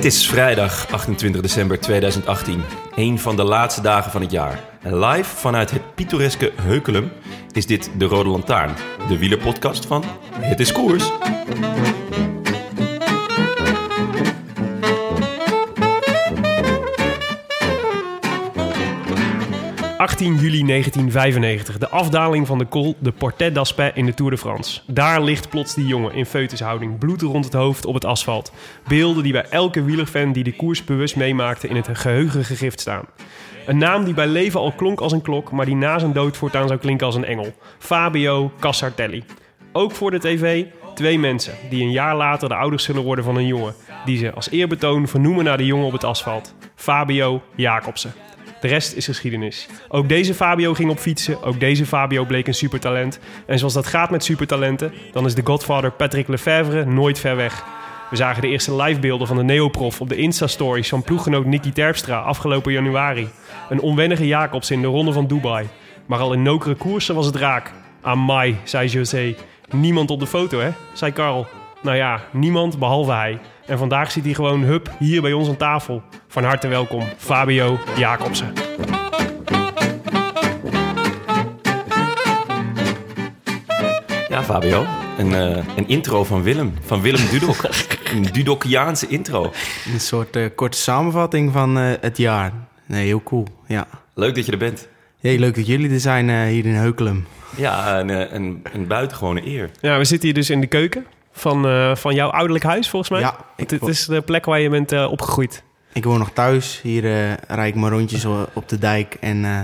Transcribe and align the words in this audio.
Het 0.00 0.12
is 0.12 0.26
vrijdag 0.26 0.86
28 0.90 1.40
december 1.40 1.80
2018, 1.80 2.62
een 2.94 3.18
van 3.18 3.36
de 3.36 3.44
laatste 3.44 3.80
dagen 3.80 4.10
van 4.10 4.20
het 4.20 4.30
jaar. 4.30 4.60
En 4.82 4.98
live 4.98 5.36
vanuit 5.36 5.70
het 5.70 5.94
pittoreske 5.94 6.52
Heukelum 6.60 7.12
is 7.52 7.66
dit 7.66 7.90
de 7.98 8.04
Rode 8.04 8.28
Lantaarn, 8.28 8.74
de 9.08 9.18
wielerpodcast 9.18 9.86
van 9.86 10.04
Het 10.32 10.60
is 10.60 10.72
Koers. 10.72 11.10
18 20.20 20.38
juli 20.38 20.64
1995, 20.64 21.78
de 21.78 21.88
afdaling 21.88 22.46
van 22.46 22.58
de 22.58 22.68
Col 22.68 22.96
de 22.98 23.12
Portet 23.12 23.54
d'Aspet 23.54 23.96
in 23.96 24.06
de 24.06 24.14
Tour 24.14 24.30
de 24.30 24.38
France. 24.38 24.80
Daar 24.86 25.22
ligt 25.22 25.48
plots 25.48 25.74
die 25.74 25.86
jongen 25.86 26.14
in 26.14 26.26
feutushouding, 26.26 26.98
bloed 26.98 27.22
rond 27.22 27.44
het 27.44 27.54
hoofd 27.54 27.86
op 27.86 27.94
het 27.94 28.04
asfalt. 28.04 28.52
Beelden 28.88 29.22
die 29.22 29.32
bij 29.32 29.46
elke 29.50 29.82
wielerfan 29.82 30.32
die 30.32 30.44
de 30.44 30.56
koers 30.56 30.84
bewust 30.84 31.16
meemaakte 31.16 31.68
in 31.68 31.76
het 31.76 31.88
geheugen 31.92 32.44
gegrift 32.44 32.80
staan. 32.80 33.04
Een 33.66 33.78
naam 33.78 34.04
die 34.04 34.14
bij 34.14 34.26
leven 34.26 34.60
al 34.60 34.72
klonk 34.72 35.00
als 35.00 35.12
een 35.12 35.22
klok, 35.22 35.50
maar 35.50 35.66
die 35.66 35.76
na 35.76 35.98
zijn 35.98 36.12
dood 36.12 36.36
voortaan 36.36 36.68
zou 36.68 36.80
klinken 36.80 37.06
als 37.06 37.14
een 37.14 37.24
engel. 37.24 37.54
Fabio 37.78 38.52
Cassartelli. 38.58 39.24
Ook 39.72 39.92
voor 39.92 40.10
de 40.10 40.18
tv 40.18 40.64
twee 40.94 41.18
mensen 41.18 41.54
die 41.70 41.82
een 41.82 41.92
jaar 41.92 42.16
later 42.16 42.48
de 42.48 42.54
ouders 42.54 42.84
zullen 42.84 43.02
worden 43.02 43.24
van 43.24 43.36
een 43.36 43.46
jongen. 43.46 43.74
Die 44.04 44.18
ze 44.18 44.32
als 44.32 44.50
eerbetoon 44.50 45.08
vernoemen 45.08 45.44
naar 45.44 45.56
de 45.56 45.66
jongen 45.66 45.86
op 45.86 45.92
het 45.92 46.04
asfalt. 46.04 46.54
Fabio 46.74 47.42
Jacobsen. 47.54 48.12
De 48.60 48.68
rest 48.68 48.94
is 48.94 49.06
geschiedenis. 49.06 49.68
Ook 49.88 50.08
deze 50.08 50.34
Fabio 50.34 50.74
ging 50.74 50.90
op 50.90 50.98
fietsen. 50.98 51.42
Ook 51.42 51.60
deze 51.60 51.86
Fabio 51.86 52.24
bleek 52.24 52.46
een 52.46 52.54
supertalent. 52.54 53.18
En 53.46 53.58
zoals 53.58 53.74
dat 53.74 53.86
gaat 53.86 54.10
met 54.10 54.24
supertalenten, 54.24 54.92
dan 55.12 55.26
is 55.26 55.34
de 55.34 55.42
godfather 55.44 55.92
Patrick 55.92 56.28
Lefevre 56.28 56.84
nooit 56.84 57.18
ver 57.18 57.36
weg. 57.36 57.64
We 58.10 58.16
zagen 58.16 58.42
de 58.42 58.48
eerste 58.48 58.76
livebeelden 58.76 59.26
van 59.26 59.36
de 59.36 59.42
Neoprof 59.42 60.00
op 60.00 60.08
de 60.08 60.16
Insta-stories 60.16 60.88
van 60.88 61.02
ploeggenoot 61.02 61.44
Nicky 61.44 61.72
Terpstra 61.72 62.18
afgelopen 62.18 62.72
januari. 62.72 63.28
Een 63.68 63.80
onwennige 63.80 64.26
Jacobs 64.26 64.70
in 64.70 64.80
de 64.80 64.86
ronde 64.86 65.12
van 65.12 65.26
Dubai. 65.26 65.68
Maar 66.06 66.18
al 66.18 66.32
in 66.32 66.42
nokere 66.42 66.74
koersen 66.74 67.14
was 67.14 67.26
het 67.26 67.36
raak. 67.36 67.72
Amai, 68.00 68.56
zei 68.64 68.88
José. 68.88 69.34
Niemand 69.70 70.10
op 70.10 70.20
de 70.20 70.26
foto, 70.26 70.60
hè? 70.60 70.70
zei 70.92 71.12
Karl. 71.12 71.46
Nou 71.82 71.96
ja, 71.96 72.20
niemand 72.32 72.78
behalve 72.78 73.12
hij. 73.12 73.38
En 73.66 73.78
vandaag 73.78 74.10
zit 74.10 74.24
hij 74.24 74.34
gewoon 74.34 74.62
hup 74.62 74.90
hier 74.98 75.22
bij 75.22 75.32
ons 75.32 75.48
aan 75.48 75.56
tafel. 75.56 76.02
Van 76.28 76.44
harte 76.44 76.68
welkom, 76.68 77.02
Fabio 77.16 77.78
Jacobsen. 77.96 78.52
Ja, 84.28 84.42
Fabio, 84.42 84.86
een, 85.18 85.34
eh, 85.34 85.76
een 85.76 85.88
intro 85.88 86.24
van 86.24 86.42
Willem, 86.42 86.74
van 86.80 87.00
Willem 87.00 87.28
Dudok. 87.30 87.68
een 88.12 88.22
Dudokiaanse 88.22 89.06
intro. 89.06 89.52
Een 89.92 90.00
soort 90.00 90.36
eh, 90.36 90.44
korte 90.54 90.78
samenvatting 90.78 91.52
van 91.52 91.78
eh, 91.78 91.92
het 92.00 92.16
jaar. 92.16 92.52
Nee, 92.86 93.06
heel 93.06 93.22
cool. 93.22 93.46
Ja. 93.66 93.86
Leuk 94.14 94.34
dat 94.34 94.46
je 94.46 94.52
er 94.52 94.58
bent. 94.58 94.88
Hey, 95.20 95.38
leuk 95.38 95.54
dat 95.54 95.66
jullie 95.66 95.90
er 95.90 96.00
zijn 96.00 96.30
eh, 96.30 96.42
hier 96.42 96.66
in 96.66 96.74
Heukelum. 96.74 97.26
Ja, 97.56 98.00
een, 98.00 98.34
een, 98.34 98.62
een 98.72 98.86
buitengewone 98.86 99.46
eer. 99.46 99.70
Ja, 99.80 99.98
we 99.98 100.04
zitten 100.04 100.28
hier 100.28 100.38
dus 100.38 100.50
in 100.50 100.60
de 100.60 100.66
keuken 100.66 101.06
van, 101.40 101.66
eh, 101.66 101.94
van 101.94 102.14
jouw 102.14 102.28
ouderlijk 102.30 102.64
huis, 102.64 102.88
volgens 102.88 103.10
mij. 103.10 103.20
Ja, 103.20 103.36
Dit 103.56 103.82
is 103.88 104.06
de 104.06 104.20
plek 104.20 104.44
waar 104.44 104.60
je 104.60 104.68
bent 104.70 104.92
eh, 104.92 105.10
opgegroeid. 105.10 105.62
Ik 105.92 106.04
woon 106.04 106.18
nog 106.18 106.30
thuis. 106.30 106.80
Hier 106.82 107.04
eh 107.04 107.32
rijd 107.48 107.74
ik 107.74 107.80
mijn 107.80 107.92
rondjes 107.92 108.24
op 108.52 108.68
de 108.68 108.78
dijk. 108.78 109.16
En 109.20 109.44
eh, 109.44 109.60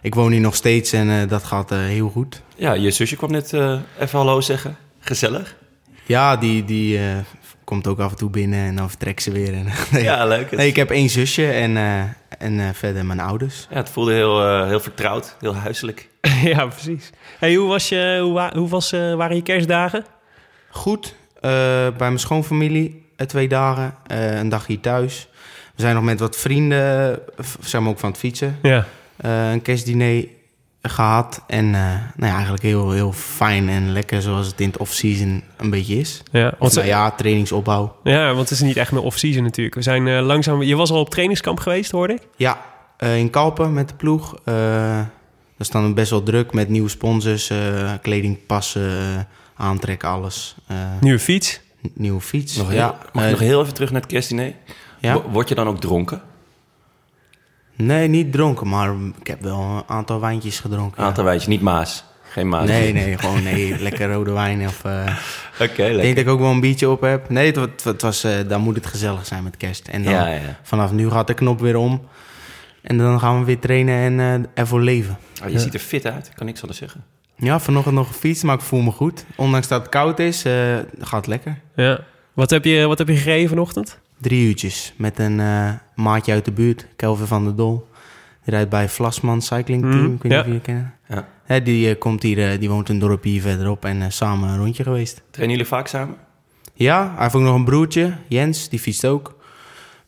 ik 0.00 0.14
woon 0.14 0.32
hier 0.32 0.40
nog 0.40 0.54
steeds 0.54 0.92
en 0.92 1.28
dat 1.28 1.44
gaat 1.44 1.70
heel 1.70 2.08
goed. 2.08 2.42
Ja, 2.56 2.72
je 2.72 2.90
zusje 2.90 3.16
kwam 3.16 3.30
net 3.30 3.52
eh, 3.52 3.78
even 3.98 4.18
hallo 4.18 4.40
zeggen. 4.40 4.76
Gezellig. 5.00 5.56
Ja, 6.06 6.36
die, 6.36 6.64
die 6.64 6.98
eh, 6.98 7.04
komt 7.64 7.86
ook 7.86 7.98
af 7.98 8.10
en 8.10 8.16
toe 8.16 8.30
binnen 8.30 8.58
en 8.66 8.76
dan 8.76 8.88
vertrekt 8.88 9.22
ze 9.22 9.30
weer. 9.32 9.54
En, 9.54 9.66
nee, 9.92 10.02
Ja, 10.02 10.26
leuk. 10.26 10.50
nee, 10.56 10.66
ik 10.68 10.76
heb 10.76 10.90
één 10.90 11.08
zusje 11.08 11.50
en, 11.50 11.76
eh, 11.76 12.00
en 12.38 12.74
verder 12.74 13.06
mijn 13.06 13.20
ouders. 13.20 13.66
Ja, 13.70 13.76
het 13.76 13.88
voelde 13.88 14.12
heel, 14.12 14.42
eh, 14.46 14.66
heel 14.66 14.80
vertrouwd, 14.80 15.36
heel 15.40 15.54
huiselijk. 15.56 16.08
ja, 16.54 16.66
precies. 16.66 17.10
Hey, 17.38 17.54
hoe, 17.54 17.68
was 17.68 17.88
je, 17.88 18.18
hoe, 18.22 18.32
wa- 18.32 18.52
hoe 18.54 18.68
was, 18.68 18.92
eh, 18.92 19.14
waren 19.14 19.36
je 19.36 19.42
kerstdagen? 19.42 20.04
Goed, 20.74 21.14
eh, 21.34 21.40
bij 21.40 21.92
mijn 21.98 22.18
schoonfamilie 22.18 23.02
eh, 23.16 23.26
twee 23.26 23.48
dagen, 23.48 23.94
eh, 24.06 24.38
een 24.38 24.48
dag 24.48 24.66
hier 24.66 24.80
thuis. 24.80 25.28
We 25.74 25.82
zijn 25.82 25.94
nog 25.94 26.04
met 26.04 26.20
wat 26.20 26.36
vrienden, 26.36 27.18
zijn 27.60 27.82
we 27.82 27.88
ook 27.88 27.98
van 27.98 28.10
het 28.10 28.18
fietsen. 28.18 28.58
Ja. 28.62 28.86
een 29.16 29.62
kerstdiner 29.62 30.26
gehad. 30.82 31.42
En 31.46 31.70
nou 31.70 32.10
ja, 32.16 32.32
eigenlijk 32.32 32.62
heel, 32.62 32.90
heel 32.90 33.12
fijn 33.12 33.68
en 33.68 33.92
lekker 33.92 34.22
zoals 34.22 34.46
het 34.46 34.60
in 34.60 34.66
het 34.66 34.76
off-season 34.76 35.42
een 35.56 35.70
beetje 35.70 35.94
is. 35.98 36.22
Ja, 36.32 36.54
want, 36.58 36.74
nou 36.74 36.86
ja, 36.86 37.10
trainingsopbouw. 37.10 37.96
ja, 38.04 38.26
want 38.26 38.38
het 38.38 38.50
is 38.50 38.60
niet 38.60 38.76
echt 38.76 38.92
meer 38.92 39.02
off-season 39.02 39.42
natuurlijk. 39.42 39.74
We 39.74 39.82
zijn 39.82 40.20
langzaam... 40.20 40.62
Je 40.62 40.76
was 40.76 40.90
al 40.90 41.00
op 41.00 41.10
trainingskamp 41.10 41.60
geweest, 41.60 41.90
hoorde 41.90 42.14
ik? 42.14 42.22
Ja, 42.36 42.60
in 42.98 43.30
Kalpen 43.30 43.72
met 43.72 43.88
de 43.88 43.94
ploeg. 43.94 44.40
daar 44.44 45.10
staan 45.58 45.86
we 45.86 45.92
best 45.92 46.10
wel 46.10 46.22
druk 46.22 46.52
met 46.52 46.68
nieuwe 46.68 46.88
sponsors, 46.88 47.50
eh, 47.50 47.92
aantrekken, 49.56 50.08
alles. 50.08 50.54
Eh, 50.66 50.76
Nieuwe 51.00 51.18
fiets. 51.18 51.60
nieuwe 51.94 52.20
fiets. 52.20 52.56
Nog 52.56 52.68
heel, 52.68 52.76
ja, 52.78 52.98
mag 53.12 53.24
ik 53.24 53.30
nog 53.30 53.40
heel 53.40 53.60
even 53.62 53.74
terug 53.74 53.90
naar 53.90 54.00
het 54.00 54.10
kerstdiner? 54.10 54.52
ja. 54.98 55.12
Wo- 55.14 55.30
Word 55.30 55.48
je 55.48 55.54
dan 55.54 55.66
ook 55.68 55.80
dronken? 55.80 56.22
Nee, 57.76 58.08
niet 58.08 58.32
dronken, 58.32 58.68
maar 58.68 58.94
ik 59.20 59.26
heb 59.26 59.42
wel 59.42 59.60
een 59.60 59.82
aantal 59.86 60.20
wijntjes 60.20 60.60
gedronken. 60.60 61.00
Een 61.00 61.06
aantal 61.08 61.24
wijntjes, 61.24 61.48
niet 61.48 61.60
Maas. 61.60 62.04
Geen 62.22 62.48
Maas. 62.48 62.68
Nee, 62.68 62.92
nee, 62.92 63.18
gewoon 63.18 63.42
nee, 63.42 63.78
lekker 63.82 64.12
rode 64.12 64.32
wijn. 64.32 64.66
Of, 64.66 64.84
eh, 64.84 65.16
Oké, 65.60 65.84
ik 65.84 66.00
denk 66.00 66.16
dat 66.16 66.24
ik 66.24 66.30
ook 66.30 66.38
wel 66.38 66.50
een 66.50 66.60
biertje 66.60 66.90
op 66.90 67.00
heb. 67.00 67.28
Nee, 67.30 67.52
het, 67.52 67.84
het 67.84 68.02
was, 68.02 68.24
eh, 68.24 68.32
dan 68.48 68.60
moet 68.60 68.74
het 68.74 68.86
gezellig 68.86 69.26
zijn 69.26 69.42
met 69.42 69.56
kerst. 69.56 69.88
En 69.88 70.02
dan, 70.02 70.12
Ja, 70.12 70.26
ja. 70.26 70.40
vanaf 70.62 70.92
nu 70.92 71.10
gaat 71.10 71.26
de 71.26 71.34
knop 71.34 71.60
weer 71.60 71.76
om. 71.76 72.08
En 72.82 72.98
dan 72.98 73.20
gaan 73.20 73.38
we 73.38 73.44
weer 73.44 73.58
trainen 73.58 74.20
en 74.20 74.42
eh, 74.44 74.48
ervoor 74.62 74.80
leven. 74.80 75.18
Oh, 75.44 75.50
je 75.50 75.58
ziet 75.58 75.74
er 75.74 75.80
fit 75.80 76.06
uit, 76.06 76.26
ik 76.26 76.32
kan 76.34 76.46
niks 76.46 76.60
anders 76.60 76.78
zeggen. 76.78 77.04
Ja, 77.36 77.60
vanochtend 77.60 77.94
nog 77.94 78.06
gefietst, 78.06 78.42
maar 78.42 78.54
ik 78.54 78.60
voel 78.60 78.80
me 78.80 78.90
goed. 78.90 79.24
Ondanks 79.36 79.68
dat 79.68 79.80
het 79.80 79.90
koud 79.90 80.18
is, 80.18 80.44
eh, 80.44 80.52
gaat 80.98 81.16
het 81.20 81.26
lekker. 81.26 81.60
Ja. 81.76 82.00
Wat 82.32 82.50
heb 82.50 82.64
je, 82.64 82.86
wat 82.86 82.98
heb 82.98 83.08
je 83.08 83.16
gereden 83.16 83.48
vanochtend? 83.48 83.98
Drie 84.20 84.46
uurtjes 84.48 84.94
met 84.96 85.18
een 85.18 85.40
eh, 85.40 85.68
maatje 85.94 86.32
uit 86.32 86.44
de 86.44 86.52
buurt, 86.52 86.86
Kelvin 86.96 87.26
van 87.26 87.44
der 87.44 87.56
Dol. 87.56 87.86
Die 88.44 88.54
rijdt 88.54 88.70
bij 88.70 88.88
Vlasman 88.88 89.42
Cycling 89.42 89.82
Team, 89.82 90.02
Mhm, 90.02 90.14
ik 90.14 90.22
weet 90.22 90.32
niet 90.44 90.46
ja. 90.46 90.56
of 90.56 90.62
kennen. 90.62 90.94
Ja. 91.08 91.28
Hè, 91.44 91.62
die, 91.62 91.88
eh, 91.90 91.98
komt 91.98 92.22
hier, 92.22 92.58
die 92.60 92.70
woont 92.70 92.88
een 92.88 92.98
dorpje 92.98 93.30
hier 93.30 93.40
verderop 93.40 93.84
en 93.84 94.12
samen 94.12 94.48
een 94.48 94.58
rondje 94.58 94.82
geweest. 94.82 95.22
Trainen 95.30 95.56
jullie 95.56 95.70
vaak 95.70 95.86
samen? 95.86 96.14
Ja, 96.74 97.12
hij 97.14 97.22
heeft 97.22 97.34
ook 97.34 97.42
nog 97.42 97.54
een 97.54 97.64
broertje, 97.64 98.14
Jens, 98.28 98.68
die 98.68 98.78
fietst 98.78 99.06
ook. 99.06 99.34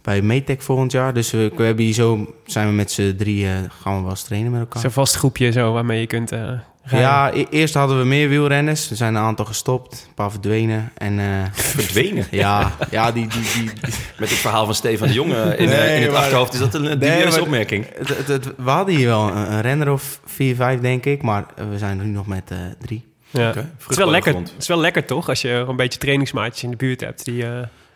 Bij 0.02 0.22
Metec 0.22 0.62
volgend 0.62 0.92
jaar. 0.92 1.14
Dus 1.14 1.30
we, 1.30 1.52
we 1.56 1.62
hebben 1.62 1.84
hier 1.84 1.94
zo, 1.94 2.34
zijn 2.44 2.68
we 2.68 2.72
met 2.74 2.90
z'n 2.90 3.14
drie, 3.16 3.46
gaan 3.80 3.94
we 3.96 4.00
wel 4.00 4.10
eens 4.10 4.22
trainen 4.24 4.50
met 4.50 4.60
elkaar. 4.60 4.82
Zo'n 4.82 4.90
vast 4.90 5.14
groepje 5.14 5.52
zo 5.52 5.72
waarmee 5.72 6.00
je 6.00 6.06
kunt 6.06 6.32
eh. 6.32 6.50
Ja, 6.90 7.30
e- 7.34 7.46
eerst 7.50 7.74
hadden 7.74 7.98
we 7.98 8.04
meer 8.04 8.28
wielrenners. 8.28 8.90
Er 8.90 8.96
zijn 8.96 9.14
een 9.14 9.22
aantal 9.22 9.44
gestopt, 9.44 10.04
een 10.08 10.14
paar 10.14 10.30
verdwenen. 10.30 10.92
En 10.98 11.18
eh, 11.18 11.26
Verdwenen. 11.52 12.26
ja, 12.30 12.72
ja 12.90 13.12
die, 13.12 13.26
die, 13.28 13.40
die, 13.54 13.70
Met 14.18 14.30
het 14.30 14.38
verhaal 14.38 14.64
van 14.64 14.74
Stefan 14.74 15.08
de 15.08 15.14
Jonge 15.14 15.56
in, 15.56 15.68
eh, 15.68 15.96
in 15.96 16.02
het 16.02 16.10
maar- 16.12 16.20
achterhoofd 16.20 16.52
is 16.52 16.58
dat 16.58 16.74
een 16.74 16.82
Nee, 16.82 16.96
dubieuze 16.98 17.40
opmerking. 17.40 17.86
het, 17.98 18.08
het, 18.08 18.26
het- 18.28 18.52
we 18.56 18.70
hadden 18.70 18.94
hier 18.94 19.06
wel 19.06 19.28
een, 19.28 19.52
een 19.52 19.60
renner 19.60 19.92
of 19.92 20.20
vier, 20.24 20.54
vijf, 20.54 20.80
denk 20.80 21.04
ik. 21.04 21.22
Maar 21.22 21.44
we 21.70 21.78
zijn 21.78 21.98
er 21.98 22.04
nu 22.04 22.10
nog 22.10 22.26
met 22.26 22.50
eh, 22.50 22.58
drie. 22.80 23.04
Ja. 23.30 23.40
Het, 23.46 23.56
is 23.88 23.96
wel 23.96 24.10
lekker, 24.10 24.32
grond. 24.32 24.48
het 24.52 24.62
is 24.62 24.68
wel 24.68 24.80
lekker 24.80 25.04
toch, 25.04 25.28
als 25.28 25.42
je 25.42 25.48
een 25.68 25.76
beetje 25.76 25.98
trainingsmaatjes 25.98 26.62
in 26.62 26.70
de 26.70 26.76
buurt 26.76 27.00
hebt. 27.00 27.24
Die, 27.24 27.42
eh, 27.46 27.50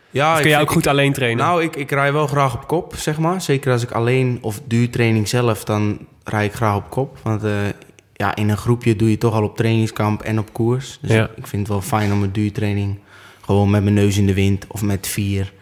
Ja, 0.09 0.33
kun 0.33 0.43
vind- 0.43 0.61
ook 0.61 0.71
goed 0.71 0.87
alleen 0.87 1.13
trainen? 1.13 1.45
Nou, 1.45 1.63
ik, 1.63 1.75
ik 1.75 1.91
rij 1.91 2.13
wel 2.13 2.27
graag 2.27 2.53
op 2.53 2.67
kop, 2.67 2.93
zeg 2.95 3.17
maar. 3.17 3.41
Zeker 3.41 3.71
als 3.71 3.83
ik 3.83 3.91
alleen 3.91 4.37
of 4.41 4.61
duurtraining 4.65 5.27
zelf, 5.27 5.63
dan 5.63 6.07
rij 6.23 6.45
ik 6.45 6.53
graag 6.53 6.75
op 6.75 6.89
kop. 6.89 7.17
Want 7.23 7.43
eh, 7.43 7.51
ja, 8.21 8.35
in 8.35 8.49
een 8.49 8.57
groepje 8.57 8.95
doe 8.95 9.09
je 9.09 9.17
toch 9.17 9.33
al 9.33 9.43
op 9.43 9.55
trainingskamp 9.57 10.21
en 10.21 10.39
op 10.39 10.53
koers. 10.53 10.97
Dus 11.01 11.11
Ja. 11.11 11.29
ik, 11.35 11.47
vind 11.47 11.61
het 11.61 11.67
wel 11.67 11.81
fijn 11.81 12.11
om 12.11 12.23
een 12.23 12.31
duurtraining 12.31 12.99
gewoon 13.41 13.69
met 13.69 13.83
mijn 13.83 13.95
neus 13.95 14.17
in 14.17 14.25
de 14.25 14.33
wind 14.33 14.65
of 14.67 14.81
met 14.81 15.07
vier. 15.07 15.53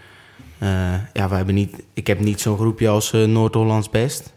Eh, 0.58 0.70
ja, 1.14 1.30
we 1.30 1.36
hebben 1.36 1.56
niet, 1.56 1.84
ik 1.94 2.08
heb 2.08 2.20
niet 2.20 2.42
zo'n 2.42 2.58
groepje 2.58 2.88
als 2.88 3.14
eh, 3.14 3.24
Noord-Hollands 3.24 3.90
Best. 3.90 4.34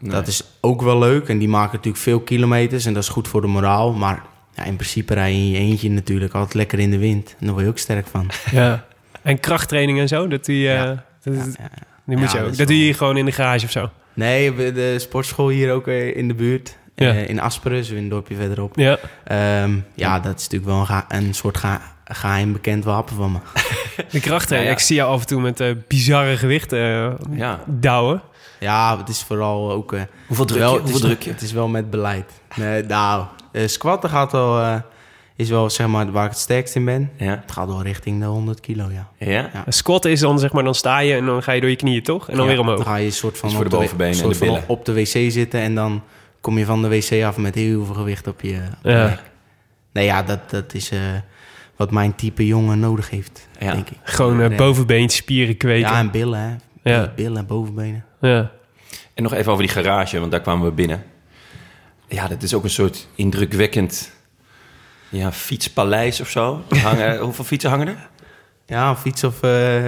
Dat 0.00 0.26
is 0.26 0.44
ook 0.60 0.82
wel 0.82 0.98
leuk 0.98 1.28
en 1.28 1.38
die 1.38 1.48
maken 1.48 1.76
natuurlijk 1.76 2.02
veel 2.02 2.20
kilometers 2.20 2.84
en 2.86 2.92
dat 2.94 3.02
is 3.02 3.08
goed 3.08 3.28
voor 3.28 3.40
de 3.40 3.46
moraal. 3.46 3.92
Maar 3.92 4.22
ja, 4.54 4.64
in 4.64 4.76
principe 4.76 5.14
rij 5.14 5.32
je 5.32 5.38
in 5.38 5.48
je 5.50 5.58
eentje 5.58 5.90
natuurlijk 5.90 6.34
altijd 6.34 6.54
lekker 6.54 6.78
in 6.78 6.90
de 6.90 6.98
wind. 6.98 7.30
En 7.38 7.44
daar 7.44 7.52
word 7.52 7.64
je 7.64 7.70
ook 7.70 7.78
sterk 7.78 8.06
van. 8.06 8.30
Ja. 8.52 8.86
En 9.22 9.40
krachttraining 9.40 9.98
en 9.98 10.08
zo, 10.08 10.28
dat 10.28 10.44
doe 10.44 10.56
je... 10.58 10.62
Ja. 10.68 10.84
dat, 11.22 11.34
Ja, 11.34 11.44
dat- 11.44 11.56
ja. 11.58 11.70
die 12.06 12.16
moet 12.16 12.32
Ja, 12.32 12.38
je 12.38 12.44
ook. 12.46 12.56
dat 12.56 12.66
doe 12.66 12.86
je 12.86 12.94
gewoon 12.94 13.16
in 13.16 13.24
de 13.24 13.32
garage 13.32 13.64
of 13.64 13.70
zo. 13.70 13.90
Nee, 14.14 14.52
we- 14.52 14.72
de 14.72 14.98
sportschool 14.98 15.48
hier 15.48 15.72
ook 15.72 15.86
eh, 15.86 16.16
in 16.16 16.28
de 16.28 16.34
buurt. 16.34 16.76
Ja. 17.04 17.08
Eh, 17.10 17.28
in 17.28 17.40
Asperen, 17.40 17.88
in 17.88 17.96
een 17.96 18.08
dorpje 18.08 18.34
verderop. 18.36 18.76
Ja. 18.76 18.98
Ehm, 19.24 19.76
ja, 19.94 20.20
dat 20.20 20.34
is 20.38 20.42
natuurlijk 20.42 20.70
wel 20.70 20.80
een, 20.80 20.86
ga- 20.86 21.04
een 21.08 21.34
soort 21.34 21.56
ga- 21.58 21.80
geheim 22.04 22.52
bekend 22.52 22.84
wapen 22.84 23.16
van 23.16 23.32
me. 23.32 23.38
De 24.10 24.20
krachttraining. 24.20 24.50
Ja, 24.50 24.62
ja. 24.62 24.70
Ik 24.70 24.78
zie 24.78 24.96
jou 24.96 25.10
af 25.12 25.20
en 25.20 25.26
toe 25.26 25.40
met 25.40 25.60
eh, 25.60 25.70
bizarre 25.88 26.36
gewichten 26.36 26.78
eh, 26.78 27.36
Ja. 27.38 27.60
douwen. 27.66 28.22
Ja, 28.60 28.98
het 28.98 29.08
is 29.08 29.22
vooral 29.22 29.72
ook... 29.72 29.92
eh, 29.92 30.00
Hoeveel 30.26 30.44
druk 30.44 30.58
wel, 30.58 30.72
je? 30.72 30.76
het, 30.78 30.84
is, 30.86 30.90
Hoeveel 30.92 31.08
druk 31.08 31.22
je? 31.22 31.30
het 31.30 31.42
is 31.42 31.52
wel 31.52 31.68
met 31.68 31.90
beleid. 31.90 32.32
Nee, 32.56 32.82
nou, 32.82 33.24
eh, 33.52 33.66
squatten 33.66 34.10
gaat 34.10 34.32
wel... 34.32 34.60
eh, 34.60 34.74
is 35.36 35.48
wel 35.48 35.70
zeg 35.70 35.86
maar 35.86 36.12
waar 36.12 36.24
ik 36.24 36.30
het 36.30 36.38
sterkst 36.38 36.74
in 36.74 36.84
ben. 36.84 37.10
Ja. 37.16 37.30
Het 37.42 37.52
gaat 37.52 37.66
wel 37.66 37.82
richting 37.82 38.20
de 38.20 38.26
100 38.26 38.60
kilo, 38.60 38.84
ja. 38.90 39.08
Ja? 39.18 39.50
Ja. 39.52 39.62
Een 39.66 39.72
squat 39.72 40.04
is 40.04 40.20
dan, 40.20 40.38
zeg 40.38 40.52
maar, 40.52 40.64
dan 40.64 40.74
sta 40.74 40.98
je 40.98 41.14
en 41.14 41.24
dan 41.26 41.42
ga 41.42 41.52
je 41.52 41.60
door 41.60 41.70
je 41.70 41.76
knieën, 41.76 42.02
toch? 42.02 42.28
En 42.30 42.36
dan 42.36 42.44
Ja, 42.44 42.50
weer 42.50 42.60
omhoog. 42.60 42.76
Dan 42.76 42.86
ga 42.86 42.96
je 42.96 43.06
een 43.06 43.12
soort 43.12 43.38
van, 43.38 43.48
Dus 43.48 43.56
voor 43.56 43.66
op 43.66 43.70
de 43.70 43.76
bovenbenen 43.76 44.22
en 44.22 44.28
de 44.28 44.34
van 44.34 44.46
billen. 44.46 44.64
op 44.66 44.84
de 44.84 44.92
wc 44.94 45.06
zitten... 45.30 45.60
en 45.60 45.74
dan 45.74 46.02
kom 46.40 46.58
je 46.58 46.64
van 46.64 46.82
de 46.82 46.88
wc 46.88 47.22
af 47.24 47.36
met 47.36 47.54
heel 47.54 47.84
veel 47.84 47.94
gewicht 47.94 48.26
op 48.26 48.40
je, 48.40 48.54
op 48.78 48.84
je 48.84 48.90
Ja. 48.90 49.18
Nee, 49.92 50.04
ja, 50.04 50.22
dat, 50.22 50.50
dat 50.50 50.74
is 50.74 50.90
eh, 50.90 50.98
wat 51.76 51.90
mijn 51.90 52.14
type 52.14 52.46
jongen 52.46 52.78
nodig 52.78 53.10
heeft, 53.10 53.48
Ja. 53.58 53.72
denk 53.72 53.90
ik. 53.90 53.96
Gewoon 54.02 54.40
eh 54.40 54.50
Ja. 54.50 54.56
bovenbeenspieren 54.56 55.56
kweken. 55.56 55.90
Ja, 55.90 55.98
en 55.98 56.10
billen, 56.10 56.40
hè. 56.82 56.90
Ja. 56.92 57.12
Billen 57.16 57.36
en 57.38 57.46
bovenbenen. 57.46 58.04
Ja. 58.20 58.50
En 59.14 59.22
nog 59.22 59.32
even 59.32 59.52
over 59.52 59.64
die 59.64 59.72
garage, 59.72 60.18
want 60.20 60.30
daar 60.30 60.40
kwamen 60.40 60.64
we 60.66 60.72
binnen. 60.72 61.02
Ja, 62.08 62.28
dat 62.28 62.42
is 62.42 62.54
ook 62.54 62.64
een 62.64 62.70
soort 62.70 63.08
indrukwekkend 63.14 64.10
ja, 65.08 65.32
fietspaleis 65.32 66.20
of 66.20 66.28
zo. 66.28 66.62
Hangen, 66.82 67.18
hoeveel 67.24 67.44
fietsen 67.44 67.70
hangen 67.70 67.88
er? 67.88 68.08
Ja, 68.66 68.88
een 68.90 68.96
fiets 68.96 69.24
of 69.24 69.42
eh, 69.42 69.82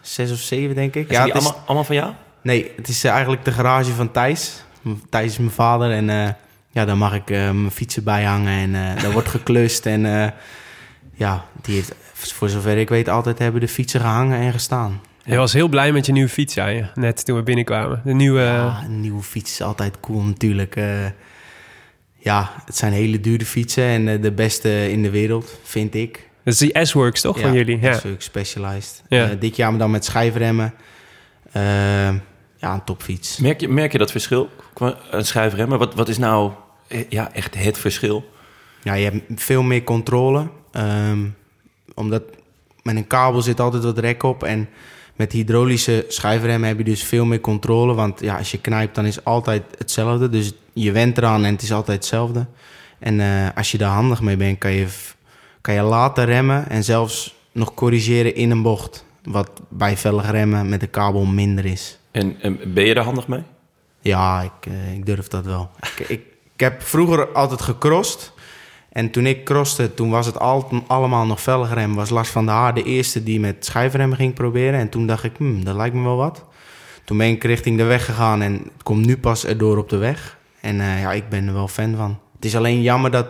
zes 0.00 0.32
of 0.32 0.38
zeven, 0.38 0.74
denk 0.74 0.94
ik. 0.94 1.10
Ja, 1.10 1.18
Ja, 1.18 1.24
die 1.24 1.32
het 1.32 1.42
is, 1.42 1.48
allemaal, 1.48 1.64
allemaal 1.66 1.84
van 1.84 1.94
jou? 1.94 2.12
nee, 2.42 2.72
het 2.76 2.88
is 2.88 3.04
eigenlijk 3.04 3.44
de 3.44 3.52
garage 3.52 3.90
van 3.92 4.10
Thijs. 4.12 4.62
Is 5.10 5.38
mijn 5.38 5.50
vader 5.50 5.90
en 5.90 6.10
eh, 6.10 6.28
ja, 6.70 6.84
daar 6.84 6.96
mag 6.96 7.14
ik 7.14 7.30
eh, 7.30 7.50
mijn 7.50 7.70
fietsen 7.70 8.04
bij 8.04 8.24
hangen 8.24 8.52
en 8.52 8.74
eh 8.74 9.02
daar 9.02 9.12
wordt 9.12 9.28
geklust. 9.28 9.86
En 9.86 10.32
ja, 11.14 11.44
die 11.62 11.74
heeft, 11.74 11.94
voor 12.12 12.48
zover 12.48 12.76
ik 12.76 12.88
weet, 12.88 13.08
altijd 13.08 13.38
hebben 13.38 13.60
de 13.60 13.68
fietsen 13.68 14.00
gehangen 14.00 14.38
en 14.38 14.52
gestaan. 14.52 15.00
Je 15.24 15.36
was 15.36 15.52
heel 15.52 15.68
blij 15.68 15.92
met 15.92 16.06
je 16.06 16.12
nieuwe 16.12 16.28
fiets, 16.28 16.54
zei 16.54 16.76
je, 16.76 16.86
net 16.94 17.24
toen 17.24 17.36
we 17.36 17.42
binnenkwamen. 17.42 18.00
De 18.04 18.14
nieuwe... 18.14 18.40
Ja, 18.40 18.82
een 18.84 19.00
nieuwe 19.00 19.22
fiets 19.22 19.52
is 19.52 19.62
altijd 19.62 20.00
cool 20.00 20.22
natuurlijk. 20.22 20.74
ja, 22.18 22.50
het 22.64 22.76
zijn 22.76 22.92
hele 22.92 23.20
dure 23.20 23.44
fietsen 23.44 23.84
en 23.84 24.20
de 24.20 24.32
beste 24.32 24.90
in 24.90 25.02
de 25.02 25.10
wereld, 25.10 25.58
vind 25.62 25.94
ik. 25.94 26.28
Dat 26.44 26.54
is 26.54 26.58
die 26.58 26.84
S-Works, 26.84 27.20
toch, 27.20 27.40
van 27.40 27.52
jullie? 27.52 27.80
Ja. 27.80 28.00
Ook 28.06 28.22
specialized. 28.22 29.02
Ja. 29.08 29.26
Dit 29.26 29.56
jaar 29.56 29.78
dan 29.78 29.90
met 29.90 30.04
schijfremmen. 30.04 30.74
Ja, 32.64 32.74
een 32.74 32.84
topfiets. 32.84 33.38
Merk 33.38 33.60
je, 33.60 33.68
merk 33.68 33.92
je 33.92 33.98
dat 33.98 34.10
verschil? 34.10 34.48
Een 35.10 35.26
schuifremmen? 35.26 35.78
Wat, 35.78 35.94
wat 35.94 36.08
is 36.08 36.18
nou 36.18 36.52
eh, 36.88 37.08
ja, 37.08 37.32
echt 37.32 37.54
het 37.54 37.78
verschil? 37.78 38.24
Ja, 38.82 38.94
je 38.94 39.04
hebt 39.04 39.42
veel 39.42 39.62
meer 39.62 39.84
controle. 39.84 40.48
ehm, 40.72 41.18
omdat 41.94 42.22
met 42.82 42.96
een 42.96 43.06
kabel 43.06 43.42
zit 43.42 43.60
altijd 43.60 43.84
wat 43.84 43.98
rek 43.98 44.22
op. 44.22 44.42
En 44.42 44.68
met 45.16 45.32
hydraulische 45.32 46.04
schijfremmen 46.08 46.68
heb 46.68 46.78
je 46.78 46.84
dus 46.84 47.04
veel 47.04 47.24
meer 47.24 47.40
controle. 47.40 47.94
Want 47.94 48.20
ja, 48.20 48.36
als 48.36 48.50
je 48.50 48.60
knijpt, 48.60 48.94
dan 48.94 49.06
is 49.06 49.24
altijd 49.24 49.62
hetzelfde. 49.78 50.28
Dus 50.28 50.52
je 50.72 50.92
went 50.92 51.18
eraan 51.18 51.44
en 51.44 51.52
het 51.52 51.62
is 51.62 51.72
altijd 51.72 51.96
hetzelfde. 51.96 52.46
En 52.98 53.20
eh, 53.20 53.48
als 53.54 53.70
je 53.70 53.78
daar 53.78 53.94
handig 53.94 54.20
mee 54.20 54.36
bent, 54.36 54.58
kan 54.58 54.72
je, 54.72 54.86
kan 55.60 55.74
je 55.74 55.82
later 55.82 56.24
remmen. 56.24 56.68
En 56.68 56.84
zelfs 56.84 57.34
nog 57.52 57.74
corrigeren 57.74 58.34
in 58.34 58.50
een 58.50 58.62
bocht. 58.62 59.04
Wat 59.22 59.50
bij 59.68 59.96
vellig 59.96 60.30
remmen 60.30 60.68
met 60.68 60.80
de 60.80 60.86
kabel 60.86 61.24
minder 61.24 61.64
is. 61.64 61.98
En, 62.14 62.36
en 62.40 62.74
ben 62.74 62.84
je 62.84 62.94
daar 62.94 63.04
handig 63.04 63.28
mee? 63.28 63.42
Ja, 64.00 64.42
ik, 64.42 64.66
eh, 64.66 64.94
ik 64.94 65.06
durf 65.06 65.28
dat 65.28 65.44
wel. 65.44 65.70
ik, 65.80 66.08
ik, 66.08 66.20
ik 66.54 66.60
heb 66.60 66.82
vroeger 66.82 67.28
altijd 67.32 67.62
gecrossed. 67.62 68.32
En 68.88 69.10
toen 69.10 69.26
ik 69.26 69.44
crosste, 69.44 69.94
toen 69.94 70.10
was 70.10 70.26
het 70.26 70.38
al, 70.38 70.82
allemaal 70.86 71.26
nog 71.26 71.40
velgrem. 71.40 71.94
Was 71.94 72.10
Lars 72.10 72.28
van 72.28 72.46
der 72.46 72.54
Haar 72.54 72.74
de 72.74 72.82
eerste 72.82 73.22
die 73.22 73.40
met 73.40 73.64
schijfrem 73.64 74.12
ging 74.12 74.34
proberen. 74.34 74.80
En 74.80 74.88
toen 74.88 75.06
dacht 75.06 75.24
ik, 75.24 75.32
hmm, 75.36 75.64
dat 75.64 75.76
lijkt 75.76 75.94
me 75.94 76.02
wel 76.02 76.16
wat. 76.16 76.44
Toen 77.04 77.16
ben 77.16 77.28
ik 77.28 77.44
richting 77.44 77.76
de 77.76 77.84
weg 77.84 78.04
gegaan 78.04 78.42
en 78.42 78.52
het 78.52 78.82
komt 78.82 79.06
nu 79.06 79.18
pas 79.18 79.44
erdoor 79.44 79.78
op 79.78 79.88
de 79.88 79.96
weg. 79.96 80.38
En 80.60 80.80
eh, 80.80 81.00
ja, 81.00 81.12
ik 81.12 81.28
ben 81.28 81.46
er 81.46 81.54
wel 81.54 81.68
fan 81.68 81.96
van. 81.96 82.18
Het 82.34 82.44
is 82.44 82.56
alleen 82.56 82.82
jammer 82.82 83.10
dat 83.10 83.26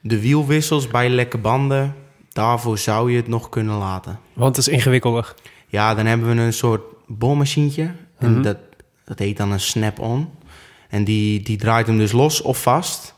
de 0.00 0.20
wielwissels 0.20 0.88
bij 0.88 1.08
lekke 1.08 1.38
banden... 1.38 1.94
daarvoor 2.32 2.78
zou 2.78 3.10
je 3.10 3.16
het 3.16 3.28
nog 3.28 3.48
kunnen 3.48 3.76
laten. 3.76 4.18
Want 4.32 4.56
het 4.56 4.66
is 4.66 4.72
ingewikkelder. 4.72 5.34
Ja, 5.66 5.94
dan 5.94 6.06
hebben 6.06 6.36
we 6.36 6.42
een 6.42 6.52
soort 6.52 6.82
bommachientje. 7.08 7.90
En 8.18 8.32
Mhm. 8.32 8.42
dat, 8.42 8.56
dat 9.04 9.18
heet 9.18 9.36
dan 9.36 9.52
een 9.52 9.60
snap-on. 9.60 10.28
En 10.88 11.04
die, 11.04 11.42
die 11.42 11.56
draait 11.56 11.86
hem 11.86 11.98
dus 11.98 12.12
los 12.12 12.42
of 12.42 12.62
vast. 12.62 13.14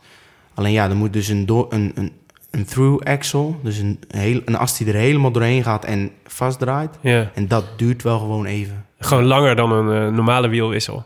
Alleen 0.54 0.72
ja, 0.72 0.88
er 0.88 0.96
moet 0.96 1.12
dus 1.12 1.28
een, 1.28 1.46
door, 1.46 1.66
een, 1.68 1.92
een, 1.94 2.12
een 2.50 2.64
through 2.64 3.04
axle. 3.06 3.54
Dus 3.62 3.78
een, 3.78 3.98
heel, 4.08 4.40
een 4.44 4.56
as 4.56 4.76
die 4.78 4.86
er 4.86 4.94
helemaal 4.94 5.30
doorheen 5.30 5.62
gaat 5.62 5.84
en 5.84 6.10
vastdraait. 6.26 6.96
Ja. 7.00 7.30
En 7.34 7.48
dat 7.48 7.64
duurt 7.76 8.02
wel 8.02 8.18
gewoon 8.18 8.44
even. 8.44 8.84
Gewoon 8.98 9.24
langer 9.24 9.56
dan 9.56 9.72
een 9.72 10.06
eh, 10.06 10.14
normale 10.14 10.48
wielwissel. 10.48 11.04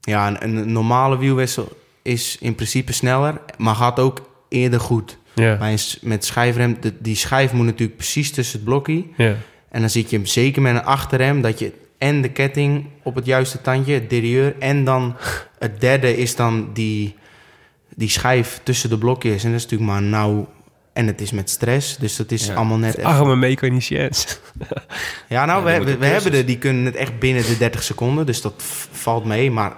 Ja, 0.00 0.28
een, 0.28 0.58
een 0.58 0.72
normale 0.72 1.18
wielwissel 1.18 1.68
is 2.02 2.36
in 2.40 2.54
principe 2.54 2.92
sneller, 2.92 3.40
maar 3.58 3.74
gaat 3.74 3.98
ook 4.00 4.30
eerder 4.48 4.80
goed. 4.80 5.18
Ja. 5.34 5.56
Bij 5.56 5.72
een 5.72 5.78
met 6.08 6.24
schijfrem, 6.24 6.76
de, 6.80 6.92
die 7.00 7.16
schijf 7.16 7.52
moet 7.52 7.66
natuurlijk 7.66 7.96
precies 7.96 8.30
tussen 8.30 8.56
het 8.58 8.64
blokje. 8.64 9.04
Ja. 9.16 9.34
En 9.68 9.80
dan 9.80 9.90
zit 9.90 10.10
je 10.10 10.16
hem 10.16 10.26
zeker 10.26 10.62
met 10.62 10.74
een 10.74 10.84
achterrem 10.84 11.40
dat 11.40 11.58
je 11.58 11.72
en 12.02 12.22
de 12.22 12.28
ketting 12.28 12.86
op 13.02 13.14
het 13.14 13.26
juiste 13.26 13.60
tandje, 13.60 13.94
het 13.94 14.10
derieur, 14.10 14.54
en 14.58 14.84
dan 14.84 15.16
het 15.58 15.80
derde 15.80 16.16
is 16.16 16.36
dan 16.36 16.70
die, 16.72 17.16
die 17.96 18.08
schijf 18.08 18.60
tussen 18.62 18.88
de 18.90 18.98
blokjes. 18.98 19.44
En 19.44 19.50
dat 19.50 19.58
is 19.58 19.64
natuurlijk 19.66 19.90
maar 19.90 20.02
nauw. 20.02 20.48
En 20.92 21.06
het 21.06 21.20
is 21.20 21.30
met 21.30 21.50
stress, 21.50 21.96
dus 21.96 22.16
dat 22.16 22.30
is 22.30 22.46
Ja. 22.46 22.54
allemaal 22.54 22.78
net. 22.78 22.96
even- 22.96 23.10
Arme 23.10 23.36
mechaniciëns. 23.36 24.38
Ja, 25.28 25.44
nou, 25.44 25.68
Ja, 25.70 25.78
we, 25.78 25.84
we, 25.84 25.96
we 25.96 26.06
hebben 26.06 26.32
er, 26.32 26.46
die 26.46 26.58
kunnen 26.58 26.84
het 26.84 26.94
echt 26.96 27.18
binnen 27.18 27.42
de 27.42 27.56
30 27.58 27.82
seconden, 27.82 28.26
dus 28.26 28.40
dat 28.40 28.54
valt 28.92 29.24
mee. 29.24 29.50
Maar 29.50 29.72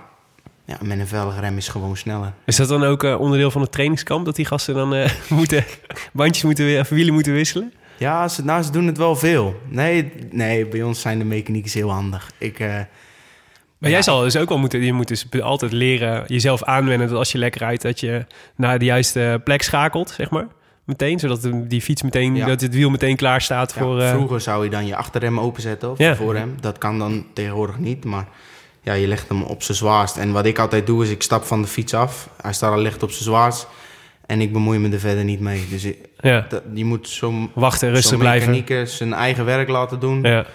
ja, 0.65 0.77
met 0.83 0.99
een 0.99 1.07
velge 1.07 1.41
rem 1.41 1.57
is 1.57 1.69
gewoon 1.69 1.97
sneller. 1.97 2.33
Is 2.47 2.57
dat 2.57 2.69
dan 2.69 2.85
ook 2.85 3.05
eh, 3.05 3.21
onderdeel 3.21 3.51
van 3.51 3.61
het 3.61 3.73
trainingskamp? 3.73 4.25
Dat 4.25 4.37
die 4.37 4.45
gasten 4.47 4.75
dan 4.75 4.95
eh, 4.95 5.11
moeten, 5.29 5.65
bandjes 6.13 6.45
moeten, 6.45 6.81
of 6.81 6.89
wielen 6.89 7.15
moeten 7.15 7.33
wisselen? 7.33 7.73
Ja, 7.99 8.29
ze, 8.29 8.45
nou, 8.45 8.63
ze 8.63 8.71
doen 8.71 8.87
het 8.87 8.97
wel 8.99 9.17
veel. 9.17 9.61
Nee, 9.69 10.13
nee, 10.31 10.67
bij 10.67 10.83
ons 10.83 11.01
zijn 11.01 11.19
de 11.19 11.25
mechaniekers 11.25 11.75
heel 11.75 11.91
handig. 11.91 12.31
Ik, 12.39 12.59
eh, 12.61 12.81
Maar 13.79 13.91
jij 13.91 14.03
zal 14.03 14.21
dus 14.21 14.37
ook 14.37 14.49
wel 14.49 14.59
moeten, 14.59 14.81
je 14.85 14.93
moet 14.93 15.09
dus 15.09 15.27
altijd 15.43 15.73
leren 15.73 16.25
jezelf 16.27 16.63
aanwennen 16.63 17.09
dat 17.09 17.19
als 17.19 17.33
je 17.33 17.39
lekker 17.39 17.61
rijdt, 17.61 17.83
dat 17.83 18.01
je 18.01 18.27
naar 18.57 18.79
de 18.79 18.85
juiste 18.85 19.41
plek 19.45 19.63
schakelt, 19.63 20.11
zeg 20.11 20.31
maar. 20.31 20.47
Meteen, 20.85 21.19
zodat 21.19 21.43
de- 21.43 21.67
die 21.67 21.81
fiets 21.81 22.03
meteen, 22.03 22.37
Ja. 22.37 22.47
dat 22.47 22.61
het 22.61 22.75
wiel 22.75 22.91
meteen 22.91 23.17
klaar 23.17 23.41
staat 23.41 23.73
Ja, 23.75 23.81
voor... 23.83 24.01
eh, 24.01 24.11
Vroeger 24.11 24.41
zou 24.41 24.65
je 24.65 24.71
dan 24.71 24.87
je 24.87 24.97
achterrem 24.97 25.41
openzetten 25.41 25.91
of 25.91 25.99
je 25.99 26.17
voorrem. 26.17 26.55
Dat 26.61 26.79
kan 26.79 26.99
dan 26.99 27.27
tegenwoordig 27.33 27.79
niet, 27.79 28.05
maar 28.05 28.27
ja, 28.83 28.93
je 28.93 29.07
legt 29.07 29.29
hem 29.29 29.43
op 29.43 29.63
zijn 29.63 29.77
zwaarst. 29.77 30.17
En 30.17 30.33
wat 30.33 30.45
ik 30.47 30.59
altijd 30.59 30.87
doe, 30.87 31.05
is 31.05 31.11
ik 31.11 31.23
stap 31.23 31.45
van 31.45 31.63
de 31.63 31.69
fiets 31.69 31.95
af. 31.95 32.29
Hij 32.43 32.53
staat 32.53 32.73
al 32.73 32.79
licht 32.81 33.03
op 33.03 33.11
zijn 33.11 33.25
zwaarst 33.25 33.67
en 34.27 34.41
ik 34.41 34.53
bemoei 34.53 34.79
me 34.79 34.89
er 34.93 34.99
verder 35.01 35.25
niet 35.25 35.41
mee. 35.41 35.65
Dus 35.71 35.85
ik- 35.85 35.99
ja, 36.21 36.47
je 36.75 36.85
moet 36.85 37.09
zo'n 37.09 37.51
wachten, 37.55 37.89
rustig 37.89 38.09
zo'n 38.11 38.19
blijven. 38.19 38.89
zijn 38.89 39.13
eigen 39.13 39.45
werk 39.45 39.69
laten 39.69 40.01
doen. 40.01 40.23
Ja. 40.23 40.47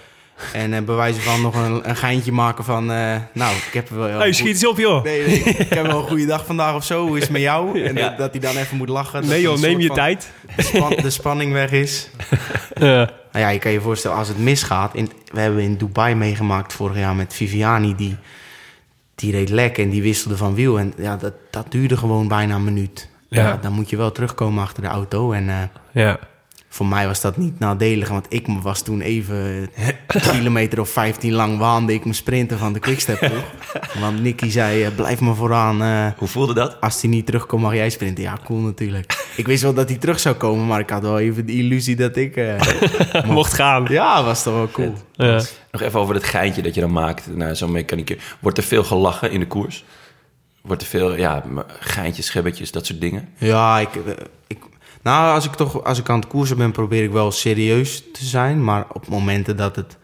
En 0.52 0.72
eh, 0.74 0.82
bij 0.82 0.94
wijze 0.94 1.20
van 1.20 1.40
nog 1.40 1.54
een, 1.54 1.88
een 1.88 1.96
geintje 1.96 2.32
maken 2.32 2.64
van... 2.64 2.90
eh, 2.92 3.16
nou, 3.34 3.56
ik 3.56 3.72
heb 3.72 3.88
wel... 3.88 4.18
Hey, 4.18 4.32
schiet 4.32 4.46
eens 4.48 4.66
op, 4.66 4.78
joh. 4.78 5.04
Nee, 5.04 5.26
nee, 5.26 5.38
ik 5.38 5.68
heb 5.68 5.86
wel 5.86 5.98
een 6.00 6.06
goede 6.08 6.26
dag 6.26 6.46
vandaag 6.46 6.74
of 6.74 6.84
zo. 6.84 7.06
Hoe 7.06 7.16
is 7.16 7.22
het 7.22 7.32
met 7.32 7.40
jou? 7.40 7.80
En 7.84 7.94
Ja. 7.96 8.10
dat, 8.16 8.30
hij 8.30 8.40
dan 8.40 8.56
even 8.56 8.76
moet 8.76 8.88
lachen. 8.88 9.26
Nee 9.26 9.40
joh, 9.40 9.58
neem 9.58 9.80
je 9.80 9.86
van 9.86 9.96
tijd. 9.96 10.30
span- 10.56 10.96
de 11.02 11.10
spanning 11.10 11.52
weg 11.52 11.70
is. 11.70 12.08
Ja. 12.74 13.10
Nou 13.32 13.44
ja, 13.44 13.48
je 13.48 13.58
kan 13.58 13.72
je 13.72 13.80
voorstellen, 13.80 14.16
als 14.16 14.28
het 14.28 14.38
misgaat... 14.38 14.94
In, 14.94 15.10
we 15.32 15.40
hebben 15.40 15.62
in 15.62 15.76
Dubai 15.76 16.14
meegemaakt 16.14 16.72
vorig 16.72 16.96
jaar 16.96 17.14
met 17.14 17.34
Viviani... 17.34 17.94
die, 17.96 18.16
die 19.14 19.32
reed 19.32 19.48
lek 19.48 19.78
en 19.78 19.90
die 19.90 20.02
wisselde 20.02 20.36
van 20.36 20.54
wiel. 20.54 20.78
En 20.78 20.92
ja, 20.96 21.16
dat, 21.16 21.32
dat 21.50 21.66
duurde 21.72 21.96
gewoon 21.96 22.28
bijna 22.28 22.54
een 22.54 22.64
minuut. 22.64 23.08
Ja. 23.30 23.58
Dan 23.62 23.72
moet 23.72 23.90
je 23.90 23.96
wel 23.96 24.12
terugkomen 24.12 24.62
achter 24.62 24.82
de 24.82 24.88
auto. 24.88 25.32
En 25.32 25.48
eh, 25.48 25.56
ja. 25.92 26.18
voor 26.68 26.86
mij 26.86 27.06
was 27.06 27.20
dat 27.20 27.36
niet 27.36 27.58
nadelig, 27.58 28.08
want 28.08 28.26
ik 28.28 28.46
was 28.62 28.82
toen 28.82 29.00
even 29.00 29.36
een 29.36 29.70
kilometer 30.32 30.80
of 30.80 30.88
15 30.90 31.32
lang 31.32 31.58
waande 31.58 31.94
ik 31.94 32.04
me 32.04 32.12
sprinten 32.12 32.58
van 32.58 32.72
de 32.72 32.78
quickstep 32.78 33.18
ploeg. 33.18 33.44
Want 34.00 34.22
Nicky 34.22 34.48
zei, 34.50 34.82
eh, 34.84 34.94
blijf 34.94 35.20
maar 35.20 35.34
vooraan. 35.34 35.82
eh, 35.82 36.06
Hoe 36.18 36.28
voelde 36.28 36.54
dat? 36.54 36.80
als 36.80 37.00
hij 37.00 37.10
niet 37.10 37.26
terugkomt, 37.26 37.62
mag 37.62 37.74
jij 37.74 37.90
sprinten. 37.90 38.22
Ja, 38.24 38.38
cool 38.44 38.60
natuurlijk. 38.60 39.28
Ik 39.36 39.46
wist 39.46 39.62
wel 39.62 39.74
dat 39.74 39.88
hij 39.88 39.98
terug 39.98 40.20
zou 40.20 40.34
komen, 40.34 40.66
maar 40.66 40.80
ik 40.80 40.90
had 40.90 41.02
wel 41.02 41.18
even 41.18 41.46
de 41.46 41.52
illusie 41.52 41.96
dat 41.96 42.16
ik... 42.16 42.36
eh, 42.36 42.60
Mocht 43.24 43.52
gaan. 43.54 43.86
ja, 43.88 44.24
was 44.24 44.42
toch 44.42 44.54
wel 44.54 44.70
cool. 44.70 44.94
Ja. 45.12 45.42
Nog 45.70 45.82
even 45.82 46.00
over 46.00 46.14
dat 46.14 46.24
geintje 46.24 46.62
dat 46.62 46.74
je 46.74 46.80
dan 46.80 46.92
maakt 46.92 47.36
naar 47.36 47.56
zo'n 47.56 47.72
mechaniek. 47.72 48.18
Wordt 48.40 48.58
er 48.58 48.64
veel 48.64 48.84
gelachen 48.84 49.30
in 49.30 49.40
de 49.40 49.46
koers? 49.46 49.84
Wordt 50.62 50.82
er 50.82 50.88
veel, 50.88 51.16
ja, 51.16 51.42
geintjes, 51.80 52.26
schebbetjes, 52.26 52.72
dat 52.72 52.86
soort 52.86 53.00
dingen? 53.00 53.28
Ja, 53.36 53.78
ik, 53.78 53.94
eh, 53.94 54.12
ik, 54.46 54.58
nou, 55.02 55.34
als 55.34 55.44
ik 55.44 55.52
toch 55.52 55.84
als 55.84 55.98
ik 55.98 56.08
aan 56.08 56.18
het 56.18 56.28
koersen 56.28 56.56
ben, 56.56 56.72
probeer 56.72 57.04
ik 57.04 57.10
wel 57.10 57.30
serieus 57.30 58.02
te 58.12 58.24
zijn. 58.24 58.64
Maar 58.64 58.84
op 58.92 59.08
momenten 59.08 59.56
dat 59.56 59.76
het 59.76 59.98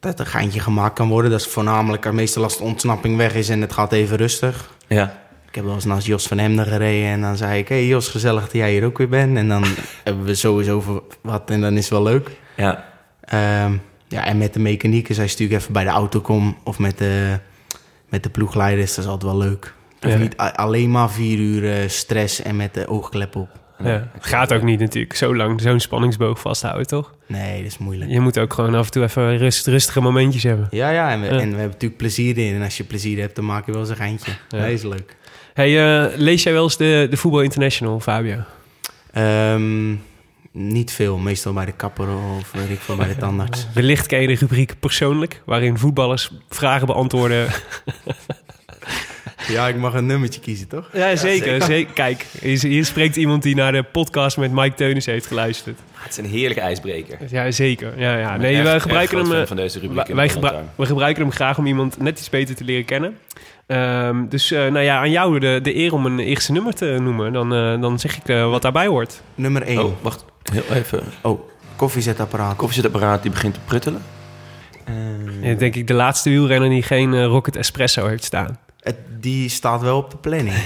dat 0.00 0.20
een 0.20 0.26
geintje 0.26 0.60
gemaakt 0.60 0.94
kan 0.94 1.08
worden, 1.08 1.30
dat 1.30 1.40
is 1.40 1.46
voornamelijk 1.46 2.12
meestal 2.12 2.42
als 2.42 2.56
de 2.56 2.64
ontsnapping 2.64 3.16
weg 3.16 3.34
is 3.34 3.48
en 3.48 3.60
het 3.60 3.72
gaat 3.72 3.92
even 3.92 4.16
rustig. 4.16 4.70
Ja. 4.86 5.22
Ik 5.48 5.54
heb 5.54 5.64
wel 5.64 5.74
eens 5.74 5.84
naast 5.84 6.06
Jos 6.06 6.26
van 6.26 6.38
Hemden 6.38 6.66
gereden 6.66 7.08
en 7.08 7.20
dan 7.20 7.36
zei 7.36 7.58
ik: 7.58 7.68
Hey 7.68 7.86
Jos, 7.86 8.08
gezellig 8.08 8.42
dat 8.42 8.52
jij 8.52 8.72
hier 8.72 8.84
ook 8.84 8.98
weer 8.98 9.08
bent. 9.08 9.36
En 9.36 9.48
dan 9.48 9.64
hebben 10.04 10.24
we 10.24 10.34
sowieso 10.34 11.04
wat 11.20 11.50
en 11.50 11.60
dan 11.60 11.72
is 11.72 11.84
het 11.84 11.92
wel 11.92 12.02
leuk. 12.02 12.30
Ja. 12.56 12.84
Ehm, 13.20 13.76
ja, 14.08 14.24
en 14.24 14.38
met 14.38 14.54
de 14.54 14.60
mechaniekers, 14.60 15.18
als 15.18 15.26
je 15.26 15.32
natuurlijk 15.32 15.60
even 15.60 15.72
bij 15.72 15.84
de 15.84 15.90
auto 15.90 16.20
komt 16.20 16.56
of 16.64 16.78
met 16.78 16.98
de, 16.98 17.38
met 18.14 18.22
de 18.22 18.30
ploegleiders, 18.30 18.94
dat 18.94 19.04
is 19.04 19.10
altijd 19.10 19.32
wel 19.32 19.40
leuk. 19.40 19.74
Ja. 20.00 20.16
niet 20.16 20.36
alleen 20.36 20.90
maar 20.90 21.10
vier 21.10 21.38
uur 21.38 21.72
eh, 21.72 21.88
stress 21.88 22.42
en 22.42 22.56
met 22.56 22.74
de 22.74 22.86
oogklep 22.88 23.36
op. 23.36 23.48
Ja. 23.78 24.08
Het 24.12 24.26
gaat 24.26 24.52
ook 24.52 24.62
niet 24.62 24.80
natuurlijk 24.80 25.14
zo 25.14 25.36
lang 25.36 25.60
zo'n 25.60 25.80
spanningsboog 25.80 26.40
vasthouden, 26.40 26.86
toch? 26.86 27.14
Nee, 27.26 27.56
dat 27.62 27.66
is 27.70 27.78
moeilijk. 27.78 28.10
Je 28.10 28.20
moet 28.20 28.38
ook 28.38 28.52
gewoon 28.52 28.74
af 28.74 28.84
en 28.84 28.90
toe 28.90 29.02
even 29.02 29.36
rust, 29.36 29.66
rustige 29.66 30.00
momentjes 30.00 30.42
hebben. 30.42 30.66
Ja, 30.70 30.90
ja, 30.90 31.10
en 31.10 31.20
we, 31.20 31.26
Ja. 31.26 31.32
en 31.32 31.38
we 31.38 31.42
hebben 31.44 31.66
natuurlijk 31.66 31.96
plezier 31.96 32.38
in. 32.38 32.54
En 32.54 32.62
als 32.62 32.76
je 32.76 32.84
plezier 32.84 33.20
hebt, 33.20 33.36
dan 33.36 33.44
maak 33.44 33.66
je 33.66 33.72
wel 33.72 33.80
eens 33.80 33.90
een 33.90 33.96
geintje. 33.96 34.32
Ja. 34.48 34.58
Dat 34.58 34.68
is 34.68 34.82
leuk. 34.82 35.16
Hey, 35.54 36.02
eh, 36.04 36.16
lees 36.18 36.42
jij 36.42 36.52
wel 36.52 36.62
eens 36.62 36.76
de, 36.76 37.06
de 37.10 37.16
Voetbal 37.16 37.40
International, 37.40 38.00
Fabio? 38.00 38.38
Ehm, 39.12 39.94
niet 40.56 40.92
veel, 40.92 41.16
meestal 41.18 41.52
bij 41.52 41.64
de 41.64 41.72
kapper 41.72 42.08
of 42.38 42.52
weet 42.52 42.70
ik 42.70 42.80
veel, 42.80 42.96
bij 42.96 43.08
de 43.08 43.16
tandarts. 43.16 43.66
Wellicht 43.74 44.06
ken 44.06 44.20
je 44.20 44.26
de 44.26 44.34
rubriek 44.34 44.74
persoonlijk, 44.80 45.42
waarin 45.44 45.78
voetballers 45.78 46.30
vragen 46.48 46.86
beantwoorden. 46.86 47.46
Ja, 49.48 49.68
ik 49.68 49.76
mag 49.76 49.94
een 49.94 50.06
nummertje 50.06 50.40
kiezen, 50.40 50.68
toch? 50.68 50.88
Ja, 50.92 51.16
zeker. 51.16 51.62
zeker. 51.62 51.92
Kijk, 51.92 52.26
hier, 52.40 52.84
spreekt 52.84 53.16
iemand 53.16 53.42
die 53.42 53.54
naar 53.54 53.72
de 53.72 53.82
podcast 53.82 54.36
met 54.36 54.52
Mike 54.52 54.74
Teunis 54.74 55.06
heeft 55.06 55.26
geluisterd. 55.26 55.78
Het 55.92 56.10
is 56.10 56.16
een 56.16 56.24
heerlijke 56.24 56.60
ijsbreker. 56.62 57.18
Ja, 57.28 57.50
zeker. 57.50 57.98
Ja, 58.00 58.16
ja. 58.18 58.36
Nee, 58.36 58.62
wij 58.62 58.80
gebruiken 58.80 59.18
hem. 59.18 59.32
eh, 59.32 59.46
van 59.46 59.56
deze 59.56 59.78
rubriek 59.78 60.06
wij, 60.06 60.28
gebru- 60.28 60.54
we 60.74 60.86
gebruiken 60.86 61.22
hem 61.22 61.32
graag 61.32 61.58
om 61.58 61.66
iemand 61.66 61.98
net 62.00 62.18
iets 62.18 62.30
beter 62.30 62.54
te 62.54 62.64
leren 62.64 62.84
kennen. 62.84 63.18
Ehm, 63.66 64.26
dus 64.28 64.50
eh, 64.50 64.58
nou 64.60 64.78
ja, 64.84 64.98
aan 64.98 65.10
jou 65.10 65.38
de, 65.38 65.60
de 65.62 65.76
eer 65.76 65.92
om 65.92 66.06
een 66.06 66.18
eerste 66.18 66.52
nummer 66.52 66.74
te 66.74 66.96
noemen. 67.00 67.32
Dan, 67.32 67.54
eh, 67.54 67.80
dan 67.80 67.98
zeg 67.98 68.16
ik 68.16 68.26
wat 68.26 68.62
daarbij 68.62 68.86
hoort. 68.86 69.20
Nummer 69.34 69.62
1. 69.62 69.84
Oh, 69.84 69.92
wacht. 70.00 70.24
Heel 70.52 70.62
even. 70.76 71.02
Oh, 71.22 71.48
koffiezetapparaat. 71.76 72.56
Koffiezetapparaat 72.56 73.22
die 73.22 73.30
begint 73.30 73.54
te 73.54 73.60
pruttelen. 73.64 74.02
Eh, 74.84 74.94
Ja, 75.42 75.54
denk 75.54 75.74
ik 75.74 75.86
de 75.86 75.94
laatste 75.94 76.30
wielrenner 76.30 76.68
die 76.68 76.82
geen 76.82 77.14
eh, 77.14 77.24
Rocket 77.24 77.56
Espresso 77.56 78.06
heeft 78.06 78.24
staan. 78.24 78.58
het, 78.80 78.96
die 79.20 79.48
staat 79.48 79.80
wel 79.80 79.96
op 79.96 80.10
de 80.10 80.16
planning. 80.16 80.56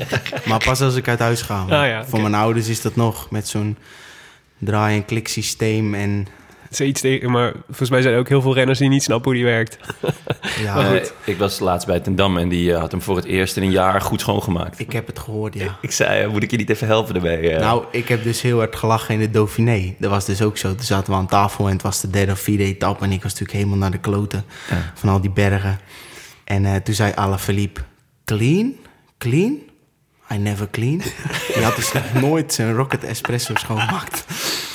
maar 0.48 0.64
pas 0.64 0.80
als 0.80 0.96
ik 0.96 1.08
uit 1.08 1.18
huis 1.18 1.42
ga. 1.42 1.60
Ah, 1.60 1.68
ja, 1.68 2.04
Voor 2.04 2.20
mijn 2.20 2.34
ouders 2.34 2.68
is 2.68 2.80
dat 2.82 2.96
nog 2.96 3.30
met 3.30 3.48
zo'n 3.48 3.76
draai- 4.58 4.96
en 4.96 5.04
kliksysteem. 5.04 5.94
En 5.94 6.26
Zoiets 6.70 7.00
tegen, 7.00 7.30
maar 7.30 7.52
volgens 7.66 7.90
mij 7.90 8.02
zijn 8.02 8.14
er 8.14 8.20
ook 8.20 8.28
heel 8.28 8.42
veel 8.42 8.54
renners 8.54 8.78
die 8.78 8.88
niet 8.88 9.02
snappen 9.02 9.30
hoe 9.30 9.40
die 9.40 9.48
werkt. 9.50 9.78
ja, 10.64 10.92
Eh, 10.94 11.06
ik 11.24 11.38
was 11.38 11.58
laatst 11.58 11.86
bij 11.86 12.00
Ten 12.00 12.16
Dam 12.16 12.38
en 12.38 12.48
die 12.48 12.72
eh, 12.72 12.80
had 12.80 12.90
hem 12.90 13.02
voor 13.02 13.16
het 13.16 13.24
eerst 13.24 13.56
in 13.56 13.62
een 13.62 13.70
jaar 13.70 14.00
goed 14.00 14.20
schoongemaakt. 14.20 14.78
ik 14.78 14.92
heb 14.92 15.06
het 15.06 15.18
gehoord, 15.18 15.54
ja. 15.54 15.78
Ik 15.82 15.90
zei, 15.92 16.22
eh, 16.22 16.28
moet 16.30 16.42
ik 16.42 16.50
je 16.50 16.56
niet 16.56 16.70
even 16.70 16.86
helpen 16.86 17.14
erbij? 17.14 17.54
eh? 17.54 17.60
Nou, 17.60 17.84
ik 17.90 18.08
heb 18.08 18.22
dus 18.22 18.42
heel 18.42 18.58
hard 18.58 18.76
gelachen 18.76 19.14
in 19.14 19.20
de 19.20 19.30
Dauphiné. 19.30 19.94
Dat 19.98 20.10
was 20.10 20.24
dus 20.24 20.42
ook 20.42 20.56
zo. 20.56 20.68
Toen 20.74 20.84
zaten 20.84 21.12
we 21.12 21.18
aan 21.18 21.26
tafel 21.26 21.66
en 21.66 21.72
het 21.72 21.82
was 21.82 22.00
de 22.00 22.10
derde 22.10 22.32
of 22.32 22.40
vierde 22.40 22.64
etappe. 22.64 23.04
En 23.04 23.12
ik 23.12 23.22
was 23.22 23.32
natuurlijk 23.32 23.58
helemaal 23.58 23.78
naar 23.78 23.90
de 23.90 23.98
kloten 23.98 24.44
van 24.94 25.08
al 25.08 25.20
die 25.20 25.30
bergen. 25.30 25.78
En 26.44 26.64
eh, 26.64 26.74
toen 26.74 26.94
zei 26.94 27.12
Alaphilippe, 27.14 27.80
clean? 28.24 28.74
Clean? 29.18 29.58
I 30.32 30.36
never 30.38 30.68
clean. 30.70 31.02
Die 31.54 31.62
had 31.64 31.76
dus 31.76 31.92
nog 31.92 32.12
nooit 32.12 32.52
zijn 32.54 32.74
Rocket 32.74 33.04
Espresso 33.04 33.54
schoongemaakt. 33.54 34.24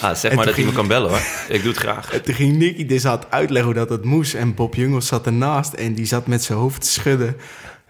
ah, 0.02 0.16
zeg 0.16 0.34
maar 0.36 0.46
dat 0.46 0.56
hij 0.56 0.64
me 0.66 0.72
kan 0.72 0.88
bellen 0.88 1.10
hoor. 1.10 1.22
Ik 1.48 1.62
doe 1.62 1.72
het 1.72 1.82
graag. 1.82 2.14
En 2.14 2.24
toen 2.24 2.34
ging 2.34 2.58
Nicky 2.58 2.86
dus 2.86 3.04
het 3.04 3.32
uitleggen 3.32 3.72
hoe 3.72 3.80
dat, 3.80 3.90
dat 3.90 4.04
moest. 4.04 4.34
En 4.34 4.54
Bob 4.54 4.76
Jungels 4.76 5.08
zat 5.08 5.26
ernaast 5.26 5.74
en 5.74 5.94
die 5.94 6.06
zat 6.06 6.28
met 6.28 6.44
zijn 6.44 6.58
hoofd 6.58 6.82
te 6.82 6.88
schudden. 6.90 7.38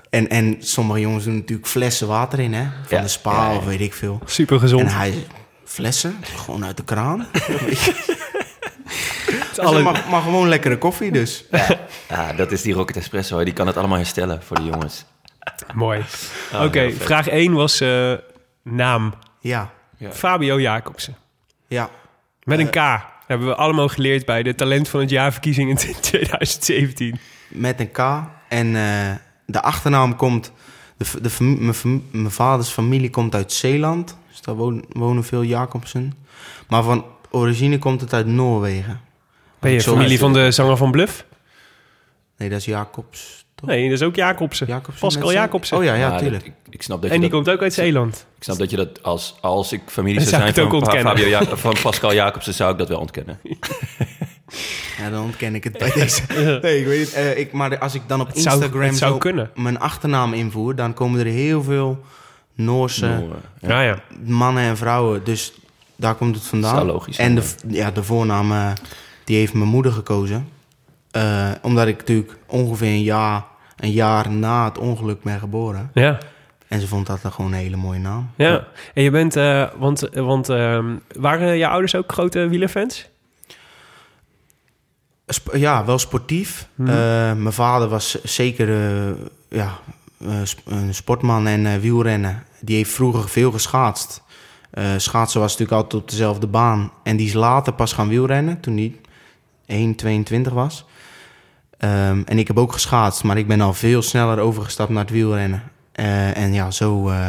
En, 0.10 0.29
en 0.29 0.55
sommige 0.60 1.00
jongens 1.00 1.24
doen 1.24 1.36
natuurlijk 1.36 1.67
flessen 1.67 2.08
water 2.08 2.39
in, 2.39 2.53
hè? 2.53 2.63
Van 2.88 2.98
Ja, 2.98 3.03
de 3.03 3.10
spa 3.10 3.32
ja, 3.46 3.50
ja. 3.51 3.58
of 3.58 3.65
weet 3.65 3.82
ik 3.82 3.93
veel. 3.93 4.20
Super 4.25 4.60
gezond. 4.60 4.82
En 4.82 4.96
hij 4.96 5.25
flessen? 5.65 6.15
Gewoon 6.36 6.65
uit 6.65 6.77
de 6.77 6.84
kraan? 6.84 7.27
alle- 9.58 9.67
Alle... 9.67 9.82
maar, 9.82 10.05
maar 10.10 10.22
gewoon 10.22 10.48
lekkere 10.50 10.77
koffie 10.77 11.12
dus. 11.12 11.46
Ja, 12.10 12.34
dat 12.34 12.51
is 12.51 12.62
die 12.62 12.74
Rocket 12.74 12.98
Espresso. 12.98 13.38
hè. 13.38 13.43
Die 13.43 13.53
kan 13.53 13.67
het 13.67 13.77
allemaal 13.77 13.98
herstellen 13.98 14.41
voor 14.43 14.55
de 14.58 14.63
jongens. 14.63 15.05
Mooi. 15.74 16.04
Ah, 16.52 16.64
Oké, 16.64 16.92
vraag 16.92 17.28
1 17.28 17.54
was 17.54 17.82
eh, 17.82 18.14
naam. 18.62 19.14
Ja, 19.40 19.72
Fabio 20.12 20.60
Jacobsen. 20.60 21.16
ja. 21.68 21.90
Met 22.44 22.60
een 22.60 22.70
K. 22.70 23.02
Hebben 23.28 23.48
we 23.48 23.56
allemaal 23.56 23.88
geleerd 23.88 24.26
bij 24.26 24.44
de 24.44 24.56
Talent 24.56 24.90
van 24.90 25.00
het 25.00 25.10
Jaarverkiezing 25.10 25.70
in 25.70 25.76
2017. 26.02 27.20
Met 27.48 27.80
een 27.80 27.92
K. 27.92 27.98
En 28.50 28.76
eh, 28.76 29.16
de 29.46 29.62
achternaam 29.62 30.16
komt... 30.16 30.52
De, 30.98 31.22
de, 31.22 31.44
mijn, 32.12 32.32
vaders 32.32 32.70
familie 32.70 33.10
komt 33.10 33.36
uit 33.36 33.52
Zeeland. 33.52 34.18
Dus 34.30 34.42
daar 34.42 34.56
wonen, 34.56 34.84
wonen 34.90 35.24
veel 35.24 35.44
Jacobsen. 35.44 36.14
Maar 36.68 36.84
van 36.84 37.06
origine 37.30 37.80
komt 37.80 38.02
het 38.02 38.14
uit 38.14 38.26
Noorwegen. 38.26 39.02
Ben 39.60 39.72
je 39.72 39.82
familie 39.82 40.20
van 40.20 40.34
de 40.34 40.52
zanger 40.52 40.78
van 40.78 40.92
Bluff? 40.92 41.26
Nee, 42.38 42.50
dat 42.50 42.60
is 42.60 42.66
Jacobs. 42.66 43.43
Toch? 43.65 43.72
Nee, 43.75 43.89
dat 43.89 44.00
is 44.00 44.05
ook 44.05 44.15
Jacobsen. 44.15 44.67
Jacobsen 44.67 45.00
Pascal 45.08 45.27
zijn- 45.27 45.39
Jacobsen. 45.43 45.77
Oh 45.77 45.84
ja, 45.84 45.93
ja, 45.93 46.20
dat- 46.20 46.22
ik, 46.22 46.51
ik 46.70 46.82
snap 46.84 47.01
dat 47.01 47.10
en 47.12 47.15
je 47.15 47.22
die 47.22 47.29
dat, 47.29 47.43
komt 47.43 47.55
ook 47.55 47.62
uit 47.62 47.74
Zeeland. 47.74 48.25
ik 48.38 48.43
snap 48.43 48.58
dat 48.58 48.70
je 48.70 48.75
dat 48.75 49.03
als, 49.03 49.36
als 49.41 49.72
ik 49.72 49.82
familie 49.86 50.20
zou 50.20 50.29
zou 50.29 50.41
zijn 50.53 50.70
van. 50.70 51.00
Fabio 51.00 51.27
Ja- 51.27 51.46
van 51.46 51.75
Pascal 51.82 52.13
Jacobsen, 52.13 52.53
zou 52.53 52.72
ik 52.72 52.77
dat 52.77 52.88
wel 52.88 53.00
ontkennen. 53.00 53.39
Ja, 54.98 55.10
dan 55.10 55.24
ontken 55.24 55.55
ik 55.55 55.63
het 55.63 55.77
bij 55.77 55.91
deze. 55.91 56.22
Nee, 56.62 56.79
ik 56.79 56.86
weet 56.86 57.00
het. 57.05 57.13
eh, 57.13 57.38
ik, 57.38 57.51
maar 57.51 57.77
als 57.79 57.96
ik 57.96 58.01
dan 58.08 58.22
op 58.22 58.27
Het 58.27 58.36
Instagram 58.36 58.93
zou 58.93 59.22
zo 59.34 59.48
mijn 59.55 59.79
achternaam 59.79 60.34
invoer... 60.34 60.75
dan 60.75 60.93
komen 60.93 61.20
er 61.20 61.25
heel 61.25 61.63
veel 61.63 62.03
Noorse 62.55 63.24
Ja, 63.60 63.82
ja. 63.82 64.00
mannen 64.25 64.63
en 64.63 64.77
vrouwen. 64.77 65.24
Dus 65.24 65.53
daar 65.96 66.15
komt 66.15 66.36
het 66.36 66.46
vandaan. 66.46 66.86
Logisch 66.86 67.17
En 67.17 67.36
de, 67.36 67.43
ja, 67.67 67.91
de 67.91 68.03
voornaam, 68.03 68.51
eh, 68.51 68.72
die 69.24 69.38
heeft 69.38 69.53
mijn 69.53 69.70
moeder 69.70 69.91
gekozen. 69.91 70.48
Eh, 71.12 71.50
omdat 71.62 71.88
ik 71.88 71.98
natuurlijk 71.98 72.38
ongeveer 72.48 72.88
een 72.88 73.03
jaar, 73.03 73.43
een 73.77 73.92
jaar 73.92 74.32
na 74.32 74.65
het 74.65 74.77
ongeluk 74.77 75.24
ben 75.24 75.39
geboren. 75.39 75.89
Ja. 75.94 76.18
En 76.68 76.80
ze 76.82 76.88
vond 76.88 77.08
dat 77.08 77.22
dan 77.22 77.32
gewoon 77.32 77.51
een 77.51 77.58
hele 77.58 77.75
mooie 77.75 78.00
naam. 78.00 78.30
ja. 78.36 78.68
En 78.94 79.03
je 79.03 79.12
bent, 79.12 79.36
eh, 79.36 79.68
want, 79.77 80.10
want 80.13 80.50
ehm, 80.50 80.96
waren 81.15 81.58
je 81.58 81.68
ouders 81.68 81.96
ook 81.96 82.12
grote 82.12 82.48
wielerfans? 82.48 83.10
Sp- 85.27 85.56
ja, 85.56 85.86
wel 85.86 86.00
sportief. 86.00 86.68
Mhm. 86.75 86.89
Eh, 86.89 86.96
mijn 87.34 87.53
vader 87.53 87.88
was 87.88 88.24
zeker 88.24 88.70
eh, 88.70 89.12
ja, 89.50 89.80
een 90.65 90.94
sportman 90.94 91.48
en 91.48 91.80
wielrennen. 91.80 92.44
Die 92.62 92.75
heeft 92.75 92.92
vroeger 92.92 93.30
veel 93.30 93.51
geschaatst. 93.51 94.22
Schaatsen 94.98 95.39
was 95.39 95.51
natuurlijk 95.51 95.82
altijd 95.82 96.01
op 96.01 96.10
dezelfde 96.10 96.48
baan. 96.48 96.92
En 97.03 97.18
die 97.18 97.27
is 97.27 97.34
later 97.34 97.74
pas 97.74 97.94
gaan 97.94 98.08
wielrennen, 98.08 98.60
toen 98.60 98.77
hij 98.77 98.96
1,22 100.48 100.53
was. 100.53 100.86
Ehm, 101.84 102.22
en 102.25 102.40
ik 102.40 102.48
heb 102.48 102.58
ook 102.58 102.72
geschaatst, 102.72 103.24
maar 103.24 103.38
ik 103.38 103.48
ben 103.48 103.62
al 103.62 103.74
veel 103.74 104.02
sneller 104.02 104.40
overgestapt 104.40 104.90
naar 104.90 105.02
het 105.02 105.12
wielrennen. 105.12 105.63
Eh, 105.92 106.38
en 106.38 106.54
ja, 106.54 106.72
zo, 106.72 107.10
eh, 107.10 107.28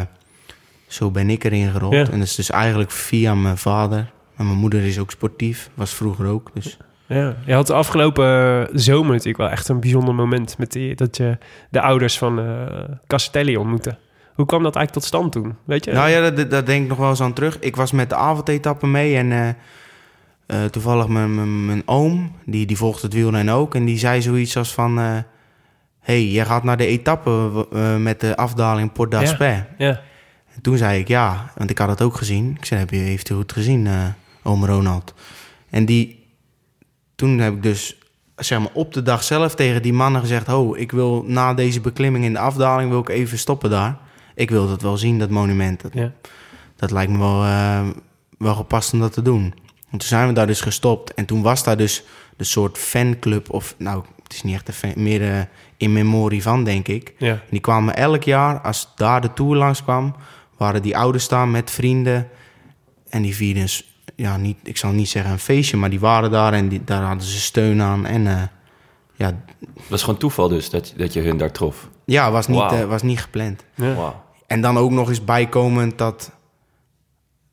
zo 0.87 1.11
ben 1.11 1.29
ik 1.29 1.43
erin 1.43 1.71
gerold. 1.71 1.93
Ja. 1.93 2.05
En 2.11 2.19
dat 2.19 2.27
is 2.27 2.35
dus 2.35 2.49
eigenlijk 2.49 2.91
via 2.91 3.35
mijn 3.35 3.57
vader. 3.57 4.11
En 4.37 4.45
mijn 4.45 4.57
moeder 4.57 4.81
is 4.81 4.99
ook 4.99 5.11
sportief, 5.11 5.69
was 5.73 5.93
vroeger 5.93 6.25
ook. 6.25 6.49
Dus 6.53 6.77
Ja. 7.07 7.35
Je 7.45 7.53
had 7.53 7.67
de 7.67 7.73
afgelopen 7.73 8.25
eh, 8.25 8.73
zomer 8.73 9.11
natuurlijk 9.11 9.37
wel 9.37 9.49
echt 9.49 9.67
een 9.67 9.79
bijzonder 9.79 10.15
moment... 10.15 10.57
Met 10.57 10.71
die, 10.71 10.95
dat 10.95 11.17
je 11.17 11.37
de 11.69 11.81
ouders 11.81 12.17
van 12.17 12.41
Castelli 13.07 13.57
ontmoette. 13.57 13.97
Hoe 14.35 14.45
kwam 14.45 14.63
dat 14.63 14.75
eigenlijk 14.75 15.05
tot 15.05 15.15
stand 15.15 15.31
toen? 15.31 15.55
Weet 15.65 15.85
je? 15.85 15.91
Nou 15.91 16.09
ja, 16.09 16.29
daar, 16.29 16.49
daar 16.49 16.65
denk 16.65 16.83
ik 16.83 16.89
nog 16.89 16.97
wel 16.97 17.09
eens 17.09 17.21
aan 17.21 17.33
terug. 17.33 17.59
Ik 17.59 17.75
was 17.75 17.91
met 17.91 18.09
de 18.09 18.15
avondetappe 18.15 18.87
mee 18.87 19.17
en 19.17 19.57
eh, 20.45 20.63
toevallig 20.65 21.07
mijn, 21.07 21.35
mijn, 21.35 21.65
mijn 21.65 21.81
oom, 21.85 22.31
die, 22.45 22.65
die 22.65 22.77
volgt 22.77 23.01
het 23.01 23.13
wielrennen 23.13 23.53
ook. 23.53 23.75
En 23.75 23.85
die 23.85 23.97
zei 23.97 24.21
zoiets 24.21 24.57
als 24.57 24.73
van... 24.73 24.99
eh 24.99 25.17
hey, 25.99 26.25
jij 26.25 26.45
gaat 26.45 26.63
naar 26.63 26.77
de 26.77 26.85
etappe 26.85 27.67
eh, 27.71 27.95
met 27.97 28.19
de 28.19 28.35
afdaling 28.37 28.91
Port 28.91 29.11
d'Aspet. 29.11 29.65
Ja. 29.77 30.01
En 30.55 30.61
toen 30.61 30.77
zei 30.77 30.99
ik 30.99 31.07
ja, 31.07 31.51
want 31.57 31.69
ik 31.69 31.77
had 31.77 31.89
het 31.89 32.01
ook 32.01 32.15
gezien. 32.15 32.55
Ik 32.59 32.65
zei, 32.65 32.79
heb 32.79 32.89
je, 32.89 32.97
heeft 32.97 33.29
u 33.29 33.35
het 33.37 33.51
gezien? 33.51 33.87
oom 34.43 34.65
Ronald. 34.65 35.13
En 35.69 35.85
die, 35.85 36.25
toen 37.15 37.39
heb 37.39 37.53
ik 37.53 37.63
dus 37.63 37.97
zeg 38.35 38.59
maar, 38.59 38.71
op 38.73 38.93
de 38.93 39.01
dag 39.01 39.23
zelf 39.23 39.55
tegen 39.55 39.81
die 39.81 39.93
mannen 39.93 40.21
gezegd... 40.21 40.49
oh, 40.49 40.77
ik 40.77 40.91
wil 40.91 41.23
na 41.27 41.53
deze 41.53 41.81
beklimming 41.81 42.25
in 42.25 42.33
de 42.33 42.39
afdaling 42.39 42.89
wil 42.89 42.99
ik 42.99 43.09
even 43.09 43.37
stoppen 43.37 43.69
daar. 43.69 43.97
Ik 44.35 44.49
wil 44.49 44.67
dat 44.67 44.81
wel 44.81 44.97
zien, 44.97 45.19
dat 45.19 45.29
monument. 45.29 45.81
Dat, 45.81 45.93
Ja. 45.93 46.11
dat 46.75 46.91
lijkt 46.91 47.11
me 47.11 47.17
wel, 47.17 47.39
wel 48.37 48.55
gepast 48.55 48.93
om 48.93 48.99
dat 48.99 49.13
te 49.13 49.21
doen. 49.21 49.53
En 49.95 50.01
toen 50.01 50.09
zijn 50.09 50.27
we 50.27 50.33
daar 50.33 50.47
dus 50.47 50.61
gestopt. 50.61 51.13
En 51.13 51.25
toen 51.25 51.41
was 51.41 51.63
daar 51.63 51.77
dus 51.77 52.03
de 52.37 52.43
soort 52.43 52.77
fanclub... 52.77 53.49
of 53.49 53.75
nou, 53.77 54.03
het 54.23 54.33
is 54.33 54.43
niet 54.43 54.53
echt 54.53 54.67
een 54.67 54.73
fan, 54.73 54.93
meer 54.95 55.31
eh, 55.31 55.41
in 55.77 55.93
memorie 55.93 56.41
van, 56.41 56.63
denk 56.63 56.87
ik... 56.87 57.13
Ja. 57.17 57.31
En 57.31 57.41
die 57.49 57.59
kwamen 57.59 57.95
elk 57.95 58.23
jaar, 58.23 58.59
als 58.59 58.91
daar 58.95 59.21
de 59.21 59.33
tour 59.33 59.55
langs 59.55 59.83
kwam, 59.83 60.15
waren 60.57 60.81
die 60.81 60.97
ouders 60.97 61.23
staan 61.23 61.51
met 61.51 61.71
vrienden. 61.71 62.27
En 63.09 63.21
die 63.21 63.35
vierden, 63.35 63.67
ja, 64.15 64.37
niet, 64.37 64.57
ik 64.63 64.77
zal 64.77 64.91
niet 64.91 65.09
zeggen 65.09 65.31
een 65.31 65.39
feestje, 65.39 65.77
maar 65.77 65.89
die 65.89 65.99
waren 65.99 66.31
daar 66.31 66.53
en 66.53 66.67
die, 66.67 66.83
daar 66.83 67.03
hadden 67.03 67.27
ze 67.27 67.39
steun 67.39 67.81
aan. 67.81 68.05
En 68.05 68.27
eh, 68.27 68.41
ja, 69.13 69.25
Het 69.75 69.89
was 69.89 70.03
gewoon 70.03 70.19
toeval 70.19 70.47
dus 70.47 70.69
dat, 70.69 70.93
dat 70.97 71.13
je 71.13 71.21
hun 71.21 71.37
daar 71.37 71.51
trof. 71.51 71.89
ja 72.05 72.31
was, 72.31 72.47
niet, 72.47 72.71
eh, 72.71 72.85
was 72.85 73.01
niet 73.01 73.19
gepland. 73.19 73.63
Ja. 73.75 74.23
En 74.47 74.61
dan 74.61 74.77
ook 74.77 74.91
nog 74.91 75.09
eens 75.09 75.23
bijkomend 75.23 75.97
dat. 75.97 76.31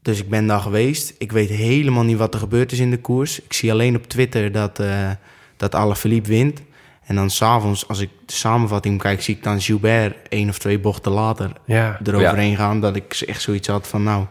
Dus 0.03 0.19
ik 0.21 0.29
ben 0.29 0.47
daar 0.47 0.61
geweest. 0.61 1.15
Ik 1.19 1.33
weet 1.33 1.49
helemaal 1.49 2.03
niet 2.05 2.17
wat 2.19 2.35
er 2.35 2.41
gebeurd 2.41 2.73
is 2.73 2.79
in 2.79 2.91
de 2.91 2.99
koers. 3.01 3.41
Ik 3.43 3.53
zie 3.53 3.73
alleen 3.73 3.97
op 3.97 4.07
Twitter 4.07 4.53
dat, 4.53 4.79
eh 4.79 5.11
dat 5.57 5.75
Alaphilippe 5.75 6.29
wint. 6.29 6.63
En 7.05 7.15
dan 7.15 7.31
s'avonds, 7.31 7.89
als 7.89 7.99
ik 8.01 8.11
de 8.27 8.33
samenvatting 8.33 9.01
kijk, 9.03 9.23
zie 9.23 9.37
ik 9.37 9.43
dan 9.43 9.61
Gilbert 9.61 10.29
één 10.29 10.49
of 10.49 10.59
twee 10.59 10.79
bochten 10.79 11.13
later 11.13 11.51
Ja. 11.65 11.99
eroverheen 12.05 12.57
gaan. 12.57 12.81
Dat 12.81 12.97
ik 12.97 13.23
echt 13.27 13.41
zoiets 13.43 13.69
had 13.69 13.89
van, 13.89 14.03
nou... 14.03 14.25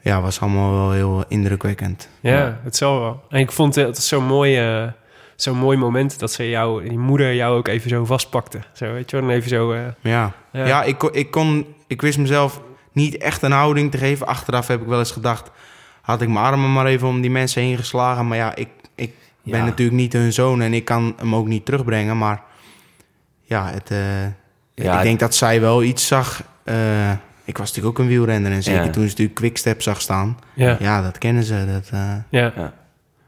Ja, 0.00 0.20
was 0.20 0.40
allemaal 0.40 0.72
wel 0.72 0.92
heel 0.92 1.24
indrukwekkend. 1.28 2.08
Ja, 2.20 2.60
het 2.64 2.76
zal 2.76 3.00
wel. 3.00 3.22
En 3.28 3.40
ik 3.40 3.52
vond 3.52 3.74
het 3.74 3.98
zo'n 3.98 4.24
mooi, 4.24 4.56
eh, 4.58 4.86
zo'n 5.36 5.56
mooi 5.58 5.76
moment 5.78 6.18
dat 6.18 6.32
ze 6.32 6.48
jou, 6.48 6.88
die 6.88 6.98
moeder 6.98 7.34
jou 7.34 7.56
ook 7.56 7.68
even 7.68 7.90
zo 7.90 8.04
vastpakte. 8.04 8.58
Zo, 8.72 8.92
weet 8.92 9.10
je 9.10 9.20
wel, 9.20 9.30
even 9.30 9.48
zo... 9.48 9.72
eh, 9.72 9.80
Ja, 10.00 10.32
Ja. 10.52 10.66
ja. 10.66 10.82
ik, 10.82 10.98
kon, 10.98 11.14
ik, 11.14 11.30
kon, 11.30 11.66
ik 11.86 12.00
wist 12.02 12.18
mezelf 12.18 12.60
niet 12.92 13.16
echt 13.16 13.42
een 13.42 13.52
houding 13.52 13.90
te 13.90 13.98
geven. 13.98 14.26
Achteraf 14.26 14.66
heb 14.66 14.80
ik 14.80 14.86
wel 14.86 14.98
eens 14.98 15.10
gedacht... 15.10 15.50
had 16.02 16.22
ik 16.22 16.28
mijn 16.28 16.44
armen 16.44 16.72
maar 16.72 16.86
even 16.86 17.08
om 17.08 17.20
die 17.20 17.30
mensen 17.30 17.62
heen 17.62 17.76
geslagen. 17.76 18.28
Maar 18.28 18.36
ja, 18.38 18.54
ik, 18.54 18.68
ik 18.94 19.12
ben 19.42 19.58
Ja. 19.58 19.64
natuurlijk 19.64 19.96
niet 19.96 20.12
hun 20.12 20.32
zoon... 20.32 20.60
en 20.62 20.74
ik 20.74 20.84
kan 20.84 21.14
hem 21.16 21.34
ook 21.34 21.46
niet 21.46 21.64
terugbrengen. 21.64 22.18
Maar 22.18 22.42
ja, 23.42 23.66
het, 23.70 23.90
eh, 23.90 23.98
Ja, 24.74 24.96
ik 24.96 25.02
denk 25.02 25.20
dat 25.20 25.34
zij 25.34 25.60
wel 25.60 25.82
iets 25.82 26.06
zag... 26.06 26.42
eh, 26.64 27.10
ik 27.44 27.58
was 27.58 27.68
natuurlijk 27.68 27.86
ook 27.98 28.04
een 28.04 28.10
wielrenner. 28.10 28.52
En 28.52 28.62
zeker 28.62 28.84
Ja. 28.84 28.90
toen 28.90 29.02
ze 29.02 29.08
natuurlijk 29.08 29.34
Quickstep 29.36 29.82
zag 29.82 30.00
staan. 30.00 30.38
ja. 30.54 30.76
Ja, 30.80 31.02
dat 31.02 31.18
kennen 31.18 31.42
ze. 31.44 31.64
Dat, 31.72 31.88
eh, 31.92 32.14
Ja. 32.28 32.52
Ja. 32.56 32.72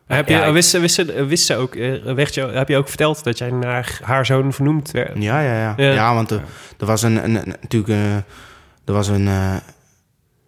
Heb 0.07 0.29
je, 0.29 0.35
Ja, 0.35 0.53
wist, 0.53 0.69
ze, 0.71 0.79
wist, 0.81 0.95
ze, 0.95 1.25
wist 1.25 1.47
ze 1.47 1.57
ook, 1.57 1.75
eh, 1.75 2.13
werd 2.15 2.35
je, 2.35 2.41
heb 2.47 2.69
je 2.69 2.77
ook 2.77 2.89
verteld 2.89 3.25
dat 3.25 3.39
jij 3.39 3.51
naar 3.51 3.99
haar 4.03 4.27
zoon 4.27 4.53
vernoemd 4.53 4.91
werd? 4.91 5.23
Ja, 5.23 5.41
ja, 5.41 5.55
ja. 5.59 5.75
Ja. 5.77 5.93
Ja, 5.93 6.15
want 6.15 6.31
er, 6.31 6.43
er 6.79 6.87
was 6.87 7.03
een, 7.03 7.25
een, 7.25 7.35
een- 7.35 7.57
natuurlijk 7.61 7.93
eh, 7.93 8.17
er 8.85 8.93
was 8.93 9.09
een, 9.09 9.29
eh, 9.29 9.57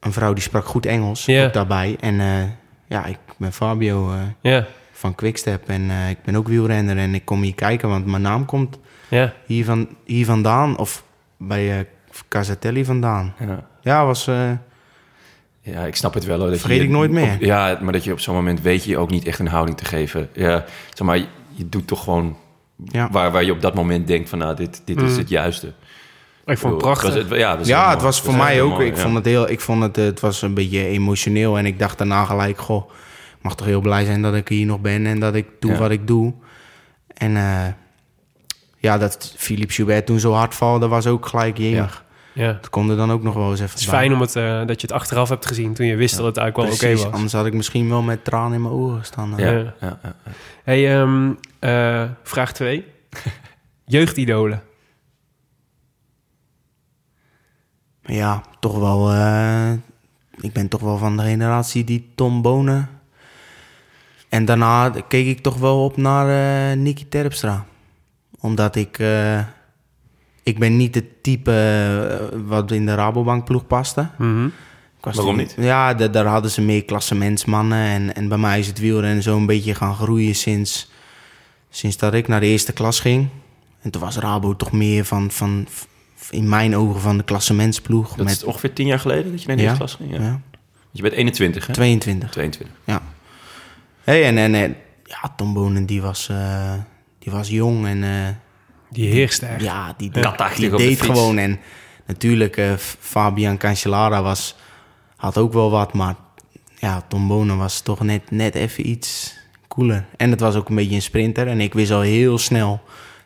een 0.01 0.13
vrouw 0.13 0.33
die 0.33 0.43
sprak 0.43 0.65
goed 0.67 0.87
Engels 0.87 1.29
ook 1.29 1.53
daarbij. 1.53 1.97
En 2.01 2.21
eh, 2.21 2.43
ja, 2.87 3.05
ik 3.05 3.19
ben 3.37 3.53
Fabio 3.53 4.13
eh, 4.43 4.57
van 4.93 5.15
Quickstep 5.15 5.69
en 5.69 5.91
eh, 5.91 6.11
ik 6.11 6.23
ben 6.25 6.37
ook 6.37 6.49
wielrenner 6.49 6.99
en 6.99 7.15
ik 7.15 7.25
kom 7.25 7.43
hier 7.43 7.55
kijken, 7.55 7.89
want 7.89 8.07
mijn 8.07 8.23
naam 8.23 8.45
komt 8.45 8.79
ja. 9.09 9.33
hier, 9.47 9.65
van, 9.65 9.89
hier 10.05 10.25
vandaan 10.27 10.77
of 10.79 11.05
bij 11.39 11.79
eh 11.79 11.85
Casatelli 12.29 12.85
vandaan. 12.85 13.35
Ja. 13.39 13.67
Ja, 13.81 14.05
was 14.07 14.27
eh, 14.27 14.51
Ja, 15.61 15.85
ik 15.85 15.97
snap 15.97 16.15
het 16.15 16.25
wel. 16.25 16.39
Hoor, 16.39 16.51
dat 16.51 16.59
Vergeet 16.59 16.79
je, 16.79 16.85
ik 16.85 16.91
nooit 16.91 17.11
meer. 17.11 17.33
op- 17.35 17.41
ja, 17.41 17.79
maar 17.83 17.93
dat 17.93 18.05
je 18.05 18.13
op 18.13 18.21
zo'n 18.21 18.35
moment 18.35 18.61
weet 18.61 18.85
je 18.85 18.99
ook 18.99 19.11
niet 19.11 19.27
echt 19.27 19.39
een 19.39 19.49
houding 19.49 19.77
te 19.77 19.85
geven. 19.85 20.29
Ja, 20.33 20.65
zeg 20.95 21.07
maar, 21.07 21.17
je, 21.19 21.27
je 21.53 21.69
doet 21.69 21.87
toch 21.87 22.05
gewoon 22.05 22.37
ja. 22.85 23.09
waar, 23.11 23.31
waar 23.33 23.45
je 23.45 23.53
op 23.53 23.61
dat 23.61 23.75
moment 23.75 24.07
denkt 24.07 24.29
van, 24.29 24.39
nou, 24.39 24.57
dit, 24.57 24.83
dit 24.85 25.01
is 25.03 25.13
Mm. 25.13 25.19
het 25.19 25.29
juiste. 25.29 25.73
Ik 26.47 26.59
vond 26.59 26.73
het 26.75 26.83
Was 26.83 26.99
prachtig. 26.99 27.29
het, 27.29 27.39
ja, 27.39 27.59
was 27.59 27.67
Ja, 27.67 27.81
heel 27.83 27.91
het 27.91 28.03
was 28.03 28.21
voor 28.21 28.35
mij 28.35 28.63
ook. 28.63 28.71
mooi, 28.71 28.87
ik 28.87 28.97
ja. 28.97 29.03
vond 29.03 29.15
het 29.15 29.25
heel, 29.25 29.51
ik 29.51 29.61
vond 29.61 29.83
het, 29.83 29.97
het 29.97 30.21
was 30.21 30.43
een 30.43 30.55
beetje 30.55 30.87
emotioneel 30.87 31.59
en 31.59 31.67
ik 31.67 31.79
dacht 31.79 31.99
daarna 31.99 32.25
gelijk, 32.25 32.59
goh, 32.59 32.91
ik 33.37 33.43
mag 33.43 33.55
toch 33.55 33.67
heel 33.67 33.81
blij 33.81 34.05
zijn 34.05 34.23
dat 34.23 34.35
ik 34.35 34.49
hier 34.49 34.67
nog 34.67 34.81
ben 34.81 35.07
en 35.07 35.21
dat 35.21 35.35
ik 35.35 35.47
doe 35.61 35.73
Ja. 35.73 35.79
wat 35.79 35.91
ik 35.91 36.07
doe. 36.07 36.35
En 37.15 37.37
eh, 37.37 37.67
ja, 38.79 38.99
dat 38.99 39.35
Philippe 39.37 39.73
Joubert 39.73 40.07
toen 40.07 40.19
zo 40.21 40.33
hard 40.33 40.55
valt, 40.55 40.81
dat 40.81 40.91
was 40.91 41.07
ook 41.07 41.27
gelijk 41.27 41.59
jemig. 41.59 42.05
Ja. 42.33 42.53
Dat 42.53 42.71
kon 42.71 42.91
er 42.91 42.97
dan 42.97 43.13
ook 43.13 43.23
nog 43.23 43.35
wel 43.35 43.51
eens 43.51 43.61
even 43.61 43.71
Het 43.71 43.81
is 43.81 43.87
bij. 43.87 43.99
fijn 43.99 44.13
om 44.13 44.21
het, 44.21 44.37
eh, 44.37 44.59
dat 44.67 44.81
je 44.81 44.87
het 44.87 44.93
achteraf 44.97 45.29
hebt 45.29 45.47
gezien 45.47 45.75
toen 45.75 45.87
je 45.87 45.97
wist 45.97 46.17
dat 46.17 46.27
het 46.27 46.37
eigenlijk 46.37 46.69
wel 46.81 46.91
oké 46.93 47.03
was. 47.03 47.13
anders 47.13 47.33
had 47.33 47.47
ik 47.47 47.53
misschien 47.55 47.89
wel 47.89 48.03
met 48.03 48.25
tranen 48.25 48.53
in 48.53 48.63
mijn 48.63 48.75
ogen 48.75 48.99
gestaan. 48.99 49.33
Ja, 49.37 49.51
Ja. 49.51 49.57
ja, 49.59 49.75
ja, 49.81 49.99
ja. 50.03 50.15
Hey, 50.65 51.01
ehm, 51.01 51.31
eh, 51.59 52.05
vraag 52.23 52.53
2. 52.53 52.85
Jeugdidolen. 53.87 54.63
Maar 57.96 57.96
ja, 58.07 58.43
toch 58.61 58.79
wel. 58.79 59.11
eh, 59.13 59.73
ik 60.41 60.53
ben 60.53 60.69
toch 60.69 60.81
wel 60.81 60.99
van 60.99 61.17
de 61.17 61.23
generatie 61.23 61.85
die 61.85 62.09
Tom 62.15 62.43
Bonen. 62.43 62.89
En 64.29 64.45
daarna 64.45 64.91
keek 65.09 65.27
ik 65.27 65.41
toch 65.43 65.57
wel 65.57 65.85
op 65.85 65.97
naar 65.97 66.29
eh 66.29 66.77
Nicky 66.79 67.07
Terpstra. 67.09 67.65
Omdat 68.41 68.77
ik. 68.77 68.99
eh, 68.99 69.39
ik 70.43 70.59
ben 70.59 70.77
niet 70.77 70.95
het 70.95 71.23
type 71.23 72.33
wat 72.47 72.71
in 72.71 72.87
de 72.87 72.95
Rabobank 72.95 73.45
ploeg 73.45 73.67
paste. 73.67 74.09
Was 75.01 75.17
Waarom 75.17 75.37
toen- 75.47 75.65
Ja, 75.65 75.95
da- 75.95 76.09
daar 76.09 76.25
hadden 76.27 76.51
ze 76.51 76.63
meer 76.63 76.85
klassementsmannen. 76.85 77.79
En, 77.79 78.15
en 78.15 78.29
bij 78.29 78.39
mij 78.39 78.59
is 78.59 78.67
het 78.67 78.79
wielrennen 78.79 79.23
zo 79.23 79.37
een 79.37 79.47
beetje 79.47 79.75
gaan 79.75 79.95
groeien 79.95 80.35
sinds, 80.35 80.91
sinds 81.71 81.97
dat 81.97 82.15
ik 82.15 82.29
naar 82.29 82.41
de 82.41 82.47
eerste 82.47 82.73
klas 82.73 83.01
ging. 83.01 83.29
En 83.83 83.91
toen 83.91 84.01
was 84.01 84.17
Rabo 84.17 84.57
toch 84.57 84.73
meer 84.73 85.05
van, 85.05 85.31
van, 85.31 85.67
in 86.31 86.49
mijn 86.49 86.77
ogen 86.77 87.01
van 87.01 87.17
de 87.17 87.25
klassementsploeg. 87.25 88.15
Dat 88.15 88.31
is 88.31 88.45
ongeveer 88.45 88.73
tien 88.73 88.87
jaar 88.87 88.99
geleden 88.99 89.31
dat 89.31 89.41
je 89.43 89.47
naar 89.49 89.57
de 89.57 89.63
Ja. 89.63 89.69
eerste 89.69 89.85
klas 89.85 89.95
ging? 89.95 90.17
Ja. 90.17 90.23
ja, 90.23 90.41
Je 90.91 91.03
bent 91.03 91.15
21, 91.15 91.67
hè? 91.67 91.73
22. 91.73 92.31
22. 92.31 92.75
Hey, 94.05 94.25
en, 94.25 94.39
en, 94.39 94.55
en 94.55 94.77
ja, 95.05 95.33
Tom 95.37 95.55
Bonen 95.55 95.87
die 95.87 96.03
was, 96.03 96.29
eh, 96.29 96.73
die 97.19 97.33
was 97.33 97.49
jong 97.49 97.87
en 97.87 98.05
eh, 98.05 98.29
Die 98.91 99.09
heerste 99.11 99.47
echt. 99.47 99.63
ja, 99.63 99.95
die, 99.97 100.11
Ja. 100.13 100.49
die, 100.57 100.71
de 100.71 100.77
deed 100.77 101.03
gewoon. 101.03 101.39
En 101.39 101.59
natuurlijk, 102.07 102.57
eh, 102.57 102.73
Fabian 103.01 103.57
Cancellara 103.59 104.23
was, 104.23 104.57
had 105.17 105.39
ook 105.39 105.53
wel 105.53 105.71
wat, 105.71 105.93
maar 105.93 106.15
ja, 106.79 107.03
Tom 107.09 107.29
Bonen 107.29 107.57
was 107.59 107.81
toch 107.81 108.01
net, 108.01 108.31
net 108.31 108.55
even 108.55 108.89
iets 108.89 109.35
cooler. 109.69 110.05
En 110.17 110.31
het 110.31 110.41
was 110.41 110.55
ook 110.55 110.69
een 110.69 110.75
beetje 110.77 110.95
een 110.95 111.03
sprinter 111.03 111.47
en 111.49 111.61
ik 111.61 111.75
wist 111.75 111.91
al 111.91 112.01
heel 112.01 112.39
snel 112.39 112.81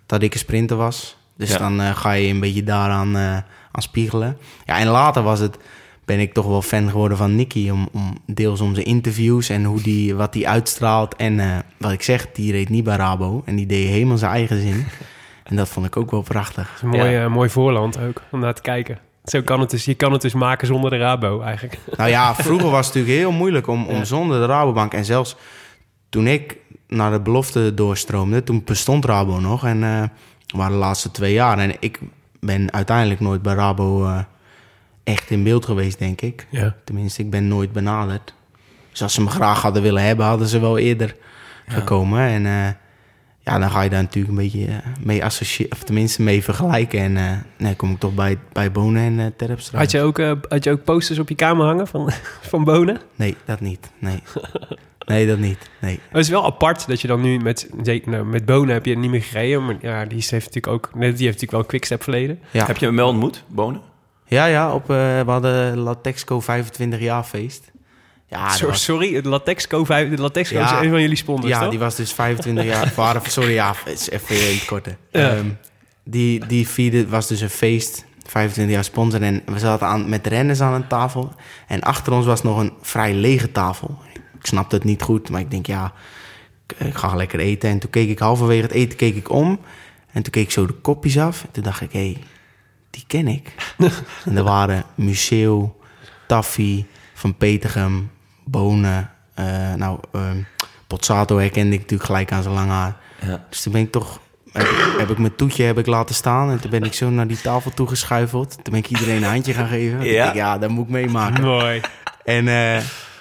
dat 0.06 0.22
ik 0.22 0.32
een 0.32 0.38
sprinter 0.40 0.76
was. 0.76 1.16
Dus 1.40 1.50
Ja. 1.50 1.58
dan 1.58 1.80
eh, 1.80 1.96
ga 1.96 2.12
je 2.12 2.28
een 2.28 2.40
beetje 2.40 2.62
daaraan 2.64 3.16
aan 3.72 3.82
spiegelen. 3.82 4.36
Ja, 4.64 4.78
en 4.78 4.86
later 4.86 5.22
was 5.22 5.40
het, 5.40 5.56
ben 6.04 6.18
ik 6.20 6.32
toch 6.32 6.46
wel 6.46 6.62
fan 6.62 6.90
geworden 6.90 7.16
van 7.18 7.36
Nicky. 7.36 7.70
Om, 7.70 7.88
om, 7.92 8.18
deels 8.26 8.60
om 8.60 8.74
zijn 8.74 8.86
interviews 8.86 9.48
en 9.48 9.64
hoe 9.64 9.82
die, 9.82 10.14
wat 10.14 10.34
hij 10.34 10.46
uitstraalt. 10.46 11.16
En 11.16 11.40
eh, 11.40 11.56
wat 11.78 11.92
ik 11.92 12.02
zeg, 12.02 12.26
die 12.32 12.52
reed 12.52 12.68
niet 12.68 12.84
bij 12.84 12.96
Rabo. 12.96 13.42
En 13.44 13.56
die 13.56 13.66
deed 13.66 13.88
helemaal 13.88 14.18
zijn 14.18 14.32
eigen 14.32 14.60
zin. 14.60 14.86
en 15.48 15.56
dat 15.56 15.68
vond 15.68 15.86
ik 15.86 15.96
ook 15.96 16.10
wel 16.10 16.22
prachtig. 16.22 16.80
Een 16.82 16.88
mooi, 16.88 17.10
Ja. 17.10 17.28
mooi 17.28 17.48
voorland 17.48 17.98
ook, 18.00 18.22
om 18.30 18.40
naar 18.40 18.54
te 18.54 18.62
kijken. 18.62 18.98
Zo 19.24 19.42
kan 19.42 19.60
het 19.60 19.70
dus, 19.70 19.84
je 19.84 19.94
kan 19.94 20.12
het 20.12 20.20
dus 20.22 20.34
maken 20.34 20.66
zonder 20.66 20.90
de 20.90 20.96
Rabo 20.96 21.40
eigenlijk. 21.40 21.78
Nou 21.96 22.10
ja, 22.10 22.34
vroeger 22.34 22.70
was 22.70 22.86
het 22.86 22.94
natuurlijk 22.94 23.22
heel 23.22 23.32
moeilijk 23.32 23.66
om, 23.66 23.86
om 23.86 24.04
zonder 24.04 24.40
de 24.40 24.46
Rabobank. 24.46 24.92
En 24.94 25.04
zelfs 25.04 25.36
toen 26.08 26.26
ik 26.26 26.56
naar 26.88 27.10
de 27.10 27.20
belofte 27.20 27.74
doorstroomde, 27.74 28.42
toen 28.44 28.62
bestond 28.64 29.04
Rabo 29.04 29.40
nog. 29.40 29.64
En 29.66 30.10
waren 30.52 30.72
de 30.72 30.78
laatste 30.78 31.10
twee 31.10 31.32
jaar. 31.32 31.58
En 31.58 31.76
ik 31.80 31.98
ben 32.40 32.72
uiteindelijk 32.72 33.20
nooit 33.20 33.42
bij 33.42 33.54
Rabo 33.54 34.04
eh, 34.04 34.18
echt 35.04 35.30
in 35.30 35.42
beeld 35.42 35.64
geweest, 35.64 35.98
denk 35.98 36.20
ik. 36.20 36.46
Ja. 36.50 36.76
Tenminste, 36.84 37.22
ik 37.22 37.30
ben 37.30 37.48
nooit 37.48 37.72
benaderd. 37.72 38.34
Dus 38.90 39.02
als 39.02 39.14
ze 39.14 39.22
me 39.22 39.30
graag 39.30 39.62
hadden 39.62 39.82
willen 39.82 40.02
hebben, 40.02 40.26
hadden 40.26 40.48
ze 40.48 40.60
wel 40.60 40.78
eerder 40.78 41.16
gekomen. 41.66 42.20
En 42.20 42.46
eh, 42.46 42.68
ja, 43.40 43.58
dan 43.58 43.70
ga 43.70 43.82
je 43.82 43.90
daar 43.90 44.02
natuurlijk 44.02 44.38
een 44.38 44.42
beetje 44.42 44.66
eh, 44.66 44.76
mee 45.00 45.24
associëren, 45.24 45.72
of 45.72 45.82
tenminste 45.82 46.22
mee 46.22 46.42
vergelijken. 46.42 47.00
En 47.00 47.16
eh 47.16 47.32
nee, 47.56 47.76
kom 47.76 47.90
ik 47.90 47.98
toch 47.98 48.14
bij, 48.14 48.38
bij 48.52 48.72
Bonen 48.72 49.02
en 49.02 49.18
uh, 49.18 49.26
Terpstra. 49.36 49.78
Had 49.78 49.90
je, 49.90 50.00
ook, 50.00 50.18
had 50.48 50.64
je 50.64 50.70
ook 50.70 50.84
posters 50.84 51.18
op 51.18 51.28
je 51.28 51.34
kamer 51.34 51.66
hangen 51.66 51.86
van, 51.86 52.10
van 52.50 52.64
Bonen? 52.64 53.00
Nee, 53.16 53.36
dat 53.44 53.60
niet. 53.60 53.90
Nee. 53.98 54.22
nee, 55.06 55.26
dat 55.26 55.38
niet. 55.38 55.70
Nee. 55.80 55.94
Maar 55.96 56.06
Het 56.10 56.20
is 56.24 56.28
wel 56.28 56.44
apart 56.44 56.86
dat 56.86 57.00
je 57.00 57.08
dan 57.08 57.20
nu 57.20 57.38
met, 57.38 57.68
nou, 58.04 58.24
met 58.24 58.44
Bonen 58.44 58.74
heb 58.74 58.86
je 58.86 58.96
niet 58.98 59.10
meer 59.10 59.22
gereden. 59.22 59.64
Maar 59.64 59.76
ja, 59.80 60.04
die 60.04 60.18
heeft 60.18 60.30
natuurlijk 60.30 60.66
ook, 60.66 60.90
nee, 60.94 61.00
die 61.00 61.08
heeft 61.10 61.20
natuurlijk 61.22 61.50
wel 61.50 61.60
een 61.60 61.66
quickstep 61.66 62.02
verleden. 62.02 62.40
Ja, 62.50 62.66
Heb 62.66 62.76
je 62.76 62.86
hem 62.86 62.96
wel 62.96 63.08
ontmoet, 63.08 63.44
Bonen? 63.48 63.80
ja, 64.26 64.46
ja 64.46 64.74
op, 64.74 64.82
eh, 64.82 64.96
we 64.96 65.30
hadden 65.30 65.78
Latexco 65.78 66.40
25 66.40 67.00
jaar 67.00 67.24
feest. 67.24 67.70
Ja, 68.26 68.48
dat 68.48 68.56
So- 68.56 68.66
was- 68.66 68.84
Sorry, 68.84 69.22
de 69.22 69.28
Latexco, 69.28 69.84
vijf- 69.84 70.10
de 70.16 70.22
Latexco 70.22 70.56
Ja. 70.58 70.64
is 70.78 70.84
een 70.84 70.90
van 70.90 71.00
jullie 71.00 71.16
sponsors, 71.16 71.52
ja 71.52 71.60
toch? 71.60 71.70
die 71.70 71.78
was 71.78 71.94
dus 71.96 72.12
25 72.12 72.64
jaar. 72.64 72.92
Waren, 72.96 73.22
sorry, 73.30 73.52
ja, 73.52 73.74
het 73.84 74.00
is 74.00 74.10
even 74.10 74.48
in 74.48 74.54
het 74.54 74.64
korte. 74.64 74.96
Ja. 75.10 75.30
Ehm, 75.30 75.46
die, 76.04 76.46
die 76.46 76.68
vierde 76.68 77.08
was 77.08 77.26
dus 77.26 77.40
een 77.40 77.50
feest. 77.50 78.04
25 78.26 78.74
jaar 78.74 78.84
sponsor. 78.84 79.22
En 79.22 79.42
we 79.46 79.58
zaten 79.58 79.86
aan, 79.86 80.08
met 80.08 80.26
renners 80.26 80.60
aan 80.60 80.74
een 80.74 80.86
tafel. 80.86 81.32
En 81.66 81.80
achter 81.80 82.12
ons 82.12 82.26
was 82.26 82.42
nog 82.42 82.58
een 82.58 82.72
vrij 82.82 83.14
lege 83.14 83.52
tafel. 83.52 83.98
Ik 84.40 84.46
snapte 84.46 84.74
het 84.74 84.84
niet 84.84 85.02
goed, 85.02 85.30
maar 85.30 85.40
ik 85.40 85.50
denk, 85.50 85.66
ja, 85.66 85.92
ik, 86.66 86.86
ik 86.86 86.94
ga 86.94 87.14
lekker 87.14 87.38
eten. 87.38 87.70
En 87.70 87.78
toen 87.78 87.90
keek 87.90 88.08
ik 88.08 88.18
halverwege 88.18 88.62
het 88.62 88.70
eten 88.72 88.96
keek 88.96 89.16
ik 89.16 89.30
om. 89.30 89.60
En 90.12 90.22
toen 90.22 90.32
keek 90.32 90.44
ik 90.44 90.50
zo 90.50 90.66
de 90.66 90.72
kopjes 90.72 91.18
af. 91.18 91.42
En 91.42 91.50
toen 91.50 91.62
dacht 91.62 91.80
ik, 91.80 91.92
hé, 91.92 92.12
hey, 92.12 92.22
die 92.90 93.04
ken 93.06 93.28
ik. 93.28 93.54
en 94.24 94.36
er 94.36 94.42
waren 94.42 94.84
Museo, 94.94 95.76
Taffy, 96.26 96.84
Van 97.14 97.36
Petergem, 97.36 98.10
Bonen. 98.44 99.10
eh, 99.34 99.74
nou, 99.74 99.98
ehm 100.12 100.42
Pozzato 100.86 101.38
herkende 101.38 101.72
ik 101.72 101.80
natuurlijk 101.80 102.08
gelijk 102.08 102.32
aan 102.32 102.42
zijn 102.42 102.54
lang 102.54 102.70
haar. 102.70 102.96
Ja. 103.26 103.46
Dus 103.50 103.62
toen 103.62 103.72
ben 103.72 103.80
ik 103.80 103.90
toch... 103.90 104.20
Heb 104.52 104.66
ik, 104.66 104.94
heb 104.98 105.10
ik 105.10 105.18
mijn 105.18 105.34
toetje 105.34 105.64
heb 105.64 105.78
ik 105.78 105.86
laten 105.86 106.14
staan. 106.14 106.50
En 106.50 106.60
toen 106.60 106.70
ben 106.70 106.82
ik 106.82 106.92
zo 106.92 107.10
naar 107.10 107.26
die 107.26 107.40
tafel 107.40 107.70
toe 107.70 107.88
geschuifeld. 107.88 108.50
Toen 108.50 108.72
ben 108.72 108.76
ik 108.76 108.88
iedereen 108.88 109.16
een 109.16 109.30
handje 109.30 109.52
gaan 109.52 109.68
geven. 109.68 110.04
Ja? 110.04 110.18
dacht 110.18 110.28
ik, 110.28 110.34
ja, 110.34 110.58
dat 110.58 110.70
moet 110.70 110.84
ik 110.84 110.90
meemaken. 110.90 111.44
Mooi. 111.44 111.80
En 112.24 112.48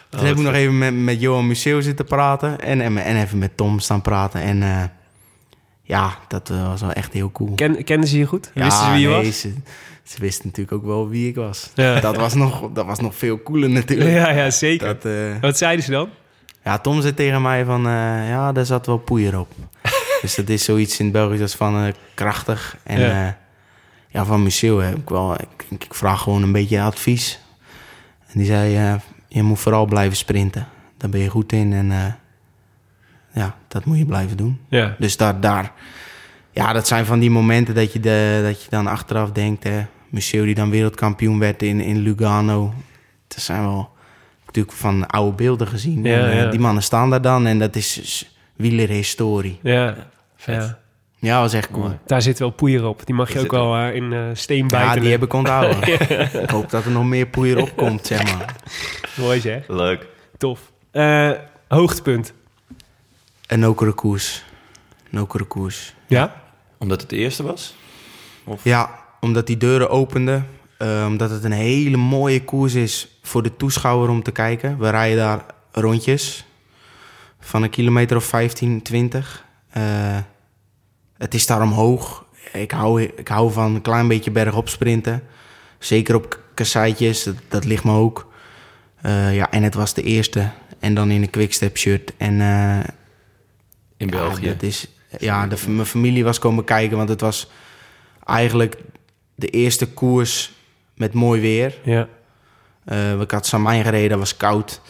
toen 0.10 0.26
heb 0.26 0.38
ik 0.38 0.44
nog 0.44 0.54
even 0.54 0.78
met, 0.78 0.94
met 0.96 1.22
Johan 1.22 1.48
Museo 1.48 1.82
zitten 1.82 2.06
praten. 2.06 2.60
En, 2.60 2.82
en, 2.82 2.98
en 2.98 3.22
even 3.22 3.38
met 3.38 3.58
Tom 3.58 3.80
staan 3.80 4.02
praten. 4.02 4.42
En 4.42 4.64
eh, 4.64 4.84
ja, 5.82 6.18
dat 6.28 6.50
eh, 6.50 6.68
was 6.68 6.82
wel 6.82 6.92
echt 6.92 7.14
heel 7.14 7.32
cool. 7.32 7.56
Ken, 7.56 7.84
kenden 7.84 8.10
ze 8.10 8.18
je 8.18 8.26
goed? 8.26 8.52
Ja, 8.54 8.64
Wisten 8.64 8.86
ze 8.86 8.92
wie 8.92 9.02
je 9.02 9.08
nee, 9.08 9.26
was? 9.26 9.40
Ze, 9.40 9.54
ze 10.04 10.20
wisten 10.20 10.46
natuurlijk 10.46 10.78
ook 10.78 10.86
wel 10.86 11.10
wie 11.10 11.28
ik 11.28 11.36
was. 11.36 11.72
Ja. 11.76 12.00
Dat, 12.00 12.16
was 12.16 12.34
nog, 12.34 12.72
dat 12.74 12.86
was 12.86 13.00
nog 13.00 13.16
veel 13.16 13.44
cooler 13.44 13.70
natuurlijk. 13.70 14.10
Ja, 14.10 14.30
ja, 14.30 14.50
zeker. 14.50 14.88
Dat, 14.88 15.06
eh, 15.06 15.42
Wat 15.42 15.58
zeiden 15.58 15.86
ze 15.86 15.92
dan? 15.92 16.10
ja, 16.64 16.78
Tom 16.78 17.02
zei 17.02 17.14
tegen 17.14 17.42
mij 17.42 17.66
van... 17.66 17.82
ja, 18.28 18.52
daar 18.52 18.66
zat 18.66 18.86
wel 18.86 18.98
poeier 18.98 19.40
op. 19.40 19.52
dus 20.22 20.36
dat 20.36 20.50
is 20.50 20.64
zoiets 20.64 21.00
in 21.00 21.06
het 21.06 21.14
Belgisch 21.14 21.42
als 21.42 21.56
van 21.56 21.94
krachtig. 22.14 22.78
En 22.84 23.00
Ja. 23.00 23.38
ja. 24.10 24.26
van 24.26 24.44
Museo 24.44 24.80
heb 24.80 24.98
ik 24.98 25.10
wel... 25.10 25.34
Ik, 25.34 25.66
ik, 25.70 25.84
ik 25.84 25.94
vraag 25.94 26.22
gewoon 26.22 26.44
een 26.44 26.52
beetje 26.52 26.82
advies. 26.82 27.40
En 28.28 28.40
die 28.40 28.46
zei... 28.46 29.00
je 29.30 29.44
moet 29.44 29.60
vooral 29.60 29.86
blijven 29.86 30.18
sprinten. 30.18 30.68
Daar 30.98 31.10
ben 31.10 31.20
je 31.20 31.30
goed 31.30 31.52
in. 31.52 31.74
En 31.74 31.92
eh, 31.92 32.14
ja, 33.34 33.56
dat 33.68 33.86
moet 33.86 33.98
je 33.98 34.06
blijven 34.06 34.38
doen. 34.38 34.60
Ja. 34.68 34.96
Dus 35.00 35.18
daar, 35.18 35.40
daar, 35.40 35.72
ja, 36.52 36.74
dat 36.74 36.88
zijn 36.88 37.06
van 37.06 37.20
die 37.20 37.32
momenten 37.32 37.76
dat 37.76 37.94
je, 37.94 38.00
de, 38.00 38.42
dat 38.44 38.64
je 38.64 38.70
dan 38.70 38.88
achteraf 38.88 39.32
denkt, 39.32 39.64
hè, 39.64 39.86
Museo 40.10 40.44
die 40.44 40.56
dan 40.56 40.70
wereldkampioen 40.70 41.40
werd 41.40 41.64
in, 41.64 41.82
in 41.82 41.98
Lugano. 41.98 42.74
Dat 43.28 43.42
zijn 43.42 43.62
wel 43.62 43.90
natuurlijk 44.46 44.78
van 44.78 45.08
oude 45.08 45.36
beelden 45.36 45.68
gezien. 45.68 46.04
Ja, 46.04 46.18
En, 46.18 46.32
eh, 46.32 46.38
ja. 46.38 46.50
Die 46.50 46.60
mannen 46.60 46.84
staan 46.84 47.10
daar 47.10 47.22
dan 47.22 47.48
en 47.48 47.60
dat 47.60 47.76
is 47.76 48.26
wielerhistorie. 48.56 49.60
Ja. 49.62 49.96
Vet. 50.36 50.56
ja. 50.56 50.80
Ja, 51.20 51.40
was 51.40 51.54
echt 51.54 51.72
cool. 51.72 52.00
Daar 52.06 52.22
zit 52.22 52.40
wel 52.40 52.50
poeier 52.50 52.86
op. 52.88 53.06
Die 53.06 53.16
mag 53.16 53.34
je 53.34 53.40
ook 53.40 53.52
wel 53.52 53.76
eh, 53.78 53.96
in 53.96 54.14
eh 54.14 54.20
steen 54.34 54.58
Ja, 54.58 54.66
bijten. 54.66 55.02
die 55.02 55.12
heb 55.12 55.24
ik 55.24 55.34
onthouden. 55.34 55.82
Ik 56.44 56.50
hoop 56.50 56.70
dat 56.70 56.86
er 56.86 56.92
nog 56.92 57.06
meer 57.06 57.26
poeier 57.28 57.58
op 57.62 57.76
komt, 57.76 58.06
zeg 58.06 58.24
maar. 58.38 58.56
Mooi 59.16 59.40
zeg. 59.40 59.68
Leuk. 59.68 60.08
Tof. 60.38 60.60
Eh, 60.92 61.32
hoogtepunt. 61.68 62.34
Een 63.48 63.60
nokere 63.60 63.92
koers. 63.92 64.44
Nokere 65.10 65.44
koers. 65.44 65.94
Ja? 66.08 66.42
Omdat 66.78 67.02
het 67.02 67.10
de 67.10 67.16
eerste 67.16 67.44
was? 67.44 67.76
Of? 68.44 68.64
Ja, 68.64 69.00
omdat 69.20 69.48
die 69.48 69.58
deuren 69.58 69.90
openden. 69.90 70.48
omdat 71.08 71.30
het 71.30 71.44
een 71.44 71.52
hele 71.52 71.98
mooie 71.98 72.44
koers 72.44 72.74
is 72.74 73.20
voor 73.22 73.44
de 73.44 73.56
toeschouwer 73.56 74.10
om 74.10 74.24
te 74.24 74.32
kijken. 74.32 74.78
We 74.78 74.90
rijden 74.90 75.18
daar 75.18 75.46
rondjes 75.72 76.46
van 77.40 77.64
een 77.64 77.70
kilometer 77.70 78.18
of 78.18 78.24
15, 78.24 78.82
20. 78.82 79.46
Het 81.20 81.34
is 81.34 81.46
daar 81.46 81.62
omhoog. 81.62 82.26
Ik 82.54 82.72
hou, 82.72 83.02
ik 83.02 83.28
hou 83.28 83.52
van 83.52 83.76
een 83.76 83.82
klein 83.82 84.08
beetje 84.08 84.32
bergop 84.32 84.70
sprinten. 84.70 85.24
Zeker 85.80 86.16
op 86.16 86.40
kasseitjes, 86.54 87.24
dat, 87.24 87.36
dat 87.48 87.66
ligt 87.66 87.84
me 87.84 87.92
ook. 87.92 88.32
Eh, 89.02 89.36
ja, 89.36 89.52
en 89.52 89.64
het 89.64 89.74
was 89.74 89.94
de 89.94 90.04
eerste. 90.04 90.50
En 90.80 90.94
dan 90.94 91.12
in 91.12 91.22
een 91.22 91.30
quickstep 91.30 91.78
shirt. 91.78 92.14
En 92.18 92.42
eh, 92.42 92.80
In 93.98 94.08
ja, 94.08 94.18
België. 94.18 94.46
dat 94.46 94.62
is, 94.64 94.88
ja, 95.20 95.48
de, 95.48 95.70
mijn 95.70 95.86
familie 95.88 96.24
was 96.24 96.40
komen 96.40 96.64
kijken, 96.64 96.98
want 96.98 97.10
het 97.10 97.22
was 97.22 97.50
eigenlijk 98.26 98.78
de 99.36 99.48
eerste 99.48 99.88
koers 99.88 100.52
met 100.96 101.14
mooi 101.14 101.42
weer. 101.42 101.78
Ja. 101.84 102.08
Eh 102.86 103.20
ik 103.22 103.32
had 103.32 103.46
Samijn 103.46 103.84
gereden, 103.84 104.10
dat 104.10 104.20
was 104.20 104.38
koud. 104.38 104.82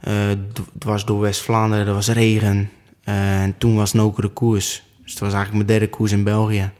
Eh, 0.00 0.28
het 0.28 0.84
was 0.84 1.04
door 1.04 1.20
West-Vlaanderen, 1.20 1.86
er 1.86 1.94
was 1.94 2.08
regen. 2.08 2.70
En 3.04 3.54
toen 3.58 3.76
was 3.76 3.92
Noker 3.92 4.22
de 4.22 4.28
koers. 4.28 4.82
Dus 5.08 5.16
het 5.16 5.26
was 5.26 5.34
eigenlijk 5.34 5.66
mijn 5.66 5.78
derde 5.78 5.96
koers 5.96 6.12
in 6.12 6.24
België. 6.24 6.60
En 6.60 6.72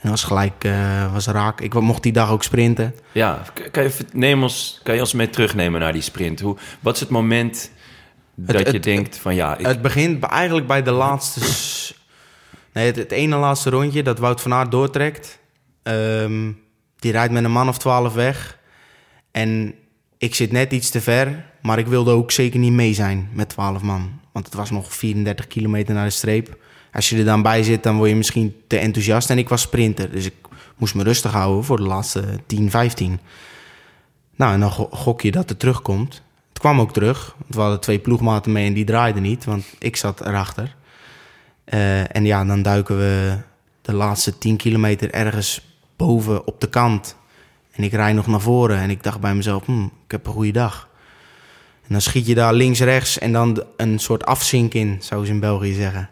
dat 0.00 0.10
was 0.10 0.24
gelijk 0.24 0.64
eh, 0.64 1.12
was 1.12 1.26
raak. 1.26 1.60
Ik 1.60 1.74
mocht 1.74 2.02
die 2.02 2.12
dag 2.12 2.30
ook 2.30 2.42
sprinten. 2.42 2.94
Ja, 3.12 3.42
kan 3.70 3.82
je, 3.82 3.92
neem 4.12 4.42
ons, 4.42 4.80
kan 4.82 4.94
je 4.94 5.00
ons 5.00 5.12
mee 5.12 5.30
terugnemen 5.30 5.80
naar 5.80 5.92
die 5.92 6.02
sprint? 6.02 6.40
Hoe, 6.40 6.56
wat 6.80 6.94
is 6.94 7.00
het 7.00 7.08
moment 7.08 7.70
dat 8.34 8.58
je 8.66 8.72
het- 8.72 8.82
denkt 8.82 9.18
van 9.18 9.34
ja, 9.34 9.56
ik, 9.56 9.66
Het 9.66 9.82
begint 9.82 10.22
eigenlijk 10.24 10.66
bij 10.66 10.82
de 10.82 10.90
laatste... 10.90 11.40
Nee, 12.72 12.86
het, 12.86 12.96
het 12.96 13.12
ene 13.12 13.36
laatste 13.36 13.70
rondje 13.70 14.02
dat 14.02 14.18
Wout 14.18 14.40
van 14.40 14.52
Aert 14.52 14.70
doortrekt. 14.70 15.38
Ehm, 15.82 16.50
die 16.98 17.12
rijdt 17.12 17.32
met 17.32 17.44
een 17.44 17.52
man 17.52 17.68
of 17.68 17.78
twaalf 17.78 18.14
weg. 18.14 18.58
En 19.30 19.74
ik 20.18 20.34
zit 20.34 20.52
net 20.52 20.72
iets 20.72 20.90
te 20.90 21.00
ver, 21.00 21.44
maar 21.62 21.78
ik 21.78 21.86
wilde 21.86 22.10
ook 22.10 22.30
zeker 22.30 22.58
niet 22.58 22.72
mee 22.72 22.94
zijn 22.94 23.28
met 23.32 23.48
12 23.48 23.82
man. 23.82 24.20
Want 24.32 24.44
het 24.44 24.54
was 24.54 24.70
nog 24.70 24.94
34 24.94 25.46
kilometer 25.46 25.94
naar 25.94 26.04
de 26.04 26.10
streep. 26.10 26.60
Als 26.92 27.08
je 27.08 27.18
er 27.18 27.24
dan 27.24 27.42
bij 27.42 27.62
zit, 27.62 27.82
dan 27.82 27.96
word 27.96 28.08
je 28.08 28.16
misschien 28.16 28.54
te 28.66 28.78
enthousiast. 28.78 29.30
En 29.30 29.38
ik 29.38 29.48
was 29.48 29.60
sprinter, 29.60 30.10
dus 30.10 30.24
ik 30.24 30.34
moest 30.76 30.94
me 30.94 31.02
rustig 31.02 31.32
houden 31.32 31.64
voor 31.64 31.76
de 31.76 31.82
laatste 31.82 32.24
10, 32.46 32.70
15. 32.70 33.20
Nou, 34.36 34.52
en 34.52 34.60
dan 34.60 34.70
go- 34.70 34.88
gok 34.90 35.20
je 35.20 35.30
dat 35.30 35.48
het 35.48 35.58
terugkomt. 35.58 36.22
Het 36.48 36.58
kwam 36.58 36.80
ook 36.80 36.92
terug. 36.92 37.34
Want 37.38 37.54
we 37.54 37.60
hadden 37.60 37.80
twee 37.80 37.98
ploegmaten 37.98 38.52
mee 38.52 38.66
en 38.66 38.72
die 38.72 38.84
draaiden 38.84 39.22
niet, 39.22 39.44
want 39.44 39.64
ik 39.78 39.96
zat 39.96 40.20
erachter. 40.20 40.76
Eh, 41.64 42.16
en 42.16 42.24
ja, 42.24 42.44
dan 42.44 42.62
duiken 42.62 42.98
we 42.98 43.36
de 43.82 43.92
laatste 43.92 44.38
10 44.38 44.56
kilometer 44.56 45.10
ergens 45.10 45.60
boven 45.96 46.46
op 46.46 46.60
de 46.60 46.68
kant. 46.68 47.16
En 47.72 47.82
ik 47.84 47.92
rijd 47.92 48.14
nog 48.14 48.26
naar 48.26 48.40
voren 48.40 48.76
en 48.78 48.90
ik 48.90 49.02
dacht 49.02 49.20
bij 49.20 49.34
mezelf, 49.34 49.64
hm, 49.64 49.84
ik 49.84 49.90
heb 50.10 50.26
een 50.26 50.32
goede 50.32 50.52
dag. 50.52 50.88
En 51.82 51.88
dan 51.88 52.00
schiet 52.00 52.26
je 52.26 52.34
daar 52.34 52.54
links, 52.54 52.80
rechts 52.80 53.18
en 53.18 53.32
dan 53.32 53.62
een 53.76 53.98
soort 53.98 54.24
afzink 54.24 54.74
in, 54.74 54.96
zou 55.00 55.24
ze 55.26 55.32
in 55.32 55.40
België 55.40 55.72
zeggen. 55.74 56.08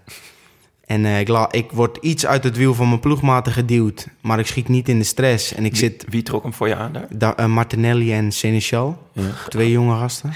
En 0.91 1.05
eh, 1.05 1.21
ik, 1.21 1.29
la, 1.29 1.49
ik 1.53 1.71
word 1.73 1.97
iets 2.01 2.27
uit 2.27 2.45
het 2.45 2.57
wiel 2.57 2.75
van 2.75 2.89
mijn 2.89 3.01
ploegmaten 3.01 3.53
geduwd, 3.53 4.07
maar 4.21 4.39
ik 4.39 4.47
schiet 4.47 4.69
niet 4.69 4.89
in 4.89 4.99
de 4.99 5.05
stress. 5.05 5.55
En 5.55 5.65
ik 5.65 5.77
zit 5.77 6.05
wie 6.09 6.23
trok 6.23 6.43
hem 6.43 6.53
voor 6.55 6.69
je 6.69 6.75
aan 6.77 6.93
daar? 6.93 7.07
da, 7.11 7.37
eh, 7.37 7.47
Martinelli 7.47 8.13
en 8.13 8.33
Seneschal, 8.33 9.03
Ja. 9.13 9.23
twee 9.49 9.71
jonge 9.71 9.97
gasten. 9.99 10.33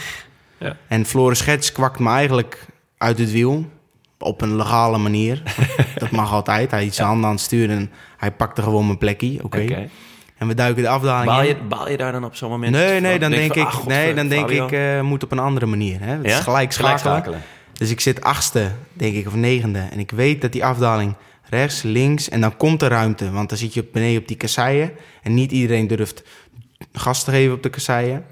Ja. 0.58 0.76
En 0.88 1.04
Floris 1.04 1.38
Schets 1.38 1.72
kwakt 1.72 1.98
me 1.98 2.10
eigenlijk 2.10 2.66
uit 2.98 3.18
het 3.18 3.30
wiel. 3.32 3.64
Op 4.18 4.40
een 4.40 4.56
legale 4.56 4.98
manier. 4.98 5.42
dat 5.98 6.10
mag 6.10 6.32
altijd. 6.32 6.70
Hij 6.70 6.80
heeft 6.82 6.94
zijn 6.94 7.08
handen 7.08 7.26
aan 7.26 7.34
het 7.34 7.44
sturen 7.44 7.76
en 7.76 7.90
hij 8.16 8.30
pakte 8.30 8.62
gewoon 8.62 8.86
mijn 8.86 8.98
plekje. 8.98 9.38
Oké. 9.44 9.88
En 10.38 10.48
we 10.48 10.54
duiken 10.54 10.82
de 10.82 10.88
afdaling 10.88 11.26
Baal, 11.26 11.40
in. 11.40 11.46
je, 11.46 11.56
baal 11.68 11.90
je 11.90 11.96
daar 11.96 12.12
dan 12.12 12.24
op 12.24 12.34
zo'n 12.36 12.50
moment? 12.50 12.72
Nee, 12.72 13.00
nee, 13.00 13.18
dan 13.18 13.30
denk, 13.30 13.54
ik, 13.54 13.66
ah, 13.66 13.86
nee, 13.86 14.14
dan 14.14 14.28
denk 14.28 14.48
ik, 14.50 14.72
eh, 14.72 15.00
moet 15.00 15.22
op 15.24 15.32
een 15.32 15.38
andere 15.38 15.66
manier. 15.66 16.00
Hè? 16.00 16.12
Het 16.12 16.26
Ja? 16.26 16.36
is 16.38 16.42
gelijk 16.44 16.72
schakelen. 16.72 17.42
Dus 17.84 17.92
ik 17.92 18.00
zit 18.00 18.22
achtste, 18.22 18.70
denk 18.92 19.14
ik, 19.14 19.26
of 19.26 19.34
negende. 19.34 19.78
En 19.78 19.98
ik 19.98 20.10
weet 20.10 20.40
dat 20.40 20.52
die 20.52 20.64
afdaling 20.64 21.14
rechts, 21.48 21.82
links 21.82 22.28
en 22.28 22.40
dan 22.40 22.56
komt 22.56 22.82
er 22.82 22.88
ruimte. 22.88 23.30
Want 23.30 23.48
dan 23.48 23.58
zit 23.58 23.74
je 23.74 23.80
op 23.80 23.86
beneden 23.92 24.20
op 24.20 24.28
die 24.28 24.36
kasseien. 24.36 24.90
En 25.22 25.34
niet 25.34 25.52
iedereen 25.52 25.86
durft 25.86 26.22
gas 26.92 27.24
te 27.24 27.30
geven 27.30 27.54
op 27.54 27.62
de 27.62 27.70
kasseien. 27.70 28.24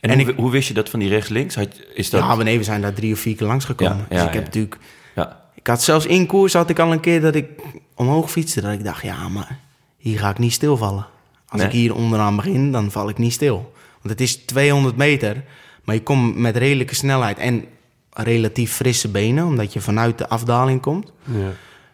En, 0.00 0.10
En 0.10 0.20
hoe, 0.20 0.28
ik- 0.30 0.36
hoe 0.36 0.50
wist 0.50 0.68
je 0.68 0.74
dat 0.74 0.88
van 0.90 0.98
die 1.00 1.08
rechts-links? 1.08 1.56
Is 1.94 2.10
dat... 2.10 2.20
Ja, 2.20 2.36
beneden 2.36 2.58
we 2.58 2.64
zijn 2.64 2.80
daar 2.80 2.92
drie 2.92 3.12
of 3.12 3.18
vier 3.18 3.36
keer 3.36 3.46
langs 3.46 3.64
gekomen. 3.64 4.06
Ja, 4.10 4.16
dus 4.16 4.26
ik 4.26 4.32
heb 4.32 4.44
natuurlijk... 4.44 4.76
Ja. 5.14 5.40
Ik 5.54 5.66
had 5.66 5.82
zelfs 5.82 6.06
in 6.06 6.26
koers 6.26 6.52
had 6.52 6.70
ik 6.70 6.78
al 6.78 6.92
een 6.92 7.00
keer 7.00 7.20
dat 7.20 7.34
ik 7.34 7.48
omhoog 7.94 8.30
fietste. 8.30 8.60
Dat 8.60 8.72
ik 8.72 8.84
dacht, 8.84 9.02
ja, 9.02 9.28
maar 9.28 9.58
hier 9.96 10.18
ga 10.18 10.30
ik 10.30 10.38
niet 10.38 10.52
stilvallen. 10.52 11.06
Als 11.48 11.60
Nee. 11.60 11.70
ik 11.70 11.74
hier 11.76 11.94
onderaan 11.94 12.36
begin, 12.36 12.72
dan 12.72 12.90
val 12.90 13.08
ik 13.08 13.18
niet 13.18 13.32
stil. 13.32 13.72
Want 14.02 14.08
het 14.18 14.20
is 14.20 14.36
200 14.36 14.96
meter, 14.96 15.44
maar 15.84 15.94
je 15.94 16.02
komt 16.02 16.36
met 16.36 16.56
redelijke 16.56 16.94
snelheid 16.94 17.38
en 17.38 17.64
relatief 18.12 18.72
frisse 18.72 19.08
benen, 19.08 19.44
omdat 19.46 19.72
je 19.72 19.80
vanuit 19.80 20.18
de 20.18 20.28
afdaling 20.28 20.80
komt. 20.80 21.12
Ja. 21.24 21.52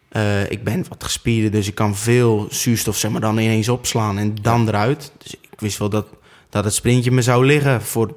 Eh, 0.09 0.51
ik 0.51 0.65
ben 0.65 0.85
wat 0.89 1.05
gespierder, 1.05 1.51
dus 1.51 1.69
ik 1.69 1.75
kan 1.75 1.97
veel 1.97 2.47
zuurstof 2.51 2.97
zeg 2.97 3.11
maar, 3.11 3.21
dan 3.21 3.39
ineens 3.39 3.69
opslaan 3.69 4.19
en 4.19 4.35
dan 4.43 4.69
eruit. 4.69 5.13
Dus 5.23 5.35
ik 5.35 5.61
wist 5.61 5.79
wel 5.79 5.89
dat, 5.89 6.07
dat 6.51 6.65
het 6.65 6.75
sprintje 6.75 7.11
me 7.11 7.23
zou 7.23 7.47
liggen 7.47 7.83
voor 7.83 8.17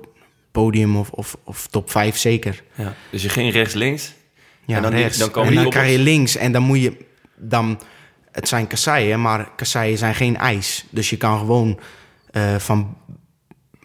podium 0.52 0.98
of, 0.98 1.10
of, 1.12 1.38
of 1.44 1.68
top 1.68 1.92
5 1.92 2.18
zeker. 2.18 2.64
Ja. 2.76 2.94
Dus 3.12 3.22
je 3.22 3.30
ging 3.30 3.52
rechts-links? 3.54 4.14
Ja, 4.66 4.76
En 4.76 4.82
dan 4.82 4.92
die- 4.92 5.02
rechts. 5.02 5.18
dan 5.18 5.32
komen 5.32 5.50
en 5.50 5.54
die 5.54 5.64
dan 5.64 5.72
krijg 5.72 5.92
je 5.92 6.00
links 6.00 6.36
en 6.36 6.52
dan 6.52 6.64
moet 6.64 6.82
je... 6.82 7.06
Dan, 7.36 7.80
het 8.32 8.48
zijn 8.48 8.68
kasseien, 8.68 9.22
maar 9.22 9.52
kasseien 9.56 9.98
zijn 9.98 10.16
geen 10.16 10.38
ijs. 10.38 10.86
Dus 10.90 11.10
je 11.10 11.18
kan 11.18 11.38
gewoon 11.40 11.80
eh, 12.32 12.56
van 12.56 12.98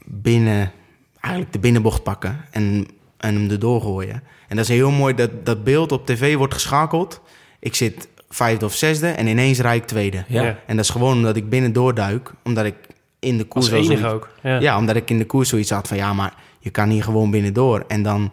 binnen... 0.05 0.73
Eigenlijk 1.21 1.53
de 1.55 1.59
binnenbocht 1.61 2.03
pakken 2.03 2.45
en, 2.51 2.87
en 3.25 3.35
hem 3.35 3.51
erdoor 3.51 3.81
gooien. 3.81 4.23
En 4.49 4.57
dat 4.57 4.65
is 4.69 4.77
heel 4.77 4.91
mooi, 4.91 5.15
dat, 5.15 5.31
dat 5.47 5.65
beeld 5.65 5.93
op 5.93 6.07
tv 6.07 6.37
wordt 6.37 6.55
geschakeld. 6.55 7.21
Ik 7.59 7.75
zit 7.75 8.09
vijfde 8.29 8.65
of 8.65 8.75
zesde 8.75 9.09
en 9.09 9.27
ineens 9.27 9.59
rijd 9.61 9.83
ik 9.83 9.89
tweede. 9.89 10.25
Ja. 10.29 10.59
En 10.67 10.77
dat 10.77 10.85
is 10.85 10.91
gewoon 10.91 11.17
omdat 11.17 11.37
ik 11.37 11.49
binnen 11.49 11.73
doorduik. 11.73 12.33
Omdat 12.45 12.65
ik 12.65 12.75
in 13.19 13.37
de 13.39 13.45
koers 13.45 13.73
Als 13.73 13.87
zoiets- 13.87 14.05
ook. 14.05 14.29
Ja. 14.43 14.61
Ja. 14.61 14.79
omdat 14.79 14.97
ik 14.97 15.11
in 15.11 15.19
de 15.19 15.27
koers 15.27 15.49
zoiets 15.49 15.71
had 15.71 15.89
van 15.89 15.97
ja, 15.97 16.13
maar 16.13 16.35
je 16.59 16.71
kan 16.71 16.89
hier 16.89 17.03
gewoon 17.03 17.31
binnendoor. 17.31 17.85
En 17.89 18.03
dan, 18.03 18.33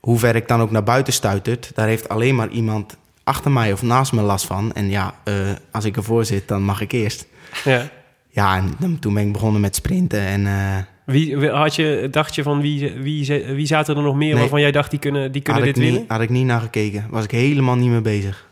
hoe 0.00 0.18
ver 0.18 0.36
ik 0.36 0.48
dan 0.48 0.60
ook 0.60 0.70
naar 0.70 0.82
buiten 0.82 1.12
stuitert, 1.12 1.70
daar 1.74 1.86
heeft 1.86 2.08
alleen 2.08 2.34
maar 2.34 2.48
iemand 2.48 2.96
achter 3.24 3.50
mij 3.50 3.72
of 3.72 3.82
naast 3.82 4.12
me 4.12 4.20
last 4.22 4.46
van. 4.46 4.72
En 4.72 4.90
ja, 4.90 5.14
eh, 5.24 5.34
als 5.70 5.84
ik 5.84 5.96
ervoor 5.96 6.24
zit, 6.24 6.48
dan 6.48 6.62
mag 6.62 6.80
ik 6.80 6.92
eerst. 6.92 7.26
Ja. 7.64 7.88
Ja, 8.30 8.56
en 8.56 8.74
dan, 8.78 8.98
toen 8.98 9.14
ben 9.14 9.26
ik 9.26 9.32
begonnen 9.32 9.60
met 9.60 9.74
sprinten. 9.74 10.20
En 10.20 10.46
eh, 10.46 10.76
Wie, 11.08 11.36
wie- 11.38 11.48
had 11.50 11.74
je, 11.74 12.08
dacht 12.10 12.34
je 12.34 12.42
van 12.42 12.60
wie, 12.60 12.92
wie, 12.92 13.42
wie 13.54 13.66
zaten 13.66 13.96
er 13.96 14.02
nog 14.02 14.14
meer 14.16 14.30
Nee. 14.30 14.38
waarvan 14.40 14.60
jij 14.60 14.70
dacht 14.72 14.90
die 14.90 14.98
kunnen, 14.98 15.32
die 15.32 15.42
kunnen 15.42 15.62
had, 15.62 15.74
dit 15.74 15.82
winnen? 15.82 16.00
niet, 16.00 16.10
had 16.10 16.20
ik 16.20 16.28
niet 16.30 16.44
naar 16.46 16.60
gekeken. 16.60 17.06
Was 17.10 17.24
ik 17.24 17.30
helemaal 17.30 17.76
niet 17.76 17.90
mee 17.90 18.00
bezig. 18.00 18.48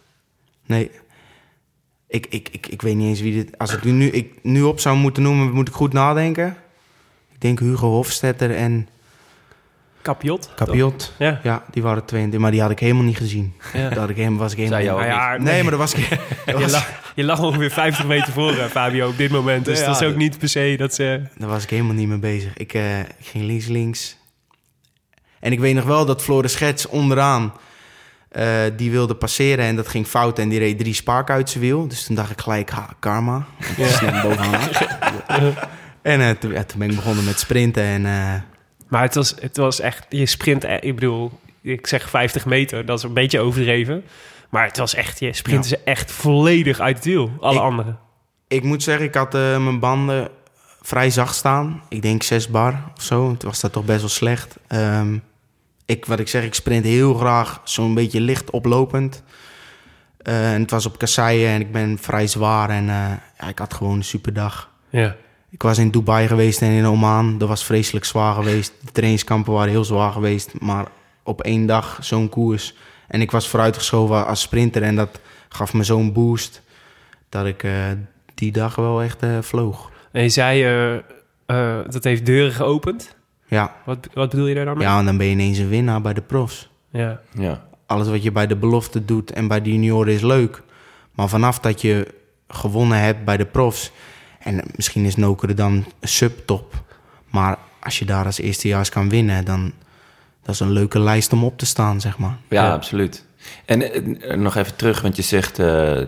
Nee. 0.66 0.90
Ik, 2.08 2.26
ik, 2.28 2.48
ik, 2.52 2.66
ik 2.66 2.82
weet 2.82 2.94
niet 2.96 3.08
eens 3.08 3.20
wie 3.20 3.32
dit... 3.32 3.58
Als 3.58 3.72
ik 3.74 3.84
nu, 3.84 3.90
nu, 3.90 4.06
ik 4.06 4.32
nu 4.42 4.62
op 4.62 4.80
zou 4.80 4.96
moeten 4.96 5.22
noemen, 5.22 5.50
moet 5.52 5.68
ik 5.68 5.74
goed 5.74 5.92
nadenken. 5.92 6.56
Ik 7.32 7.40
denk 7.40 7.58
Hugo 7.58 7.88
Hofstetter 7.88 8.54
en 8.54 8.88
Kapiot? 10.02 10.50
Capiot. 10.56 11.12
Ja. 11.18 11.40
Ja, 11.42 11.64
die 11.70 11.82
waren 11.82 12.04
22, 12.04 12.40
maar 12.40 12.50
die 12.50 12.60
had 12.60 12.70
ik 12.70 12.78
helemaal 12.78 13.02
niet 13.02 13.16
gezien. 13.16 13.52
Ja. 13.72 13.88
Daar 13.88 13.98
had 13.98 14.08
ik 14.10 14.16
helemaal, 14.16 14.38
was 14.38 14.52
ik 14.52 14.58
helemaal 14.58 14.80
Zei 14.80 14.94
jou 14.94 15.06
ja. 15.06 15.36
Nee, 15.36 15.62
maar 15.62 15.70
dat 15.70 15.80
was 15.80 15.94
ik... 15.94 16.08
dat 16.46 16.60
was- 16.70 16.86
je 17.16 17.24
lag 17.24 17.40
ongeveer 17.40 17.70
50 17.70 18.06
meter 18.06 18.32
voor, 18.32 18.50
eh, 18.56 18.64
Fabio, 18.64 19.08
op 19.08 19.16
dit 19.16 19.30
moment. 19.30 19.64
Dus 19.64 19.78
Ja, 19.80 19.86
dat 19.86 20.00
is 20.00 20.08
ook 20.08 20.16
niet 20.16 20.38
per 20.38 20.48
se 20.48 20.74
dat 20.78 20.94
ze... 20.94 21.22
Daar 21.38 21.48
was 21.48 21.62
ik 21.62 21.70
helemaal 21.70 21.94
niet 21.94 22.08
mee 22.08 22.18
bezig. 22.18 22.56
Ik, 22.56 22.74
eh, 22.74 22.98
ik 23.00 23.06
ging 23.20 23.44
links, 23.44 23.66
links. 23.66 24.16
En 25.40 25.52
ik 25.52 25.60
weet 25.60 25.74
nog 25.74 25.84
wel 25.84 26.04
dat 26.06 26.22
Floris 26.22 26.52
Schets 26.52 26.86
onderaan... 26.86 27.52
eh, 28.28 28.46
die 28.76 28.90
wilde 28.90 29.14
passeren 29.14 29.64
en 29.64 29.76
dat 29.76 29.88
ging 29.88 30.06
fout 30.06 30.38
en 30.38 30.48
die 30.48 30.58
reed 30.58 30.78
drie 30.78 30.94
spaak 30.94 31.30
uit 31.30 31.50
zijn 31.50 31.62
wiel. 31.62 31.88
Dus 31.88 32.04
toen 32.04 32.16
dacht 32.16 32.30
ik 32.30 32.40
gelijk, 32.40 32.70
ha, 32.70 32.88
karma. 32.98 33.46
Ja. 33.76 33.86
Snel 33.88 34.22
bovenaan. 34.22 34.68
en 36.02 36.38
toen, 36.38 36.52
ja, 36.52 36.64
toen 36.64 36.78
ben 36.78 36.90
ik 36.90 36.96
begonnen 36.96 37.24
met 37.24 37.38
sprinten 37.40 37.82
en... 37.82 38.06
eh, 38.06 38.34
Maar 38.88 39.02
het 39.02 39.14
was, 39.14 39.34
het 39.40 39.56
was 39.56 39.80
echt... 39.80 40.06
Je 40.08 40.26
sprint, 40.26 40.64
ik 40.64 40.94
bedoel, 40.94 41.40
ik 41.62 41.86
zeg 41.86 42.10
50 42.10 42.46
meter, 42.46 42.86
dat 42.86 42.98
is 42.98 43.04
een 43.04 43.12
beetje 43.14 43.40
overdreven. 43.40 44.04
Maar 44.50 44.64
het 44.66 44.76
was 44.78 44.94
echt, 44.94 45.20
je 45.20 45.32
sprinten 45.32 45.68
ze 45.68 45.78
echt 45.84 46.12
volledig 46.12 46.80
uit 46.80 46.96
het 46.96 47.04
wiel. 47.04 47.30
Alle 47.40 47.54
Ik- 47.54 47.60
anderen. 47.60 47.98
ik 48.48 48.62
moet 48.62 48.82
zeggen, 48.82 49.04
ik 49.06 49.14
had 49.14 49.34
eh, 49.34 49.40
mijn 49.64 49.78
banden 49.78 50.28
vrij 50.82 51.10
zacht 51.10 51.34
staan. 51.34 51.82
Ik 51.88 52.02
denk 52.02 52.22
6 52.22 52.48
bar 52.48 52.82
of 52.96 53.02
zo. 53.02 53.36
Toen 53.36 53.48
was 53.50 53.60
dat 53.60 53.72
toch 53.72 53.84
best 53.84 54.00
wel 54.00 54.08
slecht. 54.08 54.56
Ehm, 54.66 55.18
ik, 55.84 56.04
wat 56.06 56.18
ik 56.18 56.28
zeg, 56.28 56.44
ik 56.44 56.54
sprint 56.54 56.84
heel 56.84 57.14
graag 57.14 57.60
zo'n 57.64 57.94
beetje 57.94 58.20
licht 58.20 58.50
oplopend. 58.50 59.22
Eh, 60.18 60.52
en 60.54 60.60
het 60.60 60.70
was 60.70 60.86
op 60.86 60.98
kasseien 60.98 61.48
en 61.50 61.60
ik 61.60 61.72
ben 61.72 61.98
vrij 62.00 62.26
zwaar. 62.26 62.70
En 62.70 62.88
eh, 62.88 63.10
ja, 63.38 63.48
ik 63.48 63.58
had 63.58 63.74
gewoon 63.74 63.96
een 63.96 64.04
super 64.04 64.32
dag. 64.32 64.70
Ja. 64.90 65.16
Ik 65.50 65.62
was 65.62 65.78
in 65.78 65.90
Dubai 65.90 66.26
geweest 66.26 66.62
en 66.62 66.70
in 66.70 66.86
Oman. 66.86 67.38
Dat 67.38 67.48
was 67.48 67.64
vreselijk 67.64 68.04
zwaar 68.04 68.34
geweest. 68.34 68.72
De 68.80 68.92
trainingskampen 68.92 69.52
waren 69.52 69.70
heel 69.70 69.84
zwaar 69.84 70.12
geweest. 70.12 70.60
Maar 70.60 70.86
op 71.22 71.42
één 71.42 71.66
dag 71.66 71.98
zo'n 72.00 72.28
koers. 72.28 72.74
En 73.08 73.20
ik 73.20 73.30
was 73.30 73.48
vooruitgeschoven 73.48 74.26
als 74.26 74.40
sprinter. 74.40 74.82
En 74.82 74.96
dat 74.96 75.20
gaf 75.48 75.72
me 75.72 75.84
zo'n 75.84 76.12
boost. 76.12 76.62
Dat 77.28 77.46
ik 77.46 77.62
eh, 77.62 77.72
die 78.34 78.52
dag 78.52 78.74
wel 78.74 79.02
echt 79.02 79.22
eh, 79.22 79.38
vloog. 79.40 79.90
En 80.12 80.22
je 80.22 80.28
zei, 80.28 80.64
eh, 80.64 80.94
eh, 81.46 81.84
dat 81.88 82.04
heeft 82.04 82.26
deuren 82.26 82.52
geopend. 82.52 83.16
Ja. 83.46 83.76
Wat, 83.84 84.08
wat 84.12 84.30
bedoel 84.30 84.46
je 84.46 84.54
daar 84.54 84.64
dan 84.64 84.76
mee? 84.76 84.86
ja, 84.86 84.98
en 84.98 85.04
dan 85.04 85.16
ben 85.16 85.26
je 85.26 85.32
ineens 85.32 85.58
een 85.58 85.68
winnaar 85.68 86.00
bij 86.00 86.14
de 86.14 86.20
profs. 86.20 86.70
Ja. 86.90 87.20
Ja. 87.38 87.64
Alles 87.86 88.08
wat 88.08 88.22
je 88.22 88.32
bij 88.32 88.46
de 88.46 88.56
belofte 88.56 89.04
doet 89.04 89.32
en 89.32 89.48
bij 89.48 89.62
de 89.62 89.70
junioren 89.70 90.12
is 90.12 90.22
leuk. 90.22 90.62
Maar 91.12 91.28
vanaf 91.28 91.58
dat 91.58 91.80
je 91.80 92.14
gewonnen 92.48 93.00
hebt 93.00 93.24
bij 93.24 93.36
de 93.36 93.44
profs... 93.44 93.92
en 94.38 94.62
misschien 94.76 95.04
is 95.04 95.16
Nokere 95.16 95.54
dan 95.54 95.84
subtop... 96.00 96.82
maar 97.30 97.58
als 97.80 97.98
je 97.98 98.04
daar 98.04 98.24
als 98.24 98.38
eerstejaars 98.38 98.88
kan 98.88 99.08
winnen... 99.08 99.44
dan 99.44 99.72
dat 100.46 100.54
is 100.54 100.60
een 100.60 100.72
leuke 100.72 100.98
lijst 101.00 101.32
om 101.32 101.44
op 101.44 101.58
te 101.58 101.66
staan, 101.66 102.00
zeg 102.00 102.18
maar. 102.18 102.36
Ja, 102.48 102.64
Ja. 102.64 102.72
absoluut. 102.72 103.24
En 103.64 103.92
eh, 104.22 104.36
nog 104.36 104.56
even 104.56 104.76
terug, 104.76 105.00
want 105.00 105.16
je 105.16 105.22
zegt 105.22 105.58
eh, 105.58 105.98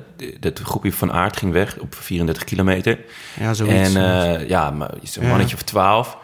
dat 0.41 0.59
groepje 0.59 0.93
van 0.93 1.13
Aert 1.13 1.37
ging 1.37 1.53
weg 1.53 1.79
op 1.79 1.95
34 1.95 2.45
kilometer. 2.45 2.99
Ja, 3.41 3.55
zoiets. 3.55 3.95
En 3.95 3.97
eh, 4.41 4.49
ja, 4.49 4.71
maar 4.71 4.91
zo'n 5.03 5.23
Ja. 5.23 5.29
mannetje 5.29 5.57
of 5.57 5.63
12. 5.63 6.19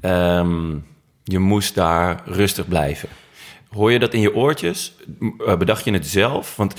Ehm, 0.00 0.70
je 1.24 1.38
moest 1.38 1.74
daar 1.74 2.20
rustig 2.24 2.68
blijven. 2.68 3.08
Hoor 3.70 3.92
je 3.92 3.98
dat 3.98 4.14
in 4.14 4.20
je 4.20 4.34
oortjes? 4.34 4.94
Eh, 5.46 5.56
bedacht 5.56 5.84
je 5.84 5.92
het 5.92 6.06
zelf? 6.06 6.56
Want 6.56 6.74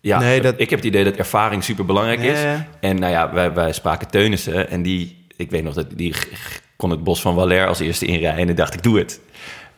ja, 0.00 0.18
Nee, 0.18 0.40
dat- 0.40 0.54
ik 0.60 0.70
heb 0.70 0.78
het 0.78 0.88
idee 0.88 1.04
dat 1.04 1.14
ervaring 1.16 1.64
super 1.64 1.84
belangrijk 1.84 2.20
is. 2.20 2.38
En 2.80 2.98
nou 2.98 3.12
ja, 3.12 3.32
wij, 3.32 3.52
wij 3.52 3.72
spraken 3.72 4.08
Teunissen 4.10 4.70
en 4.70 4.82
die, 4.82 5.26
ik 5.36 5.50
weet 5.50 5.62
nog 5.64 5.74
dat 5.74 5.86
die 5.94 6.14
kon 6.76 6.90
het 6.90 7.04
bos 7.04 7.20
van 7.20 7.34
Waller 7.34 7.66
als 7.66 7.80
eerste 7.80 8.06
inrijden 8.06 8.40
en 8.40 8.48
ik 8.48 8.56
dacht, 8.56 8.74
ik 8.74 8.82
doe 8.82 8.98
het. 8.98 9.20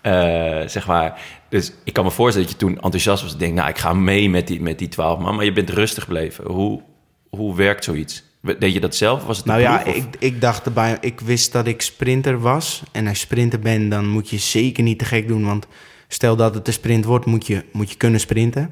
Eh, 0.07 0.69
zeg 0.69 0.87
maar. 0.87 1.21
Dus 1.49 1.73
ik 1.85 1.93
kan 1.93 2.05
me 2.05 2.11
voorstellen 2.11 2.49
dat 2.49 2.59
je 2.61 2.67
toen 2.67 2.81
enthousiast 2.81 3.23
was. 3.23 3.33
Ik 3.33 3.39
denk, 3.39 3.55
nou, 3.55 3.69
ik 3.69 3.79
ga 3.79 3.93
mee 3.93 4.31
met 4.31 4.47
die, 4.47 4.61
met 4.61 4.79
die 4.79 4.89
12 4.89 5.19
man, 5.19 5.35
maar 5.35 5.45
je 5.45 5.53
bent 5.53 5.71
rustig 5.71 6.03
gebleven. 6.05 6.45
Hoe, 6.51 6.83
hoe 7.31 7.57
werkt 7.57 7.85
zoiets? 7.85 8.25
Deed 8.59 8.73
je 8.73 8.81
dat 8.81 8.97
zelf? 8.97 9.25
Was 9.25 9.37
het 9.37 9.47
Nou 9.47 9.61
ja, 9.61 9.83
of- 9.87 9.95
ik, 9.95 10.05
ik 10.19 10.41
dacht 10.41 10.67
erbij, 10.67 10.99
ik 11.01 11.21
wist 11.21 11.53
dat 11.53 11.67
ik 11.67 11.83
sprinter 11.83 12.41
was. 12.41 12.83
En 12.93 13.07
als 13.07 13.21
sprinter 13.21 13.59
bent, 13.59 13.91
dan 13.91 14.09
moet 14.09 14.31
je 14.31 14.39
zeker 14.39 14.83
niet 14.83 14.99
te 14.99 15.05
gek 15.05 15.29
doen. 15.29 15.45
Want 15.45 15.67
stel 16.09 16.37
dat 16.37 16.55
het 16.55 16.67
een 16.67 16.73
sprint 16.73 17.05
wordt, 17.05 17.27
moet 17.27 17.47
je, 17.47 17.65
moet 17.73 17.91
je 17.91 17.97
kunnen 17.97 18.21
sprinten. 18.21 18.71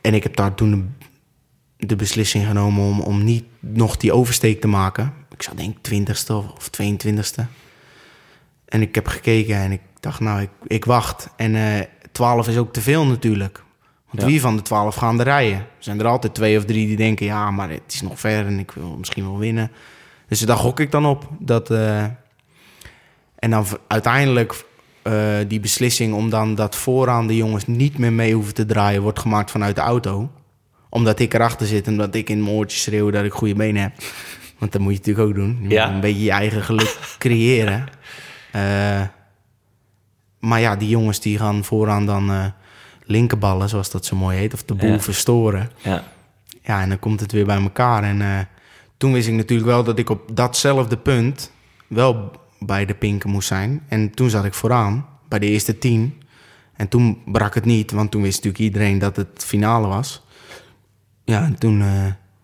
En 0.00 0.14
ik 0.14 0.22
heb 0.22 0.36
daar 0.36 0.54
toen 0.54 0.70
de, 1.76 1.86
de 1.86 1.96
beslissing 1.96 2.46
genomen 2.46 2.84
om, 2.84 3.00
om 3.00 3.24
niet 3.24 3.44
nog 3.60 3.96
die 3.96 4.12
oversteek 4.12 4.60
te 4.60 4.68
maken. 4.68 5.12
Ik 5.34 5.42
zat 5.42 5.56
denk 5.56 5.76
ik 5.76 5.82
twintigste 5.82 6.34
of 6.34 6.68
tweeëntwintigste. 6.68 7.46
En 8.68 8.82
ik 8.82 8.94
heb 8.94 9.06
gekeken 9.06 9.56
en 9.56 9.72
ik 9.72 9.80
dacht, 10.00 10.20
nou, 10.20 10.40
ik, 10.40 10.50
ik 10.66 10.84
wacht. 10.84 11.28
En 11.36 11.54
eh 11.54 11.80
12 12.12 12.48
is 12.48 12.56
ook 12.56 12.72
te 12.72 12.80
veel 12.80 13.06
natuurlijk. 13.06 13.62
Want 14.10 14.20
Ja. 14.22 14.26
wie 14.26 14.40
van 14.40 14.56
de 14.56 14.62
12 14.62 14.94
gaan 14.94 15.18
er 15.18 15.24
rijden? 15.24 15.58
Er 15.58 15.66
zijn 15.78 16.00
er 16.00 16.06
altijd 16.06 16.34
twee 16.34 16.58
of 16.58 16.64
drie 16.64 16.86
die 16.86 16.96
denken, 16.96 17.26
ja, 17.26 17.50
maar 17.50 17.70
het 17.70 17.82
is 17.92 18.02
nog 18.02 18.20
ver 18.20 18.46
en 18.46 18.58
ik 18.58 18.70
wil 18.70 18.96
misschien 18.98 19.24
wel 19.24 19.38
winnen. 19.38 19.70
Dus 20.28 20.40
daar 20.40 20.56
gok 20.56 20.80
ik 20.80 20.90
dan 20.90 21.06
op. 21.06 21.28
Dat, 21.38 21.70
eh, 21.70 22.02
en 23.38 23.50
dan 23.50 23.66
uiteindelijk 23.88 24.64
eh, 25.02 25.14
die 25.48 25.60
beslissing 25.60 26.14
om 26.14 26.30
dan 26.30 26.54
dat 26.54 26.76
vooraan 26.76 27.26
de 27.26 27.36
jongens 27.36 27.66
niet 27.66 27.98
meer 27.98 28.12
mee 28.12 28.34
hoeven 28.34 28.54
te 28.54 28.66
draaien, 28.66 29.02
wordt 29.02 29.18
gemaakt 29.18 29.50
vanuit 29.50 29.74
de 29.74 29.80
auto. 29.82 30.30
Omdat 30.88 31.18
ik 31.18 31.34
erachter 31.34 31.66
zit 31.66 31.86
en 31.86 31.92
omdat 31.92 32.14
ik 32.14 32.30
in 32.30 32.42
mijn 32.42 32.54
oortjes 32.56 32.82
schreeuw 32.82 33.10
dat 33.10 33.24
ik 33.24 33.32
goede 33.32 33.54
benen 33.54 33.82
heb. 33.82 33.92
Want 34.58 34.72
dat 34.72 34.80
moet 34.80 34.92
je 34.92 34.98
natuurlijk 34.98 35.28
ook 35.28 35.34
doen. 35.34 35.58
Je 35.62 35.68
Ja. 35.68 35.84
moet 35.86 35.94
een 35.94 36.00
beetje 36.00 36.24
je 36.24 36.30
eigen 36.30 36.62
geluk 36.62 36.98
creëren. 37.18 37.86
Eh, 38.54 39.02
maar 40.40 40.60
ja, 40.60 40.76
die 40.76 40.88
jongens 40.88 41.20
die 41.20 41.38
gaan 41.38 41.64
vooraan 41.64 42.06
dan 42.06 42.30
eh 42.30 42.44
linkerballen, 43.06 43.68
zoals 43.68 43.90
dat 43.90 44.04
zo 44.06 44.16
mooi 44.16 44.38
heet. 44.38 44.54
Of 44.54 44.62
de 44.64 44.74
boel 44.74 44.90
Ja. 44.90 45.00
verstoren. 45.00 45.70
Ja. 45.82 46.02
Ja, 46.62 46.80
en 46.80 46.88
dan 46.88 46.98
komt 46.98 47.20
het 47.20 47.32
weer 47.32 47.46
bij 47.46 47.62
elkaar. 47.62 48.02
En 48.02 48.22
eh, 48.22 48.38
toen 48.96 49.12
wist 49.12 49.28
ik 49.28 49.34
natuurlijk 49.34 49.68
wel 49.68 49.84
dat 49.84 49.98
ik 49.98 50.10
op 50.10 50.36
datzelfde 50.36 50.96
punt 50.96 51.50
wel 51.86 52.30
bij 52.60 52.84
de 52.86 52.94
pinken 52.94 53.30
moest 53.30 53.48
zijn. 53.48 53.82
En 53.88 54.10
toen 54.10 54.30
zat 54.30 54.44
ik 54.44 54.54
vooraan, 54.54 55.06
bij 55.28 55.38
de 55.38 55.46
eerste 55.46 55.78
tien. 55.78 56.22
En 56.76 56.88
toen 56.88 57.22
brak 57.26 57.54
het 57.54 57.64
niet, 57.64 57.90
want 57.90 58.10
toen 58.10 58.22
wist 58.22 58.34
natuurlijk 58.44 58.64
iedereen 58.64 58.98
dat 58.98 59.16
het 59.16 59.44
finale 59.44 59.86
was. 59.86 60.22
Ja, 61.24 61.42
en 61.44 61.58
toen 61.58 61.82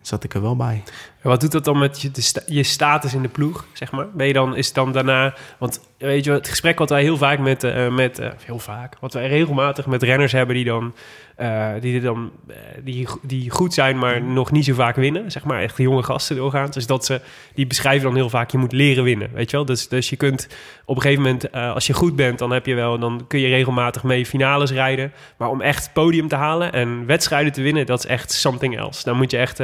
zat 0.01 0.23
ik 0.23 0.33
er 0.33 0.41
wel 0.41 0.55
bij. 0.55 0.83
Wat 1.21 1.41
doet 1.41 1.51
dat 1.51 1.65
dan 1.65 1.77
met 1.77 2.01
je, 2.01 2.11
je 2.45 2.63
status 2.63 3.13
in 3.13 3.21
de 3.21 3.27
ploeg, 3.27 3.65
zeg 3.73 3.91
maar? 3.91 4.09
Ben 4.11 4.27
je 4.27 4.33
dan, 4.33 4.55
is 4.55 4.65
het 4.65 4.75
dan 4.75 4.91
daarna... 4.91 5.33
Want 5.57 5.81
weet 5.97 6.23
je, 6.23 6.31
het 6.31 6.47
gesprek 6.47 6.79
wat 6.79 6.89
wij 6.89 7.01
heel 7.01 7.17
vaak 7.17 7.39
met... 7.39 7.63
eh, 7.63 7.87
met 7.87 8.19
eh, 8.19 8.29
heel 8.45 8.59
vaak, 8.59 8.97
wat 8.99 9.13
wij 9.13 9.27
regelmatig 9.27 9.85
met 9.85 10.03
renners 10.03 10.31
hebben 10.31 10.55
die 10.55 10.65
dan... 10.65 10.93
eh, 11.41 11.69
die, 11.81 11.95
er 11.95 12.01
dan 12.01 12.31
eh, 12.47 12.55
die, 12.83 13.07
die 13.21 13.49
goed 13.49 13.73
zijn, 13.73 13.97
maar 13.97 14.21
nog 14.21 14.51
niet 14.51 14.65
zo 14.65 14.73
vaak 14.73 14.95
winnen. 14.95 15.31
Zeg 15.31 15.43
maar 15.43 15.61
echt 15.61 15.77
jonge 15.77 16.03
gasten 16.03 16.35
doorgaan. 16.35 16.69
Dus 16.69 16.85
dat 16.87 17.05
ze... 17.05 17.21
Die 17.53 17.67
beschrijven 17.67 18.03
dan 18.03 18.15
heel 18.15 18.29
vaak, 18.29 18.51
je 18.51 18.57
moet 18.57 18.71
leren 18.71 19.03
winnen, 19.03 19.29
weet 19.33 19.49
je 19.51 19.57
wel? 19.57 19.65
Dus, 19.65 19.87
dus 19.87 20.09
je 20.09 20.15
kunt 20.15 20.47
op 20.85 20.95
een 20.95 21.01
gegeven 21.01 21.23
moment... 21.23 21.49
eh, 21.49 21.73
als 21.73 21.87
je 21.87 21.93
goed 21.93 22.15
bent, 22.15 22.39
dan 22.39 22.51
heb 22.51 22.65
je 22.65 22.75
wel... 22.75 22.99
Dan 22.99 23.25
kun 23.27 23.39
je 23.39 23.47
regelmatig 23.47 24.03
mee 24.03 24.25
finales 24.25 24.71
rijden. 24.71 25.11
Maar 25.37 25.49
om 25.49 25.61
echt 25.61 25.93
podium 25.93 26.27
te 26.27 26.35
halen 26.35 26.73
en 26.73 27.05
wedstrijden 27.05 27.51
te 27.51 27.61
winnen... 27.61 27.85
Dat 27.85 27.99
is 27.99 28.05
echt 28.05 28.31
something 28.31 28.77
else. 28.77 29.03
Dan 29.03 29.17
moet 29.17 29.31
je 29.31 29.37
echt... 29.37 29.59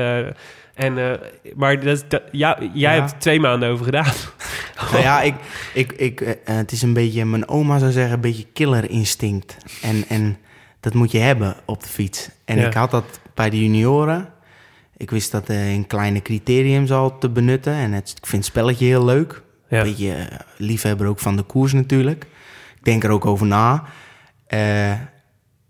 en, 0.76 1.20
maar 1.56 1.80
dat, 1.84 2.06
dat- 2.08 2.24
ja, 2.32 2.58
jij 2.74 2.96
Ja. 2.96 3.02
hebt 3.02 3.20
twee 3.22 3.40
maanden 3.40 3.70
over 3.70 3.86
gedaan. 3.86 4.14
Nou 4.92 5.04
ja, 5.04 5.22
ik, 5.22 5.34
ik, 5.74 5.92
ik, 5.92 6.38
het 6.44 6.72
is 6.72 6.82
een 6.82 6.94
beetje, 6.94 7.26
mijn 7.26 7.48
oma 7.48 7.78
zou 7.80 7.92
zeggen, 7.92 8.14
een 8.14 8.22
beetje 8.22 8.46
killer 8.54 8.90
instinct. 8.90 9.58
En, 9.82 10.04
en 10.10 10.38
dat 10.88 10.96
moet 10.96 11.12
je 11.12 11.18
hebben 11.18 11.56
op 11.66 11.84
de 11.84 11.90
fiets. 11.90 12.30
En 12.46 12.60
Ja. 12.60 12.68
ik 12.68 12.74
had 12.74 12.92
dat 12.92 13.20
bij 13.34 13.50
de 13.50 13.62
junioren. 13.64 14.30
Ik 14.98 15.10
wist 15.10 15.32
dat 15.32 15.50
in 15.50 15.88
kleine 15.88 16.22
criteriums 16.22 16.92
al 16.92 17.18
te 17.18 17.30
benutten. 17.30 17.74
En 17.74 17.92
het, 17.92 18.10
ik 18.18 18.26
vind 18.26 18.44
het 18.44 18.52
spelletje 18.52 18.86
heel 18.86 19.06
leuk. 19.06 19.42
Ja. 19.70 19.78
Een 19.78 19.84
beetje 19.84 20.14
eh, 20.14 20.40
liefhebber 20.58 21.08
ook 21.08 21.20
van 21.20 21.36
de 21.36 21.44
koers 21.44 21.74
natuurlijk. 21.74 22.24
Ik 22.78 22.84
denk 22.84 23.04
er 23.04 23.10
ook 23.10 23.26
over 23.26 23.46
na. 23.48 23.84
Eh, 24.48 24.92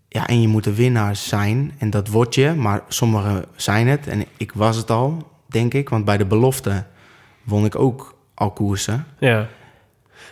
ja, 0.08 0.26
en 0.26 0.40
je 0.40 0.48
moet 0.48 0.66
een 0.66 0.74
winnaar 0.74 1.16
zijn. 1.16 1.72
En 1.78 1.90
dat 1.90 2.08
word 2.08 2.34
je. 2.34 2.54
Maar 2.54 2.82
sommigen 2.88 3.44
zijn 3.56 3.86
het. 3.88 4.06
En 4.06 4.24
ik 4.36 4.52
was 4.52 4.76
het 4.76 4.90
al, 4.90 5.30
denk 5.48 5.74
ik. 5.74 5.88
Want 5.88 6.04
bij 6.04 6.16
de 6.16 6.26
belofte 6.26 6.84
won 7.44 7.64
ik 7.64 7.74
ook 7.76 8.18
al 8.34 8.50
koersen. 8.50 9.06
Ja. 9.18 9.48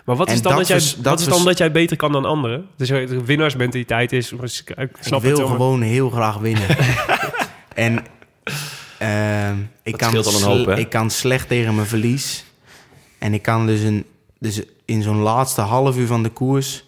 Maar 0.07 0.17
wat 0.17 0.29
En 0.29 0.35
is 0.35 0.43
dan, 0.43 0.51
dat 0.51 0.61
dat, 0.61 0.69
jij, 0.69 0.77
was- 0.77 0.95
dat 0.95 1.05
wat 1.05 1.21
is 1.21 1.27
dan 1.27 1.45
dat 1.45 1.59
jij 1.59 1.73
beter 1.73 1.97
kan 1.97 2.13
dan 2.13 2.25
anderen? 2.25 2.67
Dus 2.77 2.89
de 2.89 3.25
winnaarsmentaliteit 3.25 4.13
is... 4.13 4.33
Ik 4.33 4.39
snap 4.41 4.77
ik 4.77 5.11
het 5.11 5.21
wil 5.23 5.39
maar- 5.39 5.47
gewoon 5.49 5.81
heel 5.83 6.11
graag 6.11 6.37
winnen. 6.39 6.69
en 7.75 8.05
ehm, 8.99 9.57
ik, 9.83 9.97
kan 9.97 10.25
sle- 10.25 10.77
ik 10.77 10.89
kan 10.89 11.11
slecht 11.11 11.49
tegen 11.49 11.75
mijn 11.75 11.87
verlies. 11.87 12.45
En 13.19 13.35
ik 13.35 13.43
kan 13.43 13.67
dus, 13.67 13.81
een, 13.81 14.05
dus 14.39 14.63
in 14.85 15.03
zo'n 15.03 15.19
laatste 15.19 15.61
half 15.61 15.97
uur 15.97 16.07
van 16.07 16.23
de 16.23 16.29
koers... 16.31 16.85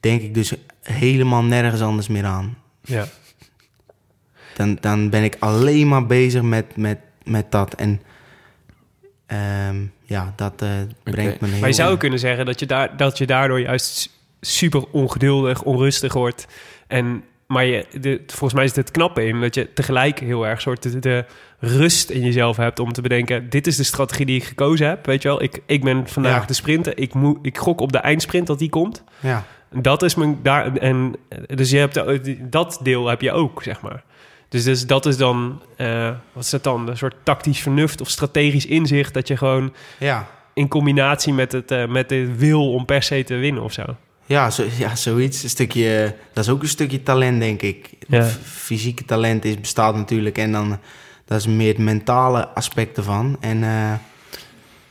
denk 0.00 0.22
ik 0.22 0.34
dus 0.34 0.52
helemaal 0.82 1.42
nergens 1.42 1.80
anders 1.80 2.08
meer 2.08 2.24
aan. 2.24 2.56
Ja. 2.80 3.06
Dan, 4.56 4.78
dan 4.80 5.10
ben 5.10 5.22
ik 5.24 5.36
alleen 5.38 5.88
maar 5.88 6.06
bezig 6.06 6.42
met, 6.42 6.76
met, 6.76 6.98
met 7.24 7.50
dat. 7.52 7.74
En 7.74 8.02
ehm, 9.26 9.76
ja, 10.04 10.32
dat 10.36 10.62
eh, 10.62 10.68
brengt 11.02 11.40
me 11.40 11.48
heel... 11.48 11.58
Maar 11.58 11.68
je 11.68 11.74
zou 11.74 11.96
kunnen 11.96 12.18
zeggen 12.18 12.46
dat 12.46 12.60
je, 12.60 12.66
daar, 12.66 12.96
dat 12.96 13.18
je 13.18 13.26
daardoor 13.26 13.60
juist 13.60 14.10
super 14.40 14.84
ongeduldig, 14.90 15.62
onrustig 15.62 16.12
wordt. 16.12 16.46
En, 16.86 17.24
maar 17.46 17.64
je, 17.64 17.86
de, 18.00 18.22
volgens 18.26 18.52
mij 18.54 18.64
is 18.64 18.76
het 18.76 18.90
knappe 18.90 19.26
in 19.26 19.40
dat 19.40 19.54
je 19.54 19.72
tegelijk 19.72 20.18
heel 20.20 20.46
erg 20.46 20.60
soort 20.60 20.82
de, 20.82 20.98
de 20.98 21.24
rust 21.58 22.10
in 22.10 22.20
jezelf 22.20 22.56
hebt 22.56 22.78
om 22.78 22.92
te 22.92 23.02
bedenken: 23.02 23.50
dit 23.50 23.66
is 23.66 23.76
de 23.76 23.82
strategie 23.84 24.26
die 24.26 24.36
ik 24.36 24.44
gekozen 24.44 24.88
heb. 24.88 25.06
Weet 25.06 25.22
je 25.22 25.28
wel, 25.28 25.42
ik, 25.42 25.60
ik 25.66 25.84
ben 25.84 26.08
vandaag 26.08 26.40
Ja. 26.40 26.46
de 26.46 26.54
sprinter. 26.54 26.98
Ik, 26.98 27.14
moet, 27.14 27.38
ik 27.42 27.58
gok 27.58 27.80
op 27.80 27.92
de 27.92 27.98
eindsprint 27.98 28.46
dat 28.46 28.58
die 28.58 28.68
komt. 28.70 29.04
Ja, 29.20 29.44
Dat 29.72 30.02
is 30.02 30.14
mijn 30.14 30.38
daar 30.42 30.76
en 30.76 31.14
dus 31.46 31.70
je 31.70 31.78
hebt 31.78 32.00
dat 32.52 32.80
deel 32.82 33.06
heb 33.08 33.20
je 33.20 33.32
ook 33.32 33.62
zeg 33.62 33.80
maar. 33.80 34.02
Dus, 34.54 34.64
dus 34.64 34.86
dat 34.86 35.06
is 35.06 35.16
dan 35.16 35.62
eh, 35.76 36.10
wat 36.32 36.44
is 36.44 36.50
dat 36.50 36.62
dan 36.64 36.88
een 36.88 36.96
soort 36.96 37.14
tactisch 37.22 37.60
vernuft 37.60 38.00
of 38.00 38.08
strategisch 38.10 38.66
inzicht 38.66 39.14
dat 39.14 39.28
je 39.28 39.36
gewoon 39.36 39.72
ja. 39.98 40.28
in 40.52 40.68
combinatie 40.68 41.32
met 41.32 41.52
het 41.52 41.70
eh, 41.70 41.86
met 41.86 42.08
de 42.08 42.34
wil 42.36 42.72
om 42.72 42.84
per 42.84 43.02
se 43.02 43.24
te 43.24 43.34
winnen 43.34 43.62
of 43.62 43.72
zo. 43.72 43.82
Ja, 44.26 44.50
zo, 44.50 44.64
ja, 44.78 44.96
zoiets. 44.96 45.42
Een 45.42 45.48
stukje, 45.48 46.14
dat 46.32 46.44
is 46.44 46.50
ook 46.50 46.62
een 46.62 46.68
stukje 46.68 47.02
talent, 47.02 47.40
denk 47.40 47.62
ik. 47.62 47.90
Ja. 48.08 48.22
Fysieke 48.42 49.04
talent 49.04 49.44
is, 49.44 49.60
bestaat 49.60 49.94
natuurlijk. 49.94 50.38
En 50.38 50.52
dan, 50.52 50.78
dat 51.24 51.38
is 51.38 51.46
meer 51.46 51.68
het 51.68 51.78
mentale 51.78 52.48
aspect 52.48 52.96
ervan. 52.96 53.36
En 53.40 53.62
eh, 53.64 53.92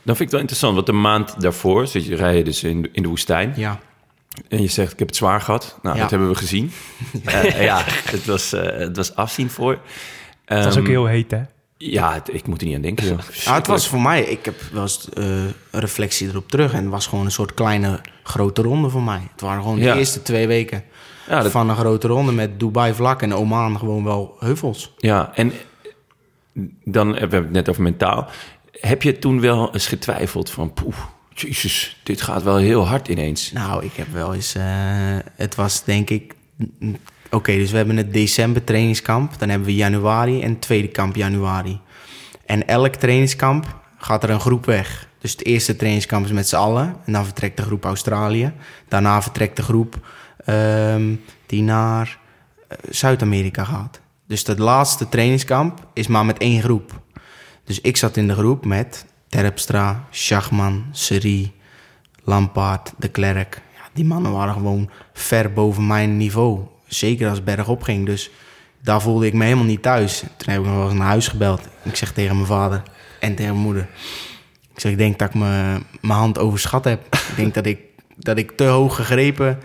Dan 0.02 0.16
vind 0.16 0.18
ik 0.18 0.18
het 0.18 0.30
wel 0.30 0.40
interessant, 0.40 0.74
want 0.74 0.86
de 0.86 0.92
maand 0.92 1.40
daarvoor 1.40 1.86
zit 1.86 2.06
je 2.06 2.14
rijden 2.16 2.44
dus 2.44 2.62
in, 2.62 2.82
de- 2.82 2.88
in 2.92 3.02
de 3.02 3.08
woestijn. 3.08 3.52
ja, 3.56 3.80
En 4.48 4.62
je 4.62 4.68
zegt, 4.68 4.92
ik 4.92 4.98
heb 4.98 5.08
het 5.08 5.16
zwaar 5.16 5.40
gehad. 5.40 5.78
Nou, 5.82 5.94
Ja. 5.96 6.00
dat 6.02 6.10
hebben 6.10 6.28
we 6.28 6.34
gezien. 6.34 6.72
Eh, 7.24 7.62
ja, 7.62 7.82
het 7.86 8.24
was, 8.26 8.52
eh, 8.52 8.78
het 8.78 8.96
was 8.96 9.14
afzien 9.16 9.50
voor. 9.50 9.78
Dat 10.44 10.58
is 10.66 10.72
ook 10.72 10.82
Ehm, 10.82 10.86
heel 10.90 11.06
heet 11.06 11.30
hè. 11.30 11.42
Ja, 11.76 12.12
het- 12.14 12.34
ik 12.34 12.46
moet 12.46 12.60
er 12.60 12.66
niet 12.66 12.76
aan 12.76 12.82
denken. 12.82 13.06
Joh. 13.06 13.18
Ah, 13.46 13.54
het 13.54 13.66
was 13.66 13.88
voor 13.88 14.00
mij, 14.00 14.22
ik 14.22 14.44
heb 14.44 14.54
wel 14.72 14.82
eens 14.82 15.08
eh, 15.14 15.24
een 15.70 15.80
reflectie 15.80 16.28
erop 16.28 16.48
terug. 16.50 16.72
En 16.72 16.80
het 16.82 16.90
was 16.90 17.06
gewoon 17.06 17.24
een 17.24 17.30
soort 17.30 17.54
kleine, 17.54 18.00
grote 18.22 18.62
ronde 18.62 18.88
voor 18.88 19.02
mij. 19.02 19.20
Het 19.32 19.40
waren 19.40 19.62
gewoon 19.62 19.78
Ja. 19.78 19.92
de 19.92 19.98
eerste 19.98 20.22
twee 20.22 20.46
weken 20.46 20.84
Ja, 21.28 21.42
dat, 21.42 21.50
van 21.50 21.68
een 21.68 21.76
grote 21.76 22.06
ronde 22.08 22.32
met 22.32 22.60
Dubai 22.60 22.94
vlak 22.94 23.22
en 23.22 23.34
Oman 23.34 23.78
gewoon 23.78 24.04
wel 24.04 24.36
heuvels. 24.38 24.92
ja, 24.98 25.30
en 25.34 25.52
dan 26.84 27.08
hebben 27.08 27.38
we 27.38 27.44
het 27.44 27.54
net 27.54 27.68
over 27.68 27.82
mentaal. 27.82 28.28
Heb 28.80 29.02
je 29.02 29.18
toen 29.18 29.40
wel 29.40 29.72
eens 29.74 29.86
getwijfeld 29.86 30.50
van, 30.50 30.72
poeh, 30.72 30.94
jezus, 31.34 32.00
dit 32.02 32.20
gaat 32.22 32.42
wel 32.42 32.56
heel 32.56 32.86
hard 32.86 33.08
ineens. 33.08 33.52
Nou, 33.52 33.84
ik 33.84 33.92
heb 33.94 34.12
wel 34.12 34.34
eens. 34.34 34.54
eh, 34.54 34.64
het 35.36 35.54
was 35.54 35.84
denk 35.84 36.10
ik. 36.10 36.34
Oké, 37.30 37.52
dus 37.52 37.70
we 37.70 37.76
hebben 37.76 37.96
het 37.96 38.12
december 38.12 38.64
trainingskamp. 38.64 39.38
Dan 39.38 39.48
hebben 39.48 39.66
we 39.66 39.74
januari 39.74 40.42
en 40.42 40.58
tweede 40.58 40.88
kamp 40.88 41.16
januari. 41.16 41.80
En 42.46 42.66
elk 42.66 42.94
trainingskamp 42.94 43.80
gaat 43.98 44.22
er 44.22 44.30
een 44.30 44.40
groep 44.40 44.64
weg. 44.66 45.08
Dus 45.18 45.32
het 45.32 45.44
eerste 45.44 45.76
trainingskamp 45.76 46.24
is 46.24 46.32
met 46.32 46.48
z'n 46.48 46.56
allen. 46.56 46.96
En 47.04 47.12
dan 47.12 47.24
vertrekt 47.24 47.56
de 47.56 47.62
groep 47.62 47.84
Australië. 47.84 48.52
Daarna 48.88 49.22
vertrekt 49.22 49.56
de 49.56 49.62
groep 49.62 50.06
ehm, 50.44 51.14
die 51.46 51.62
naar 51.62 52.18
eh, 52.68 52.78
Zuid-Amerika 52.90 53.64
gaat. 53.64 54.00
Dus 54.26 54.44
dat 54.44 54.58
laatste 54.58 55.08
trainingskamp 55.08 55.86
is 55.92 56.06
maar 56.06 56.24
met 56.24 56.38
één 56.38 56.62
groep. 56.62 57.00
Dus 57.64 57.80
ik 57.80 57.96
zat 57.96 58.16
in 58.16 58.26
de 58.28 58.34
groep 58.34 58.64
met 58.64 59.04
Terpstra, 59.38 60.04
Schachman, 60.10 60.84
Serie, 60.90 61.52
Lampaard, 62.24 62.92
de 62.96 63.08
Klerk. 63.08 63.62
Ja, 63.74 63.80
die 63.92 64.04
mannen 64.04 64.32
waren 64.32 64.54
gewoon 64.54 64.90
ver 65.12 65.52
boven 65.52 65.86
mijn 65.86 66.16
niveau. 66.16 66.60
Zeker 66.86 67.28
als 67.28 67.36
het 67.36 67.44
bergop 67.44 67.82
ging. 67.82 68.06
Dus 68.06 68.30
daar 68.82 69.00
voelde 69.02 69.26
ik 69.26 69.32
me 69.34 69.44
helemaal 69.44 69.64
niet 69.64 69.82
thuis. 69.82 70.18
Toen 70.36 70.52
heb 70.52 70.60
ik 70.60 70.66
nog 70.66 70.74
wel 70.76 70.84
eens 70.88 70.98
naar 70.98 71.06
huis 71.06 71.28
gebeld. 71.28 71.60
Ik 71.82 71.96
zeg 71.96 72.12
tegen 72.12 72.34
mijn 72.34 72.46
vader 72.46 72.82
en 73.20 73.34
tegen 73.34 73.52
mijn 73.52 73.64
moeder. 73.64 73.88
Ik 74.74 74.80
zeg, 74.80 74.92
ik 74.92 74.98
denk 74.98 75.18
dat 75.18 75.28
ik 75.28 75.34
me- 75.34 75.80
mijn 76.00 76.18
hand 76.18 76.38
overschat 76.38 76.84
heb. 76.84 77.06
ik 77.14 77.36
denk 77.36 77.54
dat 77.54 77.66
ik, 77.66 77.78
dat 78.16 78.38
ik 78.38 78.50
te 78.56 78.64
hoog 78.64 78.96
gegrepen 78.96 79.58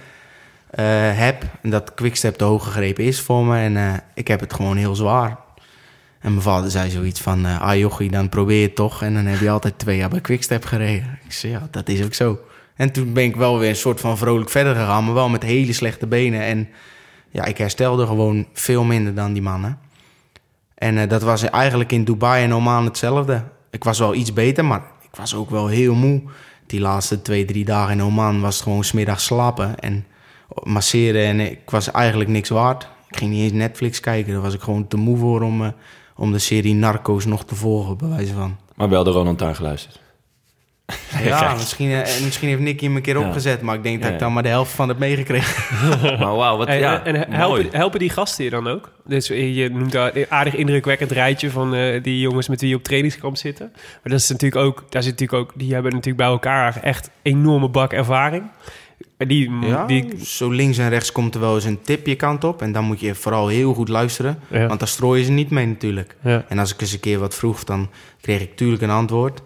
eh, 0.69 0.85
heb. 1.17 1.43
En 1.61 1.69
dat 1.69 1.93
Quickstep 1.93 2.35
te 2.35 2.43
hoog 2.43 2.63
gegrepen 2.63 3.03
is 3.03 3.21
voor 3.21 3.45
me. 3.45 3.57
En 3.59 3.77
eh, 3.77 3.93
ik 4.13 4.27
heb 4.27 4.39
het 4.39 4.53
gewoon 4.53 4.77
heel 4.77 4.95
zwaar. 4.95 5.37
En 6.19 6.31
mijn 6.31 6.41
vader 6.41 6.71
zei 6.71 6.89
zoiets 6.89 7.21
van... 7.21 7.45
eh 7.45 7.61
ah 7.61 7.77
jochie, 7.77 8.11
dan 8.11 8.29
probeer 8.29 8.61
je 8.61 8.73
toch. 8.73 9.01
En 9.01 9.13
dan 9.13 9.25
heb 9.25 9.39
je 9.39 9.49
altijd 9.49 9.79
twee 9.79 9.97
jaar 9.97 10.09
bij 10.09 10.21
Quickstep 10.21 10.65
gereden. 10.65 11.19
Ik 11.25 11.31
zei, 11.31 11.51
ja, 11.51 11.67
dat 11.71 11.89
is 11.89 12.03
ook 12.03 12.13
zo. 12.13 12.39
En 12.75 12.91
toen 12.91 13.13
ben 13.13 13.23
ik 13.23 13.35
wel 13.35 13.59
weer 13.59 13.69
een 13.69 13.75
soort 13.75 13.99
van 13.99 14.17
vrolijk 14.17 14.49
verder 14.49 14.75
gegaan. 14.75 15.05
Maar 15.05 15.13
wel 15.13 15.29
met 15.29 15.43
hele 15.43 15.73
slechte 15.73 16.07
benen. 16.07 16.41
En 16.41 16.69
ja, 17.29 17.45
ik 17.45 17.57
herstelde 17.57 18.05
gewoon 18.05 18.47
veel 18.53 18.83
minder 18.83 19.13
dan 19.13 19.33
die 19.33 19.41
mannen. 19.41 19.79
En 20.75 20.97
eh, 20.97 21.09
dat 21.09 21.21
was 21.21 21.43
eigenlijk 21.43 21.91
in 21.91 22.03
Dubai 22.03 22.43
en 22.43 22.53
Oman 22.53 22.85
hetzelfde. 22.85 23.43
Ik 23.69 23.83
was 23.83 23.99
wel 23.99 24.15
iets 24.15 24.33
beter, 24.33 24.65
maar 24.65 24.81
ik 25.01 25.15
was 25.15 25.35
ook 25.35 25.49
wel 25.49 25.67
heel 25.67 25.95
moe. 25.95 26.21
Die 26.65 26.79
laatste 26.79 27.21
twee, 27.21 27.45
drie 27.45 27.65
dagen 27.65 27.93
in 27.93 28.03
Oman 28.03 28.41
was 28.41 28.53
het 28.53 28.63
gewoon 28.63 28.83
smiddag 28.83 29.21
slapen 29.21 29.79
en 29.79 30.05
masseren. 30.63 31.25
En 31.25 31.39
ik 31.39 31.69
was 31.69 31.91
eigenlijk 31.91 32.29
niks 32.29 32.49
waard. 32.49 32.87
Ik 33.09 33.17
ging 33.17 33.31
niet 33.31 33.41
eens 33.41 33.51
Netflix 33.51 33.99
kijken. 33.99 34.33
Daar 34.33 34.41
was 34.41 34.53
ik 34.53 34.61
gewoon 34.61 34.87
te 34.87 34.97
moe 34.97 35.17
voor 35.17 35.41
om, 35.41 35.63
eh, 35.63 35.69
om 36.19 36.31
de 36.31 36.39
serie 36.39 36.73
Narcos 36.73 37.25
nog 37.25 37.45
te 37.45 37.55
volgen, 37.55 37.97
bij 37.97 38.07
wijze 38.09 38.33
van. 38.33 38.57
Maar 38.75 38.89
wel 38.89 39.03
de 39.03 39.09
Ronald 39.11 39.39
daar 39.39 39.55
geluisterd. 39.55 39.99
Ja, 41.23 41.53
misschien, 41.57 41.91
eh, 41.91 42.23
misschien 42.23 42.47
heeft 42.47 42.61
Nicky 42.61 42.85
hem 42.85 42.95
een 42.95 43.01
keer 43.01 43.19
Ja. 43.19 43.25
opgezet, 43.27 43.61
maar 43.61 43.75
ik 43.75 43.83
denk 43.83 43.97
dat 43.99 44.07
Ja. 44.07 44.13
ik 44.13 44.19
dan 44.19 44.33
maar 44.33 44.43
de 44.43 44.49
helft 44.49 44.71
van 44.71 44.89
het 44.89 44.99
meegekregen. 44.99 45.63
Maar 46.19 46.35
wauw, 46.35 46.57
wat 46.57 46.67
En, 46.67 46.77
ja, 46.79 47.03
en 47.03 47.13
mooi. 47.13 47.25
helpen, 47.29 47.67
helpen 47.71 47.99
die 47.99 48.09
gasten 48.09 48.43
je 48.43 48.49
dan 48.49 48.67
ook? 48.67 48.91
Dus 49.05 49.27
je 49.27 49.69
noemt 49.73 49.91
daar 49.91 50.15
een 50.15 50.25
aardig 50.29 50.55
indrukwekkend 50.55 51.11
rijtje 51.11 51.51
van 51.51 51.73
eh, 51.75 52.03
die 52.03 52.19
jongens 52.19 52.47
met 52.47 52.61
wie 52.61 52.69
je 52.69 52.75
op 52.75 52.83
trainingskamp 52.83 53.37
zitten. 53.37 53.69
Maar 53.73 54.11
dat 54.11 54.19
is 54.19 54.29
natuurlijk 54.29 54.61
ook, 54.65 54.83
daar 54.89 55.03
zit 55.03 55.19
natuurlijk 55.19 55.49
ook, 55.49 55.59
die 55.59 55.73
hebben 55.73 55.91
natuurlijk 55.91 56.17
bij 56.17 56.27
elkaar 56.27 56.79
echt 56.81 57.09
enorme 57.21 57.69
bak 57.69 57.93
ervaring. 57.93 58.43
En 59.19 59.27
Die, 59.27 59.51
Ja, 59.61 59.85
die, 59.85 60.25
zo 60.25 60.49
links 60.49 60.77
en 60.77 60.89
rechts 60.89 61.11
komt 61.11 61.33
er 61.35 61.41
wel 61.41 61.55
eens 61.55 61.63
een 61.63 61.81
tip 61.81 62.05
je 62.07 62.15
kant 62.15 62.43
op. 62.43 62.61
En 62.61 62.71
dan 62.71 62.83
moet 62.83 62.99
je 62.99 63.15
vooral 63.15 63.47
heel 63.47 63.73
goed 63.73 63.89
luisteren. 63.89 64.39
Ja. 64.49 64.67
Want 64.67 64.79
daar 64.79 64.87
strooien 64.89 65.25
ze 65.25 65.31
niet 65.31 65.49
mee 65.49 65.65
natuurlijk. 65.67 66.15
ja. 66.23 66.45
En 66.47 66.59
als 66.59 66.73
ik 66.73 66.81
eens 66.81 66.93
een 66.93 66.99
keer 66.99 67.19
wat 67.19 67.35
vroeg, 67.35 67.63
dan 67.63 67.89
kreeg 68.21 68.41
ik 68.41 68.55
tuurlijk 68.55 68.81
een 68.81 68.89
antwoord. 68.89 69.41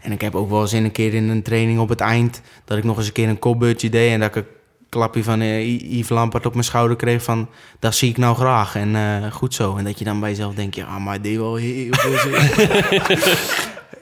En 0.00 0.12
ik 0.12 0.20
heb 0.20 0.34
ook 0.34 0.50
wel 0.50 0.60
eens 0.60 0.72
in 0.72 0.84
een 0.84 0.92
keer 0.92 1.14
in 1.14 1.28
een 1.28 1.42
training 1.42 1.78
op 1.78 1.88
het 1.88 2.00
eind... 2.00 2.40
dat 2.64 2.78
ik 2.78 2.84
nog 2.84 2.96
eens 2.96 3.06
een 3.06 3.12
keer 3.12 3.28
een 3.28 3.38
kopbeurtje 3.38 3.88
deed... 3.88 4.12
en 4.12 4.20
dat 4.20 4.28
ik 4.28 4.36
een 4.36 4.46
klapje 4.88 5.24
van 5.24 5.40
eh, 5.40 5.68
I- 5.68 5.98
Yves 5.98 6.08
Lampert 6.08 6.46
op 6.46 6.52
mijn 6.52 6.64
schouder 6.64 6.96
kreeg 6.96 7.22
van... 7.22 7.48
dat 7.78 7.94
zie 7.94 8.10
ik 8.10 8.16
nou 8.16 8.36
graag 8.36 8.74
en 8.76 8.96
eh, 8.96 9.32
goed 9.32 9.54
zo. 9.54 9.76
En 9.76 9.84
dat 9.84 9.98
je 9.98 10.04
dan 10.04 10.20
bij 10.20 10.28
jezelf 10.30 10.54
denkt... 10.54 10.74
ja, 10.76 10.98
maar 10.98 11.22
deed 11.22 11.36
wel 11.36 11.54
heel 11.54 11.88
veel 11.90 12.18
zin. 12.18 12.32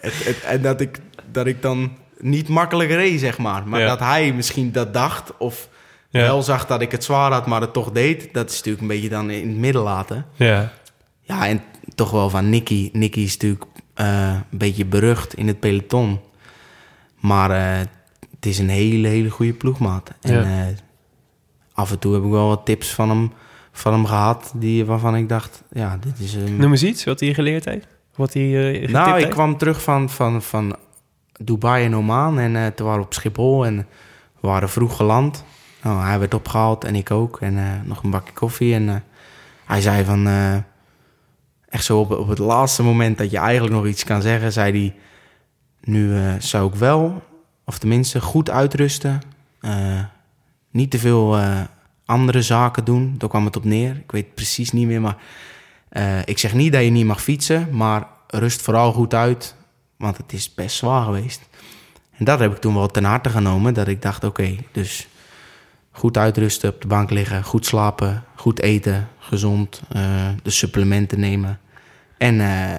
Het- 0.24 0.40
en 0.46 0.62
dat 0.62 0.80
ik, 0.80 0.98
dat 1.32 1.46
ik 1.46 1.62
dan 1.62 1.90
niet 2.18 2.48
makkelijk 2.48 2.90
reed, 2.90 3.20
zeg 3.20 3.38
maar. 3.38 3.68
Maar 3.68 3.80
Ja. 3.80 3.86
dat 3.88 3.98
hij 4.00 4.32
misschien 4.32 4.72
dat 4.72 4.94
dacht... 4.94 5.36
of 5.38 5.68
Ja. 6.10 6.20
wel 6.20 6.42
zag 6.42 6.66
dat 6.66 6.80
ik 6.80 6.90
het 6.92 7.04
zwaar 7.04 7.32
had, 7.32 7.46
maar 7.46 7.60
het 7.60 7.72
toch 7.72 7.90
deed... 7.92 8.28
dat 8.34 8.50
is 8.50 8.56
natuurlijk 8.56 8.82
een 8.82 8.88
beetje 8.88 9.08
dan 9.08 9.30
in 9.30 9.48
het 9.48 9.56
midden 9.58 9.82
laten. 9.82 10.26
ja. 10.34 10.72
Ja, 11.26 11.46
en 11.46 11.62
toch 11.94 12.10
wel 12.10 12.30
van 12.30 12.48
Nicky. 12.50 12.90
Nicky 12.92 13.20
is 13.20 13.32
natuurlijk 13.32 13.64
eh, 13.94 14.34
een 14.50 14.58
beetje 14.58 14.84
berucht 14.84 15.34
in 15.34 15.46
het 15.46 15.60
peloton. 15.60 16.20
Maar 17.20 17.50
eh, 17.50 17.78
het 18.30 18.46
is 18.46 18.58
een 18.58 18.68
hele, 18.68 19.08
hele 19.08 19.30
goede 19.30 19.52
ploegmaat. 19.52 20.10
En 20.20 20.32
Ja. 20.34 20.42
eh, 20.42 20.74
af 21.72 21.90
en 21.90 21.98
toe 21.98 22.14
heb 22.14 22.24
ik 22.24 22.30
wel 22.30 22.48
wat 22.48 22.64
tips 22.64 22.88
van 22.94 23.08
hem, 23.08 23.32
van 23.72 23.92
hem 23.92 24.06
gehad... 24.06 24.52
Die, 24.56 24.84
waarvan 24.84 25.16
ik 25.16 25.28
dacht, 25.28 25.62
ja, 25.72 25.98
dit 26.00 26.18
is... 26.20 26.34
een 26.34 26.56
Noem 26.56 26.70
eens 26.70 26.82
iets 26.82 27.04
wat 27.04 27.20
hij 27.20 27.34
geleerd 27.34 27.64
heeft. 27.64 27.86
Wat 28.16 28.32
hij 28.32 28.72
eh, 28.82 28.88
nou, 28.88 29.08
ik 29.08 29.14
heeft. 29.14 29.28
kwam 29.34 29.56
terug 29.58 29.82
van, 29.82 30.10
van, 30.10 30.42
van 30.42 30.76
Dubai 31.38 31.84
en 31.84 31.96
Oman. 31.96 32.38
En 32.38 32.56
eh, 32.56 32.66
toen 32.66 32.86
waren 32.86 33.00
we 33.00 33.06
op 33.06 33.14
Schiphol 33.14 33.66
en 33.66 33.76
we 34.40 34.48
waren 34.48 34.68
vroeg 34.68 34.96
geland. 34.96 35.44
Nou, 35.82 36.04
hij 36.04 36.18
werd 36.18 36.34
opgehaald 36.34 36.84
en 36.84 36.94
ik 36.94 37.10
ook. 37.10 37.40
En 37.40 37.58
eh, 37.58 37.64
nog 37.84 38.02
een 38.02 38.10
bakje 38.10 38.32
koffie. 38.32 38.74
En 38.74 38.88
eh, 38.88 38.94
hij 39.64 39.80
zei 39.80 40.04
van... 40.04 40.26
echt 41.68 41.84
zo 41.84 42.00
op, 42.00 42.10
op 42.10 42.28
het 42.28 42.38
laatste 42.38 42.82
moment 42.82 43.18
dat 43.18 43.30
je 43.30 43.38
eigenlijk 43.38 43.74
nog 43.74 43.86
iets 43.86 44.04
kan 44.04 44.22
zeggen... 44.22 44.52
zei 44.52 44.72
hij... 44.72 44.94
Nu 45.80 46.18
zou 46.38 46.68
ik 46.68 46.74
wel, 46.74 47.22
of 47.64 47.78
tenminste 47.78 48.20
goed 48.20 48.50
uitrusten. 48.50 49.20
niet 50.70 50.90
te 50.90 50.98
veel 50.98 51.38
andere 52.04 52.42
zaken 52.42 52.84
doen. 52.84 53.14
Daar 53.18 53.28
kwam 53.28 53.44
het 53.44 53.56
op 53.56 53.64
neer. 53.64 53.96
Ik 53.96 54.10
weet 54.10 54.34
precies 54.34 54.72
niet 54.72 54.86
meer, 54.86 55.00
maar... 55.00 55.16
ik 56.24 56.38
zeg 56.38 56.54
niet 56.54 56.72
dat 56.72 56.84
je 56.84 56.90
niet 56.90 57.06
mag 57.06 57.22
fietsen, 57.22 57.68
maar 57.70 58.06
rust 58.26 58.62
vooral 58.62 58.92
goed 58.92 59.14
uit. 59.14 59.54
Want 59.96 60.16
het 60.16 60.32
is 60.32 60.54
best 60.54 60.76
zwaar 60.76 61.04
geweest. 61.04 61.40
En 62.10 62.24
dat 62.24 62.38
heb 62.38 62.52
ik 62.52 62.58
toen 62.58 62.74
wel 62.74 62.88
ten 62.88 63.04
harte 63.04 63.28
genomen. 63.28 63.74
Dat 63.74 63.88
ik 63.88 64.02
dacht, 64.02 64.24
oké, 64.24 64.56
dus 64.72 65.08
goed 65.90 66.16
uitrusten, 66.16 66.70
op 66.70 66.80
de 66.80 66.86
bank 66.86 67.10
liggen, 67.10 67.44
goed 67.44 67.66
slapen, 67.66 68.24
goed 68.34 68.60
eten, 68.60 69.08
gezond, 69.18 69.82
eh, 69.88 70.28
de 70.42 70.50
supplementen 70.50 71.20
nemen. 71.20 71.60
En 72.18 72.40
eh, 72.40 72.76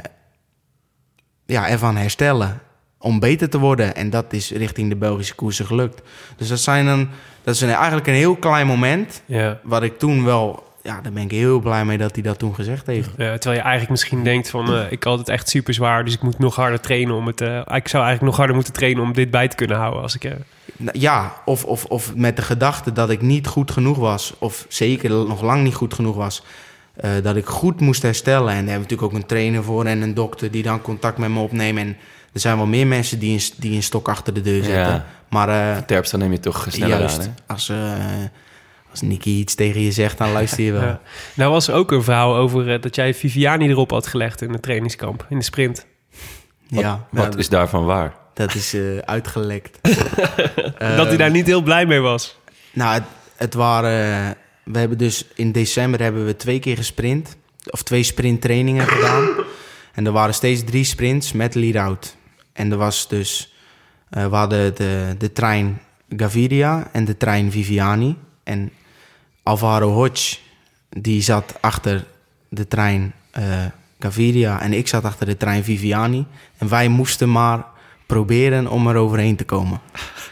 ja, 1.45 1.67
ervan 1.67 1.95
herstellen 1.95 2.61
om 3.05 3.19
beter 3.19 3.49
te 3.49 3.59
worden. 3.59 3.95
En 3.95 4.09
dat 4.09 4.33
is 4.33 4.51
richting 4.51 4.89
de 4.89 4.95
Belgische 4.95 5.35
koersen 5.35 5.65
gelukt. 5.65 6.01
Dus 6.35 6.47
dat, 6.47 6.59
zijn 6.59 6.87
een, 6.87 7.09
dat 7.43 7.55
is 7.55 7.61
een, 7.61 7.69
eigenlijk 7.69 8.07
een 8.07 8.13
heel 8.13 8.35
klein 8.35 8.67
moment. 8.67 9.21
Ja. 9.25 9.59
Wat 9.63 9.83
ik 9.83 9.99
toen 9.99 10.23
wel... 10.23 10.73
Ja, 10.85 11.01
daar 11.01 11.11
ben 11.11 11.23
ik 11.23 11.31
heel 11.31 11.59
blij 11.59 11.85
mee 11.85 11.97
dat 11.97 12.13
hij 12.13 12.23
dat 12.23 12.39
toen 12.39 12.55
gezegd 12.55 12.87
heeft. 12.87 13.09
Ja, 13.17 13.31
terwijl 13.37 13.55
je 13.55 13.61
eigenlijk 13.61 13.89
misschien 13.89 14.23
denkt 14.23 14.49
van... 14.49 14.73
eh, 14.75 14.91
ik 14.91 15.03
had 15.03 15.17
het 15.19 15.29
echt 15.29 15.49
super 15.49 15.73
zwaar, 15.73 16.05
dus 16.05 16.13
ik 16.13 16.21
moet 16.21 16.39
nog 16.39 16.55
harder 16.55 16.79
trainen 16.79 17.15
om 17.15 17.27
het... 17.27 17.41
eh, 17.41 17.57
ik 17.57 17.87
zou 17.87 18.03
eigenlijk 18.03 18.21
nog 18.21 18.35
harder 18.37 18.55
moeten 18.55 18.73
trainen 18.73 19.03
om 19.03 19.13
dit 19.13 19.31
bij 19.31 19.47
te 19.47 19.55
kunnen 19.55 19.77
houden. 19.77 20.01
Als 20.01 20.15
ik, 20.15 20.23
eh, 20.23 20.31
Nou, 20.77 20.99
Ja, 20.99 21.33
of, 21.45 21.63
of, 21.65 21.85
of 21.85 22.15
met 22.15 22.35
de 22.35 22.41
gedachte 22.41 22.91
dat 22.91 23.09
ik 23.09 23.21
niet 23.21 23.47
goed 23.47 23.71
genoeg 23.71 23.97
was. 23.97 24.33
Of 24.39 24.65
zeker 24.69 25.09
nog 25.09 25.41
lang 25.41 25.63
niet 25.63 25.75
goed 25.75 25.93
genoeg 25.93 26.15
was. 26.15 26.43
eh, 26.95 27.11
dat 27.23 27.35
ik 27.35 27.45
goed 27.45 27.79
moest 27.81 28.01
herstellen. 28.01 28.49
En 28.49 28.55
daar 28.55 28.55
hebben 28.55 28.73
we 28.73 28.81
natuurlijk 28.81 29.13
ook 29.13 29.19
een 29.21 29.27
trainer 29.27 29.63
voor 29.63 29.85
en 29.85 30.01
een 30.01 30.13
dokter 30.13 30.51
die 30.51 30.63
dan 30.63 30.81
contact 30.81 31.17
met 31.17 31.29
me 31.29 31.39
opnemen. 31.39 31.83
En 31.83 31.97
er 32.33 32.39
zijn 32.39 32.57
wel 32.57 32.65
meer 32.65 32.87
mensen 32.87 33.19
die 33.19 33.33
een, 33.33 33.43
die 33.57 33.75
een 33.75 33.83
stok 33.83 34.09
achter 34.09 34.33
de 34.33 34.41
deur 34.41 34.63
zetten. 34.63 34.93
Ja. 34.93 35.05
Maar 35.29 35.49
eh, 35.49 35.77
Terpstra 35.81 36.17
neem 36.17 36.31
je 36.31 36.39
toch 36.39 36.65
sneller 36.69 36.99
juist, 36.99 37.19
aan, 37.19 37.23
hè? 37.23 37.53
als, 37.53 37.69
eh 37.69 37.93
als 39.01 39.09
Nicky 39.09 39.29
iets 39.29 39.55
tegen 39.55 39.81
je 39.81 39.91
zegt, 39.91 40.17
dan 40.17 40.31
luister 40.31 40.63
je 40.63 40.71
wel. 40.71 40.81
ja. 40.87 41.01
Nou 41.33 41.51
was 41.51 41.67
er 41.67 41.73
ook 41.73 41.91
een 41.91 42.03
verhaal 42.03 42.35
over 42.35 42.73
eh, 42.73 42.81
dat 42.81 42.95
jij 42.95 43.13
Viviani 43.13 43.69
erop 43.69 43.91
had 43.91 44.07
gelegd 44.07 44.41
in 44.41 44.51
het 44.51 44.61
trainingskamp, 44.61 45.25
in 45.29 45.37
de 45.37 45.43
sprint. 45.43 45.85
Wat, 46.69 46.81
ja, 46.81 47.07
wat 47.11 47.27
nou, 47.29 47.37
is 47.37 47.49
daarvan 47.49 47.85
waar? 47.85 48.23
dat 48.35 48.55
is 48.55 48.73
eh, 48.73 48.97
uitgelekt. 48.97 49.79
dat 50.97 51.07
hij 51.07 51.17
daar 51.17 51.31
niet 51.31 51.45
heel 51.45 51.61
blij 51.61 51.85
mee 51.85 51.99
was. 51.99 52.39
Nou, 52.73 52.93
het, 52.93 53.03
het 53.35 53.53
waren. 53.53 54.35
We 54.63 54.79
hebben 54.79 54.97
dus 54.97 55.25
in 55.35 55.51
december 55.51 56.01
hebben 56.01 56.25
we 56.25 56.35
twee 56.35 56.59
keer 56.59 56.77
gesprint. 56.77 57.37
Of 57.69 57.83
twee 57.83 58.03
sprinttrainingen 58.03 58.87
gedaan. 58.87 59.29
En 59.93 60.05
er 60.05 60.11
waren 60.11 60.33
steeds 60.33 60.63
drie 60.63 60.83
sprints 60.83 61.31
met 61.31 61.55
lead-out. 61.55 62.15
En 62.53 62.71
er 62.71 62.77
was 62.77 63.07
dus. 63.07 63.55
eh, 64.09 64.27
we 64.27 64.35
hadden 64.35 64.75
de, 64.75 65.15
de 65.17 65.31
trein 65.31 65.81
Gaviria 66.09 66.89
en 66.91 67.05
de 67.05 67.17
trein 67.17 67.51
Viviani. 67.51 68.17
En 68.43 68.71
Alvaro 69.45 69.89
Hodge, 69.91 70.37
die 70.89 71.21
zat 71.21 71.55
achter 71.61 72.05
de 72.49 72.67
trein 72.67 73.13
eh, 73.31 73.43
Gaviria. 73.99 74.61
En 74.61 74.73
ik 74.73 74.87
zat 74.87 75.03
achter 75.03 75.25
de 75.25 75.37
trein 75.37 75.63
Viviani. 75.63 76.25
En 76.57 76.69
wij 76.69 76.87
moesten 76.87 77.31
maar 77.31 77.65
proberen 78.05 78.67
om 78.67 78.87
er 78.87 78.95
overheen 78.95 79.35
te 79.35 79.43
komen. 79.43 79.79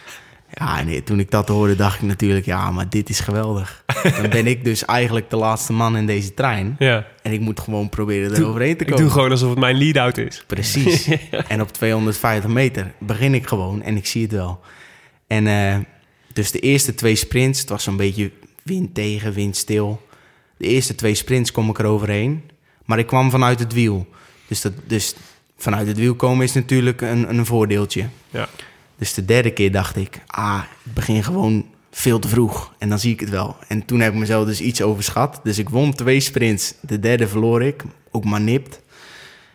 Ja, 0.55 0.83
nee, 0.83 1.03
toen 1.03 1.19
ik 1.19 1.31
dat 1.31 1.47
hoorde, 1.47 1.75
dacht 1.75 1.95
ik 1.95 2.07
natuurlijk, 2.07 2.45
ja, 2.45 2.71
maar 2.71 2.89
dit 2.89 3.09
is 3.09 3.19
geweldig. 3.19 3.83
Dan 4.21 4.29
ben 4.29 4.47
ik 4.47 4.63
dus 4.63 4.85
eigenlijk 4.85 5.29
de 5.29 5.35
laatste 5.35 5.73
man 5.73 5.97
in 5.97 6.05
deze 6.05 6.33
trein. 6.33 6.75
Ja. 6.79 7.05
En 7.21 7.31
ik 7.31 7.39
moet 7.39 7.59
gewoon 7.59 7.89
proberen 7.89 8.35
er 8.35 8.47
overheen 8.47 8.77
te 8.77 8.83
Ik 8.83 8.89
komen. 8.89 9.03
doe 9.03 9.11
gewoon 9.13 9.31
alsof 9.31 9.49
het 9.49 9.59
mijn 9.59 9.77
lead-out 9.77 10.17
is. 10.17 10.43
Precies. 10.47 11.09
En 11.47 11.61
op 11.61 11.71
250 11.73 12.49
meter 12.49 12.93
begin 12.99 13.33
ik 13.33 13.47
gewoon 13.47 13.81
en 13.81 13.97
ik 13.97 14.05
zie 14.05 14.21
het 14.21 14.31
wel. 14.31 14.59
En 15.27 15.47
eh, 15.47 15.77
dus 16.33 16.51
de 16.51 16.59
eerste 16.59 16.95
twee 16.95 17.15
sprints, 17.15 17.59
het 17.59 17.69
was 17.69 17.83
zo'n 17.83 17.97
beetje 17.97 18.31
wind 18.63 18.93
tegen, 18.93 19.33
wind 19.33 19.57
stil. 19.57 20.01
De 20.57 20.67
eerste 20.67 20.95
twee 20.95 21.15
sprints 21.15 21.51
kom 21.51 21.69
ik 21.69 21.79
er 21.79 21.85
overheen. 21.85 22.43
Maar 22.85 22.99
ik 22.99 23.07
kwam 23.07 23.31
vanuit 23.31 23.59
het 23.59 23.73
wiel. 23.73 24.07
Dus, 24.47 24.61
dat, 24.61 24.73
dus 24.87 25.15
vanuit 25.57 25.87
het 25.87 25.97
wiel 25.97 26.15
komen 26.15 26.45
is 26.45 26.53
natuurlijk 26.53 27.01
een, 27.01 27.29
een 27.29 27.45
voordeeltje. 27.45 28.09
Ja. 28.29 28.49
Dus 28.95 29.13
de 29.13 29.25
derde 29.25 29.51
keer 29.51 29.71
dacht 29.71 29.95
ik, 29.95 30.19
ah, 30.27 30.63
ik 30.83 30.93
begin 30.93 31.23
gewoon 31.23 31.65
veel 31.91 32.19
te 32.19 32.27
vroeg. 32.27 32.73
En 32.77 32.89
dan 32.89 32.99
zie 32.99 33.13
ik 33.13 33.19
het 33.19 33.29
wel. 33.29 33.55
En 33.67 33.85
toen 33.85 33.99
heb 33.99 34.13
ik 34.13 34.19
mezelf 34.19 34.45
dus 34.45 34.61
iets 34.61 34.81
overschat. 34.81 35.39
Dus 35.43 35.57
ik 35.57 35.69
won 35.69 35.93
twee 35.93 36.19
sprints. 36.19 36.73
De 36.81 36.99
derde 36.99 37.27
verloor 37.27 37.63
ik, 37.63 37.83
ook 38.11 38.23
maar 38.23 38.41
nipt. 38.41 38.81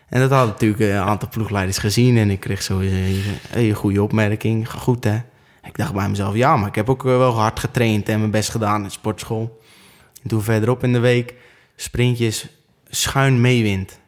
En 0.09 0.21
dat 0.21 0.31
hadden 0.31 0.49
natuurlijk 0.49 0.81
een 0.81 0.97
aantal 0.97 1.29
ploegleiders 1.29 1.79
gezien. 1.79 2.17
En 2.17 2.31
ik 2.31 2.41
kreeg 2.41 2.63
zo 2.63 2.79
een, 2.79 3.23
een 3.53 3.75
goede 3.75 4.03
opmerking. 4.03 4.71
Goed, 4.71 5.05
hè? 5.05 5.19
Ik 5.69 5.77
dacht 5.77 5.93
bij 5.93 6.09
mezelf, 6.09 6.35
ja, 6.35 6.57
maar 6.57 6.69
ik 6.69 6.75
heb 6.75 6.91
ook 6.91 7.03
wel 7.03 7.35
hard 7.35 7.61
getraind 7.61 8.09
en 8.09 8.19
mijn 8.19 8.31
best 8.31 8.51
gedaan 8.51 8.85
in 8.85 8.91
sportschool. 8.91 9.61
En 10.23 10.29
toen 10.29 10.43
verderop 10.43 10.85
in 10.85 10.93
de 10.93 10.99
week, 10.99 11.35
sprintjes, 11.77 12.49
schuin 12.89 13.41
meewind. 13.41 13.99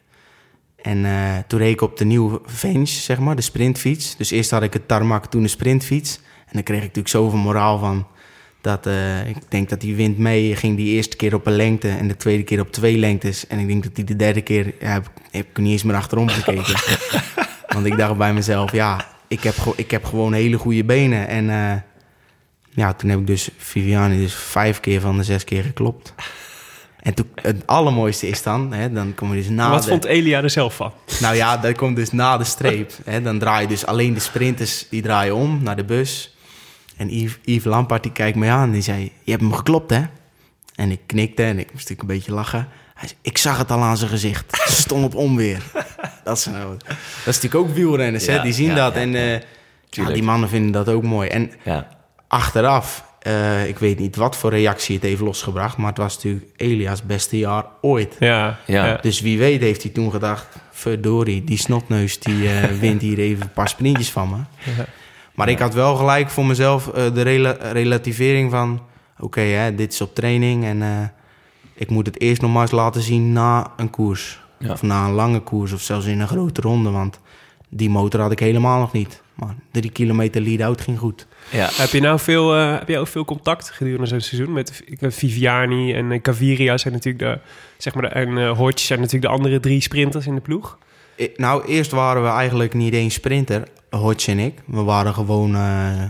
En 0.81 1.05
eh, 1.05 1.37
toen 1.47 1.59
reed 1.59 1.73
ik 1.73 1.81
op 1.81 1.97
de 1.97 2.05
nieuwe 2.05 2.41
Venge, 2.45 2.85
zeg 2.85 3.19
maar, 3.19 3.35
de 3.35 3.41
sprintfiets. 3.41 4.17
Dus 4.17 4.31
eerst 4.31 4.51
had 4.51 4.63
ik 4.63 4.73
het 4.73 4.87
tarmac, 4.87 5.25
toen 5.25 5.41
de 5.41 5.47
sprintfiets. 5.47 6.19
En 6.45 6.51
dan 6.53 6.63
kreeg 6.63 6.77
ik 6.77 6.83
natuurlijk 6.83 7.15
zoveel 7.15 7.39
moraal 7.39 7.79
van... 7.79 8.07
dat 8.61 8.85
eh, 8.85 9.27
ik 9.27 9.37
denk 9.49 9.69
dat 9.69 9.81
die 9.81 9.95
wind 9.95 10.17
mee 10.17 10.55
ging 10.55 10.77
die 10.77 10.95
eerste 10.95 11.15
keer 11.15 11.33
op 11.33 11.45
een 11.45 11.55
lengte... 11.55 11.89
en 11.89 12.07
de 12.07 12.17
tweede 12.17 12.43
keer 12.43 12.59
op 12.59 12.71
twee 12.71 12.97
lengtes. 12.97 13.47
En 13.47 13.59
ik 13.59 13.67
denk 13.67 13.83
dat 13.83 13.95
die 13.95 14.03
de 14.03 14.15
derde 14.15 14.41
keer... 14.41 14.73
Ja, 14.79 14.91
heb, 14.91 15.11
heb 15.31 15.47
ik 15.49 15.57
niet 15.57 15.71
eens 15.71 15.83
meer 15.83 15.95
achterom 15.95 16.27
gekeken. 16.27 16.75
Want 17.73 17.85
ik 17.85 17.97
dacht 17.97 18.17
bij 18.17 18.33
mezelf, 18.33 18.71
ja, 18.71 19.07
ik 19.31 19.43
heb, 19.43 19.55
ik 19.75 19.91
heb 19.91 20.05
gewoon 20.05 20.33
hele 20.33 20.57
goede 20.57 20.83
benen. 20.83 21.27
En 21.27 21.49
eh, 21.49 21.77
ja, 22.69 22.93
toen 22.93 23.09
heb 23.09 23.19
ik 23.19 23.27
dus 23.27 23.49
Viviani 23.57 24.17
dus 24.17 24.33
vijf 24.33 24.79
keer 24.79 25.01
van 25.01 25.17
de 25.17 25.23
zes 25.23 25.43
keer 25.43 25.63
geklopt. 25.63 26.13
En 26.99 27.13
toen, 27.13 27.27
het 27.41 27.67
allermooiste 27.67 28.27
is 28.27 28.43
dan, 28.43 28.73
hè, 28.73 28.91
dan 28.91 29.15
kom 29.15 29.29
je 29.29 29.35
dus 29.35 29.49
na 29.49 29.69
Wat 29.69 29.83
de... 29.83 29.89
vond 29.89 30.05
Elia 30.05 30.43
er 30.43 30.49
zelf 30.49 30.75
van? 30.75 30.93
Nou 31.19 31.35
ja, 31.35 31.57
dat 31.57 31.77
komt 31.77 31.95
dus 31.95 32.11
na 32.11 32.37
de 32.37 32.43
streep. 32.43 32.91
Hè, 33.05 33.21
dan 33.21 33.39
draai 33.39 33.61
je 33.61 33.67
dus 33.67 33.85
alleen 33.85 34.13
de 34.13 34.19
sprinters, 34.19 34.87
die 34.89 35.01
draaien 35.01 35.35
om 35.35 35.59
naar 35.63 35.75
de 35.75 35.85
bus. 35.85 36.35
En 36.97 37.09
Yves, 37.09 37.39
Yves 37.43 38.01
die 38.01 38.11
kijkt 38.11 38.37
me 38.37 38.49
aan 38.49 38.63
en 38.63 38.71
die 38.71 38.81
zei, 38.81 39.11
je 39.23 39.31
hebt 39.31 39.43
hem 39.43 39.53
geklopt 39.53 39.89
hè? 39.89 40.01
En 40.75 40.91
ik 40.91 40.99
knikte 41.05 41.43
en 41.43 41.59
ik 41.59 41.71
moest 41.71 41.89
natuurlijk 41.89 42.01
een 42.01 42.15
beetje 42.15 42.33
lachen. 42.33 42.67
Hij 43.01 43.07
zei, 43.09 43.19
ik 43.21 43.37
zag 43.37 43.57
het 43.57 43.71
al 43.71 43.81
aan 43.81 43.97
zijn 43.97 44.09
gezicht. 44.09 44.45
Ze 44.75 44.81
stond 44.81 45.03
op 45.05 45.15
onweer. 45.15 45.61
dat, 46.23 46.37
is 46.37 46.45
nou, 46.45 46.77
dat 46.87 46.97
is 47.25 47.41
natuurlijk 47.41 47.55
ook 47.55 47.75
wielrenners, 47.75 48.25
hè? 48.25 48.41
Die 48.41 48.53
zien 48.53 48.69
ja, 48.69 48.75
dat. 48.75 48.93
ja, 48.93 48.99
en 48.99 49.15
eh, 49.15 50.07
die 50.13 50.23
mannen 50.23 50.49
vinden 50.49 50.71
dat 50.71 50.89
ook 50.89 51.03
mooi. 51.03 51.29
En 51.29 51.51
Ja. 51.63 51.87
achteraf, 52.27 53.03
eh, 53.19 53.67
ik 53.67 53.77
weet 53.77 53.99
niet 53.99 54.15
wat 54.15 54.35
voor 54.35 54.49
reactie 54.49 54.95
het 54.95 55.03
heeft 55.03 55.21
losgebracht... 55.21 55.77
maar 55.77 55.87
het 55.89 55.97
was 55.97 56.15
natuurlijk 56.15 56.45
Elia's 56.55 57.03
beste 57.03 57.37
jaar 57.37 57.65
ooit. 57.81 58.15
Ja. 58.19 58.59
Ja. 58.65 58.97
Dus 59.01 59.21
wie 59.21 59.37
weet 59.37 59.61
heeft 59.61 59.83
hij 59.83 59.91
toen 59.91 60.11
gedacht... 60.11 60.47
verdorie, 60.71 61.43
die 61.43 61.57
snotneus 61.57 62.19
die 62.19 62.49
eh, 62.49 62.63
wint 62.79 63.01
hier 63.01 63.19
even 63.19 63.41
een 63.43 63.53
paar 63.53 63.69
sprintjes 63.69 64.11
van 64.11 64.29
me. 64.29 64.71
Maar 65.35 65.49
ik 65.49 65.59
had 65.59 65.73
wel 65.73 65.95
gelijk 65.95 66.29
voor 66.29 66.45
mezelf 66.45 66.87
eh, 66.87 67.13
de 67.13 67.21
rela- 67.21 67.57
relativering 67.71 68.51
van... 68.51 68.81
oké, 69.19 69.41
hè, 69.41 69.75
dit 69.75 69.93
is 69.93 70.01
op 70.01 70.15
training 70.15 70.65
en 70.65 70.81
eh, 70.81 70.89
ik 71.81 71.89
moet 71.89 72.05
het 72.05 72.21
eerst 72.21 72.41
nog 72.41 72.51
maar 72.51 72.61
eens 72.61 72.71
laten 72.71 73.01
zien 73.01 73.33
na 73.33 73.71
een 73.77 73.89
koers. 73.89 74.39
Ja. 74.59 74.71
Of 74.71 74.81
na 74.81 75.05
een 75.05 75.11
lange 75.13 75.39
koers 75.39 75.71
of 75.71 75.81
zelfs 75.81 76.05
in 76.05 76.19
een 76.19 76.27
grote 76.27 76.61
ronde. 76.61 76.89
Want 76.89 77.19
die 77.69 77.89
motor 77.89 78.21
had 78.21 78.31
ik 78.31 78.39
helemaal 78.39 78.79
nog 78.79 78.91
niet. 78.91 79.21
Maar 79.35 79.55
drie 79.71 79.91
kilometer 79.91 80.41
lead-out 80.41 80.81
ging 80.81 80.99
goed. 80.99 81.27
Ja. 81.51 81.69
Heb 81.73 81.89
je 81.89 82.01
nou 82.01 82.19
veel, 82.19 82.55
eh, 82.55 82.71
heb 82.77 82.87
jij 82.87 82.99
ook 82.99 83.07
veel 83.07 83.25
contact 83.25 83.69
gedurende 83.69 84.05
zo'n 84.07 84.19
seizoen 84.21 84.53
met 84.53 84.83
Viviani 84.99 85.93
en 85.93 86.11
eh, 86.11 86.19
Gaviria 86.23 86.77
zijn 86.77 86.93
natuurlijk 86.93 87.23
de, 87.23 87.39
zeg 87.77 87.93
maar, 87.93 88.03
de, 88.03 88.09
en 88.09 88.37
eh 88.37 88.57
Hodge 88.57 88.85
zijn 88.85 88.99
natuurlijk 88.99 89.25
de 89.31 89.37
andere 89.37 89.59
drie 89.59 89.81
sprinters 89.81 90.27
in 90.27 90.35
de 90.35 90.41
ploeg. 90.41 90.77
I- 91.19 91.31
Nou, 91.35 91.65
eerst 91.65 91.91
waren 91.91 92.21
we 92.23 92.27
eigenlijk 92.29 92.73
niet 92.73 92.93
eens 92.93 93.13
sprinter, 93.13 93.67
Hodge 93.89 94.31
en 94.31 94.39
ik. 94.39 94.59
We 94.65 94.81
waren 94.83 95.13
gewoon 95.13 95.55
eh, 95.55 96.03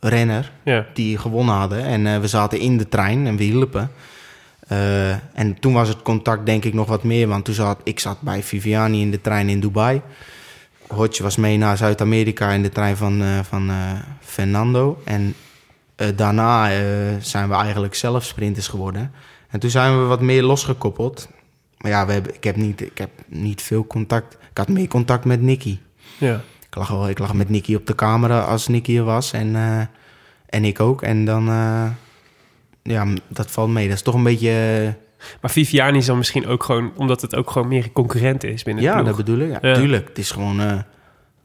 renner 0.00 0.52
Ja. 0.64 0.86
die 0.94 1.18
gewonnen 1.18 1.54
hadden. 1.54 1.84
En 1.84 2.06
eh, 2.06 2.18
we 2.18 2.26
zaten 2.28 2.58
in 2.58 2.78
de 2.78 2.88
trein 2.88 3.26
en 3.26 3.36
we 3.36 3.42
hielpen. 3.44 3.90
Eh, 4.68 5.10
en 5.10 5.56
toen 5.60 5.72
was 5.72 5.88
het 5.88 6.02
contact 6.02 6.46
denk 6.46 6.64
ik 6.64 6.74
nog 6.74 6.88
wat 6.88 7.02
meer. 7.02 7.28
Want 7.28 7.44
toen 7.44 7.54
zat, 7.54 7.80
ik 7.84 8.00
zat 8.00 8.20
bij 8.20 8.42
Viviani 8.42 9.00
in 9.00 9.10
de 9.10 9.20
trein 9.20 9.48
in 9.48 9.60
Dubai. 9.60 10.00
Hodge 10.86 11.22
was 11.22 11.36
mee 11.36 11.58
naar 11.58 11.76
Zuid-Amerika 11.76 12.50
in 12.50 12.62
de 12.62 12.68
trein 12.68 12.96
van, 12.96 13.22
eh, 13.22 13.38
van 13.42 13.70
eh, 13.70 13.92
Fernando. 14.20 15.02
En 15.04 15.34
daarna 16.14 16.68
zijn 17.20 17.48
we 17.48 17.54
eigenlijk 17.54 17.94
zelf 17.94 18.24
sprinters 18.24 18.68
geworden. 18.68 19.12
En 19.48 19.60
toen 19.60 19.70
zijn 19.70 19.98
we 19.98 20.04
wat 20.04 20.20
meer 20.20 20.42
losgekoppeld. 20.42 21.28
Maar 21.78 21.90
ja, 21.90 22.06
we 22.06 22.12
hebben, 22.12 22.34
ik, 22.34 22.44
heb 22.44 22.56
niet, 22.56 22.80
ik 22.80 22.98
heb 22.98 23.10
niet 23.26 23.62
veel 23.62 23.86
contact. 23.86 24.34
Ik 24.50 24.58
had 24.58 24.68
meer 24.68 24.88
contact 24.88 25.24
met 25.24 25.42
Nicky. 25.42 25.78
Ja. 26.18 26.40
Ik 26.68 26.74
lag, 26.74 26.88
wel, 26.88 27.08
ik 27.08 27.18
lag 27.18 27.34
met 27.34 27.48
Nicky 27.48 27.74
op 27.74 27.86
de 27.86 27.94
camera 27.94 28.40
als 28.40 28.68
Nicky 28.68 28.96
er 28.96 29.04
was. 29.04 29.32
En, 29.32 29.56
en 30.46 30.64
ik 30.64 30.80
ook. 30.80 31.02
En 31.02 31.24
dan... 31.24 31.48
ja, 32.82 33.06
dat 33.28 33.50
valt 33.50 33.70
mee. 33.70 33.86
Dat 33.88 33.96
is 33.96 34.02
toch 34.02 34.14
een 34.14 34.22
beetje... 34.22 34.48
eh, 34.50 35.26
Maar 35.40 35.50
Viviani 35.50 35.98
is 35.98 36.06
dan 36.06 36.16
misschien 36.16 36.46
ook 36.46 36.62
gewoon, 36.64 36.92
omdat 36.96 37.20
het 37.20 37.34
ook 37.36 37.50
gewoon 37.50 37.68
meer 37.68 37.84
een 37.84 37.92
concurrent 37.92 38.44
is 38.44 38.62
binnen 38.62 38.84
de 38.84 38.90
ja, 38.90 39.02
dat 39.02 39.16
bedoel 39.16 39.38
ik. 39.38 39.50
Ja, 39.50 39.58
Ja. 39.68 39.74
Tuurlijk. 39.74 40.08
Het 40.08 40.18
is 40.18 40.30
gewoon, 40.30 40.60
eh, 40.60 40.66
het 40.66 40.84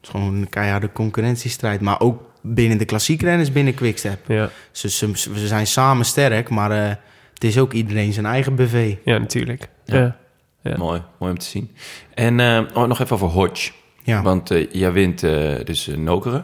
is 0.02 0.10
gewoon 0.10 0.34
een 0.34 0.50
keiharde 0.50 0.92
concurrentiestrijd. 0.92 1.82
Maar 1.82 2.00
ook 2.00 2.22
binnen 2.42 2.78
de 2.78 2.86
klassiekrenners 2.86 3.52
binnen 3.52 3.74
Quickstep. 3.74 4.20
Ja, 4.28 4.50
Ze, 4.72 4.90
ze, 4.90 5.12
ze 5.16 5.48
zijn 5.48 5.68
samen 5.68 6.06
sterk, 6.06 6.50
maar 6.50 6.72
eh, 6.72 6.96
het 7.34 7.44
is 7.44 7.58
ook 7.58 7.74
iedereen 7.74 8.14
zijn 8.14 8.26
eigen 8.26 8.56
BV. 8.56 8.96
ja 9.04 9.18
natuurlijk. 9.18 9.68
Ja. 9.86 9.98
Ja. 9.98 10.16
Ja. 10.62 10.78
Mooi, 10.78 11.02
mooi 11.20 11.32
om 11.32 11.38
te 11.40 11.46
zien. 11.46 11.72
En 12.14 12.40
eh, 12.40 12.62
oh, 12.74 12.88
nog 12.88 13.00
even 13.00 13.16
over 13.16 13.28
Hodge. 13.28 13.72
Ja. 14.04 14.22
Want 14.22 14.52
jij 14.72 14.92
wint 14.92 15.24
eh, 15.24 15.56
dus 15.64 15.88
uh, 15.88 15.98
Nokere. 15.98 16.44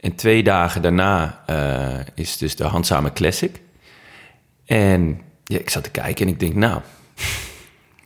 En 0.00 0.14
twee 0.14 0.42
dagen 0.42 0.82
daarna 0.82 1.42
eh, 1.46 2.06
is 2.14 2.36
dus 2.36 2.56
de 2.56 2.64
Handzame 2.64 3.12
Classic. 3.12 3.60
En 4.76 5.20
ja, 5.44 5.58
ik 5.58 5.70
zat 5.70 5.82
te 5.84 5.90
kijken 5.90 6.26
en 6.26 6.32
ik 6.32 6.40
denk, 6.40 6.54
nou... 6.54 6.80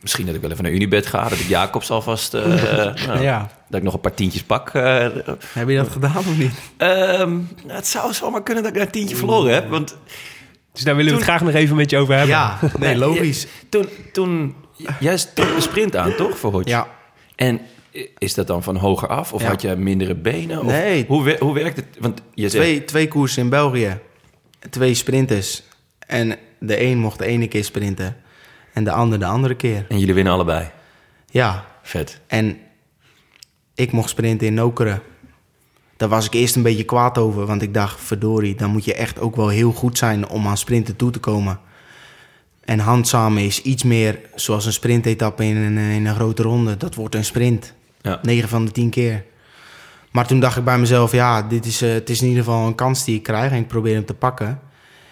Misschien 0.01 0.25
dat 0.25 0.35
ik 0.35 0.41
wel 0.41 0.51
even 0.51 0.63
naar 0.63 0.71
Unibed 0.73 1.05
ga. 1.05 1.29
Dat 1.29 1.39
ik 1.39 1.47
Jacobs 1.47 1.89
alvast... 1.91 2.33
eh, 2.33 2.45
nou, 3.07 3.21
Ja. 3.21 3.49
Dat 3.69 3.77
ik 3.79 3.83
nog 3.83 3.93
een 3.93 3.99
paar 3.99 4.13
tientjes 4.13 4.43
pak. 4.43 4.69
eh, 4.69 5.07
Heb 5.53 5.69
je 5.69 5.75
dat 5.75 5.89
gedaan 5.89 6.17
of 6.17 6.37
niet? 6.37 6.51
Nou, 6.77 7.43
het 7.67 7.87
zou 7.87 8.13
zomaar 8.13 8.43
kunnen 8.43 8.63
dat 8.63 8.75
ik 8.75 8.81
een 8.81 8.89
tientje 8.91 9.15
verloren 9.15 9.53
heb. 9.53 9.69
Want 9.69 9.97
Dus 10.73 10.83
daar 10.83 10.95
willen 10.95 11.11
we 11.11 11.17
het 11.17 11.27
graag 11.27 11.41
nog 11.41 11.53
even 11.53 11.75
met 11.75 11.89
je 11.89 11.97
over 11.97 12.13
hebben. 12.13 12.35
Ja, 12.35 12.59
nee, 12.79 12.97
logisch. 12.97 13.47
toen, 13.69 13.89
toen 14.13 14.55
jij 14.99 15.17
trok 15.33 15.55
de 15.55 15.61
sprint 15.61 15.95
aan, 15.95 16.15
toch, 16.15 16.37
voor 16.37 16.51
Hodge? 16.51 16.69
Ja. 16.69 16.87
En 17.35 17.59
is 18.17 18.33
dat 18.33 18.47
dan 18.47 18.63
van 18.63 18.75
hoger 18.75 19.07
af? 19.07 19.33
Of 19.33 19.41
Ja. 19.41 19.47
had 19.47 19.61
je 19.61 19.75
mindere 19.75 20.15
benen? 20.15 20.59
Of 20.59 20.65
Nee. 20.65 21.05
Hoe, 21.07 21.37
hoe 21.39 21.53
werkt 21.53 21.75
het? 21.75 21.85
Want 21.99 22.21
je 22.33 22.49
zegt... 22.49 22.63
Twee, 22.63 22.83
twee 22.85 23.07
koersen 23.07 23.43
in 23.43 23.49
België. 23.49 23.99
Twee 24.69 24.93
sprinters. 24.93 25.63
En 26.07 26.37
de 26.65 26.81
een 26.81 26.97
mocht 26.97 27.19
de 27.19 27.25
ene 27.25 27.47
keer 27.47 27.63
sprinten. 27.63 28.15
En 28.73 28.83
de 28.83 28.91
ander 28.91 29.19
de 29.19 29.25
andere 29.25 29.55
keer. 29.55 29.85
En 29.89 29.99
jullie 29.99 30.13
winnen 30.13 30.33
allebei. 30.33 30.69
Ja. 31.29 31.65
Vet. 31.81 32.19
En 32.27 32.57
ik 33.75 33.91
mocht 33.91 34.09
sprinten 34.09 34.47
in 34.47 34.53
Nokeren. 34.53 35.01
Daar 35.97 36.09
was 36.09 36.25
ik 36.25 36.33
eerst 36.33 36.55
een 36.55 36.63
beetje 36.63 36.83
kwaad 36.83 37.17
over. 37.17 37.45
Want 37.45 37.61
ik 37.61 37.73
dacht, 37.73 38.01
verdorie, 38.01 38.55
dan 38.55 38.69
moet 38.69 38.85
je 38.85 38.93
echt 38.93 39.19
ook 39.19 39.35
wel 39.35 39.47
heel 39.47 39.71
goed 39.71 39.97
zijn 39.97 40.27
om 40.27 40.47
aan 40.47 40.57
sprinten 40.57 40.95
toe 40.95 41.11
te 41.11 41.19
komen. 41.19 41.59
En 42.63 42.79
handzamen 42.79 43.43
is 43.43 43.61
iets 43.61 43.83
meer 43.83 44.19
zoals 44.35 44.65
een 44.65 44.73
sprintetappe 44.73 45.45
in 45.45 45.55
een, 45.55 45.77
in 45.77 46.05
een 46.05 46.15
grote 46.15 46.41
ronde. 46.41 46.77
Dat 46.77 46.95
wordt 46.95 47.15
een 47.15 47.25
sprint. 47.25 47.73
Ja. 48.01 48.19
9 48.21 48.49
van 48.49 48.65
de 48.65 48.71
10 48.71 48.89
keer. 48.89 49.23
Maar 50.11 50.27
toen 50.27 50.39
dacht 50.39 50.57
ik 50.57 50.63
bij 50.63 50.79
mezelf, 50.79 51.11
ja, 51.11 51.41
dit 51.41 51.65
is, 51.65 51.81
eh, 51.81 51.91
het 51.91 52.09
is 52.09 52.21
in 52.21 52.27
ieder 52.27 52.43
geval 52.43 52.67
een 52.67 52.75
kans 52.75 53.03
die 53.03 53.15
ik 53.15 53.23
krijg 53.23 53.51
en 53.51 53.57
ik 53.57 53.67
probeer 53.67 53.93
hem 53.93 54.05
te 54.05 54.13
pakken. 54.13 54.59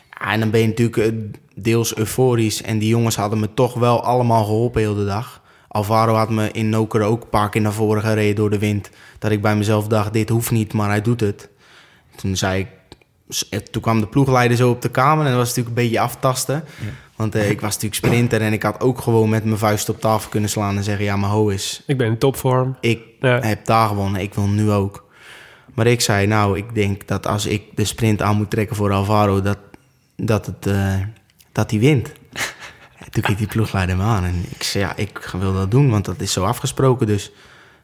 Ja, 0.09 0.31
en 0.31 0.39
dan 0.39 0.49
ben 0.49 0.61
je 0.61 0.67
natuurlijk 0.67 0.97
eh, 0.97 1.11
deels 1.55 1.95
euforisch 1.97 2.61
en 2.61 2.77
die 2.79 2.89
jongens 2.89 3.15
hadden 3.15 3.39
me 3.39 3.53
toch 3.53 3.73
wel 3.73 4.03
allemaal 4.03 4.43
geholpen 4.43 4.81
heel 4.81 4.95
de 4.95 5.05
dag. 5.05 5.41
Alvaro 5.67 6.13
had 6.13 6.29
me 6.29 6.51
in 6.51 6.69
Noker 6.69 7.01
ook 7.01 7.23
een 7.23 7.29
paar 7.29 7.49
keer 7.49 7.61
naar 7.61 7.73
voren 7.73 8.01
gereden 8.01 8.35
door 8.35 8.49
de 8.49 8.59
wind. 8.59 8.89
Dat 9.19 9.31
ik 9.31 9.41
bij 9.41 9.55
mezelf 9.55 9.87
dacht, 9.87 10.13
dit 10.13 10.29
hoeft 10.29 10.51
niet, 10.51 10.73
maar 10.73 10.89
hij 10.89 11.01
doet 11.01 11.19
het. 11.19 11.49
Toen 12.15 12.35
zei 12.35 12.59
ik, 12.59 12.67
eh, 13.49 13.59
toen 13.59 13.81
kwam 13.81 13.99
de 13.99 14.07
ploegleider 14.07 14.57
zo 14.57 14.69
op 14.69 14.81
de 14.81 14.89
kamer 14.89 15.25
en 15.25 15.29
dat 15.31 15.39
was 15.39 15.47
natuurlijk 15.47 15.77
een 15.77 15.83
beetje 15.83 15.99
aftasten. 15.99 16.63
Want 17.15 17.35
eh, 17.35 17.49
ik 17.49 17.61
was 17.61 17.73
natuurlijk 17.73 18.05
sprinter 18.05 18.41
en 18.41 18.53
ik 18.53 18.63
had 18.63 18.81
ook 18.81 19.01
gewoon 19.01 19.29
met 19.29 19.45
mijn 19.45 19.57
vuist 19.57 19.89
op 19.89 20.01
tafel 20.01 20.29
kunnen 20.29 20.49
slaan 20.49 20.77
en 20.77 20.83
zeggen, 20.83 21.05
ja, 21.05 21.17
mijn 21.17 21.31
ho 21.31 21.47
is 21.49 21.83
Ik 21.87 21.97
ben 21.97 22.07
in 22.07 22.17
topvorm. 22.17 22.77
ik 22.79 23.01
Ja. 23.19 23.39
heb 23.39 23.65
daar 23.65 23.87
gewonnen, 23.87 24.21
ik 24.21 24.33
wil 24.33 24.47
nu 24.47 24.71
ook. 24.71 25.05
Maar 25.73 25.87
ik 25.87 26.01
zei, 26.01 26.27
nou, 26.27 26.57
ik 26.57 26.75
denk 26.75 27.07
dat 27.07 27.27
als 27.27 27.45
ik 27.45 27.63
de 27.75 27.85
sprint 27.85 28.21
aan 28.21 28.35
moet 28.37 28.49
trekken 28.49 28.75
voor 28.75 28.91
Alvaro, 28.91 29.41
dat, 29.41 29.57
dat, 30.15 30.45
het, 30.45 30.65
eh, 30.67 30.95
dat 31.53 31.71
hij 31.71 31.79
wint. 31.79 32.11
En 32.97 33.09
Toen 33.11 33.23
keek 33.23 33.37
die 33.37 33.47
ploegleider 33.47 33.97
me 33.97 34.03
aan 34.03 34.23
en 34.23 34.45
ik 34.49 34.63
zei, 34.63 34.83
ja, 34.83 34.95
ik 34.95 35.33
wil 35.39 35.53
dat 35.53 35.71
doen, 35.71 35.89
want 35.89 36.05
dat 36.05 36.21
is 36.21 36.31
zo 36.31 36.43
afgesproken, 36.43 37.07
dus 37.07 37.31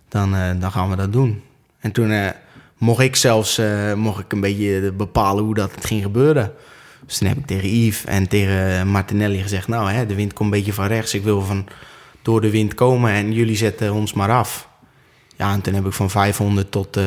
dan, 0.08 0.36
eh, 0.36 0.50
dan 0.60 0.72
gaan 0.72 0.90
we 0.90 0.96
dat 0.96 1.14
doen. 1.14 1.44
En 1.80 1.92
toen 1.92 2.12
eh, 2.12 2.30
mocht 2.78 3.02
ik 3.02 3.16
zelfs 3.16 3.58
eh, 3.58 3.94
mocht 3.94 4.20
ik 4.20 4.32
een 4.32 4.42
beetje 4.42 4.92
bepalen 4.92 5.44
hoe 5.44 5.54
dat 5.54 5.76
het 5.76 5.86
ging 5.86 6.02
gebeuren. 6.02 6.54
Dus 7.06 7.18
toen 7.18 7.28
heb 7.28 7.38
ik 7.38 7.46
tegen 7.46 7.70
Yves 7.70 8.06
en 8.06 8.28
tegen 8.28 8.88
Martinelli 8.88 9.42
gezegd, 9.42 9.68
nou, 9.68 9.92
hè, 9.92 10.06
de 10.06 10.16
wind 10.16 10.34
komt 10.34 10.52
een 10.52 10.58
beetje 10.58 10.74
van 10.74 10.88
rechts, 10.88 11.14
ik 11.14 11.24
wil 11.24 11.42
van 11.42 11.68
door 12.22 12.42
de 12.42 12.50
wind 12.50 12.74
komen 12.74 13.12
en 13.12 13.34
jullie 13.34 13.56
zetten 13.56 13.94
ons 13.94 14.14
maar 14.14 14.32
af. 14.32 14.70
Ja, 15.36 15.54
en 15.54 15.62
toen 15.62 15.74
heb 15.74 15.86
ik 15.86 15.94
van 15.94 16.10
500 16.10 16.72
tot 16.72 17.00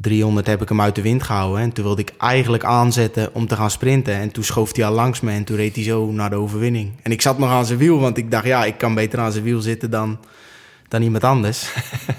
300 0.00 0.46
heb 0.46 0.62
ik 0.62 0.68
hem 0.68 0.80
uit 0.80 0.94
de 0.94 1.02
wind 1.02 1.22
gehouden. 1.22 1.60
En 1.60 1.72
toen 1.72 1.84
wilde 1.84 2.00
ik 2.00 2.12
eigenlijk 2.18 2.64
aanzetten 2.64 3.34
om 3.34 3.46
te 3.46 3.56
gaan 3.56 3.70
sprinten. 3.70 4.14
En 4.14 4.30
toen 4.30 4.44
schoof 4.44 4.76
hij 4.76 4.84
al 4.84 4.92
langs 4.92 5.20
me 5.20 5.32
en 5.32 5.44
toen 5.44 5.56
reed 5.56 5.74
hij 5.74 5.84
zo 5.84 6.10
naar 6.12 6.30
de 6.30 6.36
overwinning. 6.36 6.92
En 7.02 7.12
ik 7.12 7.22
zat 7.22 7.38
nog 7.38 7.50
aan 7.50 7.66
zijn 7.66 7.78
wiel, 7.78 7.98
want 7.98 8.16
ik 8.16 8.30
dacht, 8.30 8.44
ja, 8.44 8.64
ik 8.64 8.78
kan 8.78 8.94
beter 8.94 9.18
aan 9.18 9.32
zijn 9.32 9.44
wiel 9.44 9.60
zitten 9.60 9.90
dan, 9.90 10.18
dan 10.88 11.02
iemand 11.02 11.24
anders. 11.24 11.72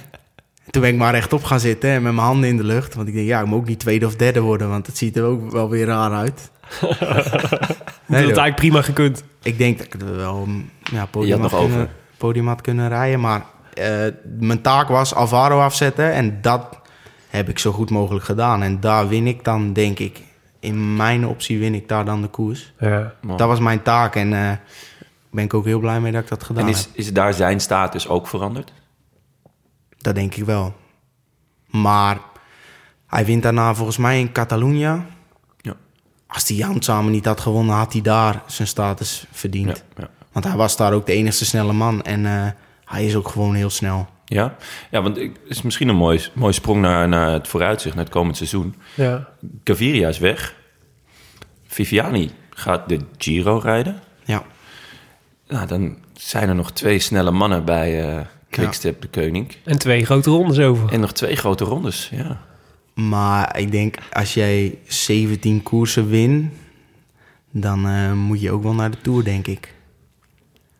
toen 0.72 0.82
ben 0.82 0.92
ik 0.92 0.98
maar 0.98 1.14
rechtop 1.14 1.44
gaan 1.44 1.60
zitten 1.60 1.90
en 1.90 2.02
met 2.02 2.14
mijn 2.14 2.26
handen 2.26 2.50
in 2.50 2.58
de 2.58 2.64
lucht. 2.64 2.96
Want 2.96 3.08
ik 3.08 3.14
denk, 3.14 3.28
ja, 3.28 3.40
ik 3.40 3.46
moet 3.46 3.58
ook 3.60 3.68
niet 3.68 3.80
tweede 3.80 4.06
of 4.06 4.16
derde 4.16 4.40
worden, 4.40 4.70
want 4.70 4.88
het 4.88 4.98
ziet 4.98 5.18
er 5.18 5.24
ook 5.24 5.52
wel 5.52 5.70
weer 5.70 5.86
raar 5.86 6.12
uit. 6.12 6.52
Dat 6.80 8.20
Nee, 8.20 8.20
had 8.26 8.36
joh. 8.36 8.44
eigenlijk 8.44 8.56
prima 8.56 8.82
gekund. 8.82 9.24
Ik 9.44 9.58
denk 9.58 9.78
dat 9.78 9.86
ik 9.86 9.94
het 9.94 10.16
wel 10.16 10.48
ja, 10.92 11.06
podium, 11.06 11.42
had 11.42 11.52
had 11.52 11.60
nog 11.60 11.70
kunnen, 11.70 11.82
over. 11.86 11.94
podium 12.18 12.48
had 12.48 12.62
kunnen 12.62 12.88
rijden. 12.90 13.20
Maar 13.20 13.46
eh, 13.74 13.90
mijn 14.40 14.62
taak 14.62 14.88
was 14.88 15.14
Alvaro 15.14 15.60
afzetten. 15.60 16.14
En 16.14 16.38
dat 16.42 16.81
heb 17.32 17.50
ik 17.50 17.60
zo 17.60 17.72
goed 17.72 17.90
mogelijk 17.90 18.26
gedaan. 18.26 18.64
En 18.64 18.80
daar 18.80 19.08
win 19.08 19.28
ik 19.28 19.44
dan, 19.44 19.74
denk 19.74 20.00
ik. 20.00 20.22
In 20.60 20.96
mijn 20.96 21.28
optie 21.28 21.60
win 21.60 21.74
ik 21.74 21.88
daar 21.88 22.06
dan 22.06 22.22
de 22.22 22.28
koers. 22.28 22.74
Ja. 22.80 23.14
Dat 23.22 23.48
was 23.48 23.60
mijn 23.60 23.82
taak. 23.82 24.16
En 24.16 24.34
eh 24.34 24.52
ben 25.32 25.44
ik 25.44 25.54
ook 25.54 25.66
heel 25.66 25.80
blij 25.80 26.00
mee 26.00 26.12
dat 26.12 26.22
ik 26.24 26.30
dat 26.30 26.44
gedaan 26.44 26.64
En 26.64 26.70
is, 26.70 26.80
heb. 26.84 26.96
is 26.96 27.14
daar 27.14 27.34
zijn 27.34 27.60
status 27.60 28.08
ook 28.08 28.28
veranderd? 28.28 28.74
Dat 29.98 30.16
denk 30.16 30.36
ik 30.36 30.46
wel. 30.46 30.74
Maar 31.70 32.20
hij 33.08 33.26
wint 33.26 33.44
daarna 33.44 33.76
volgens 33.76 33.98
mij 33.98 34.20
in 34.20 34.32
Catalunya. 34.32 35.06
Ja. 35.58 35.74
Als 36.28 36.48
hij 36.48 36.58
Jan 36.58 36.82
samen 36.82 37.12
niet 37.12 37.26
had 37.26 37.40
gewonnen, 37.42 37.76
had 37.76 37.94
hij 37.94 38.02
daar 38.02 38.44
zijn 38.46 38.68
status 38.68 39.26
verdiend. 39.32 39.84
Ja, 39.96 40.02
ja. 40.04 40.10
Want 40.32 40.46
hij 40.46 40.56
was 40.56 40.78
daar 40.78 40.94
ook 40.94 41.06
de 41.06 41.14
enigste 41.14 41.46
snelle 41.46 41.74
man. 41.74 42.02
En 42.02 42.26
eh, 42.26 42.48
hij 42.86 43.06
is 43.06 43.16
ook 43.16 43.28
gewoon 43.28 43.56
heel 43.56 43.70
snel. 43.70 44.08
Ja, 44.34 44.56
ja 44.92 45.02
want 45.02 45.16
het 45.16 45.32
is 45.48 45.62
misschien 45.62 45.88
een 45.88 45.96
mooi, 45.96 46.22
mooi 46.34 46.54
sprong 46.54 46.82
naar, 46.82 47.08
naar 47.08 47.32
het 47.32 47.48
vooruitzicht, 47.48 47.96
naar 47.96 48.04
het 48.04 48.14
komend 48.14 48.38
seizoen. 48.38 48.76
Ja. 48.96 49.28
Gaviria 49.64 50.08
is 50.08 50.20
weg. 50.20 50.56
Viviani 51.68 52.32
gaat 52.50 52.90
de 52.90 53.00
Giro 53.18 53.58
rijden. 53.58 54.00
Ja, 54.24 54.44
Nou, 55.48 55.68
dan 55.68 55.98
zijn 56.14 56.50
er 56.50 56.56
nog 56.56 56.72
twee 56.72 57.00
snelle 57.00 57.32
mannen 57.32 57.66
bij 57.66 58.10
eh 58.10 58.26
Quickstep 58.50 59.02
de 59.02 59.08
Koning. 59.08 59.56
En 59.64 59.78
twee 59.78 60.06
grote 60.06 60.30
rondes 60.30 60.60
over. 60.60 60.92
En 60.92 61.00
nog 61.00 61.12
twee 61.12 61.36
grote 61.36 61.64
rondes, 61.64 62.10
ja. 62.14 62.42
maar 62.94 63.58
ik 63.60 63.72
denk 63.72 63.98
als 64.12 64.34
jij 64.34 64.78
17 64.88 65.64
koersen 65.64 66.10
wint, 66.10 66.54
dan 67.52 67.88
eh, 67.88 68.14
moet 68.14 68.42
je 68.42 68.52
ook 68.52 68.64
wel 68.64 68.74
naar 68.74 68.92
de 68.92 69.02
Tour, 69.02 69.24
denk 69.24 69.48
ik. 69.48 69.74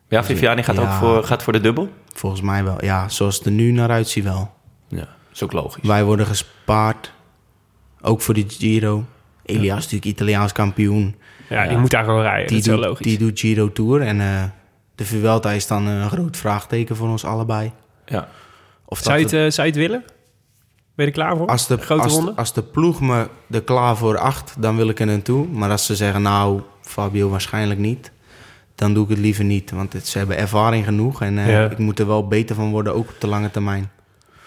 Ja, 0.08 0.24
Viviani 0.24 0.62
gaat 0.62 0.78
ook 0.78 0.92
voor, 0.92 1.24
gaat 1.24 1.42
voor 1.42 1.52
de 1.52 1.60
dubbel? 1.60 1.88
Volgens 2.12 2.42
mij 2.42 2.64
wel. 2.64 2.84
Ja, 2.84 3.08
zoals 3.08 3.36
het 3.36 3.46
er 3.46 3.52
nu 3.52 3.70
naar 3.70 3.90
uitziet 3.90 4.24
wel. 4.24 4.54
Ja, 4.88 5.08
is 5.32 5.42
ook 5.42 5.52
logisch. 5.52 5.82
Wij 5.86 6.04
worden 6.04 6.26
gespaard, 6.26 7.12
ook 8.00 8.20
voor 8.20 8.34
de 8.34 8.44
Giro. 8.48 9.04
Elias 9.44 9.74
natuurlijk 9.74 10.04
Italiaans 10.04 10.52
kampioen. 10.52 11.16
Ja, 11.48 11.66
die 11.68 11.78
moet 11.78 11.90
daar 11.90 12.04
gewoon 12.04 12.22
rijden. 12.22 12.46
Die 12.46 12.56
dat 12.56 12.66
is 12.66 12.66
wel 12.66 12.76
doet, 12.76 12.86
logisch. 12.86 13.06
die 13.06 13.18
doet 13.18 13.40
Giro 13.40 13.72
Tour. 13.72 14.00
En 14.00 14.20
eh, 14.20 14.42
de 14.94 15.04
Vuelta 15.04 15.50
is 15.50 15.66
dan 15.66 15.86
een 15.86 16.10
groot 16.10 16.36
vraagteken 16.36 16.96
voor 16.96 17.08
ons 17.08 17.24
allebei. 17.24 17.72
Ja. 18.06 18.28
Of 18.84 18.98
zou, 18.98 19.18
je 19.18 19.24
het, 19.24 19.32
eh, 19.32 19.50
zou 19.50 19.66
je 19.66 19.72
het 19.72 19.82
willen? 19.82 20.04
Ben 20.94 21.06
je 21.06 21.12
er 21.12 21.12
klaar 21.12 21.36
voor? 21.36 21.46
Als 21.46 21.66
de, 21.66 21.78
grote 21.78 22.02
als, 22.02 22.12
ronde? 22.12 22.32
als 22.36 22.52
de 22.52 22.62
ploeg 22.62 23.00
me 23.00 23.28
er 23.50 23.62
klaar 23.62 23.96
voor 23.96 24.18
acht, 24.18 24.54
dan 24.58 24.76
wil 24.76 24.88
ik 24.88 25.00
er 25.00 25.06
naartoe. 25.06 25.46
Maar 25.48 25.70
als 25.70 25.86
ze 25.86 25.96
zeggen, 25.96 26.22
nou, 26.22 26.60
Fabio 26.80 27.28
waarschijnlijk 27.28 27.80
niet, 27.80 28.12
dan 28.74 28.94
doe 28.94 29.04
ik 29.04 29.10
het 29.10 29.18
liever 29.18 29.44
niet. 29.44 29.70
Want 29.70 29.92
het, 29.92 30.06
ze 30.08 30.18
hebben 30.18 30.36
ervaring 30.36 30.84
genoeg 30.84 31.22
en 31.22 31.38
eh, 31.38 31.48
Ja. 31.50 31.70
ik 31.70 31.78
moet 31.78 31.98
er 31.98 32.06
wel 32.06 32.28
beter 32.28 32.54
van 32.56 32.70
worden, 32.70 32.94
ook 32.94 33.08
op 33.08 33.20
de 33.20 33.26
lange 33.26 33.50
termijn. 33.50 33.90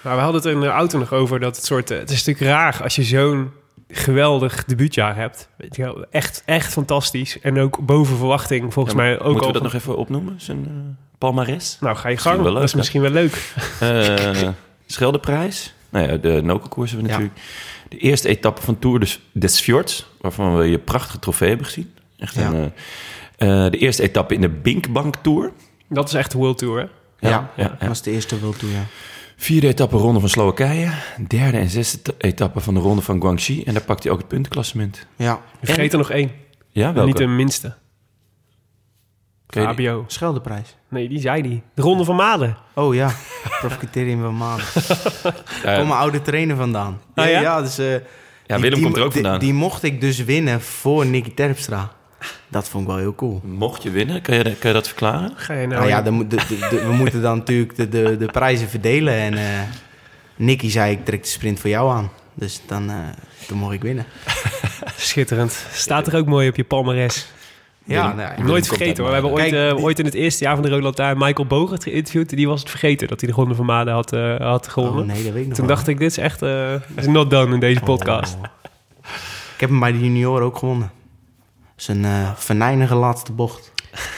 Maar 0.01 0.15
we 0.15 0.21
hadden 0.21 0.41
het 0.41 0.51
in 0.53 0.59
de 0.59 0.67
auto 0.67 0.97
nog 0.99 1.13
over 1.13 1.39
dat 1.39 1.55
het 1.55 1.65
soort... 1.65 1.91
eh, 1.91 1.97
Het 1.99 2.09
is 2.11 2.23
natuurlijk 2.26 2.51
raar 2.55 2.80
als 2.84 2.95
je 2.95 3.03
zo'n 3.03 3.51
geweldig 3.89 4.65
debuutjaar 4.65 5.15
hebt. 5.15 5.49
Weet 5.57 5.76
je 5.76 5.82
wel, 5.84 6.05
echt, 6.11 6.41
echt 6.45 6.71
fantastisch. 6.73 7.39
En 7.39 7.59
ook 7.59 7.86
boven 7.86 8.17
verwachting 8.17 8.73
volgens 8.73 8.95
Ja, 8.95 9.01
mij 9.01 9.13
ook 9.19 9.23
Moeten 9.26 9.41
al... 9.41 9.47
we 9.47 9.53
dat 9.53 9.61
nog 9.63 9.73
even 9.73 9.97
opnoemen, 9.97 10.34
zijn 10.38 10.65
eh, 10.65 10.71
palmares? 11.17 11.78
Nou, 11.80 11.95
ga 11.95 12.09
je 12.09 12.17
gang. 12.17 12.41
leuk, 12.43 12.53
dat 12.53 12.63
is 12.63 12.73
misschien 12.73 13.01
wel 13.01 13.11
leuk. 13.11 13.34
Eh 13.80 14.49
Scheldeprijs. 14.86 15.73
Nou 15.89 16.07
ja, 16.11 16.17
de 16.17 16.41
Nokenkoers 16.43 16.91
hebben 16.91 17.07
we 17.09 17.13
Ja. 17.13 17.19
natuurlijk. 17.19 17.47
De 17.89 17.97
eerste 17.97 18.28
etappe 18.28 18.61
van 18.61 18.80
Tour 18.80 18.99
des, 18.99 19.19
des 19.32 19.59
Fjords, 19.59 20.05
waarvan 20.21 20.57
we 20.57 20.63
je 20.65 20.80
prachtige 20.80 21.19
trofee 21.19 21.47
hebben 21.47 21.65
gezien. 21.65 21.93
Echt 22.17 22.36
Ja. 22.36 22.47
een, 22.47 22.55
eh, 22.63 22.69
eh, 23.38 23.47
de 23.69 23.77
eerste 23.77 24.03
etappe 24.03 24.33
in 24.33 24.41
de 24.41 24.49
Binkbank 24.49 25.15
Tour. 25.15 25.51
Dat 25.89 26.07
is 26.07 26.13
echt 26.13 26.31
de 26.31 26.38
World 26.38 26.57
Tour, 26.57 26.79
hè? 26.79 26.86
Ja, 27.29 27.29
ja, 27.29 27.49
ja. 27.55 27.75
dat 27.79 27.88
was 27.88 28.01
de 28.01 28.11
eerste 28.11 28.39
wil 28.39 28.51
toe, 28.53 28.69
ja. 28.71 28.86
Vierde 29.38 29.67
etappe 29.67 29.97
ronde 29.97 30.19
van 30.19 30.29
Slowakije. 30.29 30.91
Derde 31.27 31.57
en 31.57 31.69
zesde 31.69 32.01
ta- 32.01 32.11
etappe 32.17 32.59
van 32.59 32.73
de 32.73 32.79
ronde 32.79 33.01
van 33.01 33.21
Guangxi. 33.21 33.63
En 33.63 33.73
daar 33.73 33.83
pakt 33.83 34.03
hij 34.03 34.11
ook 34.11 34.17
het 34.17 34.27
puntenklassement. 34.27 35.07
Ja, 35.15 35.39
Je 35.59 35.65
vergeet 35.65 35.91
er 35.91 35.97
nog 35.97 36.09
één. 36.11 36.31
Ja, 36.69 36.93
welke? 36.93 37.07
niet 37.07 37.17
de 37.17 37.27
minste. 37.27 37.75
Die? 39.47 39.61
Fabio. 39.63 40.03
Scheldeprijs. 40.07 40.75
Nee, 40.89 41.09
die 41.09 41.19
zei 41.19 41.41
die. 41.41 41.63
De 41.73 41.81
Ronde 41.81 42.03
van 42.03 42.15
Maden. 42.15 42.57
Oh 42.73 42.93
ja, 42.95 43.11
profiteer 43.61 44.17
van 44.17 44.38
maanden. 44.38 44.65
Ja, 45.63 45.75
Kom 45.77 45.88
mijn 45.88 45.99
oude 45.99 46.21
trainer 46.21 46.55
vandaan. 46.55 47.01
Ah, 47.15 47.29
ja? 47.29 47.61
dus... 47.61 47.77
eh, 47.77 47.91
ja, 47.91 47.99
die- 48.45 48.57
Willem 48.59 48.73
die- 48.73 48.83
komt 48.83 48.97
er 48.97 49.03
ook 49.03 49.13
die- 49.13 49.21
vandaan. 49.21 49.39
Die 49.39 49.53
mocht 49.53 49.83
ik 49.83 50.01
dus 50.01 50.23
winnen 50.23 50.61
voor 50.61 51.05
Nicky 51.05 51.33
Terpstra. 51.33 51.91
Dat 52.47 52.69
vond 52.69 52.84
ik 52.84 52.89
wel 52.89 52.99
heel 52.99 53.15
cool. 53.15 53.41
Mocht 53.43 53.84
je 53.84 53.89
winnen, 53.91 54.21
kan 54.21 54.36
je, 54.36 54.43
kan 54.43 54.55
je 54.69 54.73
dat 54.73 54.88
verklaren? 54.88 55.32
Ga 55.36 55.53
je 55.53 55.67
nou... 55.67 55.80
Nou 55.80 55.88
ja, 55.88 56.01
dan 56.01 56.13
moet- 56.13 56.30
de, 56.32 56.36
de- 56.36 56.67
de- 56.69 56.86
we 56.88 56.93
moeten 56.93 57.21
dan 57.21 57.38
natuurlijk 57.38 57.76
de, 57.76 57.89
de, 57.89 58.17
de 58.17 58.26
prijzen 58.26 58.67
verdelen. 58.69 59.13
En 59.13 59.34
eh, 59.34 59.43
Nicky 60.36 60.69
zei, 60.69 60.91
ik 60.91 61.05
trek 61.05 61.23
de 61.23 61.30
sprint 61.30 61.59
voor 61.59 61.69
jou 61.69 61.91
aan. 61.91 62.09
Dus 62.34 62.61
dan, 62.67 62.89
eh 62.89 62.95
toen 63.47 63.57
mocht 63.57 63.73
ik 63.73 63.82
winnen. 63.82 64.05
Schitterend. 64.95 65.65
Staat 65.71 66.07
er 66.07 66.15
ook 66.17 66.26
mooi 66.26 66.49
op 66.49 66.55
je 66.55 66.63
palmares. 66.63 67.28
Ja, 67.88 68.13
nou, 68.13 68.43
Nooit 68.43 68.67
vergeten 68.67 68.97
hoor. 68.97 69.07
We 69.07 69.13
hebben 69.13 69.32
ooit, 69.32 69.49
Kijk, 69.49 69.71
eh, 69.78 69.84
ooit 69.84 69.99
in 69.99 70.05
het 70.05 70.13
eerste 70.13 70.43
jaar 70.43 70.53
van 70.55 70.63
de 70.63 70.69
Rode 70.69 70.82
Lantaarn 70.84 71.17
Michael 71.17 71.47
Bogert 71.47 71.84
geïnterviewd. 71.84 72.30
Die 72.30 72.47
was 72.47 72.59
het 72.59 72.69
vergeten 72.69 73.07
dat 73.07 73.21
hij 73.21 73.30
de 73.30 73.36
Ronde 73.36 73.55
van 73.55 73.65
Maden 73.65 73.93
had, 73.93 74.13
eh, 74.13 74.36
had 74.39 74.67
gewonnen. 74.67 75.01
Oh, 75.01 75.07
nee, 75.07 75.23
dat 75.23 75.34
weet 75.34 75.41
ik 75.41 75.47
nog 75.47 75.57
Toen 75.57 75.65
wel. 75.67 75.76
dacht 75.76 75.88
ik, 75.88 75.97
dit 75.97 76.09
is 76.11 76.17
echt 76.17 76.41
eh, 76.41 76.73
is 76.95 77.07
not 77.07 77.30
done 77.30 77.53
in 77.53 77.59
deze 77.59 77.80
podcast. 77.80 78.36
Oh. 78.36 78.43
Ik 79.53 79.59
heb 79.61 79.69
hem 79.69 79.80
bij 79.80 79.91
de 79.91 79.99
junior 79.99 80.41
ook 80.41 80.57
gewonnen. 80.57 80.91
Is 81.78 81.88
een 81.88 82.05
eh 82.05 82.32
venijnige 82.36 82.95
laatste 82.95 83.32
bocht. 83.32 83.71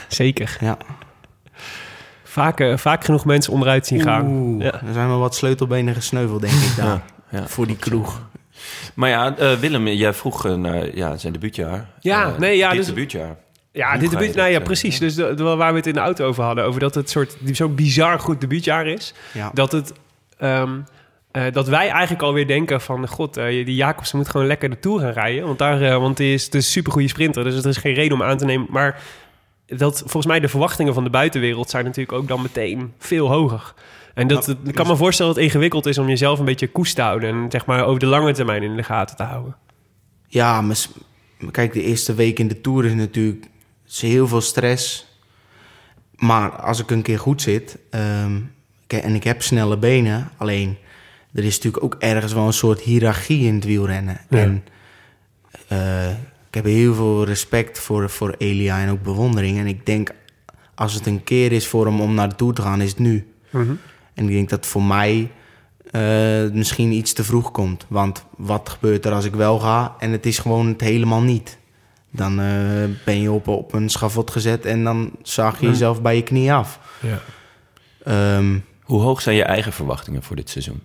Zeker. 0.08 0.58
Ja. 0.60 0.78
Vaak, 2.24 2.60
eh, 2.60 2.78
vaak 2.78 3.04
genoeg 3.06 3.26
mensen 3.26 3.54
onderuit 3.54 3.88
zien 3.88 4.02
gaan. 4.02 4.26
Oeh, 4.28 4.64
Ja. 4.64 4.74
er 4.74 4.94
zijn 4.94 5.08
wel 5.08 5.20
wat 5.20 5.36
sleutelbenen 5.36 5.94
gesneuveld, 5.96 6.42
denk 6.42 6.54
ik, 6.54 6.76
daar. 6.76 7.02
ja. 7.30 7.48
Voor 7.48 7.68
die 7.68 7.76
kroeg. 7.78 8.22
Maar 8.94 9.10
ja, 9.10 9.36
eh, 9.38 9.54
Willem, 9.54 9.88
jij 9.88 10.14
vroeg 10.14 10.46
eh, 10.46 10.54
naar 10.54 10.96
ja, 10.96 11.18
zijn 11.18 11.34
debuutjaar. 11.34 11.90
Ja, 12.00 12.34
nee, 12.38 12.58
ja, 12.58 12.70
dit 12.70 12.78
dus- 12.78 12.88
debuutjaar. 12.88 13.36
Ja, 13.72 13.90
Hoe 13.92 14.00
dit 14.00 14.10
debuut, 14.12 14.36
nou 14.36 14.50
ja, 14.50 14.60
precies. 14.60 15.00
Dus 15.00 15.16
de, 15.16 15.34
de- 15.34 15.44
waar 15.44 15.72
we 15.72 15.78
het 15.78 15.88
in 15.88 15.94
de 15.94 16.00
auto 16.00 16.26
over 16.26 16.44
hadden, 16.44 16.64
over 16.66 16.80
dat 16.80 16.96
het 16.96 17.10
soort 17.10 17.36
die- 17.40 17.56
zo'n 17.56 17.76
bizar 17.76 18.20
goed 18.20 18.42
debuutjaar 18.42 18.88
is. 18.88 19.14
Ja. 19.34 19.52
Dat 19.54 19.72
het. 19.72 19.94
ehm, 20.38 20.80
eh, 21.38 21.54
dat 21.54 21.68
wij 21.68 21.90
eigenlijk 21.90 22.22
alweer 22.22 22.48
denken 22.48 22.82
van... 22.82 23.08
God, 23.08 23.38
eh, 23.38 23.66
die 23.66 23.76
Jacobsen 23.76 24.18
moet 24.18 24.30
gewoon 24.30 24.48
lekker 24.48 24.70
de 24.70 24.80
Tour 24.80 25.00
gaan 25.00 25.12
rijden. 25.12 25.46
Want, 25.46 25.60
daar, 25.60 25.82
eh, 25.82 25.98
want 25.98 26.18
die 26.18 26.34
is 26.34 26.46
het 26.46 26.56
is 26.56 26.66
een 26.66 26.72
supergoeie 26.72 27.08
sprinter. 27.08 27.44
Dus 27.44 27.64
er 27.64 27.70
is 27.70 27.78
geen 27.78 27.94
reden 27.94 28.14
om 28.14 28.24
aan 28.24 28.38
te 28.38 28.46
nemen. 28.46 28.68
Maar 28.70 29.02
dat, 29.66 30.00
volgens 30.00 30.26
mij 30.26 30.40
de 30.40 30.48
verwachtingen 30.48 30.94
van 30.94 31.04
de 31.04 31.10
buitenwereld... 31.10 31.70
zijn 31.70 31.86
natuurlijk 31.86 32.18
ook 32.18 32.28
dan 32.28 32.42
meteen 32.42 32.94
veel 32.98 33.28
hoger. 33.28 33.74
En 34.14 34.28
dat, 34.28 34.48
Nou, 34.48 34.60
ik 34.66 34.76
kan 34.76 34.88
me 34.88 34.96
voorstellen 34.96 35.34
dat 35.34 35.42
het 35.42 35.52
ingewikkeld 35.52 35.86
is... 35.86 35.98
om 35.98 36.08
jezelf 36.08 36.40
een 36.40 36.46
beetje 36.46 36.68
koest 36.68 36.96
te 36.96 37.02
houden. 37.02 37.30
En 37.30 37.52
zeg 37.52 37.66
maar 37.66 37.86
over 37.86 38.00
de 38.00 38.06
lange 38.06 38.34
termijn 38.34 38.64
in 38.64 38.76
de 38.76 38.84
gaten 38.84 39.16
te 39.16 39.24
houden. 39.24 39.56
Ja, 40.28 40.62
maar 40.62 40.78
kijk, 41.52 41.74
de 41.74 41.84
eerste 41.84 42.14
week 42.14 42.40
in 42.40 42.48
de 42.48 42.62
Tour 42.62 42.86
is 42.86 42.94
natuurlijk 42.94 43.46
is 43.88 44.02
heel 44.02 44.28
veel 44.28 44.42
stress. 44.42 45.06
Maar 46.16 46.52
als 46.52 46.80
ik 46.80 46.92
een 46.92 47.02
keer 47.02 47.20
goed 47.20 47.42
zit 47.42 47.78
ehm, 47.90 48.40
en 48.88 49.16
ik 49.16 49.24
heb 49.24 49.42
snelle 49.42 49.78
benen, 49.78 50.32
alleen 50.38 50.78
er 51.38 51.44
is 51.44 51.56
natuurlijk 51.56 51.84
ook 51.84 51.96
ergens 52.00 52.34
wel 52.34 52.46
een 52.46 52.54
soort 52.54 52.80
hiërarchie 52.82 53.46
in 53.46 53.56
het 53.56 53.66
wielrennen. 53.66 54.20
Ja. 54.30 54.38
En 54.38 54.64
eh, 55.68 56.10
ik 56.48 56.54
heb 56.54 56.64
heel 56.66 56.94
veel 56.94 57.26
respect 57.26 57.80
voor, 57.80 58.10
voor 58.10 58.36
Elia 58.38 58.80
en 58.82 58.90
ook 58.90 59.04
bewondering. 59.04 59.58
En 59.58 59.68
ik 59.68 59.86
denk, 59.86 60.12
als 60.76 60.94
het 60.94 61.06
een 61.06 61.24
keer 61.24 61.52
is 61.52 61.68
voor 61.68 61.86
hem 61.86 62.02
om 62.02 62.14
naar 62.14 62.30
de 62.30 62.36
Tour 62.36 62.54
te 62.54 62.62
gaan, 62.62 62.82
is 62.82 62.90
het 62.90 63.00
nu. 63.00 63.28
En 64.14 64.28
ik 64.28 64.28
denk 64.28 64.50
dat 64.50 64.66
voor 64.66 64.84
mij 64.84 65.32
eh, 65.92 66.02
misschien 66.52 66.92
iets 66.92 67.14
te 67.14 67.24
vroeg 67.24 67.52
komt. 67.52 67.86
Want 67.88 68.26
wat 68.38 68.70
gebeurt 68.70 69.06
er 69.06 69.12
als 69.14 69.26
ik 69.26 69.36
wel 69.36 69.60
ga 69.60 69.96
en 70.00 70.12
het 70.12 70.26
is 70.26 70.40
gewoon 70.40 70.68
het 70.68 70.82
helemaal 70.82 71.22
niet? 71.22 71.58
Dan 72.12 72.40
eh, 72.40 72.84
ben 73.06 73.22
je 73.22 73.32
op, 73.32 73.48
op 73.48 73.74
een 73.74 73.90
schavot 73.90 74.32
gezet 74.32 74.66
en 74.66 74.84
dan 74.84 75.12
zaag 75.22 75.60
je 75.60 75.68
jezelf 75.68 76.02
bij 76.02 76.16
je 76.16 76.24
knie 76.24 76.54
af. 76.54 76.80
Ja. 77.02 77.20
Ehm, 78.04 78.58
Hoe 78.84 79.02
hoog 79.02 79.22
zijn 79.22 79.36
je 79.36 79.44
eigen 79.44 79.74
verwachtingen 79.74 80.24
voor 80.24 80.36
dit 80.36 80.50
seizoen? 80.50 80.82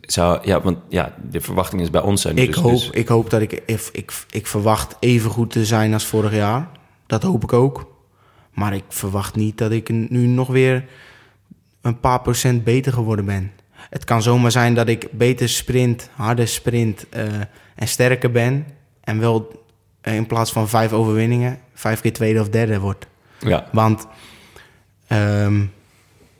Zou, 0.00 0.38
ja, 0.42 0.60
want 0.60 0.78
ja, 0.88 1.14
de 1.30 1.40
verwachting 1.40 1.82
is 1.82 1.90
bij 1.90 2.00
ons 2.00 2.22
zijn. 2.22 2.36
ik, 2.36 2.46
dus, 2.46 2.56
hoop, 2.56 2.70
dus- 2.70 2.90
ik 2.90 3.08
hoop 3.08 3.30
dat 3.30 3.40
ik, 3.40 3.52
ik, 3.52 3.88
ik, 3.92 4.12
ik 4.30 4.46
verwacht 4.46 4.96
even 5.00 5.30
goed 5.30 5.50
te 5.50 5.64
zijn 5.64 5.92
als 5.92 6.06
vorig 6.06 6.34
jaar. 6.34 6.68
Dat 7.06 7.22
hoop 7.22 7.42
ik 7.42 7.52
ook. 7.52 7.96
Maar 8.52 8.74
ik 8.74 8.84
verwacht 8.88 9.34
niet 9.36 9.58
dat 9.58 9.70
ik 9.70 9.88
nu 9.88 10.26
nog 10.26 10.48
weer 10.48 10.84
een 11.80 12.00
paar 12.00 12.20
procent 12.20 12.64
beter 12.64 12.92
geworden 12.92 13.24
ben. 13.24 13.52
Het 13.70 14.04
kan 14.04 14.22
zomaar 14.22 14.50
zijn 14.50 14.74
dat 14.74 14.88
ik 14.88 15.08
beter 15.12 15.48
sprint, 15.48 16.10
harder 16.14 16.48
sprint 16.48 17.08
eh, 17.08 17.24
en 17.74 17.88
sterker 17.88 18.30
ben. 18.30 18.66
En 19.00 19.18
wel 19.18 19.64
eh, 20.00 20.14
in 20.14 20.26
plaats 20.26 20.52
van 20.52 20.68
vijf 20.68 20.92
overwinningen, 20.92 21.58
vijf 21.74 22.00
keer 22.00 22.12
tweede 22.12 22.40
of 22.40 22.48
derde 22.48 22.80
wordt. 22.80 23.06
ja, 23.38 23.68
Want 23.72 24.06
ehm, 25.06 25.64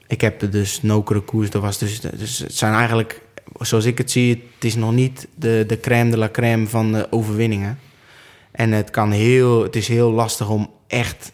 ik 0.07 0.20
heb 0.20 0.42
er 0.42 0.51
dus 0.51 0.82
nokere 0.82 1.20
koers. 1.20 1.51
Dat 1.51 1.62
was 1.62 1.78
dus, 1.78 2.01
dus 2.01 2.38
het 2.38 2.55
zijn 2.55 2.74
eigenlijk, 2.74 3.22
zoals 3.59 3.84
ik 3.84 3.99
het 3.99 4.11
zie, 4.11 4.44
het 4.55 4.64
is 4.64 4.74
nog 4.74 4.92
niet 4.92 5.28
de, 5.34 5.64
de 5.66 5.80
crème 5.80 6.11
de 6.11 6.18
la 6.18 6.28
crème 6.30 6.66
van 6.66 6.92
de 6.92 7.07
overwinningen. 7.11 7.78
En 8.51 8.72
het, 8.72 8.90
kan 8.90 9.11
heel, 9.11 9.62
het 9.62 9.76
is 9.76 9.88
heel 9.88 10.12
lastig 10.12 10.49
om 10.49 10.70
echt 10.86 11.32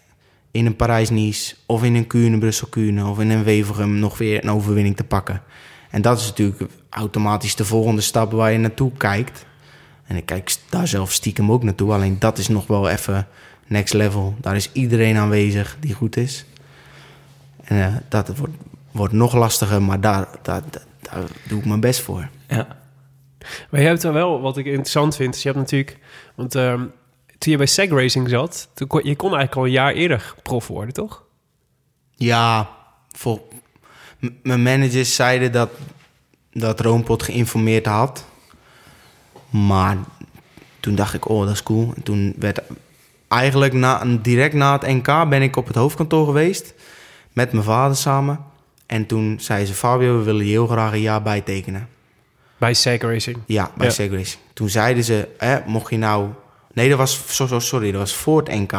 in 0.50 0.66
een 0.66 0.76
Parijs-Nice 0.76 1.54
of 1.66 1.82
in 1.82 1.94
een 1.94 2.06
Kuurne, 2.06 2.38
Brussel-Kuurne 2.38 3.06
of 3.06 3.20
in 3.20 3.30
een 3.30 3.44
Wevelgem 3.44 3.98
nog 3.98 4.18
weer 4.18 4.44
een 4.44 4.50
overwinning 4.50 4.96
te 4.96 5.04
pakken. 5.04 5.42
En 5.90 6.02
dat 6.02 6.20
is 6.20 6.26
natuurlijk 6.26 6.70
automatisch 6.88 7.54
de 7.54 7.64
volgende 7.64 8.00
stap 8.00 8.32
waar 8.32 8.52
je 8.52 8.58
naartoe 8.58 8.92
kijkt. 8.96 9.46
En 10.06 10.16
ik 10.16 10.26
kijk 10.26 10.56
daar 10.68 10.88
zelf 10.88 11.12
stiekem 11.12 11.52
ook 11.52 11.62
naartoe. 11.62 11.92
Alleen 11.92 12.18
dat 12.18 12.38
is 12.38 12.48
nog 12.48 12.66
wel 12.66 12.88
even 12.88 13.26
next 13.66 13.94
level. 13.94 14.34
Daar 14.40 14.56
is 14.56 14.70
iedereen 14.72 15.16
aanwezig 15.16 15.76
die 15.80 15.94
goed 15.94 16.16
is. 16.16 16.44
En 17.64 17.86
eh, 17.86 17.94
dat 18.08 18.36
wordt, 18.36 18.54
wordt 18.90 19.12
nog 19.12 19.34
lastiger, 19.34 19.82
maar 19.82 20.00
daar, 20.00 20.28
daar, 20.42 20.62
daar, 21.14 21.28
doe 21.48 21.58
ik 21.58 21.64
mijn 21.64 21.80
best 21.80 22.00
voor. 22.00 22.28
ja. 22.48 22.82
Maar 23.70 23.80
je 23.80 23.86
hebt 23.86 24.02
er 24.02 24.12
wel, 24.12 24.40
wat 24.40 24.56
ik 24.56 24.66
interessant 24.66 25.16
vind, 25.16 25.34
is 25.34 25.42
je 25.42 25.48
hebt 25.48 25.60
natuurlijk... 25.60 25.98
Want 26.34 26.54
ehm, 26.54 26.84
toen 27.38 27.52
je 27.52 27.56
bij 27.56 27.66
Seg 27.66 27.90
Racing 27.90 28.28
zat, 28.28 28.68
toen 28.74 28.86
kon, 28.86 29.00
je 29.04 29.16
kon 29.16 29.34
eigenlijk 29.34 29.56
al 29.56 29.64
een 29.64 29.70
jaar 29.70 29.92
eerder 29.92 30.34
prof 30.42 30.66
worden, 30.66 30.94
toch? 30.94 31.22
Ja, 32.16 32.68
vol, 33.12 33.48
mijn 34.42 34.62
managers 34.62 35.14
zeiden 35.14 35.52
dat, 35.52 35.70
dat 36.52 36.80
Roompot 36.80 37.22
geïnformeerd 37.22 37.86
had. 37.86 38.24
Maar 39.50 39.96
toen 40.80 40.94
dacht 40.94 41.14
ik, 41.14 41.28
oh, 41.28 41.44
dat 41.44 41.52
is 41.52 41.62
cool. 41.62 41.92
En 41.96 42.02
toen 42.02 42.34
werd 42.38 42.60
eigenlijk 43.28 43.72
na, 43.72 44.04
direct 44.04 44.54
na 44.54 44.72
het 44.72 44.86
NK 44.86 45.28
ben 45.28 45.42
ik 45.42 45.56
op 45.56 45.66
het 45.66 45.76
hoofdkantoor 45.76 46.26
geweest. 46.26 46.74
Met 47.32 47.52
mijn 47.52 47.64
vader 47.64 47.96
samen. 47.96 48.44
En 48.86 49.06
toen 49.06 49.36
zei 49.40 49.64
ze, 49.66 49.74
Fabio, 49.74 50.18
we 50.18 50.24
willen 50.24 50.44
je 50.44 50.50
heel 50.50 50.66
graag 50.66 50.92
een 50.92 51.00
jaar 51.00 51.22
bijtekenen. 51.22 51.88
Bij 52.58 52.74
Seg 52.74 53.00
Racing. 53.00 53.36
Ja, 53.46 53.70
bij 53.76 53.86
Ja. 53.86 53.92
Seg 53.92 54.10
Racing. 54.10 54.42
Toen 54.52 54.68
zeiden 54.68 55.04
ze, 55.04 55.28
hè, 55.38 55.58
mocht 55.66 55.90
je 55.90 55.98
nou... 55.98 56.28
Nee, 56.72 56.88
dat 56.88 56.98
was, 56.98 57.20
so- 57.26 57.46
so- 57.46 57.58
sorry, 57.58 57.90
dat 57.90 58.00
was 58.00 58.14
voor 58.14 58.38
het 58.38 58.48
NK. 58.48 58.72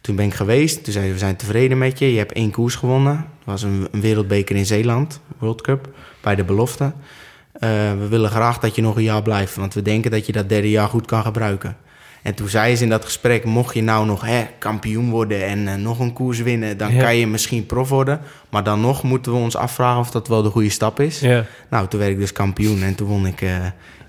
Toen 0.00 0.16
ben 0.16 0.24
ik 0.24 0.34
geweest. 0.34 0.84
Toen 0.84 0.92
zeiden 0.92 1.12
ze, 1.12 1.18
we 1.18 1.24
zijn 1.24 1.36
tevreden 1.36 1.78
met 1.78 1.98
je. 1.98 2.12
Je 2.12 2.18
hebt 2.18 2.32
één 2.32 2.50
koers 2.50 2.74
gewonnen. 2.74 3.14
Dat 3.16 3.44
was 3.44 3.62
een, 3.62 3.88
een 3.90 4.00
wereldbeker 4.00 4.56
in 4.56 4.66
Zeeland, 4.66 5.20
World 5.38 5.62
Cup, 5.62 5.88
bij 6.20 6.34
de 6.34 6.44
belofte. 6.44 6.92
Eh, 7.52 7.70
we 7.98 8.06
willen 8.08 8.30
graag 8.30 8.58
dat 8.58 8.74
je 8.74 8.82
nog 8.82 8.96
een 8.96 9.02
jaar 9.02 9.22
blijft. 9.22 9.54
Want 9.56 9.74
we 9.74 9.82
denken 9.82 10.10
dat 10.10 10.26
je 10.26 10.32
dat 10.32 10.48
derde 10.48 10.70
jaar 10.70 10.88
goed 10.88 11.06
kan 11.06 11.22
gebruiken. 11.22 11.76
En 12.22 12.34
toen 12.34 12.48
zei 12.48 12.76
ze 12.76 12.82
in 12.82 12.88
dat 12.88 13.04
gesprek, 13.04 13.44
mocht 13.44 13.74
je 13.74 13.82
nou 13.82 14.06
nog 14.06 14.24
hè, 14.26 14.46
kampioen 14.58 15.10
worden 15.10 15.44
en 15.46 15.68
eh, 15.68 15.74
nog 15.74 15.98
een 15.98 16.12
koers 16.12 16.38
winnen, 16.38 16.76
dan 16.76 16.94
Ja. 16.94 17.02
kan 17.02 17.16
je 17.16 17.26
misschien 17.26 17.66
prof 17.66 17.88
worden. 17.88 18.20
Maar 18.50 18.64
dan 18.64 18.80
nog 18.80 19.02
moeten 19.02 19.32
we 19.32 19.38
ons 19.38 19.56
afvragen 19.56 20.00
of 20.00 20.10
dat 20.10 20.28
wel 20.28 20.42
de 20.42 20.50
goede 20.50 20.68
stap 20.70 21.00
is. 21.00 21.20
Ja. 21.20 21.44
Nou, 21.70 21.88
toen 21.88 22.00
werd 22.00 22.12
ik 22.12 22.18
dus 22.18 22.32
kampioen 22.32 22.82
en 22.82 22.94
toen 22.94 23.08
won 23.08 23.26
ik 23.26 23.40
eh, 23.42 23.56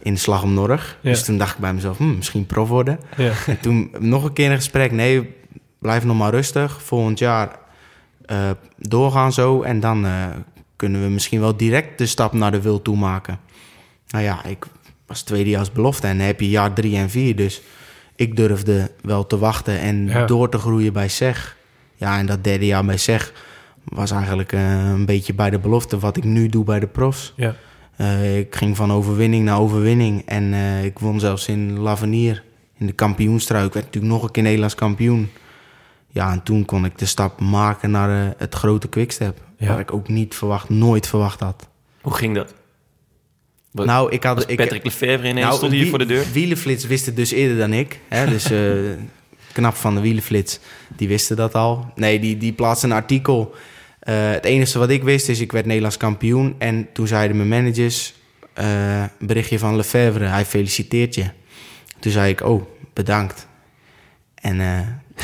in 0.02 0.14
de 0.14 0.20
Slag 0.20 0.44
om 0.44 0.54
Norg. 0.54 0.98
Ja. 1.02 1.10
Dus 1.10 1.24
toen 1.24 1.38
dacht 1.38 1.54
ik 1.54 1.60
bij 1.60 1.74
mezelf, 1.74 1.98
hm, 1.98 2.16
misschien 2.16 2.46
prof 2.46 2.70
worden. 2.70 3.00
ja. 3.18 3.32
En 3.48 3.60
toen 3.60 3.92
nog 4.00 4.24
een 4.24 4.34
keer 4.34 4.46
in 4.46 4.52
een 4.52 4.58
gesprek, 4.58 4.92
nee, 4.92 5.34
blijf 5.80 6.04
nog 6.04 6.18
maar 6.18 6.32
rustig. 6.32 6.82
Volgend 6.84 7.20
jaar 7.20 7.50
eh, 8.26 8.50
doorgaan 8.78 9.34
zo 9.34 9.62
en 9.62 9.80
dan 9.80 10.08
kunnen 10.76 11.04
we 11.04 11.10
misschien 11.10 11.40
wel 11.40 11.58
direct 11.58 11.98
de 11.98 12.06
stap 12.06 12.34
naar 12.34 12.52
de 12.52 12.62
wil 12.62 12.82
toe 12.82 12.98
maken. 12.98 13.40
Nou 14.10 14.24
ja, 14.24 14.46
ik 14.46 14.66
was 15.08 15.22
tweedejaars 15.22 15.72
belofte 15.72 16.08
en 16.08 16.18
dan 16.18 16.26
heb 16.28 16.40
je 16.40 16.50
jaar 16.50 16.74
drie 16.74 16.98
en 16.98 17.10
vier, 17.10 17.36
dus 17.36 17.62
ik 18.22 18.36
durfde 18.36 18.92
wel 19.02 19.28
te 19.28 19.38
wachten 19.38 19.80
en 19.80 20.08
Ja. 20.08 20.26
door 20.26 20.50
te 20.50 20.58
groeien 20.58 20.94
bij 20.94 21.08
SEG. 21.08 21.58
Ja, 21.96 22.18
en 22.18 22.26
dat 22.26 22.44
derde 22.44 22.66
jaar 22.66 22.86
bij 22.86 22.98
SEG 22.98 23.34
was 23.84 24.12
eigenlijk 24.12 24.54
eh, 24.54 24.90
een 24.90 25.06
beetje 25.06 25.34
bij 25.34 25.50
de 25.50 25.60
belofte 25.60 26.00
wat 26.00 26.18
ik 26.18 26.24
nu 26.24 26.48
doe 26.48 26.64
bij 26.64 26.80
de 26.80 26.88
profs. 26.88 27.34
ja. 27.36 27.56
Eh, 27.96 28.38
ik 28.38 28.56
ging 28.56 28.76
van 28.78 28.92
overwinning 28.92 29.46
naar 29.46 29.60
overwinning. 29.60 30.22
En 30.26 30.54
eh, 30.54 30.84
ik 30.86 31.00
won 31.00 31.20
zelfs 31.20 31.48
in 31.48 31.80
Lavenier, 31.80 32.44
in 32.78 32.86
de 32.86 32.92
kampioenstruik. 32.94 33.66
Ik 33.68 33.74
werd 33.74 33.86
natuurlijk 33.86 34.14
nog 34.14 34.24
een 34.24 34.32
keer 34.32 34.44
Nederlands 34.44 34.76
kampioen. 34.76 35.30
Ja, 36.08 36.32
en 36.32 36.44
toen 36.44 36.66
kon 36.66 36.86
ik 36.86 36.98
de 36.98 37.06
stap 37.06 37.40
maken 37.40 37.92
naar 37.92 38.26
eh, 38.26 38.32
het 38.38 38.56
grote 38.56 38.88
Quickstep. 38.88 39.38
Ja. 39.58 39.68
Waar 39.68 39.80
ik 39.80 39.94
ook 39.94 40.08
niet 40.08 40.36
verwacht, 40.36 40.70
nooit 40.70 41.08
verwacht 41.08 41.40
had. 41.40 41.68
Hoe 42.02 42.14
ging 42.14 42.36
dat? 42.36 42.54
Wat- 43.72 43.86
nou, 43.86 44.12
ik 44.12 44.24
had... 44.24 44.50
Ik, 44.50 44.58
Patrick 44.58 44.84
Lefevre 44.84 45.28
ineens 45.28 45.56
stond 45.56 45.72
hier 45.72 45.82
wie- 45.82 45.90
voor 45.90 46.00
de 46.00 46.06
deur? 46.06 46.26
Wielenflits 46.34 46.86
wist 46.86 47.06
het 47.06 47.16
dus 47.16 47.32
eerder 47.32 47.58
dan 47.58 47.74
ik. 47.74 48.00
Hè? 48.08 48.26
Dus 48.36 48.52
eh, 48.52 48.60
knap 49.54 49.76
van 49.76 49.96
de 49.96 50.02
Wielenflits, 50.02 50.60
die 50.96 51.08
wisten 51.08 51.36
dat 51.36 51.54
al. 51.54 51.92
Nee, 51.96 52.20
die, 52.20 52.38
die 52.38 52.54
plaatste 52.54 52.86
een 52.86 52.92
artikel. 52.92 53.56
Eh, 54.00 54.32
het 54.32 54.46
enige 54.46 54.80
wat 54.80 54.90
ik 54.90 55.04
wist 55.04 55.30
is, 55.30 55.40
ik 55.40 55.52
werd 55.52 55.66
Nederlands 55.66 55.98
kampioen. 55.98 56.56
En 56.58 56.88
toen 56.94 57.08
zeiden 57.08 57.38
mijn 57.38 57.50
managers, 57.50 58.14
eh, 58.54 59.02
een 59.02 59.28
berichtje 59.28 59.60
van 59.60 59.76
Lefevre, 59.76 60.26
hij 60.26 60.46
feliciteert 60.46 61.16
je. 61.16 61.26
Toen 62.00 62.12
zei 62.12 62.32
ik, 62.32 62.42
oh, 62.42 62.64
bedankt. 62.94 63.48
En 64.36 64.62
eh 64.62 64.80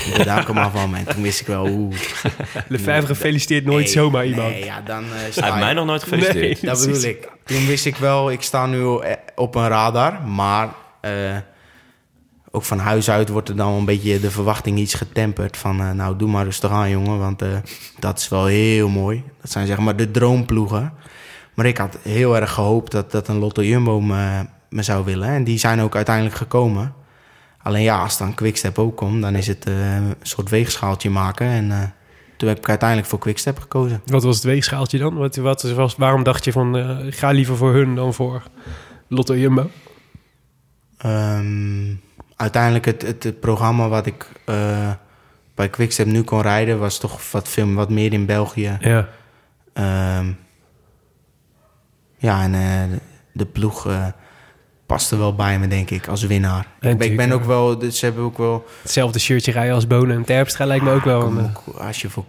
ik 0.06 0.18
bedank 0.18 0.48
hem 0.48 0.72
van 0.72 0.90
me. 0.90 0.98
En 0.98 1.06
toen 1.06 1.22
wist 1.24 1.42
ik 1.42 1.48
wel, 1.48 1.68
oeh. 1.68 1.96
Lefebvre 2.68 3.16
feliciteert 3.16 3.66
nooit 3.66 3.84
nee, 3.84 3.94
zomaar 3.94 4.26
iemand. 4.26 4.50
Nee, 4.50 4.64
ja, 4.66 4.82
dan 4.82 5.04
Hij 5.06 5.24
heeft 5.24 5.60
mij 5.60 5.74
nog 5.74 5.86
nooit 5.86 6.04
gefeliciteerd. 6.04 6.62
Nee. 6.62 6.72
Dat 6.72 6.80
bedoel 6.86 7.04
ik. 7.04 7.28
Toen 7.48 7.66
wist 7.66 7.86
ik 7.86 7.96
wel, 7.96 8.32
ik 8.32 8.42
sta 8.42 8.66
nu 8.66 9.00
eh, 9.00 9.14
op 9.36 9.56
een 9.56 9.68
radar. 9.68 10.22
Maar 10.22 10.70
eh, 11.02 11.38
ook 12.52 12.64
van 12.64 12.80
huis 12.80 13.10
uit 13.10 13.30
wordt 13.30 13.50
er 13.50 13.56
dan 13.56 13.74
een 13.74 13.86
beetje 13.86 14.20
de 14.20 14.32
verwachting 14.32 14.78
iets 14.78 14.94
getemperd. 14.94 15.58
Van 15.58 15.80
eh, 15.80 15.92
nou, 15.92 16.18
doe 16.18 16.30
maar 16.30 16.44
rustig 16.44 16.72
aan, 16.72 16.90
jongen. 16.90 17.20
Want 17.20 17.42
eh, 17.42 17.50
dat 18.00 18.20
is 18.20 18.30
wel 18.30 18.46
heel 18.46 18.90
mooi. 18.90 19.24
Dat 19.42 19.52
zijn 19.52 19.68
zeg 19.68 19.78
maar 19.78 19.96
de 19.96 20.12
droomploegen. 20.12 20.94
Maar 21.54 21.66
ik 21.66 21.78
had 21.78 21.98
heel 22.02 22.36
erg 22.36 22.52
gehoopt 22.52 22.92
dat, 22.92 23.12
dat 23.12 23.28
een 23.28 23.38
Lotto 23.38 23.64
Jumbo 23.64 24.02
me, 24.02 24.46
me 24.70 24.84
zou 24.84 25.06
willen. 25.06 25.30
En 25.30 25.44
die 25.44 25.58
zijn 25.58 25.82
ook 25.82 25.96
uiteindelijk 25.96 26.36
gekomen. 26.36 26.94
Alleen 27.64 27.84
ja, 27.84 28.02
als 28.02 28.18
dan 28.18 28.34
Quickstep 28.34 28.80
ook 28.80 28.98
komt, 28.98 29.22
dan 29.22 29.36
is 29.36 29.48
het 29.48 29.66
een 29.66 30.16
soort 30.22 30.50
weegschaaltje 30.50 31.10
maken. 31.10 31.48
En 31.48 31.94
toen 32.38 32.50
heb 32.50 32.58
ik 32.58 32.70
uiteindelijk 32.70 33.10
voor 33.10 33.20
Quickstep 33.20 33.60
gekozen. 33.60 34.02
Wat 34.06 34.24
was 34.24 34.36
het 34.36 34.44
weegschaaltje 34.44 34.98
dan? 34.98 35.16
Wat, 35.16 35.36
wat 35.36 35.62
was, 35.62 35.96
waarom 35.96 36.24
dacht 36.24 36.44
je 36.44 36.52
van, 36.52 36.78
eh, 36.78 37.06
ik 37.06 37.16
ga 37.16 37.32
liever 37.32 37.58
voor 37.58 37.74
hun 37.74 37.96
dan 37.96 38.14
voor 38.14 38.44
Lotto 39.08 39.36
Jumbo? 39.36 39.70
Ehm, 40.98 41.94
uiteindelijk 42.36 42.86
het, 42.86 43.02
het, 43.02 43.24
het 43.24 43.40
programma 43.40 43.88
wat 43.88 44.06
ik 44.06 44.32
eh, 44.46 44.92
bij 45.56 45.70
Quickstep 45.70 46.06
nu 46.06 46.24
kon 46.24 46.42
rijden... 46.42 46.80
was 46.80 46.98
toch 46.98 47.32
wat, 47.32 47.48
veel, 47.48 47.74
wat 47.74 47.90
meer 47.90 48.14
in 48.14 48.26
België. 48.26 48.78
Ja, 48.80 49.10
Ehm, 49.78 50.32
ja, 52.18 52.42
en 52.44 52.54
eh, 52.54 52.92
de, 52.92 53.00
de 53.32 53.46
ploeg 53.46 53.88
eh, 54.88 54.96
paste 54.96 55.18
wel 55.18 55.36
bij 55.36 55.60
me, 55.60 55.68
denk 55.68 55.90
ik, 55.90 56.08
als 56.08 56.24
winnaar. 56.24 56.60
ik, 56.60 56.68
ben, 56.80 56.92
ik 56.92 56.98
ben 56.98 57.08
natuurlijk, 57.10 57.42
ook 57.42 57.46
wel... 57.48 57.78
Dus 57.78 58.00
ze 58.00 58.06
hebben 58.06 58.24
ook 58.24 58.38
wel... 58.38 58.66
hetzelfde 58.82 59.20
shirtje 59.20 59.52
rijden 59.52 59.74
als 59.76 59.88
Bonen 59.88 60.16
en 60.16 60.24
Terpstra 60.26 60.66
lijkt 60.66 60.84
me 60.84 60.92
ook 60.92 61.04
wel. 61.04 61.22
Kom 61.22 61.38
een, 61.38 61.52
ook, 61.68 61.76
als, 61.76 62.02
je 62.02 62.10
voor, 62.10 62.26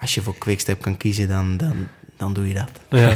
als 0.00 0.14
je 0.14 0.22
voor 0.22 0.38
Quickstep 0.38 0.82
kan 0.82 0.96
kiezen, 0.96 1.28
dan, 1.28 1.56
dan, 1.56 1.74
dan 2.16 2.32
doe 2.32 2.48
je 2.48 2.54
dat. 2.54 2.70
eh, 2.88 3.00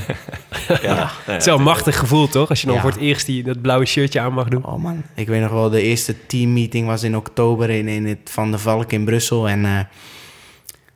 ja. 0.68 0.78
Ja. 0.82 1.10
Het 1.24 1.40
is 1.40 1.46
wel 1.46 1.56
een 1.56 1.62
machtig 1.62 1.98
gevoel, 1.98 2.28
toch? 2.28 2.48
Als 2.48 2.60
je 2.60 2.66
dan 2.66 2.74
Ja. 2.76 2.80
voor 2.82 2.90
het 2.90 3.00
eerst 3.00 3.26
die, 3.26 3.42
dat 3.42 3.60
blauwe 3.62 3.84
shirtje 3.86 4.20
aan 4.20 4.32
mag 4.32 4.48
doen. 4.48 4.64
Oh 4.64 4.82
man, 4.82 5.02
ik 5.14 5.26
weet 5.28 5.40
nog 5.42 5.50
wel, 5.50 5.70
de 5.70 5.82
eerste 5.82 6.26
teammeeting 6.26 6.86
was 6.86 7.02
in 7.02 7.16
oktober 7.16 7.70
in, 7.70 7.88
in 7.88 8.06
het 8.06 8.18
Van 8.30 8.50
de 8.50 8.58
Valk 8.58 8.92
in 8.92 9.04
Brussel. 9.04 9.48
En 9.48 9.64
eh, 9.64 9.78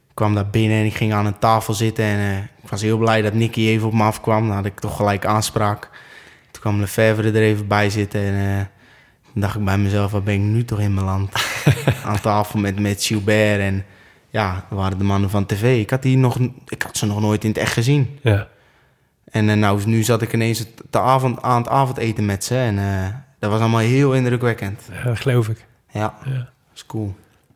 ik 0.09 0.15
kwam 0.25 0.35
daar 0.35 0.51
binnen 0.51 0.79
en 0.79 0.85
ik 0.85 0.95
ging 0.95 1.13
aan 1.13 1.27
een 1.27 1.39
tafel 1.39 1.75
zitten. 1.75 2.05
En 2.05 2.19
eh, 2.19 2.37
ik 2.63 2.69
was 2.71 2.83
heel 2.83 2.99
blij 2.99 3.23
dat 3.23 3.33
Nicky 3.35 3.61
even 3.61 3.87
op 3.87 3.93
me 3.95 4.03
afkwam. 4.03 4.47
Dan 4.47 4.57
had 4.57 4.65
ik 4.67 4.81
toch 4.81 4.97
gelijk 4.97 5.27
aanspraak. 5.27 5.91
Toen 6.61 6.71
kwam 6.71 6.81
Lefebvre 6.81 7.29
er 7.29 7.43
even 7.43 7.67
bij 7.67 7.91
zitten. 7.91 8.21
En 8.21 8.71
toen 9.33 9.41
dacht 9.41 9.57
ik 9.57 9.65
bij 9.65 9.79
mezelf, 9.79 10.11
waar 10.11 10.23
ben 10.23 10.35
ik 10.35 10.41
nu 10.41 10.65
toch 10.65 10.81
in 10.81 10.95
mijn 10.95 11.07
land? 11.07 11.33
aan 12.05 12.21
tafel 12.21 12.59
met, 12.59 12.79
met 12.81 13.05
Gilbert 13.05 13.61
en 13.61 13.85
ja, 14.31 14.65
dat 14.69 14.79
waren 14.79 14.99
de 14.99 15.05
mannen 15.05 15.31
van 15.31 15.47
tv. 15.47 15.81
Ik 15.81 15.91
had, 15.91 16.03
die 16.03 16.17
nog, 16.17 16.39
ik 16.69 16.83
had 16.83 16.97
ze 16.97 17.07
nog 17.07 17.21
nooit 17.21 17.43
in 17.45 17.49
het 17.51 17.59
echt 17.59 17.73
gezien. 17.73 18.19
Ja. 18.23 18.49
En 19.31 19.49
eh, 19.49 19.57
nou, 19.57 19.81
nu 19.87 20.03
zat 20.03 20.23
ik 20.23 20.33
ineens 20.33 20.65
de 20.91 20.99
avond, 20.99 21.43
aan 21.43 21.59
het 21.61 21.69
avondeten 21.69 22.27
met 22.27 22.45
ze. 22.45 22.57
En 22.57 22.79
eh, 22.79 23.07
dat 23.39 23.51
was 23.51 23.61
allemaal 23.61 23.81
heel 23.81 24.15
indrukwekkend. 24.15 24.83
ja, 25.05 25.15
geloof 25.15 25.49
ik. 25.49 25.67
Ja, 25.91 26.15
Ja. 26.25 26.51
is 26.75 26.87
cool. 26.87 27.15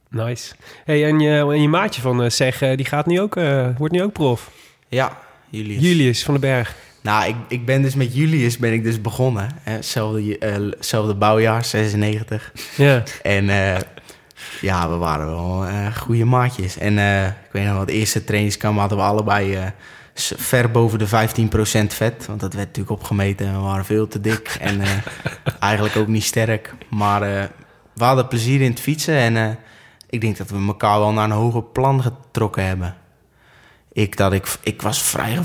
Nice. 0.09 0.55
Hey, 0.85 1.07
en, 1.07 1.21
je, 1.21 1.39
en 1.39 1.63
je 1.63 1.69
maatje 1.69 2.01
van 2.01 2.23
uh, 2.25 2.31
Zeg, 2.31 2.59
die 2.59 2.85
gaat 2.85 3.07
nu 3.07 3.21
ook, 3.21 3.35
wordt 3.79 3.93
nu 3.95 4.03
ook 4.03 4.13
prof. 4.13 4.51
Ja, 4.89 5.19
Julius. 5.49 5.83
Julius 5.83 6.25
van 6.25 6.35
den 6.35 6.43
Berg. 6.43 6.75
Nou, 7.03 7.29
ik, 7.29 7.37
ik 7.49 7.67
ben 7.67 7.83
dus 7.83 7.95
met 7.95 8.15
Julius 8.15 8.59
ben 8.59 8.73
ik 8.73 8.85
dus 8.85 9.01
begonnen. 9.01 9.49
hè. 9.61 9.73
Hetzelfde, 9.73 10.39
eh, 10.39 10.55
hetzelfde 10.55 11.15
bouwjaar, 11.15 11.65
96. 11.65 12.53
Ja. 12.77 13.03
En 13.23 13.49
eh, 13.49 13.81
ja, 14.61 14.89
we 14.91 14.97
waren 14.97 15.27
wel 15.27 15.67
eh 15.67 15.97
goede 15.97 16.25
maatjes. 16.25 16.79
En 16.79 16.99
ik 17.29 17.53
weet 17.53 17.65
nog 17.67 17.81
het 17.81 17.91
eerste 17.91 18.25
trainingskamp 18.25 18.79
hadden 18.79 18.99
we 18.99 19.05
allebei 19.05 19.59
ver 20.37 20.71
boven 20.71 20.99
de 20.99 21.09
15% 21.09 21.11
vet. 21.87 22.27
Want 22.27 22.41
dat 22.41 22.55
werd 22.55 22.67
natuurlijk 22.67 22.91
opgemeten 23.01 23.47
en 23.47 23.53
we 23.53 23.61
waren 23.61 23.85
veel 23.85 24.09
te 24.09 24.21
dik. 24.21 24.57
en 24.61 24.81
eigenlijk 25.61 25.97
ook 25.97 26.07
niet 26.07 26.25
sterk. 26.25 26.75
Maar 26.91 27.21
we 27.95 28.05
hadden 28.05 28.29
plezier 28.29 28.61
in 28.61 28.71
het 28.71 28.81
fietsen. 28.81 29.15
En 29.15 29.59
ik 30.11 30.21
denk 30.21 30.37
dat 30.37 30.51
we 30.51 30.67
elkaar 30.67 30.99
wel 30.99 31.13
naar 31.13 31.25
een 31.25 31.31
hoger 31.31 31.63
plan 31.63 32.03
getrokken 32.03 32.67
hebben. 32.67 32.95
Ik, 33.93 34.17
dat 34.17 34.33
ik, 34.33 34.57
ik 34.63 34.83
was 34.83 35.03
vrij, 35.03 35.39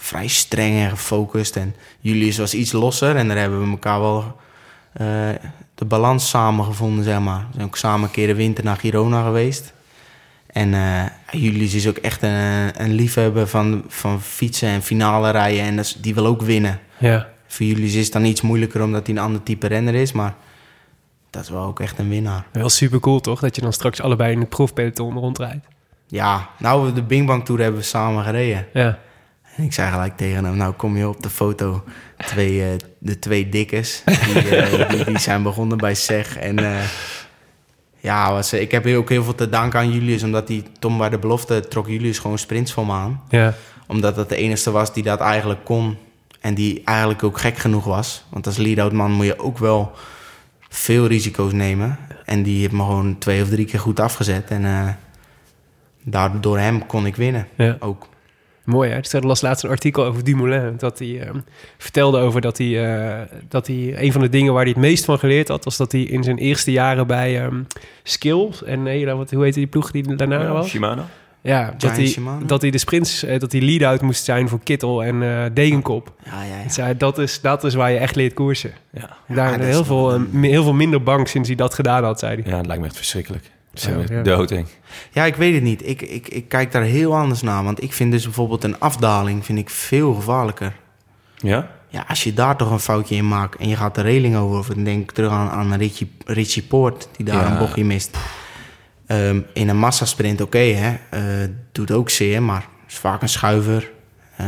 vrij 0.00 0.26
streng 0.26 0.76
en 0.76 0.90
gefocust. 0.90 1.56
En 1.56 1.74
Julius 2.00 2.38
was 2.38 2.54
iets 2.54 2.72
losser. 2.72 3.16
En 3.16 3.28
daar 3.28 3.36
hebben 3.36 3.64
we 3.64 3.70
elkaar 3.70 4.00
wel 4.00 4.36
eh, 4.92 5.06
de 5.74 5.84
balans 5.84 6.28
samen 6.28 6.64
gevonden, 6.64 7.04
zeg 7.04 7.20
maar. 7.20 7.38
We 7.38 7.54
zijn 7.54 7.66
ook 7.66 7.76
samen 7.76 8.02
een 8.02 8.10
keer 8.10 8.26
de 8.26 8.34
winter 8.34 8.64
naar 8.64 8.76
Girona 8.76 9.22
geweest. 9.22 9.72
En 10.46 10.74
eh 10.74 11.04
Julius 11.30 11.74
is 11.74 11.88
ook 11.88 11.96
echt 11.96 12.22
een, 12.22 12.82
een 12.82 12.92
liefhebber 12.92 13.46
van, 13.46 13.84
van 13.88 14.20
fietsen 14.20 14.68
en 14.68 14.82
finale 14.82 15.30
rijden. 15.30 15.62
En 15.62 15.76
dat 15.76 15.96
die 16.00 16.14
wil 16.14 16.26
ook 16.26 16.42
winnen. 16.42 16.80
Ja. 16.98 17.28
Voor 17.46 17.66
Julius 17.66 17.94
is 17.94 18.04
het 18.04 18.12
dan 18.12 18.24
iets 18.24 18.40
moeilijker 18.40 18.82
omdat 18.82 19.06
hij 19.06 19.16
een 19.16 19.22
ander 19.22 19.42
type 19.42 19.66
renner 19.66 19.94
is. 19.94 20.12
Maar 20.12 20.34
dat 21.30 21.42
is 21.42 21.48
wel 21.48 21.64
ook 21.64 21.80
echt 21.80 21.98
een 21.98 22.08
winnaar. 22.08 22.46
Wel 22.52 22.68
super 22.68 23.00
cool, 23.00 23.20
toch? 23.20 23.40
Dat 23.40 23.56
je 23.56 23.62
dan 23.62 23.72
straks 23.72 24.00
allebei 24.00 24.32
in 24.32 24.40
het 24.40 24.48
profpeloton 24.48 25.18
rondrijdt. 25.18 25.66
Ja, 26.06 26.48
nou, 26.58 26.92
de 26.92 27.02
Bing 27.02 27.26
Bang 27.26 27.44
Tour 27.44 27.60
hebben 27.60 27.80
we 27.80 27.86
samen 27.86 28.24
gereden. 28.24 28.66
Ja. 28.72 28.98
En 29.56 29.64
ik 29.68 29.72
zei 29.72 29.90
gelijk 29.90 30.16
tegen 30.16 30.44
hem, 30.44 30.56
nou 30.56 30.72
kom 30.72 30.96
je 30.96 31.08
op 31.08 31.22
de 31.22 31.30
foto. 31.30 31.84
Twee, 32.16 32.62
eh, 32.62 32.68
de 32.98 33.18
twee 33.18 33.48
dikkers, 33.48 34.02
die, 34.04 34.56
eh, 34.56 34.90
die, 34.90 35.04
die 35.04 35.18
zijn 35.18 35.42
begonnen 35.42 35.78
bij 35.78 35.94
SEG. 35.94 36.36
En 36.36 36.58
eh, 36.58 36.82
ja, 38.00 38.32
was, 38.32 38.52
ik 38.52 38.70
heb 38.70 38.86
ook 38.86 39.08
heel 39.08 39.24
veel 39.24 39.34
te 39.34 39.48
danken 39.48 39.78
aan 39.78 39.92
Julius. 39.92 40.22
Omdat 40.22 40.48
hij, 40.48 40.64
Tom 40.78 40.98
bij 40.98 41.08
de 41.08 41.18
belofte, 41.18 41.68
trok 41.68 41.88
Julius 41.88 42.18
gewoon 42.18 42.38
sprints 42.38 42.72
voor 42.72 42.86
me 42.86 42.92
aan. 42.92 43.22
Ja. 43.28 43.54
Omdat 43.86 44.14
dat 44.14 44.28
de 44.28 44.36
enige 44.36 44.70
was 44.70 44.92
die 44.92 45.02
dat 45.02 45.20
eigenlijk 45.20 45.64
kon. 45.64 45.96
En 46.40 46.54
die 46.54 46.82
eigenlijk 46.84 47.22
ook 47.22 47.38
gek 47.38 47.58
genoeg 47.58 47.84
was. 47.84 48.24
Want 48.28 48.46
als 48.46 48.56
lead-out 48.56 48.92
man 48.92 49.12
moet 49.12 49.26
je 49.26 49.38
ook 49.38 49.58
wel 49.58 49.92
veel 50.68 51.06
risico's 51.06 51.52
nemen. 51.52 51.98
En 52.24 52.42
die 52.42 52.60
heeft 52.60 52.72
me 52.72 52.82
gewoon 52.82 53.18
twee 53.18 53.42
of 53.42 53.48
drie 53.48 53.64
keer 53.64 53.80
goed 53.80 54.00
afgezet. 54.00 54.50
En 54.50 54.98
daardoor 56.02 56.40
door 56.40 56.58
hem 56.58 56.86
kon 56.86 57.06
ik 57.06 57.16
winnen. 57.16 57.48
Ja. 57.56 57.76
Ook. 57.80 58.08
Mooi, 58.70 58.90
hè? 58.90 59.00
Dus 59.00 59.12
er 59.12 59.26
las 59.26 59.40
laatst 59.40 59.64
een 59.64 59.70
artikel 59.70 60.04
over 60.04 60.24
Dumoulin. 60.24 60.74
Dat 60.78 60.98
hij 60.98 61.20
eh, 61.20 61.30
vertelde 61.78 62.18
over 62.18 62.40
dat 62.40 62.58
hij, 62.58 62.94
eh, 62.94 63.26
dat 63.48 63.66
hij... 63.66 63.94
Een 64.02 64.12
van 64.12 64.20
de 64.20 64.28
dingen 64.28 64.52
waar 64.52 64.62
hij 64.62 64.70
het 64.72 64.80
meest 64.80 65.04
van 65.04 65.18
geleerd 65.18 65.48
had... 65.48 65.64
was 65.64 65.76
dat 65.76 65.92
hij 65.92 66.00
in 66.02 66.22
zijn 66.22 66.38
eerste 66.38 66.72
jaren 66.72 67.06
bij 67.06 67.40
ehm 67.44 67.62
Skills... 68.02 68.64
en 68.64 68.82
nee, 68.82 69.04
nou, 69.04 69.16
wat, 69.18 69.30
hoe 69.30 69.42
heette 69.42 69.58
die 69.58 69.68
ploeg 69.68 69.90
die 69.90 70.14
daarna 70.16 70.52
was? 70.52 70.68
Shimano? 70.68 71.02
Ja, 71.42 71.74
dat 71.78 71.96
hij, 71.96 72.06
Shimano? 72.06 72.46
dat 72.46 72.60
hij 72.62 72.70
de 72.70 72.78
sprints... 72.78 73.22
eh, 73.24 73.38
dat 73.38 73.52
hij 73.52 73.60
lead-out 73.60 74.00
moest 74.00 74.24
zijn 74.24 74.48
voor 74.48 74.60
Kittel 74.62 75.04
en 75.04 75.22
eh 75.22 75.44
Degenkop. 75.54 76.12
Ja, 76.24 76.42
ja, 76.42 76.48
ja. 76.48 76.54
Hij 76.54 76.68
zei, 76.70 76.96
dat 76.96 77.18
is, 77.18 77.40
dat 77.40 77.64
is 77.64 77.74
waar 77.74 77.90
je 77.90 77.98
echt 77.98 78.16
leert 78.16 78.34
koersen. 78.34 78.70
Ja. 78.92 79.16
Daar 79.28 79.58
dat 79.58 79.66
heel, 79.66 79.84
veel, 79.84 80.12
eh, 80.14 80.20
een- 80.32 80.42
heel 80.42 80.62
veel 80.62 80.72
minder 80.74 81.02
bang 81.02 81.28
sinds 81.28 81.48
hij 81.48 81.56
dat 81.56 81.74
gedaan 81.74 82.04
had, 82.04 82.18
zei 82.18 82.42
hij. 82.42 82.50
ja, 82.50 82.56
het 82.56 82.66
lijkt 82.66 82.80
me 82.82 82.88
echt 82.88 82.96
verschrikkelijk. 82.96 83.50
Zo, 83.74 84.04
ja. 84.08 84.46
Ja, 85.12 85.24
ik 85.24 85.34
weet 85.34 85.54
het 85.54 85.62
niet. 85.62 85.86
Ik, 85.88 86.02
ik, 86.02 86.28
ik 86.28 86.48
kijk 86.48 86.72
daar 86.72 86.82
heel 86.82 87.16
anders 87.16 87.42
naar. 87.42 87.64
Want 87.64 87.82
ik 87.82 87.92
vind 87.92 88.12
dus 88.12 88.24
bijvoorbeeld 88.24 88.64
een 88.64 88.78
afdaling 88.80 89.44
vind 89.44 89.58
ik 89.58 89.70
veel 89.70 90.14
gevaarlijker. 90.14 90.72
Ja? 91.36 91.70
Ja, 91.88 92.04
als 92.08 92.24
je 92.24 92.32
daar 92.34 92.56
toch 92.56 92.70
een 92.70 92.80
foutje 92.80 93.14
in 93.14 93.28
maakt 93.28 93.56
en 93.60 93.68
je 93.68 93.76
gaat 93.76 93.94
de 93.94 94.00
reling 94.00 94.36
over... 94.36 94.58
of 94.58 94.66
dan 94.66 94.84
denk 94.84 95.02
ik 95.02 95.10
terug 95.12 95.30
aan, 95.30 95.50
aan 95.50 95.74
Richie, 95.74 96.12
Richie 96.26 96.62
Poort, 96.62 97.08
die 97.16 97.26
daar 97.26 97.44
Ja. 97.44 97.52
een 97.52 97.58
bochtje 97.58 97.84
mist. 97.84 98.16
Ehm, 99.06 99.40
in 99.52 99.68
een 99.68 99.78
massasprint, 99.78 100.40
oké, 100.40 100.58
hè. 100.58 100.96
eh, 101.10 101.48
doet 101.72 101.90
ook 101.90 102.10
zeer, 102.10 102.42
maar 102.42 102.66
is 102.88 102.94
vaak 102.94 103.22
een 103.22 103.28
schuiver. 103.28 103.90
Eh 104.36 104.46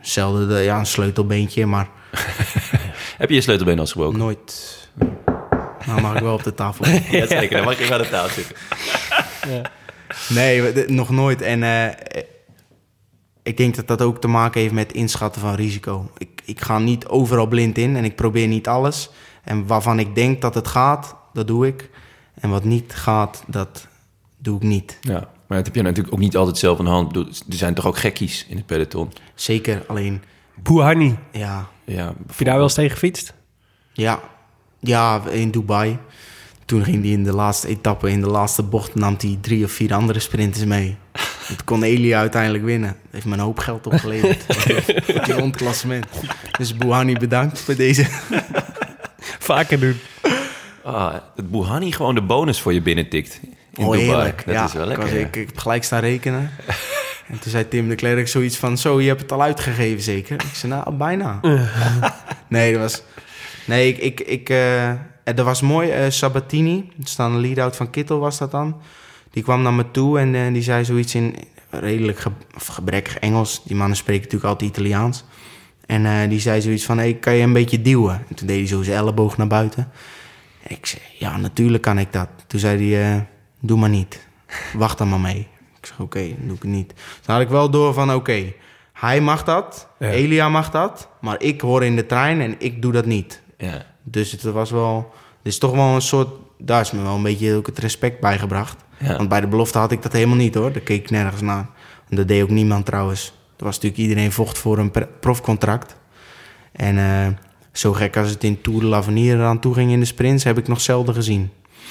zelden 0.00 0.48
de, 0.48 0.54
ja, 0.54 0.78
een 0.78 0.86
sleutelbeentje, 0.86 1.66
maar 1.66 1.88
Heb 3.18 3.28
je 3.28 3.34
je 3.34 3.40
sleutelbeen 3.40 3.78
al 3.78 3.86
gebroken? 3.86 4.18
nooit... 4.18 4.78
Nou 5.90 6.02
mag 6.02 6.14
ik 6.14 6.22
wel 6.22 6.34
op 6.34 6.42
de 6.42 6.54
tafel. 6.54 6.84
Ja, 7.18 7.26
zeker. 7.26 7.56
Dan 7.56 7.64
mag 7.64 7.78
je 7.78 7.84
wel 7.88 7.98
aan 7.98 8.04
de 8.04 8.08
tafel 8.10 8.42
zitten. 8.42 8.56
Nee, 10.28 10.62
we- 10.62 10.72
de- 10.72 10.92
nog 10.92 11.10
nooit. 11.10 11.42
En 11.42 11.62
eh, 11.62 12.24
ik 13.42 13.56
denk 13.56 13.74
dat 13.76 13.88
dat 13.88 14.02
ook 14.02 14.20
te 14.20 14.28
maken 14.28 14.60
heeft 14.60 14.72
met 14.74 14.92
inschatten 14.92 15.40
van 15.40 15.54
risico. 15.54 16.10
Ik, 16.18 16.42
ik 16.44 16.60
ga 16.60 16.78
niet 16.78 17.06
overal 17.06 17.46
blind 17.46 17.78
in 17.78 17.96
en 17.96 18.04
ik 18.04 18.14
probeer 18.16 18.46
niet 18.46 18.68
alles. 18.68 19.10
En 19.44 19.66
waarvan 19.66 19.98
ik 19.98 20.14
denk 20.14 20.40
dat 20.40 20.54
het 20.54 20.68
gaat, 20.68 21.16
dat 21.32 21.46
doe 21.46 21.66
ik. 21.66 21.90
En 22.34 22.50
wat 22.50 22.64
niet 22.64 22.92
gaat, 22.94 23.42
dat 23.46 23.86
doe 24.38 24.56
ik 24.56 24.62
niet. 24.62 24.98
Ja. 25.00 25.28
Maar 25.46 25.58
dat 25.58 25.66
heb 25.66 25.74
je 25.74 25.82
natuurlijk 25.82 26.14
ook 26.14 26.20
niet 26.20 26.36
altijd 26.36 26.58
zelf 26.58 26.78
in 26.78 26.84
de 26.84 26.90
hand. 26.90 27.06
Ik 27.06 27.12
bedoel, 27.12 27.32
Er 27.50 27.56
zijn 27.56 27.74
toch 27.74 27.86
ook 27.86 27.98
gekkies 27.98 28.46
in 28.48 28.56
het 28.56 28.66
peloton? 28.66 29.12
Zeker, 29.34 29.84
alleen, 29.86 30.22
Bouhanni, 30.54 31.18
ja, 31.32 31.66
Ja, 31.84 32.06
heb 32.26 32.38
je 32.38 32.44
daar 32.44 32.54
wel 32.54 32.62
eens 32.62 32.74
tegen 32.74 32.90
gefietst? 32.90 33.34
ja, 33.92 34.20
ja, 34.80 35.22
in 35.30 35.50
Dubai. 35.50 35.98
Toen 36.64 36.84
ging 36.84 37.02
hij 37.02 37.12
in 37.12 37.24
de 37.24 37.32
laatste 37.32 37.68
etappe, 37.68 38.10
in 38.10 38.20
de 38.20 38.26
laatste 38.26 38.62
bocht, 38.62 38.94
nam 38.94 39.16
hij 39.18 39.38
drie 39.40 39.64
of 39.64 39.70
vier 39.72 39.94
andere 39.94 40.18
sprinters 40.20 40.64
mee. 40.64 40.96
Het 41.46 41.64
kon 41.64 41.82
Elia 41.82 42.18
uiteindelijk 42.18 42.64
winnen. 42.64 42.88
Dat 42.88 43.10
heeft 43.10 43.24
me 43.24 43.32
een 43.32 43.38
hoop 43.40 43.58
geld 43.58 43.86
opgeleverd. 43.86 44.44
Voor 45.06 45.24
die 45.24 45.34
rondklassement. 45.34 46.06
Dus 46.58 46.76
Bouhanni 46.76 47.12
bedankt 47.18 47.60
voor 47.60 47.74
deze. 47.76 48.06
Vaker 49.38 49.80
doen. 49.80 49.96
ah, 50.84 51.14
dat 51.36 51.50
Bouhanni 51.50 51.92
gewoon 51.92 52.14
de 52.14 52.22
bonus 52.22 52.60
voor 52.60 52.72
je 52.72 52.82
binnentikt. 52.82 53.40
In 53.74 53.84
Oh, 53.84 53.92
Dubai. 53.92 54.00
heerlijk. 54.08 54.42
Dat 54.46 54.54
ja, 54.54 54.64
is 54.64 54.72
wel 54.72 54.82
ik, 54.82 54.88
lekker. 54.88 55.06
was- 55.06 55.14
ja. 55.18 55.26
ik, 55.26 55.36
ik 55.36 55.46
heb 55.48 55.58
gelijk 55.58 55.84
staan 55.84 56.00
rekenen. 56.00 56.50
en 57.28 57.38
toen 57.38 57.50
zei 57.50 57.68
Tim 57.68 57.88
de 57.88 57.94
Klerk 57.94 58.28
zoiets 58.28 58.56
van... 58.56 58.78
Zo, 58.78 59.00
je 59.00 59.08
hebt 59.08 59.20
het 59.20 59.32
al 59.32 59.42
uitgegeven 59.42 60.02
zeker? 60.02 60.34
Ik 60.34 60.54
zei, 60.54 60.72
nou, 60.72 60.94
bijna. 60.94 61.40
nee, 62.48 62.72
dat 62.72 62.80
was... 62.80 63.02
Nee, 63.66 63.88
ik... 63.88 63.98
ik, 63.98 64.20
ik 64.20 64.48
eh, 64.48 64.92
dat 65.24 65.44
was 65.44 65.60
mooi. 65.60 65.90
eh, 65.90 66.10
Sabatini, 66.10 66.90
er 67.00 67.06
staat 67.08 67.30
een 67.30 67.40
lead-out 67.40 67.76
van 67.76 67.90
Kittel 67.90 68.18
was 68.18 68.38
dat 68.38 68.50
dan. 68.50 68.80
Die 69.30 69.42
kwam 69.42 69.62
naar 69.62 69.72
me 69.72 69.90
toe 69.90 70.18
en 70.18 70.34
eh, 70.34 70.52
die 70.52 70.62
zei 70.62 70.84
zoiets 70.84 71.14
in 71.14 71.34
redelijk 71.70 72.18
ge- 72.18 72.30
gebrekkig 72.56 73.18
Engels. 73.18 73.62
Die 73.64 73.76
mannen 73.76 73.96
spreken 73.96 74.22
natuurlijk 74.22 74.50
altijd 74.50 74.70
Italiaans. 74.70 75.24
En 75.86 76.28
die 76.28 76.40
zei 76.40 76.60
zoiets 76.60 76.84
van, 76.84 76.98
hey, 76.98 77.14
kan 77.14 77.34
je 77.34 77.42
een 77.42 77.52
beetje 77.52 77.82
duwen? 77.82 78.24
En 78.28 78.34
toen 78.34 78.46
deed 78.46 78.56
hij 78.58 78.66
zo 78.66 78.82
zijn 78.82 78.96
elleboog 78.98 79.36
naar 79.36 79.46
buiten. 79.46 79.90
En 80.62 80.76
ik 80.76 80.86
zei, 80.86 81.02
ja, 81.18 81.36
natuurlijk 81.36 81.82
kan 81.82 81.98
ik 81.98 82.12
dat. 82.12 82.28
Toen 82.46 82.60
zei 82.60 82.94
hij, 82.94 83.26
doe 83.60 83.78
maar 83.78 83.88
niet. 83.88 84.26
Wacht 84.72 84.98
dan 84.98 85.08
maar 85.08 85.20
mee. 85.20 85.48
Ik 85.80 85.86
zeg, 85.86 86.00
oké, 86.00 86.20
dan 86.28 86.46
doe 86.46 86.56
ik 86.56 86.62
het 86.62 86.70
niet. 86.70 86.88
Toen 87.22 87.34
had 87.34 87.40
ik 87.40 87.48
wel 87.48 87.70
door 87.70 87.94
van, 87.94 88.14
oké, 88.14 88.52
hij 88.92 89.20
mag 89.20 89.44
dat, 89.44 89.88
Ja. 89.98 90.08
Elia 90.08 90.48
mag 90.48 90.70
dat, 90.70 91.08
maar 91.20 91.42
ik 91.42 91.60
hoor 91.60 91.84
in 91.84 91.96
de 91.96 92.06
trein 92.06 92.40
en 92.40 92.54
ik 92.58 92.82
doe 92.82 92.92
dat 92.92 93.06
niet. 93.06 93.42
Ja. 93.60 93.82
Dus 94.02 94.32
het 94.32 94.42
was 94.42 94.70
wel, 94.70 95.12
het 95.42 95.46
is 95.52 95.58
toch 95.58 95.72
wel 95.74 95.94
een 95.94 96.02
soort, 96.02 96.28
daar 96.58 96.80
is 96.80 96.90
me 96.90 97.02
wel 97.02 97.14
een 97.14 97.22
beetje 97.22 97.54
ook 97.54 97.66
het 97.66 97.78
respect 97.78 98.20
bijgebracht. 98.20 98.76
Ja. 98.98 99.16
Want 99.16 99.28
bij 99.28 99.40
de 99.40 99.46
belofte 99.46 99.78
had 99.78 99.92
ik 99.92 100.02
dat 100.02 100.12
helemaal 100.12 100.36
niet 100.36 100.54
hoor, 100.54 100.72
daar 100.72 100.82
keek 100.82 101.02
ik 101.02 101.10
nergens 101.10 101.40
naar. 101.42 101.66
En 102.08 102.16
dat 102.16 102.28
deed 102.28 102.42
ook 102.42 102.48
niemand 102.50 102.86
trouwens. 102.86 103.32
Er 103.56 103.64
was 103.64 103.74
natuurlijk 103.74 104.02
iedereen 104.02 104.32
vocht 104.32 104.58
voor 104.58 104.78
een 104.78 104.92
profcontract. 105.20 105.96
En 106.72 106.98
eh, 106.98 107.26
zo 107.72 107.92
gek 107.92 108.16
als 108.16 108.30
het 108.30 108.44
in 108.44 108.60
Tour 108.60 108.80
de 108.80 108.86
l'Avenir 108.86 109.34
eraan 109.34 109.60
toe 109.60 109.74
ging 109.74 109.90
in 109.90 110.00
de 110.00 110.06
sprints, 110.06 110.44
heb 110.44 110.58
ik 110.58 110.68
nog 110.68 110.80
zelden 110.80 111.14
gezien. 111.14 111.50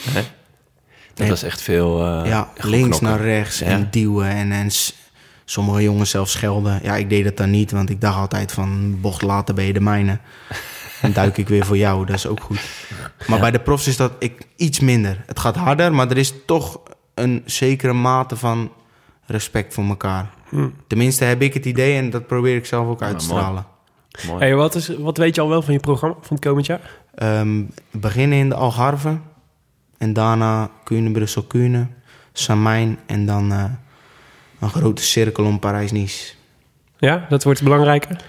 Hè? 0.09 0.21
Dat 0.21 1.17
Nee. 1.17 1.29
was 1.29 1.43
echt 1.43 1.61
veel. 1.61 2.05
eh, 2.05 2.29
ja, 2.29 2.49
links 2.55 2.97
knokken. 2.97 3.07
naar 3.07 3.21
rechts 3.21 3.59
Ja. 3.59 3.65
en 3.65 3.87
duwen 3.91 4.27
en, 4.29 4.51
en 4.51 4.69
sommige 5.45 5.81
jongens 5.83 6.09
zelfs 6.09 6.31
schelden. 6.31 6.79
Ja, 6.83 6.95
ik 6.95 7.09
deed 7.09 7.23
dat 7.23 7.37
dan 7.37 7.49
niet, 7.49 7.71
want 7.71 7.89
ik 7.89 8.01
dacht 8.01 8.17
altijd 8.17 8.51
van 8.51 8.97
bocht 9.01 9.21
later 9.21 9.55
ben 9.55 9.65
je 9.65 9.73
de 9.73 9.81
mijne. 9.81 10.17
En 11.01 11.13
duik 11.13 11.37
ik 11.37 11.47
weer 11.47 11.65
voor 11.65 11.77
jou, 11.77 12.05
dat 12.05 12.15
is 12.15 12.27
ook 12.27 12.41
goed. 12.41 12.59
Maar 13.27 13.39
bij 13.39 13.51
de 13.51 13.59
profs 13.59 13.87
is 13.87 13.97
dat 13.97 14.11
ik, 14.19 14.47
iets 14.55 14.79
minder. 14.79 15.23
Het 15.25 15.39
gaat 15.39 15.55
harder, 15.55 15.93
maar 15.93 16.09
er 16.09 16.17
is 16.17 16.33
toch 16.45 16.79
een 17.13 17.43
zekere 17.45 17.93
mate 17.93 18.35
van 18.35 18.71
respect 19.25 19.73
voor 19.73 19.83
elkaar. 19.83 20.29
Tenminste 20.87 21.23
heb 21.23 21.41
ik 21.41 21.53
het 21.53 21.65
idee 21.65 21.97
en 21.97 22.09
dat 22.09 22.27
probeer 22.27 22.55
ik 22.55 22.65
zelf 22.65 22.87
ook 22.87 23.01
uit 23.01 23.19
te 23.19 23.27
mooi. 23.27 23.39
stralen. 23.39 23.65
Mooi. 24.27 24.39
Hey, 24.39 24.55
wat, 24.55 24.75
is, 24.75 24.87
wat 24.97 25.17
weet 25.17 25.35
je 25.35 25.41
al 25.41 25.49
wel 25.49 25.61
van 25.61 25.73
je 25.73 25.79
programma 25.79 26.15
van 26.21 26.35
het 26.35 26.45
komend 26.45 26.65
jaar? 26.65 26.81
Ehm, 27.15 27.63
beginnen 27.91 28.37
in 28.37 28.49
de 28.49 28.55
Algarve. 28.55 29.17
En 29.97 30.13
daarna 30.13 30.69
Kuurne, 30.83 31.11
Brussel, 31.11 31.43
Kuurne. 31.43 31.87
Samijn. 32.33 32.99
En 33.05 33.25
dan 33.25 33.51
eh, 33.51 33.63
een 34.59 34.69
grote 34.69 35.01
cirkel 35.01 35.45
om 35.45 35.59
Parijs-Nice. 35.59 36.33
Ja, 36.97 37.25
dat 37.29 37.43
wordt 37.43 37.63
belangrijker. 37.63 38.23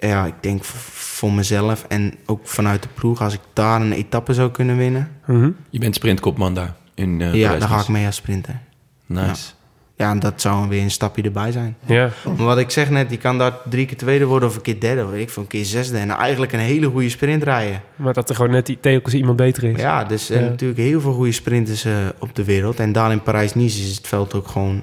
Ja, 0.00 0.24
ik 0.26 0.34
denk 0.40 0.64
voor 0.64 1.32
mezelf 1.32 1.84
en 1.88 2.14
ook 2.26 2.46
vanuit 2.46 2.82
de 2.82 2.88
ploeg... 2.94 3.20
als 3.22 3.34
ik 3.34 3.40
daar 3.52 3.80
een 3.80 3.92
etappe 3.92 4.34
zou 4.34 4.50
kunnen 4.50 4.76
winnen... 4.76 5.10
Mhm. 5.26 5.50
Je 5.70 5.78
bent 5.78 5.94
sprintkopman 5.94 6.54
daar. 6.54 6.74
In, 6.94 7.20
eh, 7.20 7.34
ja, 7.34 7.56
dan 7.58 7.68
ga 7.68 7.80
ik 7.80 7.88
mee 7.88 8.06
als 8.06 8.16
sprinter. 8.16 8.60
Nice. 9.06 9.50
Ja, 9.96 10.10
en 10.10 10.18
dat 10.18 10.40
zou 10.40 10.68
weer 10.68 10.82
een 10.82 10.90
stapje 10.90 11.22
erbij 11.22 11.52
zijn. 11.52 11.76
Ja. 11.86 12.10
Maar 12.24 12.46
wat 12.46 12.58
ik 12.58 12.70
zeg 12.70 12.90
net, 12.90 13.10
je 13.10 13.16
kan 13.16 13.38
daar 13.38 13.52
drie 13.70 13.86
keer 13.86 13.96
tweede 13.96 14.24
worden... 14.24 14.48
of 14.48 14.56
een 14.56 14.62
keer 14.62 14.80
derde, 14.80 15.06
weet 15.06 15.20
ik 15.22 15.30
veel, 15.30 15.42
een 15.42 15.48
keer 15.48 15.64
zesde... 15.64 15.98
en 15.98 16.10
eigenlijk 16.10 16.52
een 16.52 16.58
hele 16.58 16.86
goede 16.86 17.08
sprint 17.08 17.42
rijden. 17.42 17.82
Maar 17.96 18.12
dat 18.12 18.28
er 18.28 18.34
gewoon 18.34 18.50
net 18.50 18.66
die 18.66 18.80
telkens 18.80 19.14
iemand 19.14 19.36
beter 19.36 19.64
is. 19.64 19.80
Ja, 19.80 20.04
dus 20.04 20.20
er 20.20 20.26
zijn 20.26 20.44
Ja. 20.44 20.50
natuurlijk 20.50 20.80
heel 20.80 21.00
veel 21.00 21.12
goede 21.12 21.32
sprinters 21.32 21.84
eh, 21.84 21.92
op 22.18 22.34
de 22.34 22.44
wereld. 22.44 22.80
En 22.80 22.92
daar 22.92 23.12
in 23.12 23.22
Parijs-Nice 23.22 23.82
is 23.82 23.96
het 23.96 24.06
veld 24.06 24.34
ook 24.34 24.48
gewoon... 24.48 24.82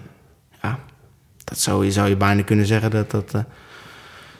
Ja, 0.61 0.79
dat 1.43 1.59
zou 1.59 1.85
je, 1.85 1.91
zou 1.91 2.09
je 2.09 2.15
bijna 2.17 2.41
kunnen 2.43 2.65
zeggen 2.65 2.91
dat 2.91 3.11
dat, 3.11 3.33
eh, 3.33 3.41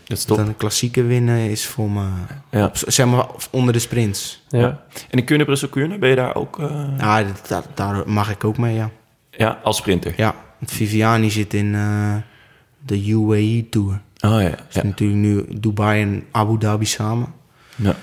Dat 0.05 0.17
is 0.17 0.23
top. 0.25 0.37
een 0.37 0.57
klassieke 0.57 1.03
winnen 1.03 1.37
is 1.49 1.67
voor 1.67 1.89
me. 1.91 2.07
Ja. 2.51 2.65
Op, 2.65 2.71
zeg 2.87 3.05
maar 3.05 3.25
onder 3.51 3.73
de 3.73 3.79
sprints. 3.79 4.43
Ja. 4.49 4.83
En 5.09 5.17
in 5.19 5.25
Kuurne, 5.25 5.45
Brussel, 5.45 5.67
Kuurne, 5.67 5.97
ben 5.97 6.09
je 6.09 6.15
daar 6.15 6.35
ook 6.35 6.59
eh, 6.59 6.87
Ja, 6.97 7.23
dat- 7.23 7.45
dat- 7.47 7.67
daar 7.73 8.09
mag 8.09 8.29
ik 8.31 8.43
ook 8.43 8.57
mee, 8.57 8.75
ja. 8.75 8.89
ja, 9.31 9.59
als 9.63 9.77
sprinter? 9.77 10.13
Ja, 10.17 10.35
want 10.59 10.71
Viviani 10.71 11.29
zit 11.31 11.53
in 11.53 11.75
eh, 11.75 12.15
de 12.85 13.09
UAE 13.11 13.65
Tour. 13.69 14.01
Oh 14.21 14.41
ja. 14.41 14.49
Dus 14.49 14.57
ja. 14.75 14.83
natuurlijk 14.83 15.19
nu 15.19 15.45
Dubai 15.59 16.01
en 16.01 16.23
Abu 16.31 16.57
Dhabi 16.57 16.85
samen. 16.85 17.27
ja. 17.75 17.95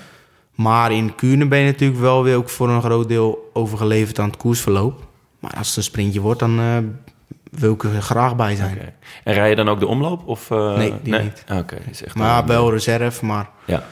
Maar 0.53 0.91
in 0.91 1.15
Kuurne 1.15 1.47
ben 1.47 1.59
je 1.59 1.65
natuurlijk 1.65 1.99
wel 1.99 2.23
weer 2.23 2.35
ook 2.35 2.49
voor 2.49 2.69
een 2.69 2.81
groot 2.81 3.07
deel 3.07 3.49
overgeleverd 3.53 4.19
aan 4.19 4.27
het 4.27 4.37
koersverloop. 4.37 5.07
Maar 5.39 5.53
als 5.57 5.67
het 5.67 5.77
een 5.77 5.83
sprintje 5.83 6.21
wordt, 6.21 6.39
dan 6.39 6.59
eh, 6.59 6.77
wil 7.59 7.73
ik 7.73 7.83
er 7.83 8.01
graag 8.01 8.35
bij 8.35 8.55
zijn. 8.55 8.75
Oké. 8.75 8.93
En 9.23 9.33
rij 9.33 9.49
je 9.49 9.55
dan 9.55 9.69
ook 9.69 9.79
de 9.79 9.87
omloop? 9.87 10.27
Of, 10.27 10.51
eh, 10.51 10.77
Nee, 10.77 10.93
die 11.01 11.19
niet. 11.19 11.43
Ah, 11.47 11.57
Oké, 11.57 11.77
is 11.89 12.03
echt 12.03 12.15
Maar 12.15 12.39
een- 12.41 12.47
wel 12.47 12.71
reserve, 12.71 13.25
maar 13.25 13.49
Ja, 13.65 13.83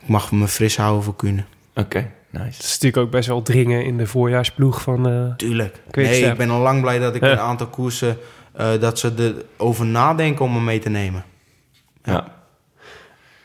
ik 0.00 0.08
mag 0.08 0.32
me 0.32 0.48
fris 0.48 0.76
houden 0.76 1.02
voor 1.02 1.16
Kuurne. 1.16 1.44
oké, 1.74 2.10
nice. 2.30 2.44
Het 2.46 2.58
is 2.64 2.72
natuurlijk 2.72 2.96
ook 2.96 3.10
best 3.10 3.28
wel 3.28 3.42
dringen 3.42 3.84
in 3.84 3.96
de 3.96 4.06
voorjaarsploeg 4.06 4.82
van... 4.82 5.08
eh, 5.08 5.34
Tuurlijk. 5.36 5.82
Nee, 5.90 6.24
ik 6.24 6.36
ben 6.36 6.50
al 6.50 6.60
lang 6.60 6.80
blij 6.80 6.98
dat 6.98 7.14
ik 7.14 7.22
een 7.22 7.38
aantal 7.38 7.66
koersen... 7.66 8.18
eh, 8.52 8.68
dat 8.80 8.98
ze 8.98 9.34
erover 9.56 9.86
nadenken 9.86 10.44
om 10.44 10.52
me 10.52 10.60
mee 10.60 10.78
te 10.78 10.88
nemen. 10.90 11.24
Ja, 12.04 12.26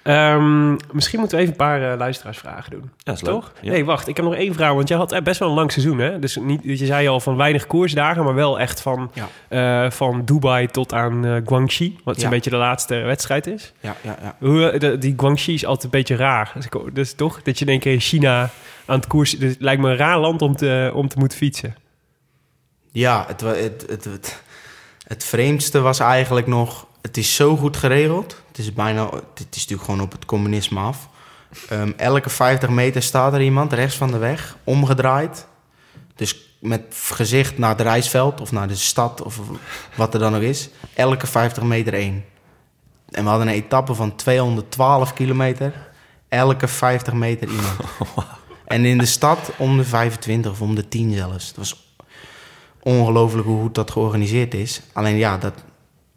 Ehm, 0.03 0.71
misschien 0.91 1.19
moeten 1.19 1.37
we 1.37 1.43
even 1.43 1.53
een 1.53 1.65
paar 1.65 1.91
eh, 1.91 1.97
luisteraarsvragen 1.97 2.71
doen. 2.71 2.91
ja 2.97 3.11
is 3.13 3.21
leuk. 3.21 3.33
Toch? 3.33 3.51
Ja. 3.61 3.71
Nee, 3.71 3.85
wacht. 3.85 4.07
Ik 4.07 4.15
heb 4.15 4.25
nog 4.25 4.35
één 4.35 4.53
vraag. 4.53 4.73
Want 4.73 4.87
je 4.87 4.95
had 4.95 5.11
eh, 5.11 5.21
best 5.21 5.39
wel 5.39 5.49
een 5.49 5.55
lang 5.55 5.71
seizoen, 5.71 5.97
hè? 5.99 6.19
Dus 6.19 6.35
niet, 6.35 6.59
je 6.63 6.85
zei 6.85 7.07
al 7.07 7.19
van 7.19 7.35
weinig 7.37 7.67
koersdagen, 7.67 8.23
maar 8.23 8.33
wel 8.33 8.59
echt 8.59 8.81
van, 8.81 9.11
Ja. 9.13 9.27
eh, 9.85 9.91
van 9.91 10.25
Dubai 10.25 10.67
tot 10.67 10.93
aan 10.93 11.25
eh, 11.25 11.35
Guangxi. 11.45 11.97
Wat 12.03 12.17
Ja. 12.17 12.23
een 12.23 12.29
beetje 12.29 12.49
de 12.49 12.55
laatste 12.55 12.95
wedstrijd 12.95 13.47
is. 13.47 13.73
Ja, 13.79 13.95
ja, 14.01 14.17
ja. 14.21 14.35
Hoe, 14.39 14.77
de- 14.77 14.97
die 14.97 15.13
Guangxi 15.17 15.53
is 15.53 15.65
altijd 15.65 15.83
een 15.83 15.89
beetje 15.99 16.15
raar. 16.15 16.51
Dus, 16.55 16.67
dus 16.93 17.13
toch 17.13 17.41
dat 17.41 17.59
je 17.59 17.65
keer 17.79 17.93
in 17.93 17.99
China 17.99 18.49
aan 18.85 18.95
het 18.99 19.07
koers... 19.07 19.31
Dus 19.31 19.49
het 19.51 19.61
lijkt 19.61 19.81
me 19.81 19.89
een 19.89 19.97
raar 19.97 20.19
land 20.19 20.41
om 20.41 20.55
te, 20.55 20.91
om 20.93 21.07
te 21.07 21.17
moeten 21.19 21.37
fietsen. 21.37 21.75
Ja, 22.91 23.23
het, 23.27 23.41
het, 23.41 23.85
het, 23.89 24.41
het 25.07 25.23
vreemdste 25.23 25.79
was 25.79 25.99
eigenlijk 25.99 26.47
nog... 26.47 26.85
Het 27.01 27.17
is 27.17 27.35
zo 27.35 27.55
goed 27.57 27.77
geregeld. 27.77 28.41
Het 28.61 28.69
is 28.69 28.75
bijna... 28.75 29.05
Het 29.33 29.55
is 29.55 29.61
natuurlijk 29.61 29.83
gewoon 29.83 30.01
op 30.01 30.11
het 30.11 30.25
communisme 30.25 30.79
af. 30.79 31.09
Ehm, 31.69 31.91
elke 31.97 32.29
50 32.29 32.69
meter 32.69 33.03
staat 33.03 33.33
er 33.33 33.41
iemand 33.41 33.73
rechts 33.73 33.97
van 33.97 34.11
de 34.11 34.17
weg, 34.17 34.57
omgedraaid. 34.63 35.47
Dus 36.15 36.57
met 36.59 36.81
gezicht 36.89 37.57
naar 37.57 37.69
het 37.69 37.81
reisveld 37.81 38.41
of 38.41 38.51
naar 38.51 38.67
de 38.67 38.75
stad 38.75 39.21
of 39.21 39.39
wat 39.95 40.13
er 40.13 40.19
dan 40.19 40.35
ook 40.35 40.41
is. 40.41 40.69
Elke 40.93 41.27
50 41.27 41.63
meter 41.63 41.93
één. 41.93 42.25
En 43.09 43.23
we 43.23 43.29
hadden 43.29 43.47
een 43.47 43.53
etappe 43.53 43.93
van 43.93 44.15
212 44.15 45.13
kilometer. 45.13 45.73
Elke 46.29 46.67
50 46.67 47.13
meter 47.13 47.49
iemand. 47.49 47.79
En 48.65 48.85
in 48.85 48.97
de 48.97 49.05
stad 49.05 49.51
om 49.57 49.77
de 49.77 49.83
25 49.83 50.51
of 50.51 50.61
om 50.61 50.75
de 50.75 50.87
10 50.87 51.13
zelfs. 51.13 51.47
Het 51.47 51.57
was 51.57 51.95
ongelooflijk 52.81 53.47
hoe 53.47 53.61
goed 53.61 53.75
dat 53.75 53.91
georganiseerd 53.91 54.53
is. 54.53 54.81
Alleen 54.93 55.15
ja, 55.15 55.37
dat 55.37 55.53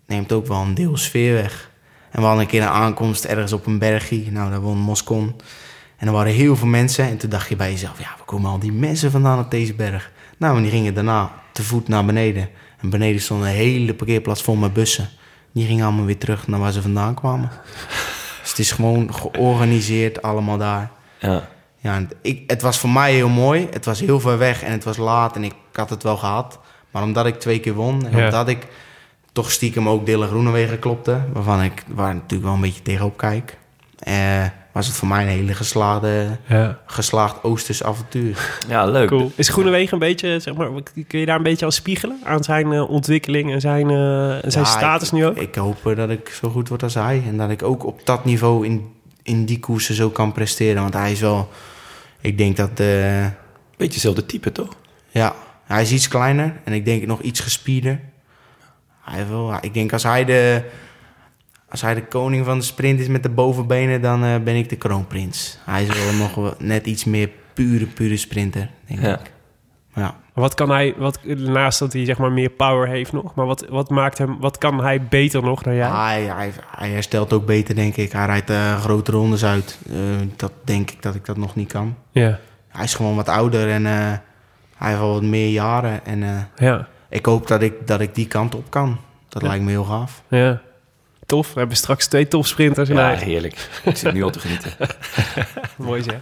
neemt 0.06 0.32
ook 0.32 0.46
wel 0.46 0.60
een 0.60 0.74
deel 0.74 0.96
sfeer 0.96 1.34
weg. 1.34 1.70
En 2.14 2.20
we 2.20 2.26
hadden 2.26 2.44
een 2.44 2.50
keer 2.50 2.62
een 2.62 2.68
aankomst 2.68 3.24
ergens 3.24 3.52
op 3.52 3.66
een 3.66 3.78
bergje. 3.78 4.30
Nou, 4.30 4.50
daar 4.50 4.60
won 4.60 4.78
Moscon. 4.78 5.36
En 5.96 6.06
er 6.06 6.12
waren 6.12 6.32
heel 6.32 6.56
veel 6.56 6.66
mensen. 6.66 7.04
En 7.08 7.16
toen 7.16 7.30
dacht 7.30 7.48
je 7.48 7.56
bij 7.56 7.70
jezelf, 7.70 7.98
ja, 7.98 8.04
waar 8.16 8.24
komen 8.26 8.50
al 8.50 8.58
die 8.58 8.72
mensen 8.72 9.10
vandaan 9.10 9.38
op 9.38 9.50
deze 9.50 9.74
berg? 9.74 10.10
Nou, 10.38 10.56
en 10.56 10.62
die 10.62 10.70
gingen 10.70 10.94
daarna 10.94 11.30
te 11.52 11.62
voet 11.62 11.88
naar 11.88 12.04
beneden. 12.04 12.48
En 12.80 12.90
beneden 12.90 13.20
stond 13.20 13.42
een 13.42 13.48
hele 13.48 13.94
parkeerplaats 13.94 14.42
vol 14.42 14.54
met 14.54 14.72
bussen. 14.72 15.08
Die 15.52 15.66
gingen 15.66 15.84
allemaal 15.84 16.04
weer 16.04 16.18
terug 16.18 16.46
naar 16.48 16.60
waar 16.60 16.72
ze 16.72 16.82
vandaan 16.82 17.14
kwamen. 17.14 17.50
Dus 18.40 18.50
het 18.50 18.58
is 18.58 18.72
gewoon 18.72 19.14
georganiseerd 19.14 20.22
allemaal 20.22 20.58
daar. 20.58 20.90
Ja. 21.18 21.48
Ja, 21.78 21.94
en 21.94 22.10
ik, 22.22 22.42
het 22.46 22.62
was 22.62 22.78
voor 22.78 22.90
mij 22.90 23.12
heel 23.14 23.28
mooi. 23.28 23.68
Het 23.70 23.84
was 23.84 24.00
heel 24.00 24.20
ver 24.20 24.38
weg 24.38 24.62
en 24.62 24.72
het 24.72 24.84
was 24.84 24.96
laat 24.96 25.36
en 25.36 25.44
ik 25.44 25.54
had 25.72 25.90
het 25.90 26.02
wel 26.02 26.16
gehad. 26.16 26.58
Maar 26.90 27.02
omdat 27.02 27.26
ik 27.26 27.40
twee 27.40 27.58
keer 27.60 27.74
won 27.74 28.06
en 28.06 28.16
Ja. 28.18 28.24
omdat 28.24 28.48
ik 28.48 28.66
toch 29.34 29.50
stiekem 29.50 29.88
ook 29.88 30.06
Dylan 30.06 30.28
Groenewegen 30.28 30.78
klopte... 30.78 31.20
waarvan 31.32 31.62
ik 31.62 31.84
waar 31.88 32.14
natuurlijk 32.14 32.42
wel 32.44 32.52
een 32.52 32.60
beetje 32.60 32.82
tegenop 32.82 33.16
kijk... 33.16 33.58
eh, 33.98 34.44
was 34.72 34.86
het 34.86 34.96
voor 34.96 35.08
mij 35.08 35.22
een 35.22 35.28
hele 35.28 35.54
geslaagde, 35.54 36.26
Ja. 36.46 36.78
geslaagd 36.86 37.42
Oosters 37.42 37.82
avontuur. 37.82 38.38
ja, 38.68 38.86
leuk. 38.86 39.08
Cool. 39.08 39.32
Is 39.34 39.48
Groenewegen 39.48 39.92
een 39.92 39.98
beetje, 39.98 40.38
zeg 40.40 40.54
maar, 40.54 40.68
kun 41.06 41.18
je 41.20 41.26
daar 41.26 41.36
een 41.36 41.42
beetje 41.42 41.64
aan 41.64 41.72
spiegelen? 41.72 42.20
Aan 42.24 42.44
zijn 42.44 42.72
eh, 42.72 42.90
ontwikkeling 42.90 43.52
en 43.52 43.60
zijn, 43.60 43.90
eh, 43.90 44.44
en 44.44 44.50
zijn 44.52 44.64
Ja, 44.64 44.70
status 44.70 45.08
ik, 45.08 45.14
nu 45.14 45.26
ook? 45.26 45.36
Ik 45.36 45.54
hoop 45.54 45.92
dat 45.96 46.10
ik 46.10 46.28
zo 46.28 46.48
goed 46.50 46.68
word 46.68 46.82
als 46.82 46.94
hij. 46.94 47.22
En 47.28 47.36
dat 47.36 47.50
ik 47.50 47.62
ook 47.62 47.84
op 47.86 48.00
dat 48.04 48.24
niveau 48.24 48.66
in, 48.66 48.86
in 49.22 49.44
die 49.44 49.58
koersen 49.60 49.94
zo 49.94 50.10
kan 50.10 50.32
presteren. 50.32 50.82
Want 50.82 50.94
hij 50.94 51.12
is 51.12 51.20
wel... 51.20 51.48
Ik 52.20 52.38
denk 52.38 52.56
dat... 52.56 52.80
eh, 52.80 53.26
Beetje 53.76 53.92
hetzelfde 53.92 54.26
type, 54.26 54.52
toch? 54.52 54.68
Ja, 55.10 55.34
hij 55.64 55.82
is 55.82 55.92
iets 55.92 56.08
kleiner 56.08 56.52
en 56.64 56.72
ik 56.72 56.84
denk 56.84 57.06
nog 57.06 57.20
iets 57.20 57.40
gespierder. 57.40 58.00
Hij 59.04 59.28
wel, 59.28 59.54
ik 59.60 59.74
denk 59.74 59.92
als 59.92 60.02
hij, 60.02 60.24
de, 60.24 60.62
als 61.68 61.80
hij 61.80 61.94
de 61.94 62.04
koning 62.06 62.44
van 62.44 62.58
de 62.58 62.64
sprint 62.64 63.00
is 63.00 63.08
met 63.08 63.22
de 63.22 63.28
bovenbenen, 63.28 64.00
dan 64.02 64.24
eh, 64.24 64.34
ben 64.44 64.56
ik 64.56 64.68
de 64.68 64.76
kroonprins. 64.76 65.58
Hij 65.64 65.82
is 65.82 66.04
wel 66.04 66.12
nog 66.12 66.34
wel 66.34 66.54
net 66.58 66.86
iets 66.86 67.04
meer 67.04 67.30
pure, 67.54 67.86
pure 67.86 68.16
sprinter, 68.16 68.68
denk 68.86 69.00
Ja. 69.00 69.12
ik. 69.18 69.32
Ja. 69.94 70.14
Wat 70.32 70.54
kan 70.54 70.70
hij, 70.70 70.94
wat, 70.96 71.18
naast 71.36 71.78
dat 71.78 71.92
hij 71.92 72.04
zeg 72.04 72.18
maar 72.18 72.32
meer 72.32 72.50
power 72.50 72.88
heeft 72.88 73.12
nog, 73.12 73.34
maar 73.34 73.46
wat, 73.46 73.66
wat 73.68 73.90
maakt 73.90 74.18
hem, 74.18 74.40
wat 74.40 74.58
kan 74.58 74.80
hij 74.82 75.02
beter 75.02 75.42
nog 75.42 75.62
dan 75.62 75.74
jij? 75.74 75.88
Hij, 75.88 76.22
hij, 76.22 76.52
hij 76.76 76.90
herstelt 76.90 77.32
ook 77.32 77.46
beter, 77.46 77.74
denk 77.74 77.96
ik. 77.96 78.12
Hij 78.12 78.26
rijdt 78.26 78.50
eh, 78.50 78.80
grote 78.80 79.10
rondes 79.12 79.44
uit. 79.44 79.78
Eh, 79.90 79.96
dat 80.36 80.52
denk 80.64 80.90
ik 80.90 81.02
dat 81.02 81.14
ik 81.14 81.24
dat 81.24 81.36
nog 81.36 81.54
niet 81.54 81.72
kan. 81.72 81.96
Ja, 82.10 82.38
Hij 82.68 82.84
is 82.84 82.94
gewoon 82.94 83.16
wat 83.16 83.28
ouder 83.28 83.70
en 83.70 83.86
eh, 83.86 83.92
hij 84.76 84.88
heeft 84.88 85.00
al 85.00 85.12
wat 85.12 85.22
meer 85.22 85.48
jaren. 85.50 86.06
En 86.06 86.22
eh, 86.22 86.30
ja, 86.66 86.88
ik 87.14 87.26
hoop 87.26 87.46
dat 87.46 87.62
ik, 87.62 87.86
dat 87.86 88.00
ik 88.00 88.14
die 88.14 88.26
kant 88.26 88.54
op 88.54 88.70
kan. 88.70 88.98
Dat 89.28 89.42
Ja. 89.42 89.48
lijkt 89.48 89.64
me 89.64 89.70
heel 89.70 89.84
gaaf. 89.84 90.22
ja. 90.28 90.60
Tof, 91.26 91.52
we 91.52 91.58
hebben 91.58 91.76
straks 91.76 92.06
twee 92.06 92.28
topsprinters 92.28 92.88
in 92.88 92.96
Ja, 92.96 93.02
huis. 93.02 93.22
heerlijk. 93.22 93.68
Ik 93.84 93.96
zit 93.96 94.12
nu 94.12 94.22
al 94.22 94.30
te 94.30 94.38
genieten. 94.38 94.72
Mooi 95.76 96.02
zeg. 96.02 96.18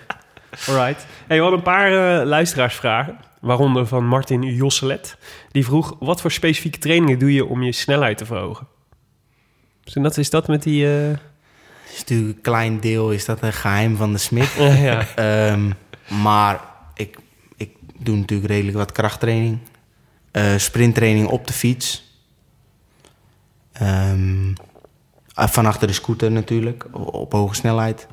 Alright. 0.69 1.07
Hey, 1.27 1.37
we 1.37 1.43
hadden 1.43 1.59
een 1.59 1.65
paar 1.65 2.21
eh, 2.21 2.27
luisteraarsvragen. 2.27 3.17
Waaronder 3.41 3.87
van 3.87 4.07
Martin 4.07 4.43
Josselet. 4.43 5.17
Die 5.51 5.65
vroeg, 5.65 5.97
wat 6.01 6.21
voor 6.21 6.31
specifieke 6.33 6.79
trainingen 6.79 7.19
doe 7.19 7.33
je 7.33 7.45
om 7.47 7.63
je 7.63 7.73
snelheid 7.73 8.19
te 8.19 8.27
verhogen? 8.27 8.67
Dus 9.85 9.95
en 9.95 10.03
dat 10.03 10.17
is 10.17 10.31
dat 10.31 10.49
met 10.49 10.63
die... 10.63 10.87
eh, 10.87 11.11
is 11.93 11.99
natuurlijk 11.99 12.37
een 12.37 12.41
klein 12.43 12.81
deel, 12.81 13.11
is 13.11 13.25
dat 13.25 13.43
een 13.43 13.53
geheim 13.53 13.97
van 13.97 14.13
de 14.13 14.19
smid. 14.19 14.53
ja. 14.89 15.07
Ehm, 15.15 15.71
maar 16.23 16.61
ik, 16.95 17.19
ik 17.57 17.71
doe 17.99 18.17
natuurlijk 18.17 18.51
redelijk 18.51 18.77
wat 18.77 18.93
krachttraining. 18.93 19.59
Eh, 20.33 20.57
sprinttraining 20.57 21.29
op 21.29 21.47
de 21.47 21.53
fiets. 21.53 22.11
Eh, 23.73 24.13
van 25.35 25.67
achter 25.67 25.87
de 25.87 25.93
scooter 25.93 26.31
natuurlijk, 26.31 26.87
op 26.93 27.33
hoge 27.33 27.55
snelheid. 27.55 28.07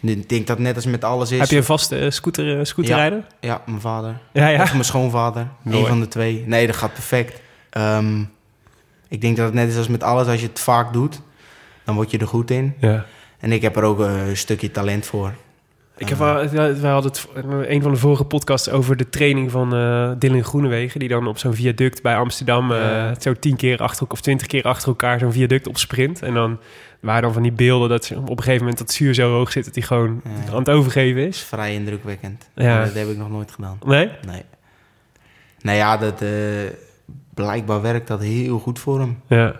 Ik 0.00 0.28
denk 0.28 0.46
dat 0.46 0.58
net 0.58 0.76
als 0.76 0.86
met 0.86 1.04
alles 1.04 1.30
is... 1.30 1.38
Heb 1.38 1.48
je 1.48 1.56
een 1.56 1.64
vaste 1.64 1.98
eh, 1.98 2.10
scooter, 2.10 2.58
eh, 2.58 2.64
scooterrijder? 2.64 3.24
Ja, 3.40 3.62
mijn 3.66 3.80
vader. 3.80 4.18
Ja, 4.32 4.48
ja. 4.48 4.62
Of 4.62 4.72
mijn 4.72 4.84
schoonvader. 4.84 5.46
Mooi. 5.62 5.78
Een 5.78 5.86
van 5.86 6.00
de 6.00 6.08
twee. 6.08 6.44
Nee, 6.46 6.66
dat 6.66 6.76
gaat 6.76 6.92
perfect. 6.92 7.40
Ehm, 7.70 8.20
ik 9.08 9.20
denk 9.20 9.36
dat 9.36 9.44
het 9.46 9.54
net 9.54 9.68
is 9.68 9.76
als 9.76 9.88
met 9.88 10.02
alles. 10.02 10.26
Als 10.26 10.40
je 10.40 10.46
het 10.46 10.60
vaak 10.60 10.92
doet, 10.92 11.20
dan 11.84 11.94
word 11.94 12.10
je 12.10 12.18
er 12.18 12.26
goed 12.26 12.50
in. 12.50 12.74
Ja. 12.80 13.04
En 13.38 13.52
ik 13.52 13.62
heb 13.62 13.76
er 13.76 13.82
ook 13.82 13.98
een 13.98 14.36
stukje 14.36 14.70
talent 14.70 15.06
voor. 15.06 15.34
Ik 15.98 16.08
heb 16.08 16.18
wel, 16.18 16.48
we 16.48 16.86
hadden 16.86 17.10
het 17.12 17.26
een 17.68 17.82
van 17.82 17.90
de 17.92 17.96
vorige 17.98 18.24
podcasts 18.24 18.70
over 18.70 18.96
de 18.96 19.08
training 19.08 19.50
van 19.50 19.74
eh 19.74 20.10
Dylan 20.18 20.44
Groenewegen. 20.44 21.00
Die 21.00 21.08
dan 21.08 21.26
op 21.26 21.38
zo'n 21.38 21.54
viaduct 21.54 22.02
bij 22.02 22.16
Amsterdam 22.16 22.72
eh, 22.72 22.78
Ja. 22.78 23.14
zo 23.20 23.32
tien 23.34 23.56
keer 23.56 23.78
achter 23.78 24.00
elkaar 24.00 24.16
of 24.16 24.20
twintig 24.20 24.46
keer 24.46 24.62
achter 24.62 24.88
elkaar 24.88 25.18
zo'n 25.18 25.32
viaduct 25.32 25.66
op 25.68 25.78
sprint. 25.78 26.22
En 26.22 26.34
dan 26.34 26.58
waren 27.00 27.22
dan 27.22 27.32
van 27.32 27.42
die 27.42 27.52
beelden 27.52 27.88
dat 27.88 28.04
ze 28.04 28.16
op 28.18 28.30
een 28.30 28.36
gegeven 28.38 28.58
moment 28.60 28.78
dat 28.78 28.90
zuur 28.92 29.14
zo 29.14 29.30
hoog 29.32 29.52
zit 29.52 29.64
dat 29.64 29.74
hij 29.74 29.84
gewoon 29.84 30.20
Ja. 30.24 30.52
aan 30.52 30.58
het 30.58 30.70
overgeven 30.70 31.26
is 31.26 31.38
vrij 31.40 31.74
indrukwekkend. 31.74 32.48
Ja. 32.54 32.84
Dat 32.84 32.94
heb 32.94 33.08
ik 33.08 33.16
nog 33.16 33.30
nooit 33.30 33.50
gedaan. 33.50 33.78
Nee? 33.86 34.10
Nee. 34.26 34.42
Nou 35.60 35.76
ja, 35.76 35.96
dat, 35.96 36.22
eh, 36.22 36.28
blijkbaar 37.34 37.82
werkt 37.82 38.08
dat 38.08 38.22
heel 38.22 38.58
goed 38.58 38.78
voor 38.78 38.98
hem. 39.00 39.20
Ja. 39.26 39.54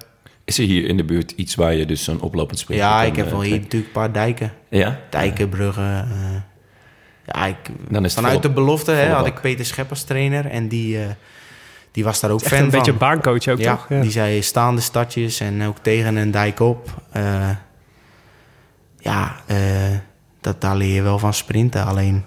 Is 0.48 0.58
er 0.58 0.64
hier 0.64 0.84
in 0.88 0.96
de 0.96 1.04
buurt 1.04 1.30
iets 1.30 1.54
waar 1.54 1.74
je 1.74 1.86
dus 1.86 2.04
zo'n 2.04 2.20
oplopend 2.20 2.58
sprint 2.58 2.80
Ja, 2.80 3.02
ik 3.02 3.16
heb 3.16 3.26
eh, 3.26 3.32
wel 3.32 3.40
hier 3.42 3.60
natuurlijk 3.60 3.84
een 3.86 4.00
paar 4.00 4.12
dijken. 4.12 4.52
Ja? 4.68 5.00
Dijken, 5.10 5.48
bruggen. 5.48 6.08
eh. 6.10 6.40
ja, 7.26 7.46
ik, 7.46 7.56
Dan 7.88 8.04
is 8.04 8.14
vanuit 8.14 8.32
volop- 8.34 8.48
de 8.48 8.60
belofte 8.60 8.90
hè, 8.90 9.08
had 9.08 9.26
ik 9.26 9.40
Peter 9.40 9.86
als 9.90 10.04
trainer. 10.04 10.46
En 10.46 10.68
die, 10.68 10.98
eh, 10.98 11.06
die 11.92 12.04
was 12.04 12.20
daar 12.20 12.30
ook 12.30 12.40
fan 12.40 12.52
een 12.58 12.58
van. 12.70 12.70
beetje 12.70 12.92
een 12.92 12.98
baancoach 12.98 13.48
ook, 13.48 13.58
ja, 13.58 13.76
toch? 13.76 13.86
Ja. 13.88 14.00
die 14.00 14.10
zei 14.10 14.42
staande 14.42 14.80
stadjes 14.80 15.40
en 15.40 15.62
ook 15.62 15.78
tegen 15.82 16.16
een 16.16 16.30
dijk 16.30 16.60
op. 16.60 17.02
Eh, 17.12 17.50
ja, 18.98 19.36
eh, 19.46 19.56
dat, 20.40 20.60
daar 20.60 20.76
leer 20.76 20.94
je 20.94 21.02
wel 21.02 21.18
van 21.18 21.34
sprinten. 21.34 21.84
Alleen 21.84 22.24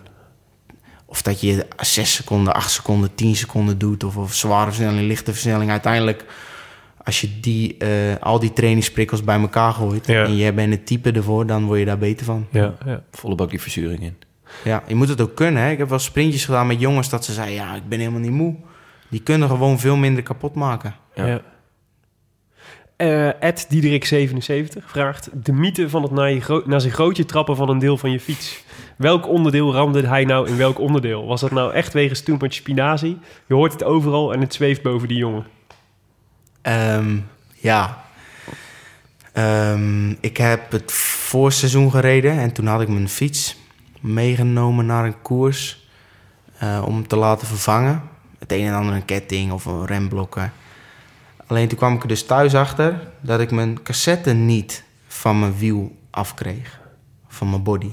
of 1.05 1.21
dat 1.21 1.41
je 1.41 1.65
6 1.79 2.13
seconden, 2.13 2.53
8 2.53 2.71
seconden, 2.71 3.15
10 3.15 3.35
seconden 3.35 3.77
doet... 3.77 4.03
of, 4.03 4.17
of 4.17 4.33
zware 4.33 4.65
versnelling, 4.65 5.07
lichte 5.07 5.31
versnelling... 5.31 5.71
uiteindelijk, 5.71 6.25
als 7.03 7.21
je 7.21 7.39
die, 7.39 7.77
eh, 7.77 7.89
al 8.19 8.39
die 8.39 8.53
trainingsprikkels 8.53 9.23
bij 9.23 9.39
elkaar 9.39 9.73
gooit... 9.73 10.07
Ja. 10.07 10.23
en 10.23 10.35
je 10.35 10.53
bent 10.53 10.73
het 10.73 10.85
type 10.85 11.11
ervoor, 11.11 11.45
dan 11.45 11.65
word 11.65 11.79
je 11.79 11.85
daar 11.85 11.97
beter 11.97 12.25
van. 12.25 12.47
Ja, 12.51 12.73
ja. 12.85 13.03
Volle 13.11 13.35
bak 13.35 13.49
die 13.49 13.61
verzuring 13.61 14.01
in. 14.01 14.15
Ja, 14.63 14.83
je 14.87 14.95
moet 14.95 15.09
het 15.09 15.21
ook 15.21 15.35
kunnen. 15.35 15.63
Hè? 15.63 15.71
Ik 15.71 15.77
heb 15.77 15.89
wel 15.89 15.99
sprintjes 15.99 16.45
gedaan 16.45 16.67
met 16.67 16.79
jongens 16.79 17.09
dat 17.09 17.25
ze 17.25 17.33
zeiden... 17.33 17.55
ja, 17.55 17.75
ik 17.75 17.87
ben 17.89 17.99
helemaal 17.99 18.19
niet 18.19 18.31
moe. 18.31 18.55
Die 19.09 19.21
kunnen 19.21 19.49
gewoon 19.49 19.79
veel 19.79 19.95
minder 19.95 20.23
kapot 20.23 20.55
maken. 20.55 20.95
Ja. 21.15 21.25
Ja. 21.27 21.41
Eh, 22.95 23.43
Ed 23.43 23.67
Diederik77 23.75 24.85
vraagt... 24.85 25.29
De 25.45 25.51
mythe 25.53 25.89
van 25.89 26.01
het 26.03 26.11
naar, 26.11 26.31
je 26.31 26.41
gro- 26.41 26.63
naar 26.65 26.81
zijn 26.81 26.93
grootje 26.93 27.25
trappen 27.25 27.55
van 27.55 27.69
een 27.69 27.79
deel 27.79 27.97
van 27.97 28.11
je 28.11 28.19
fiets. 28.19 28.63
Welk 28.97 29.27
onderdeel 29.27 29.73
ramde 29.73 30.07
hij 30.07 30.25
nou 30.25 30.47
in 30.49 30.57
welk 30.57 30.79
onderdeel? 30.79 31.25
Was 31.25 31.41
dat 31.41 31.51
nou 31.51 31.73
echt 31.73 31.93
wegens 31.93 32.21
too 32.21 32.37
much 32.39 32.53
spinazie? 32.53 33.17
Je 33.47 33.53
hoort 33.53 33.73
het 33.73 33.83
overal 33.83 34.33
en 34.33 34.41
het 34.41 34.53
zweeft 34.53 34.81
boven 34.81 35.07
die 35.07 35.17
jongen. 35.17 35.45
Ehm, 36.61 37.17
ja. 37.53 38.03
Ehm, 39.31 40.09
ik 40.09 40.37
heb 40.37 40.71
het 40.71 40.91
voorseizoen 40.91 41.91
gereden 41.91 42.39
en 42.39 42.51
toen 42.51 42.67
had 42.67 42.81
ik 42.81 42.87
mijn 42.87 43.09
fiets 43.09 43.57
meegenomen 43.99 44.85
naar 44.85 45.05
een 45.05 45.21
koers 45.21 45.87
eh, 46.57 46.83
om 46.85 47.07
te 47.07 47.15
laten 47.15 47.47
vervangen. 47.47 48.01
Het 48.39 48.51
een 48.51 48.65
en 48.65 48.73
ander 48.73 48.95
een 48.95 49.05
ketting 49.05 49.51
of 49.51 49.65
een 49.65 49.85
remblokken. 49.85 50.53
Alleen 51.47 51.67
toen 51.67 51.77
kwam 51.77 51.95
ik 51.95 52.01
er 52.01 52.07
dus 52.07 52.25
thuis 52.25 52.55
achter 52.55 53.07
dat 53.19 53.39
ik 53.39 53.51
mijn 53.51 53.83
cassette 53.83 54.33
niet 54.33 54.83
van 55.07 55.39
mijn 55.39 55.57
wiel 55.57 55.95
afkreeg. 56.09 56.79
Van 57.27 57.49
mijn 57.49 57.63
body. 57.63 57.91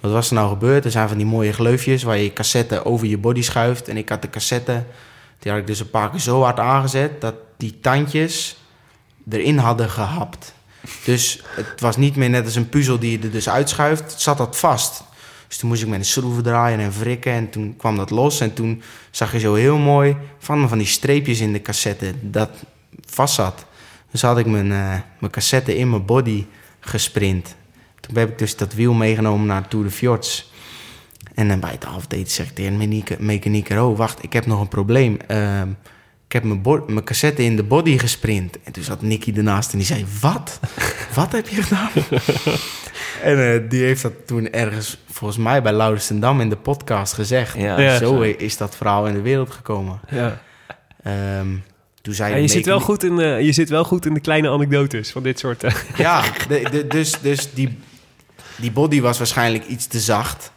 Wat 0.00 0.12
was 0.12 0.28
er 0.28 0.34
nou 0.34 0.48
gebeurd? 0.48 0.84
Er 0.84 0.90
zijn 0.90 1.08
van 1.08 1.16
die 1.16 1.26
mooie 1.26 1.52
gleufjes 1.52 2.02
waar 2.02 2.16
je 2.16 2.22
je 2.22 2.32
cassette 2.32 2.84
over 2.84 3.06
je 3.06 3.18
body 3.18 3.42
schuift. 3.42 3.88
En 3.88 3.96
ik 3.96 4.08
had 4.08 4.22
de 4.22 4.30
cassette, 4.30 4.84
die 5.38 5.52
had 5.52 5.60
ik 5.60 5.66
dus 5.66 5.80
een 5.80 5.90
paar 5.90 6.10
keer 6.10 6.20
zo 6.20 6.42
hard 6.42 6.58
aangezet... 6.58 7.20
dat 7.20 7.34
die 7.56 7.80
tandjes 7.80 8.56
erin 9.30 9.58
hadden 9.58 9.90
gehapt. 9.90 10.54
Dus 11.04 11.42
het 11.48 11.80
was 11.80 11.96
niet 11.96 12.16
meer 12.16 12.30
net 12.30 12.44
als 12.44 12.54
een 12.54 12.68
puzzel 12.68 12.98
die 12.98 13.10
je 13.10 13.18
er 13.24 13.30
dus 13.30 13.48
uitschuift. 13.48 14.10
Het 14.10 14.20
zat 14.20 14.38
dat 14.38 14.56
vast. 14.56 15.04
Dus 15.48 15.56
toen 15.56 15.68
moest 15.68 15.82
ik 15.82 15.88
met 15.88 15.98
een 15.98 16.04
schroeven 16.04 16.42
draaien 16.42 16.80
en 16.80 16.92
wrikken. 16.98 17.32
En 17.32 17.50
toen 17.50 17.74
kwam 17.76 17.96
dat 17.96 18.10
los. 18.10 18.40
En 18.40 18.54
toen 18.54 18.82
zag 19.10 19.32
je 19.32 19.38
zo 19.38 19.54
heel 19.54 19.78
mooi 19.78 20.16
van, 20.38 20.68
van 20.68 20.78
die 20.78 20.86
streepjes 20.86 21.40
in 21.40 21.52
de 21.52 21.62
cassette 21.62 22.14
dat 22.20 22.50
vast 23.06 23.34
zat. 23.34 23.66
Dus 24.10 24.22
had 24.22 24.38
ik 24.38 24.46
mijn, 24.46 24.72
eh, 24.72 25.00
mijn 25.18 25.32
cassette 25.32 25.76
in 25.76 25.90
mijn 25.90 26.04
body 26.04 26.46
gesprint. 26.80 27.54
Toen 28.00 28.16
heb 28.16 28.30
ik 28.30 28.38
dus 28.38 28.56
dat 28.56 28.74
wiel 28.74 28.92
meegenomen 28.92 29.46
naar 29.46 29.68
Tour 29.68 29.84
de 29.84 29.90
Fjords. 29.90 30.50
En 31.34 31.48
dan 31.48 31.60
bij 31.60 31.70
het 31.70 31.84
afdaten 31.84 32.30
zeg 32.30 32.46
ik 32.46 32.54
tegen 32.54 32.72
de 32.72 32.78
mechanieke- 32.78 33.16
mechanieker... 33.18 33.82
oh, 33.82 33.96
wacht, 33.96 34.22
ik 34.22 34.32
heb 34.32 34.46
nog 34.46 34.60
een 34.60 34.68
probleem. 34.68 35.16
Ehm, 35.26 35.68
ik 36.26 36.32
heb 36.32 36.44
mijn, 36.44 36.62
mijn 36.86 37.04
cassette 37.04 37.42
in 37.44 37.56
de 37.56 37.62
body 37.62 37.98
gesprint. 37.98 38.58
En 38.64 38.72
toen 38.72 38.82
zat 38.82 39.02
Nicky 39.02 39.32
ernaast 39.36 39.72
en 39.72 39.78
die 39.78 39.86
zei... 39.86 40.04
wat? 40.20 40.60
Wat 41.14 41.32
heb 41.32 41.48
je 41.48 41.62
gedaan? 41.62 41.90
en 43.22 43.52
eh, 43.54 43.70
die 43.70 43.82
heeft 43.82 44.02
dat 44.02 44.12
toen 44.26 44.50
ergens, 44.50 44.98
volgens 45.10 45.38
mij 45.38 45.62
bij 45.62 45.72
Lauderstendam 45.72 46.40
in 46.40 46.48
de 46.48 46.56
podcast 46.56 47.12
gezegd. 47.12 47.56
Ja, 47.58 47.80
Ja. 47.80 47.98
Zo 47.98 48.20
is 48.20 48.56
dat 48.56 48.76
verhaal 48.76 49.06
in 49.06 49.14
de 49.14 49.20
wereld 49.20 49.50
gekomen. 49.50 50.00
Ja. 50.10 50.40
Ehm, 51.02 51.46
toen 52.02 52.14
zei 52.14 52.30
Ja, 52.34 52.36
je, 52.40 52.48
zit 52.48 52.66
wel 52.66 52.80
goed 52.80 53.02
in 53.04 53.16
de, 53.16 53.24
je 53.42 53.52
zit 53.52 53.68
wel 53.68 53.84
goed 53.84 54.06
in 54.06 54.14
de 54.14 54.20
kleine 54.20 54.50
anekdotes 54.50 55.10
van 55.10 55.22
dit 55.22 55.38
soort... 55.38 55.64
eh, 55.64 55.74
Ja, 55.96 56.22
de, 56.48 56.68
de- 56.70 56.86
dus, 56.86 57.20
dus 57.20 57.52
die, 57.54 57.78
die 58.56 58.70
body 58.72 59.00
was 59.00 59.18
waarschijnlijk 59.18 59.66
iets 59.66 59.86
te 59.86 60.00
zacht. 60.00 60.50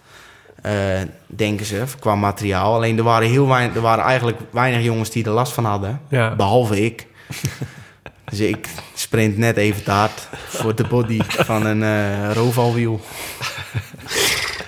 Eh, 0.61 1.01
denken 1.27 1.65
ze, 1.65 1.83
qua 1.99 2.15
materiaal. 2.15 2.73
Alleen 2.73 2.97
er 2.97 3.03
waren, 3.03 3.29
heel 3.29 3.47
weinig, 3.47 3.75
er 3.75 3.81
waren 3.81 4.03
eigenlijk 4.03 4.37
weinig 4.51 4.83
jongens 4.83 5.09
die 5.09 5.25
er 5.25 5.31
last 5.31 5.53
van 5.53 5.65
hadden. 5.65 6.01
Ja. 6.09 6.35
Behalve 6.35 6.85
ik. 6.85 7.07
dus 8.29 8.39
ik 8.39 8.67
sprint 8.93 9.37
net 9.37 9.57
even 9.57 9.83
te 9.83 9.91
hard 9.91 10.27
voor 10.47 10.75
de 10.75 10.87
body 10.87 11.19
van 11.23 11.65
een 11.65 12.33
roofalwiel. 12.33 13.01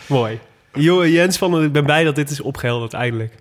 Mooi. 0.08 0.40
Jo, 0.74 1.08
Jens 1.08 1.38
van 1.38 1.52
der, 1.52 1.64
ik 1.64 1.72
ben 1.72 1.84
blij 1.84 2.04
dat 2.04 2.16
dit 2.16 2.30
is 2.30 2.42
opgehelderd 2.42 2.94
eindelijk. 2.94 3.34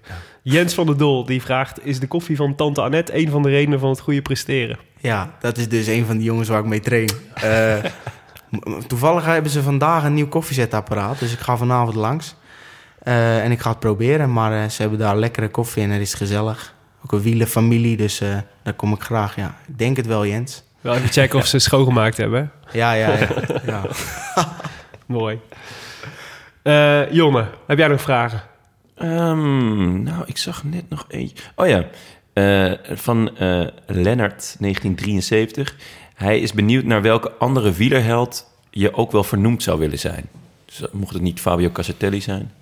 Jens 0.43 0.75
van 0.75 0.87
der 0.87 0.97
Dol 0.97 1.25
die 1.25 1.43
vraagt: 1.43 1.87
Is 1.87 2.01
de 2.01 2.07
koffie 2.07 2.37
van 2.37 2.55
Tante 2.55 2.83
Annette 2.83 3.17
een 3.17 3.31
van 3.31 3.43
de 3.43 3.49
redenen 3.49 3.81
van 3.81 3.89
het 3.91 4.01
goede 4.01 4.23
presteren? 4.23 4.79
Ja, 4.99 5.35
dat 5.41 5.59
is 5.59 5.69
dus 5.69 5.87
een 5.87 6.07
van 6.07 6.17
die 6.17 6.27
jongens 6.27 6.49
waar 6.49 6.61
ik 6.61 6.67
mee 6.67 6.81
train. 6.81 7.11
Eh, 7.35 7.77
toevallig 8.87 9.25
hebben 9.25 9.51
ze 9.51 9.63
vandaag 9.63 10.05
een 10.05 10.15
nieuw 10.15 10.29
koffiezetapparaat. 10.29 11.19
Dus 11.19 11.33
ik 11.33 11.39
ga 11.39 11.57
vanavond 11.57 11.95
langs. 11.95 12.37
Eh, 13.03 13.45
en 13.45 13.51
ik 13.51 13.61
ga 13.61 13.71
het 13.71 13.79
proberen. 13.79 14.33
Maar 14.33 14.63
eh, 14.63 14.69
ze 14.69 14.81
hebben 14.81 14.99
daar 14.99 15.17
lekkere 15.17 15.49
koffie 15.49 15.83
en 15.83 15.91
het 15.91 16.01
is 16.01 16.15
gezellig. 16.15 16.75
Ook 17.05 17.13
een 17.13 17.23
wielenfamilie, 17.23 17.97
dus 17.97 18.21
eh, 18.21 18.37
daar 18.63 18.75
kom 18.75 18.93
ik 18.93 19.03
graag. 19.03 19.37
Ja, 19.37 19.55
ik 19.67 19.79
denk 19.79 19.97
het 19.97 20.07
wel, 20.07 20.27
Jens. 20.27 20.63
Wel 20.81 20.95
even 20.95 21.09
checken 21.09 21.39
of 21.39 21.47
ze 21.47 21.59
schoongemaakt 21.59 22.17
hebben. 22.17 22.51
Ja, 22.73 22.93
ja, 22.93 23.17
ja. 23.17 23.29
ja. 23.67 23.83
Mooi. 25.07 25.41
Eh, 26.63 27.13
Jonne, 27.13 27.47
heb 27.67 27.79
jij 27.79 27.89
nog 27.89 28.01
vragen? 28.01 28.43
Ehm, 28.97 30.03
nou, 30.03 30.23
ik 30.27 30.37
zag 30.37 30.65
net 30.65 30.89
nog 30.89 31.05
eentje. 31.09 31.45
Oh 31.55 31.67
ja, 31.67 31.85
eh, 32.33 32.73
van 32.97 33.37
eh 33.37 33.67
Lennart, 33.87 34.57
1973. 34.59 35.77
Hij 36.15 36.41
is 36.41 36.53
benieuwd 36.53 36.85
naar 36.85 37.03
welke 37.03 37.33
andere 37.33 37.73
wielerheld 37.73 38.51
je 38.71 38.95
ook 38.95 39.13
wel 39.13 39.25
vernoemd 39.25 39.63
zou 39.63 39.79
willen 39.79 39.99
zijn. 39.99 40.29
Dus 40.65 40.83
mocht 40.93 41.13
het 41.13 41.23
niet 41.23 41.41
Fabio 41.41 41.71
Cassatelli 41.71 42.21
zijn. 42.21 42.53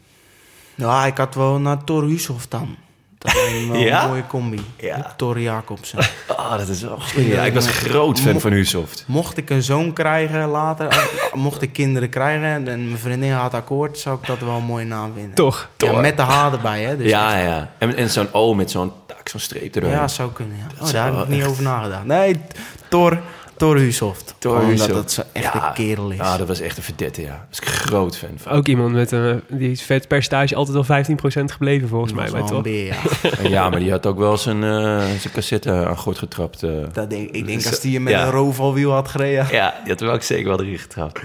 Ja, 0.79 1.07
ik 1.07 1.17
had 1.17 1.35
wel 1.35 1.59
naar 1.59 1.85
Thor 1.85 2.05
Hushoff 2.05 2.47
dan. 2.49 2.77
Dat 3.19 3.33
was 3.33 3.43
wel 3.69 3.77
Ja? 3.87 4.03
een 4.03 4.09
mooie 4.09 4.27
combi. 4.27 4.61
Ja. 4.77 5.15
Thor 5.17 5.41
Jacobsen. 5.41 5.99
Oh, 6.29 6.57
dat 6.59 6.69
is 6.69 6.83
wel 6.83 6.99
Ja, 7.17 7.43
ik 7.43 7.55
was 7.55 7.67
een 7.67 7.73
groot 7.73 8.21
fan 8.21 8.41
van 8.41 8.53
Husoft. 8.53 9.05
Mocht 9.07 9.37
ik 9.37 9.51
een 9.51 9.63
zoon 9.63 9.93
krijgen 9.93 10.49
later, 10.49 10.87
of 10.87 11.31
mocht 11.35 11.63
ik 11.63 11.73
kinderen 11.73 12.09
krijgen 12.09 12.69
en 12.69 12.85
mijn 12.89 12.99
vriendin 12.99 13.33
had 13.33 13.55
akkoord, 13.55 13.99
zou 13.99 14.19
ik 14.21 14.27
dat 14.27 14.39
wel 14.39 14.57
een 14.57 14.65
mooie 14.65 14.85
naam 14.85 15.13
vinden. 15.15 15.35
Toch? 15.35 15.69
Ja, 15.77 15.87
Thor. 15.91 16.01
met 16.01 16.17
de 16.17 16.23
H 16.23 16.53
erbij, 16.53 16.83
hè? 16.83 16.97
Dus 16.97 17.09
Ja, 17.11 17.39
ja. 17.39 17.71
En, 17.79 17.97
en 17.97 18.11
zo'n 18.11 18.29
O 18.33 18.55
met 18.55 18.71
zo'n 18.71 18.93
tak, 19.07 19.29
zo'n 19.29 19.41
streep 19.41 19.75
erdoor. 19.75 19.91
ja, 19.91 20.09
zou 20.09 20.33
kunnen. 20.33 20.57
Ja. 20.57 20.67
Oh, 20.81 20.87
is 20.87 20.93
daar 20.93 21.13
heb 21.15 21.23
ik 21.23 21.29
niet 21.29 21.41
echt- 21.41 21.49
over 21.49 21.63
nagedacht. 21.63 22.05
Nee, 22.05 22.41
Thor, 22.89 23.19
Thor 23.59 23.77
Gewoon 23.77 23.85
Hushoff. 23.85 24.87
dat 24.87 24.97
het 24.97 25.13
zo'n 25.13 25.25
echte 25.33 25.59
Ja. 25.59 25.71
kerel 25.71 26.11
is. 26.11 26.17
Ja, 26.17 26.37
dat 26.37 26.49
was 26.49 26.61
echt 26.61 26.77
een 26.77 26.83
verdette, 26.83 27.21
ja. 27.21 27.29
Daar 27.29 27.47
was 27.49 27.59
ik 27.59 27.67
een 27.67 27.73
groot 27.73 28.17
fan 28.17 28.29
van. 28.37 28.53
Ook 28.53 28.67
iemand 28.69 28.93
met 28.93 29.11
een... 29.13 29.43
Die 29.49 29.71
is 29.71 29.83
vetpercentage 29.83 30.55
altijd 30.55 30.77
al 30.77 30.85
15% 30.85 31.45
gebleven 31.53 31.89
volgens 31.89 32.13
Dat 32.13 32.21
mij. 32.23 32.31
Bij 32.31 32.41
wel 32.41 32.49
een 32.49 32.55
toch? 32.55 32.63
beer, 32.63 32.97
ja. 33.55 33.71
Maar 33.71 33.79
die 33.81 33.91
had 33.91 34.07
ook 34.07 34.19
wel 34.19 34.37
zijn, 34.37 34.65
eh, 34.65 34.97
zijn 35.19 35.33
cassette 35.33 35.73
aan 35.87 35.97
gort 35.97 36.19
getrapt. 36.19 36.63
eh. 36.63 36.71
Dat 36.93 37.11
denk, 37.11 37.31
ik 37.31 37.47
denk 37.47 37.61
Zo- 37.61 37.69
als 37.69 37.81
die 37.81 37.93
je 37.93 38.01
met 38.01 38.13
ja. 38.13 38.25
een 38.25 38.31
roofalwiel 38.31 38.93
had 38.93 39.09
gereden. 39.09 39.47
Ja, 39.51 39.75
die 39.83 39.93
had 39.93 40.01
er 40.01 40.11
ook 40.11 40.23
zeker 40.23 40.49
wel 40.49 40.61
erin 40.61 40.79
getrapt. 40.79 41.21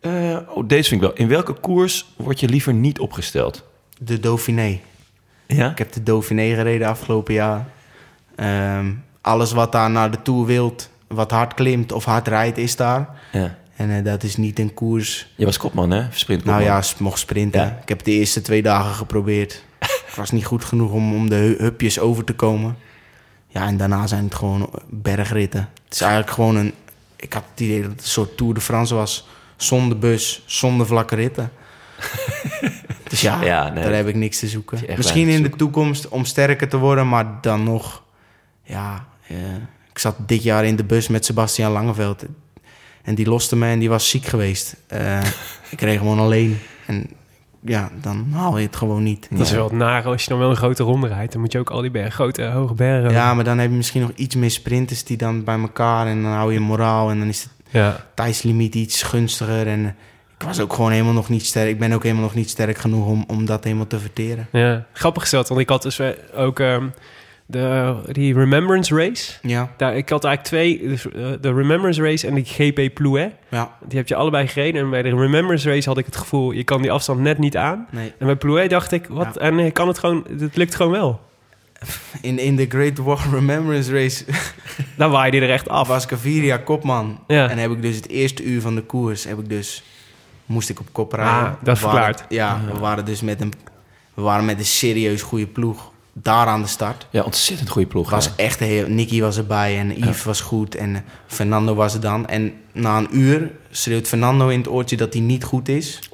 Eh, 0.00 0.36
oh, 0.48 0.68
deze 0.68 0.88
vind 0.88 1.02
ik 1.02 1.08
wel. 1.08 1.16
In 1.16 1.28
welke 1.28 1.52
koers 1.52 2.06
word 2.16 2.40
je 2.40 2.48
liever 2.48 2.74
niet 2.74 2.98
opgesteld? 2.98 3.64
De 3.98 4.20
Dauphiné. 4.20 4.80
Ja? 5.46 5.70
Ik 5.70 5.78
heb 5.78 5.92
de 5.92 6.02
Dauphiné 6.02 6.54
gereden 6.54 6.88
afgelopen 6.88 7.34
jaar. 7.34 7.66
Ehm, 8.34 8.86
alles 9.20 9.52
wat 9.52 9.72
daar 9.72 9.90
naar 9.90 10.10
de 10.10 10.22
Tour 10.22 10.46
wilt, 10.46 10.88
wat 11.12 11.30
hard 11.30 11.54
klimt 11.54 11.92
of 11.92 12.04
hard 12.04 12.28
rijdt, 12.28 12.58
is 12.58 12.76
daar. 12.76 13.08
ja. 13.32 13.60
En 13.76 13.96
eh, 13.96 14.04
dat 14.04 14.22
is 14.22 14.36
niet 14.36 14.58
een 14.58 14.74
koers. 14.74 15.32
Je 15.36 15.44
was 15.44 15.56
kopman, 15.56 15.90
hè? 15.90 16.02
Sprintkopman. 16.10 16.62
Nou 16.64 16.76
ja, 16.82 16.82
mocht 16.98 17.18
sprinten. 17.18 17.60
Ja. 17.60 17.78
Ik 17.82 17.88
heb 17.88 18.02
de 18.04 18.10
eerste 18.10 18.40
twee 18.42 18.62
dagen 18.62 18.94
geprobeerd. 18.94 19.62
Het 19.78 20.16
was 20.16 20.30
niet 20.30 20.44
goed 20.44 20.64
genoeg 20.64 20.90
om, 20.92 21.14
om 21.14 21.28
de 21.28 21.34
hu- 21.34 21.56
hupjes 21.58 21.98
over 21.98 22.24
te 22.24 22.32
komen. 22.34 22.76
Ja, 23.46 23.66
en 23.66 23.76
daarna 23.76 24.06
zijn 24.06 24.24
het 24.24 24.34
gewoon 24.34 24.70
bergritten. 24.88 25.68
Het 25.84 25.94
is 25.94 26.00
eigenlijk 26.00 26.32
gewoon 26.32 26.56
een... 26.56 26.72
Ik 27.16 27.32
had 27.32 27.44
het 27.50 27.60
idee 27.60 27.82
dat 27.82 27.90
het 27.90 28.00
een 28.00 28.06
soort 28.06 28.36
Tour 28.36 28.54
de 28.54 28.60
France 28.60 28.94
was. 28.94 29.28
Zonder 29.56 29.98
bus, 29.98 30.42
zonder 30.46 30.86
vlakke 30.86 31.14
ritten. 31.14 31.52
dus 33.08 33.20
ja, 33.20 33.42
Ja, 33.44 33.68
nee. 33.68 33.82
daar 33.84 33.92
heb 33.92 34.08
ik 34.08 34.14
niks 34.14 34.38
te 34.38 34.48
zoeken. 34.48 34.80
Misschien 34.96 35.28
in 35.28 35.42
de 35.42 35.50
toekomst 35.50 36.08
om 36.08 36.24
sterker 36.24 36.68
te 36.68 36.76
worden, 36.76 37.08
maar 37.08 37.26
dan 37.40 37.62
nog... 37.62 38.02
Ja, 38.64 39.06
eh, 39.26 39.36
ik 39.92 39.98
zat 39.98 40.16
dit 40.26 40.42
jaar 40.42 40.64
in 40.64 40.76
de 40.76 40.84
bus 40.84 41.08
met 41.08 41.24
Sebastian 41.24 41.72
Langeveld. 41.72 42.24
En 43.02 43.14
die 43.14 43.26
loste 43.26 43.56
me 43.56 43.66
en 43.66 43.78
die 43.78 43.88
was 43.88 44.08
ziek 44.08 44.24
geweest. 44.24 44.76
Eh, 44.86 45.24
ik 45.70 45.80
reed 45.80 45.98
gewoon 45.98 46.18
alleen. 46.18 46.58
En 46.86 47.10
ja, 47.60 47.90
dan 48.00 48.26
haal 48.32 48.58
je 48.58 48.66
het 48.66 48.76
gewoon 48.76 49.02
niet. 49.02 49.26
Dat 49.30 49.40
is 49.40 49.50
wel 49.50 49.64
het 49.64 49.72
nare 49.72 50.08
als 50.08 50.22
je 50.22 50.28
dan 50.28 50.38
wel 50.38 50.50
een 50.50 50.56
grote 50.56 50.82
ronde 50.82 51.06
rijdt. 51.06 51.32
Dan 51.32 51.40
moet 51.40 51.52
je 51.52 51.58
ook 51.58 51.70
al 51.70 51.80
die 51.80 51.90
bergen, 51.90 52.12
grote 52.12 52.44
hoge 52.44 52.74
bergen... 52.74 53.10
Ja, 53.10 53.34
maar 53.34 53.44
dan 53.44 53.58
heb 53.58 53.70
je 53.70 53.76
misschien 53.76 54.00
nog 54.00 54.10
iets 54.14 54.34
meer 54.34 54.50
sprinters 54.50 55.04
die 55.04 55.16
dan 55.16 55.44
bij 55.44 55.58
elkaar... 55.58 56.06
en 56.06 56.22
dan 56.22 56.32
hou 56.32 56.52
je 56.52 56.60
moraal 56.60 57.10
en 57.10 57.18
dan 57.18 57.28
is 57.28 57.42
het 57.42 57.52
ja. 57.70 58.06
tijdslimiet 58.14 58.74
iets 58.74 59.02
gunstiger. 59.02 59.66
En 59.66 59.84
eh, 59.84 59.92
ik 60.38 60.46
was 60.46 60.60
ook 60.60 60.72
gewoon 60.72 60.90
helemaal 60.90 61.12
nog 61.12 61.28
niet 61.28 61.46
sterk. 61.46 61.68
Ik 61.68 61.78
ben 61.78 61.92
ook 61.92 62.02
helemaal 62.02 62.24
nog 62.24 62.34
niet 62.34 62.50
sterk 62.50 62.78
genoeg 62.78 63.06
om, 63.06 63.24
om 63.26 63.44
dat 63.44 63.64
helemaal 63.64 63.86
te 63.86 63.98
verteren. 63.98 64.48
Ja, 64.52 64.86
grappig 64.92 65.22
gesteld, 65.22 65.48
want 65.48 65.60
ik 65.60 65.68
had 65.68 65.82
dus 65.82 65.98
eh, 65.98 66.08
ook 66.34 66.60
ehm, 66.60 66.86
de, 67.46 67.94
die 68.12 68.34
Remembrance 68.34 68.94
Race. 68.96 69.32
Ja, 69.42 69.72
Daar, 69.76 69.96
ik 69.96 70.08
had 70.08 70.24
eigenlijk 70.24 70.54
twee, 70.54 70.88
dus, 70.88 71.06
eh, 71.08 71.12
de 71.40 71.52
Remembrance 71.54 72.02
Race 72.02 72.26
en 72.26 72.34
de 72.34 72.42
GP 72.44 72.94
Plouet. 72.94 73.32
ja, 73.48 73.76
Die 73.88 73.98
heb 73.98 74.08
je 74.08 74.14
allebei 74.14 74.46
gereden. 74.48 74.82
En 74.82 74.90
bij 74.90 75.02
de 75.02 75.08
Remembrance 75.08 75.68
Race 75.68 75.88
had 75.88 75.98
ik 75.98 76.04
het 76.06 76.16
gevoel, 76.16 76.50
je 76.52 76.64
kan 76.64 76.82
die 76.82 76.92
afstand 76.92 77.20
net 77.20 77.38
niet 77.38 77.56
aan. 77.56 77.86
nee. 77.90 78.12
En 78.18 78.26
bij 78.26 78.36
Plouet 78.36 78.70
dacht 78.70 78.92
ik, 78.92 79.06
wat? 79.08 79.28
Ja. 79.34 79.40
En 79.40 79.58
ik 79.58 79.74
kan 79.74 79.88
het 79.88 79.98
gewoon, 79.98 80.26
het 80.38 80.56
lukt 80.56 80.74
gewoon 80.74 80.92
wel. 80.92 81.20
In, 82.20 82.38
in 82.38 82.56
de 82.56 82.66
Great 82.68 82.98
War 82.98 83.18
Remembrance 83.32 83.92
Race 83.92 84.24
Dan 84.96 85.10
waaide 85.10 85.36
je 85.36 85.42
er 85.42 85.50
echt 85.50 85.68
af. 85.68 85.88
was 85.88 86.06
Gaviria 86.06 86.56
kopman. 86.56 87.18
Ja. 87.26 87.48
En 87.50 87.58
heb 87.58 87.70
ik 87.70 87.82
dus 87.82 87.96
het 87.96 88.08
eerste 88.08 88.44
uur 88.44 88.60
van 88.60 88.74
de 88.74 88.82
koers... 88.82 89.24
Heb 89.24 89.38
ik 89.38 89.48
dus, 89.48 89.82
moest 90.46 90.68
ik 90.68 90.80
op 90.80 90.86
kop 90.92 91.12
rijden. 91.12 91.34
Ah, 91.34 91.52
dat 91.62 91.78
verklaart. 91.78 92.24
Ja, 92.28 92.60
we 92.72 92.78
waren 92.78 93.04
dus 93.04 93.20
met 93.20 93.40
een, 93.40 93.52
we 94.14 94.22
waren 94.22 94.44
met 94.44 94.58
een 94.58 94.64
serieus 94.64 95.22
goede 95.22 95.46
ploeg 95.46 95.91
daar 96.12 96.46
aan 96.46 96.62
de 96.62 96.68
start. 96.68 97.06
Ja, 97.10 97.22
ontzettend 97.22 97.68
goede 97.68 97.88
ploeg. 97.88 98.10
was 98.10 98.24
ja. 98.24 98.32
echt 98.36 98.58
heel... 98.58 98.88
Nicky 98.88 99.20
was 99.20 99.36
erbij 99.36 99.78
en 99.78 99.98
Yves 99.98 100.24
was 100.24 100.40
goed 100.40 100.74
en 100.74 101.04
Fernando 101.26 101.74
was 101.74 101.94
er 101.94 102.00
dan. 102.00 102.26
En 102.26 102.52
na 102.72 102.98
een 102.98 103.16
uur 103.18 103.50
schreeuwt 103.70 104.08
Fernando 104.08 104.48
in 104.48 104.58
het 104.58 104.68
oortje 104.68 104.96
dat 104.96 105.12
hij 105.12 105.22
niet 105.22 105.44
goed 105.44 105.68
is. 105.68 106.10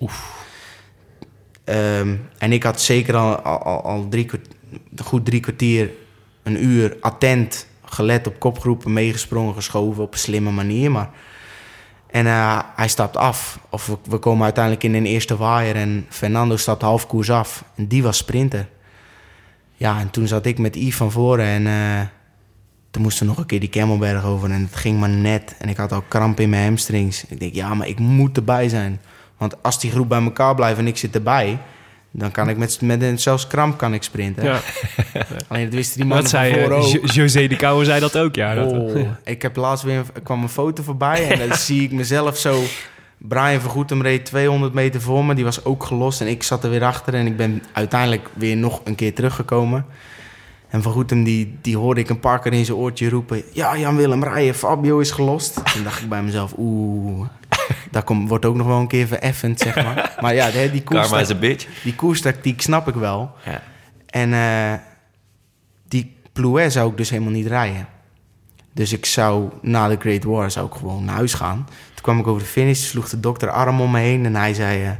Ehm, 1.64 2.16
en 2.38 2.52
ik 2.52 2.62
had 2.62 2.80
zeker 2.80 3.16
al, 3.16 3.36
al, 3.36 3.82
al- 3.82 4.06
drie, 4.08 4.30
goed 5.04 5.24
drie 5.24 5.40
kwartier, 5.40 5.90
een 6.42 6.64
uur 6.64 6.96
attent 7.00 7.66
gelet 7.84 8.26
op 8.26 8.38
kopgroepen, 8.38 8.92
meegesproken, 8.92 9.54
geschoven 9.54 10.02
op 10.02 10.12
een 10.12 10.18
slimme 10.18 10.50
manier. 10.50 10.90
Maar... 10.90 11.10
En 12.10 12.26
eh, 12.26 12.60
hij 12.76 12.88
stapt 12.88 13.16
af. 13.16 13.58
Of 13.70 13.86
we, 13.86 13.96
we 14.04 14.18
komen 14.18 14.44
uiteindelijk 14.44 14.84
in 14.84 14.94
een 14.94 15.06
eerste 15.06 15.36
waaier 15.36 15.76
en 15.76 16.06
Fernando 16.08 16.56
stapt 16.56 16.82
half 16.82 17.06
koers 17.06 17.30
af. 17.30 17.64
En 17.74 17.86
die 17.86 18.02
was 18.02 18.16
sprinter. 18.16 18.68
Ja, 19.78 20.00
en 20.00 20.10
toen 20.10 20.26
zat 20.26 20.46
ik 20.46 20.58
met 20.58 20.74
Yves 20.76 20.94
van 20.96 21.12
voren 21.12 21.44
en 21.44 21.66
eh, 21.66 22.00
toen 22.90 23.02
moesten 23.02 23.22
we 23.24 23.28
nog 23.32 23.40
een 23.40 23.46
keer 23.46 23.60
die 23.60 23.68
Kemmelberg 23.68 24.24
over 24.24 24.50
en 24.50 24.62
het 24.62 24.76
ging 24.76 25.00
maar 25.00 25.08
net. 25.08 25.54
En 25.58 25.68
ik 25.68 25.76
had 25.76 25.92
al 25.92 26.04
kramp 26.08 26.40
in 26.40 26.48
mijn 26.50 26.64
hamstrings. 26.64 27.24
Ik 27.28 27.40
denk, 27.40 27.54
ja, 27.54 27.74
maar 27.74 27.88
ik 27.88 27.98
moet 27.98 28.36
erbij 28.36 28.68
zijn. 28.68 29.00
Want 29.36 29.62
als 29.62 29.80
die 29.80 29.90
groep 29.90 30.08
bij 30.08 30.22
elkaar 30.22 30.54
blijft 30.54 30.78
en 30.78 30.86
ik 30.86 30.96
zit 30.96 31.14
erbij, 31.14 31.58
dan 32.10 32.30
kan 32.30 32.48
ik 32.48 32.56
met, 32.56 32.80
met 32.80 33.02
een, 33.02 33.18
zelfs 33.18 33.46
kramp 33.46 33.78
kan 33.78 33.94
ik 33.94 34.02
sprinten. 34.02 34.44
Ja. 34.44 34.60
Alleen 35.48 35.64
dat 35.64 35.74
wisten 35.74 35.96
die 35.96 36.06
mannen 36.06 36.30
Dat 36.30 36.40
van 36.40 36.50
zei 36.50 36.62
voren 36.62 36.76
eh, 36.78 36.84
ook. 36.84 36.92
Jo- 36.92 37.22
José 37.22 37.46
de 37.46 37.56
Kouwer 37.56 37.84
zei 37.86 38.00
dat 38.00 38.16
ook, 38.18 38.34
ja. 38.34 38.54
Dat, 38.54 38.72
Oh, 38.72 38.96
ik 39.24 39.42
heb 39.42 39.56
laatst 39.56 39.84
weer 39.84 40.04
er 40.14 40.20
kwam 40.22 40.42
een 40.42 40.48
foto 40.48 40.82
voorbij 40.82 41.30
en 41.30 41.38
dan 41.48 41.56
zie 41.58 41.82
ik 41.82 41.92
mezelf 41.92 42.38
zo. 42.38 42.62
Brian 43.18 43.60
Vergoetem 43.60 44.02
reed 44.02 44.24
200 44.24 44.72
meter 44.72 45.00
voor 45.00 45.24
me, 45.24 45.34
die 45.34 45.44
was 45.44 45.64
ook 45.64 45.84
gelost 45.84 46.20
en 46.20 46.26
ik 46.26 46.42
zat 46.42 46.64
er 46.64 46.70
weer 46.70 46.84
achter 46.84 47.14
en 47.14 47.26
ik 47.26 47.36
ben 47.36 47.62
uiteindelijk 47.72 48.28
weer 48.34 48.56
nog 48.56 48.80
een 48.84 48.94
keer 48.94 49.14
teruggekomen. 49.14 49.86
En 50.68 50.82
Vergoetem 50.82 51.24
die, 51.24 51.58
die 51.60 51.76
hoorde 51.76 52.00
ik 52.00 52.08
een 52.08 52.20
paar 52.20 52.40
keer 52.40 52.52
in 52.52 52.64
zijn 52.64 52.76
oortje 52.76 53.08
roepen: 53.08 53.42
Ja, 53.52 53.78
Jan-Willem 53.78 54.24
rijden, 54.24 54.54
Fabio 54.54 54.98
is 54.98 55.10
gelost. 55.10 55.72
Toen 55.72 55.84
dacht 55.84 56.02
ik 56.02 56.08
bij 56.08 56.22
mezelf: 56.22 56.54
Oeh, 56.58 57.26
dat 57.90 58.04
komt, 58.04 58.28
wordt 58.28 58.44
ook 58.44 58.56
nog 58.56 58.66
wel 58.66 58.78
een 58.78 58.88
keer 58.88 59.06
vereffend, 59.06 59.60
zeg 59.60 59.74
maar. 59.74 60.16
Maar 60.20 60.34
ja, 60.34 60.50
die, 60.50 60.82
Karma 60.82 61.02
is 61.02 61.10
koers, 61.10 61.28
een 61.28 61.38
bitch. 61.38 61.66
die 61.82 61.94
koerstactiek 61.94 62.60
snap 62.60 62.88
ik 62.88 62.94
wel. 62.94 63.30
Ja. 63.44 63.62
En 64.06 64.32
eh, 64.32 64.78
die 65.88 66.16
Plouet 66.32 66.72
zou 66.72 66.90
ik 66.90 66.96
dus 66.96 67.10
helemaal 67.10 67.32
niet 67.32 67.46
rijden. 67.46 67.88
Dus 68.72 68.92
ik 68.92 69.06
zou 69.06 69.50
na 69.62 69.88
de 69.88 69.96
Great 69.98 70.24
War 70.24 70.50
zou 70.50 70.66
ik 70.66 70.72
gewoon 70.72 71.04
naar 71.04 71.14
huis 71.14 71.34
gaan. 71.34 71.66
Toen 71.98 72.06
kwam 72.06 72.18
ik 72.18 72.26
over 72.26 72.42
de 72.42 72.48
finish, 72.48 72.80
sloeg 72.86 73.08
de 73.08 73.20
dokter 73.20 73.50
arm 73.50 73.80
om 73.80 73.90
me 73.90 73.98
heen 73.98 74.24
en 74.24 74.34
hij 74.34 74.54
zei... 74.54 74.84
eh, 74.84 74.90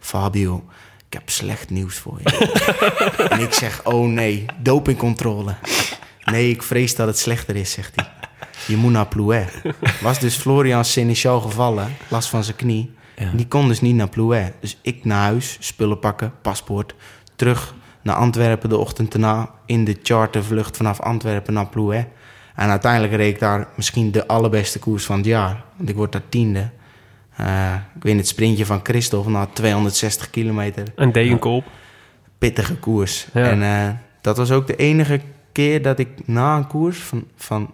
Fabio, 0.00 0.64
ik 1.06 1.12
heb 1.12 1.30
slecht 1.30 1.70
nieuws 1.70 1.96
voor 1.96 2.20
je. 2.24 2.52
en 3.30 3.40
ik 3.40 3.52
zeg, 3.52 3.84
oh 3.84 4.08
nee, 4.08 4.46
dopingcontrole. 4.62 5.54
Nee, 6.24 6.50
ik 6.50 6.62
vrees 6.62 6.94
dat 6.94 7.06
het 7.06 7.18
slechter 7.18 7.56
is, 7.56 7.70
zegt 7.72 7.92
hij. 7.94 8.08
Je 8.66 8.76
moet 8.76 8.92
naar 8.92 9.06
Plouet. 9.06 9.62
Was 10.00 10.18
dus 10.18 10.36
Florian 10.36 10.84
Seneschal 10.84 11.40
gevallen, 11.40 11.96
last 12.08 12.28
van 12.28 12.44
zijn 12.44 12.56
knie. 12.56 12.94
Ja. 13.16 13.30
Die 13.34 13.46
kon 13.48 13.68
dus 13.68 13.80
niet 13.80 13.94
naar 13.94 14.08
Plouet. 14.08 14.52
Dus 14.60 14.78
ik 14.82 15.04
naar 15.04 15.22
huis, 15.22 15.56
spullen 15.60 15.98
pakken, 15.98 16.32
paspoort. 16.42 16.94
Terug 17.36 17.74
naar 18.02 18.16
Antwerpen 18.16 18.68
de 18.68 18.76
ochtend 18.76 19.14
erna. 19.14 19.50
In 19.66 19.84
de 19.84 19.98
chartervlucht 20.02 20.76
vanaf 20.76 21.00
Antwerpen 21.00 21.52
naar 21.52 21.68
Plouet. 21.68 22.06
En 22.54 22.68
uiteindelijk 22.68 23.12
reed 23.12 23.34
ik 23.34 23.40
daar 23.40 23.68
misschien 23.74 24.10
de 24.10 24.26
allerbeste 24.26 24.78
koers 24.78 25.04
van 25.04 25.16
het 25.16 25.26
jaar. 25.26 25.64
Want 25.76 25.88
ik 25.88 25.96
word 25.96 26.12
daar 26.12 26.28
tiende. 26.28 26.70
Eh, 27.36 27.74
ik 27.96 28.02
win 28.02 28.16
het 28.16 28.28
sprintje 28.28 28.66
van 28.66 28.80
Christophe 28.82 29.30
na 29.30 29.46
260 29.52 30.30
kilometer. 30.30 30.84
Een 30.94 31.12
degenkolp. 31.12 31.64
Pittige 32.38 32.74
koers. 32.76 33.26
Ja. 33.34 33.50
En 33.50 33.62
eh, 33.62 33.88
dat 34.20 34.36
was 34.36 34.50
ook 34.50 34.66
de 34.66 34.76
enige 34.76 35.20
keer 35.52 35.82
dat 35.82 35.98
ik 35.98 36.08
na 36.24 36.56
een 36.56 36.66
koers 36.66 36.98
van, 36.98 37.24
van 37.36 37.70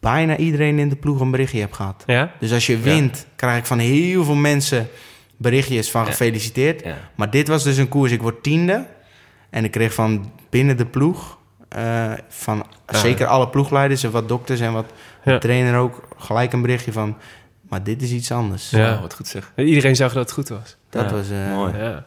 bijna 0.00 0.36
iedereen 0.36 0.78
in 0.78 0.88
de 0.88 0.96
ploeg 0.96 1.20
een 1.20 1.30
berichtje 1.30 1.60
heb 1.60 1.72
gehad. 1.72 2.02
Ja? 2.06 2.32
Dus 2.40 2.52
als 2.52 2.66
je 2.66 2.78
wint, 2.78 3.26
krijg 3.36 3.58
ik 3.58 3.66
van 3.66 3.78
heel 3.78 4.24
veel 4.24 4.34
mensen 4.34 4.88
berichtjes 5.36 5.90
van 5.90 6.04
Ja. 6.04 6.10
gefeliciteerd. 6.10 6.84
Ja. 6.84 6.96
Maar 7.14 7.30
dit 7.30 7.48
was 7.48 7.62
dus 7.64 7.76
een 7.76 7.88
koers, 7.88 8.12
ik 8.12 8.22
word 8.22 8.42
tiende. 8.42 8.86
En 9.50 9.64
ik 9.64 9.70
kreeg 9.70 9.94
van 9.94 10.32
binnen 10.50 10.76
de 10.76 10.86
ploeg, 10.86 11.38
eh, 11.70 12.12
van 12.28 12.66
zeker 12.86 13.26
alle 13.26 13.48
ploegleiders 13.48 14.02
en 14.04 14.10
wat 14.10 14.28
dokters 14.28 14.60
en 14.60 14.72
wat 14.72 14.86
Ja. 15.24 15.32
de 15.32 15.38
trainer 15.38 15.76
ook, 15.78 16.08
gelijk 16.18 16.52
een 16.52 16.62
berichtje 16.62 16.92
van... 16.92 17.16
Maar 17.68 17.82
dit 17.82 18.02
is 18.02 18.10
iets 18.10 18.32
anders. 18.32 18.70
Ja. 18.70 19.00
Wat 19.00 19.14
goed 19.14 19.26
zeg. 19.28 19.52
Iedereen 19.56 19.96
zag 19.96 20.12
dat 20.12 20.22
het 20.22 20.32
goed 20.32 20.48
was. 20.48 20.76
Dat 20.90 21.10
Ja, 21.10 21.16
was... 21.16 21.30
eh, 21.30 21.54
mooi. 21.54 21.76
Ja. 21.78 22.04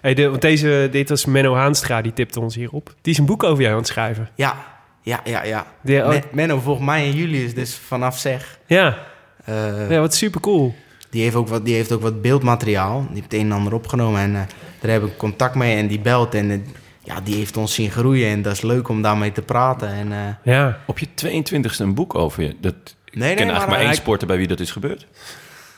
Hey, 0.00 0.14
de, 0.14 0.28
want 0.28 0.40
deze, 0.42 0.88
dit 0.90 1.08
was 1.08 1.24
Menno 1.24 1.54
Haanstra, 1.54 2.02
die 2.02 2.12
tipte 2.12 2.40
ons 2.40 2.54
hierop. 2.54 2.94
Die 3.02 3.12
is 3.12 3.18
een 3.18 3.26
boek 3.26 3.42
over 3.42 3.60
jou 3.62 3.72
aan 3.72 3.78
het 3.78 3.88
schrijven. 3.88 4.28
Ja, 4.34 4.56
ja, 5.02 5.20
ja, 5.24 5.44
ja. 5.44 5.66
Die, 5.82 6.02
oh, 6.02 6.08
Men- 6.08 6.22
Menno 6.32 6.58
volgt 6.58 6.80
mij 6.82 7.04
en 7.04 7.12
Julius 7.12 7.54
dus 7.54 7.74
vanaf 7.76 8.18
zeg. 8.18 8.58
ja. 8.66 8.96
Eh, 9.44 9.90
ja, 9.90 10.00
wat 10.00 10.14
super 10.14 10.40
cool. 10.40 10.74
die, 11.10 11.22
heeft 11.22 11.34
ook 11.34 11.48
wat, 11.48 11.64
die 11.64 11.74
heeft 11.74 11.92
ook 11.92 12.02
wat 12.02 12.22
beeldmateriaal. 12.22 13.00
Die 13.00 13.08
heeft 13.12 13.22
het 13.32 13.40
een 13.40 13.40
en 13.46 13.52
ander 13.52 13.74
opgenomen. 13.74 14.20
En 14.20 14.34
eh, 14.34 14.40
daar 14.80 14.90
heb 14.90 15.04
ik 15.04 15.16
contact 15.16 15.54
mee. 15.54 15.76
En 15.76 15.86
die 15.86 16.00
belt. 16.00 16.34
En 16.34 16.66
ja, 17.04 17.20
die 17.20 17.34
heeft 17.34 17.56
ons 17.56 17.74
zien 17.74 17.90
groeien. 17.90 18.28
En 18.30 18.42
dat 18.42 18.52
is 18.52 18.60
leuk 18.62 18.88
om 18.88 19.02
daarmee 19.02 19.32
te 19.32 19.42
praten. 19.42 19.88
En, 19.88 20.12
eh, 20.12 20.18
Ja. 20.54 20.78
Op 20.86 20.98
je 20.98 21.06
22e 21.14 21.82
een 21.82 21.94
boek 21.94 22.14
over 22.14 22.42
je. 22.42 22.56
Dat, 22.60 22.74
ik 22.74 22.94
ken 23.10 23.18
nee, 23.20 23.28
eigenlijk 23.28 23.58
maar 23.58 23.68
maar 23.68 23.78
één 23.78 23.86
hij- 23.86 23.96
sporter 23.96 24.26
bij 24.26 24.36
wie 24.36 24.46
dat 24.46 24.60
is 24.60 24.70
gebeurd. 24.70 25.06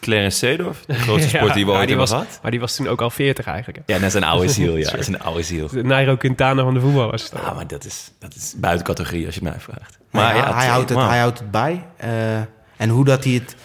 Clarence 0.01 0.36
Seedorf, 0.39 0.85
de 0.86 0.94
grootste 1.05 1.28
sporter 1.28 1.55
die 1.55 1.65
we 1.66 1.70
Ja, 1.73 1.78
ooit 1.78 1.89
hebben 1.89 2.09
gehad. 2.09 2.39
Maar 2.43 2.51
die 2.51 2.61
was 2.61 2.77
toen 2.77 2.89
ook 2.89 3.01
al 3.01 3.11
40 3.11 3.47
eigenlijk. 3.47 3.78
hè. 3.86 3.93
Ja, 3.94 3.98
dat 4.01 4.09
is 4.09 4.15
een 4.15 4.24
oude 4.24 4.48
ziel, 4.59 4.77
ja. 4.77 4.90
Dat 4.90 5.01
is 5.01 5.07
een 5.07 5.20
oude 5.20 5.43
ziel. 5.43 5.69
De 5.69 5.82
Nairo 5.82 6.16
Quintana 6.16 6.62
van 6.62 6.74
de 6.74 6.81
voetbal 6.81 7.11
was 7.11 7.23
het. 7.23 7.32
dan. 7.32 7.40
Ah, 7.44 7.55
maar 7.57 7.66
dat 7.66 7.85
is, 7.85 8.11
dat 8.19 8.35
is 8.35 8.55
buiten 8.57 8.86
categorie 8.86 9.27
als 9.27 9.35
je 9.35 9.40
het 9.40 9.51
mij 9.51 9.61
vraagt. 9.61 9.98
Maar 10.11 10.36
ja, 10.36 10.40
ja, 10.47 10.55
hij, 10.55 10.62
het- 10.62 10.70
houdt 10.73 10.89
het, 10.89 10.98
hij 10.98 11.19
houdt 11.19 11.39
het 11.39 11.51
bij. 11.51 11.85
Eh, 11.97 12.36
en 12.77 12.89
hoe 12.89 13.05
dat 13.05 13.24
hij 13.24 13.32
het 13.32 13.57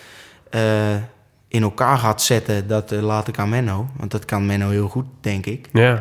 eh, 0.49 0.95
in 1.47 1.61
elkaar 1.63 1.97
gaat 1.97 2.21
zetten, 2.21 2.67
dat 2.67 2.91
laat 2.91 3.27
ik 3.27 3.39
aan 3.39 3.49
Menno. 3.49 3.87
Want 3.97 4.11
dat 4.11 4.25
kan 4.25 4.45
Menno 4.45 4.69
heel 4.69 4.87
goed, 4.87 5.05
denk 5.21 5.45
ik. 5.45 5.67
Ja. 5.73 5.97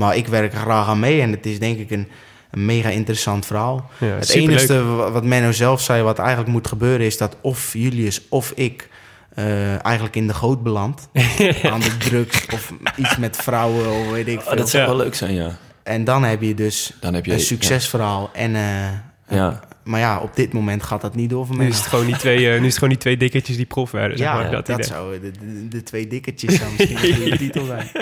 Eh, 0.00 0.06
maar 0.06 0.16
ik 0.16 0.26
werk 0.26 0.52
er 0.52 0.58
graag 0.58 0.88
aan 0.88 1.00
mee 1.00 1.20
en 1.20 1.30
het 1.30 1.46
is 1.46 1.58
denk 1.58 1.78
ik 1.78 1.90
een, 1.90 2.08
een 2.50 2.64
mega 2.64 2.88
interessant 2.88 3.46
verhaal. 3.46 3.90
Ja, 3.98 4.06
het 4.06 4.26
superleuk. 4.28 4.58
enige 4.58 4.84
wa- 4.84 5.10
wat 5.10 5.24
Menno 5.24 5.52
zelf 5.52 5.80
zei, 5.80 6.02
wat 6.02 6.18
eigenlijk 6.18 6.48
moet 6.50 6.66
gebeuren, 6.68 7.06
is 7.06 7.16
dat 7.18 7.36
of 7.40 7.72
Julius 7.72 8.20
of 8.28 8.52
ik 8.54 8.88
eh, 9.34 9.84
eigenlijk 9.84 10.16
in 10.16 10.26
de 10.26 10.34
goot 10.34 10.62
belandt. 10.62 11.08
aan 11.72 11.80
de 11.80 11.96
drugs 11.98 12.46
of 12.54 12.72
iets 12.96 13.16
met 13.16 13.36
vrouwen 13.36 13.90
of 13.90 14.10
weet 14.10 14.28
ik 14.28 14.40
veel. 14.40 14.50
Oh, 14.52 14.56
dat 14.58 14.70
zou 14.70 14.82
Ja. 14.82 14.88
wel 14.88 14.98
leuk 14.98 15.14
zijn, 15.14 15.34
ja. 15.34 15.56
En 15.82 16.04
dan 16.04 16.22
heb 16.24 16.42
je 16.42 16.54
dus 16.54 16.96
Dan 17.00 17.14
heb 17.14 17.24
je- 17.26 17.32
een 17.32 17.40
succesverhaal. 17.40 18.30
En, 18.32 18.54
eh, 18.54 18.88
Ja. 19.36 19.60
Maar 19.84 20.00
ja, 20.00 20.18
op 20.18 20.36
dit 20.36 20.52
moment 20.52 20.82
gaat 20.82 21.00
dat 21.00 21.14
niet 21.14 21.30
door 21.30 21.46
voor 21.46 21.54
Nu 21.54 21.60
Menno. 21.60 21.74
is, 21.74 21.78
het 21.80 21.88
gewoon 21.88 22.06
die 22.06 22.16
twee, 22.16 22.36
eh, 22.50 22.50
nu 22.52 22.58
is 22.58 22.64
het 22.64 22.74
gewoon 22.74 22.88
die 22.88 22.98
twee 22.98 23.16
dikketjes 23.16 23.56
die 23.56 23.66
prof 23.66 23.90
werden. 23.90 24.18
Zeg 24.18 24.26
Ja, 24.26 24.34
maar, 24.34 24.50
dat, 24.50 24.66
dat 24.66 24.78
idee. 24.78 24.90
zou 24.90 25.20
de, 25.20 25.30
de, 25.30 25.68
de 25.68 25.82
twee 25.82 26.06
dikketjes 26.06 26.54
zou 26.54 26.70
misschien 26.78 27.14
goede 27.20 27.36
titel 27.36 27.64
zijn. 27.64 27.88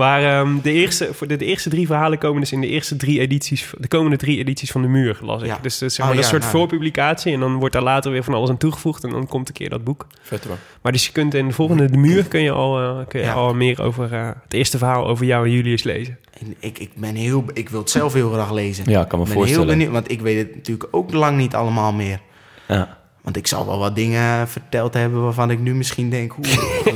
Maar 0.00 0.22
ehm, 0.22 0.60
de, 0.62 0.72
eerste, 0.72 1.14
voor 1.14 1.26
de, 1.26 1.36
de 1.36 1.44
eerste 1.44 1.68
drie 1.68 1.86
verhalen 1.86 2.18
komen 2.18 2.40
dus 2.40 2.52
in 2.52 2.60
de 2.60 2.66
eerste 2.66 2.96
drie 2.96 3.20
edities, 3.20 3.70
de 3.78 3.88
komende 3.88 4.16
drie 4.16 4.38
edities 4.38 4.70
van 4.70 4.82
de 4.82 4.88
muur, 4.88 5.18
las 5.22 5.42
ik. 5.42 5.48
Ja. 5.48 5.58
Dus, 5.62 5.78
dus 5.78 5.94
zeg 5.94 6.06
Oh, 6.06 6.12
maar, 6.12 6.16
dat 6.16 6.24
is 6.24 6.30
ja, 6.30 6.36
een 6.36 6.42
soort 6.42 6.52
nou. 6.52 6.68
voorpublicatie 6.68 7.32
en 7.32 7.40
dan 7.40 7.54
wordt 7.54 7.74
daar 7.74 7.82
later 7.82 8.10
weer 8.12 8.24
van 8.24 8.34
alles 8.34 8.50
aan 8.50 8.56
toegevoegd 8.56 9.04
en 9.04 9.10
dan 9.10 9.26
komt 9.26 9.48
een 9.48 9.54
keer 9.54 9.68
dat 9.70 9.84
boek. 9.84 10.06
Vet 10.22 10.44
hoor. 10.44 10.56
Maar 10.80 10.92
dus 10.92 11.06
je 11.06 11.12
kunt 11.12 11.34
in 11.34 11.46
de 11.46 11.52
volgende 11.52 11.90
de 11.90 11.96
muur 11.96 12.24
kun 12.24 12.42
je 12.42 12.50
al, 12.50 12.80
eh, 12.80 13.06
kun 13.08 13.20
je 13.20 13.26
Ja. 13.26 13.32
al 13.32 13.54
meer 13.54 13.82
over 13.82 14.12
eh, 14.12 14.26
het 14.42 14.52
eerste 14.52 14.78
verhaal 14.78 15.06
over 15.06 15.26
jou 15.26 15.46
en 15.46 15.52
Julius 15.52 15.82
lezen. 15.82 16.18
En 16.40 16.54
ik, 16.58 16.78
ik 16.78 16.90
ben 16.94 17.14
heel... 17.14 17.44
Ik 17.52 17.68
wil 17.68 17.80
het 17.80 17.90
zelf 17.90 18.12
heel 18.12 18.30
graag 18.32 18.52
lezen. 18.52 18.84
Ja, 18.90 19.02
ik 19.02 19.08
kan 19.08 19.18
me 19.18 19.24
ik 19.26 19.34
ben 19.34 19.44
heel 19.44 19.64
benieuwd, 19.64 19.92
want 19.92 20.10
ik 20.10 20.20
weet 20.20 20.38
het 20.38 20.54
natuurlijk 20.54 20.88
ook 20.90 21.12
lang 21.12 21.36
niet 21.36 21.54
allemaal 21.54 21.92
meer. 21.92 22.20
Ja. 22.68 22.98
Want 23.22 23.36
ik 23.36 23.46
zal 23.46 23.66
wel 23.66 23.78
wat 23.78 23.94
dingen 23.96 24.48
verteld 24.48 24.94
hebben 24.94 25.22
waarvan 25.22 25.50
ik 25.50 25.58
nu 25.58 25.74
misschien 25.74 26.10
denk... 26.10 26.32
Hoe, 26.32 26.44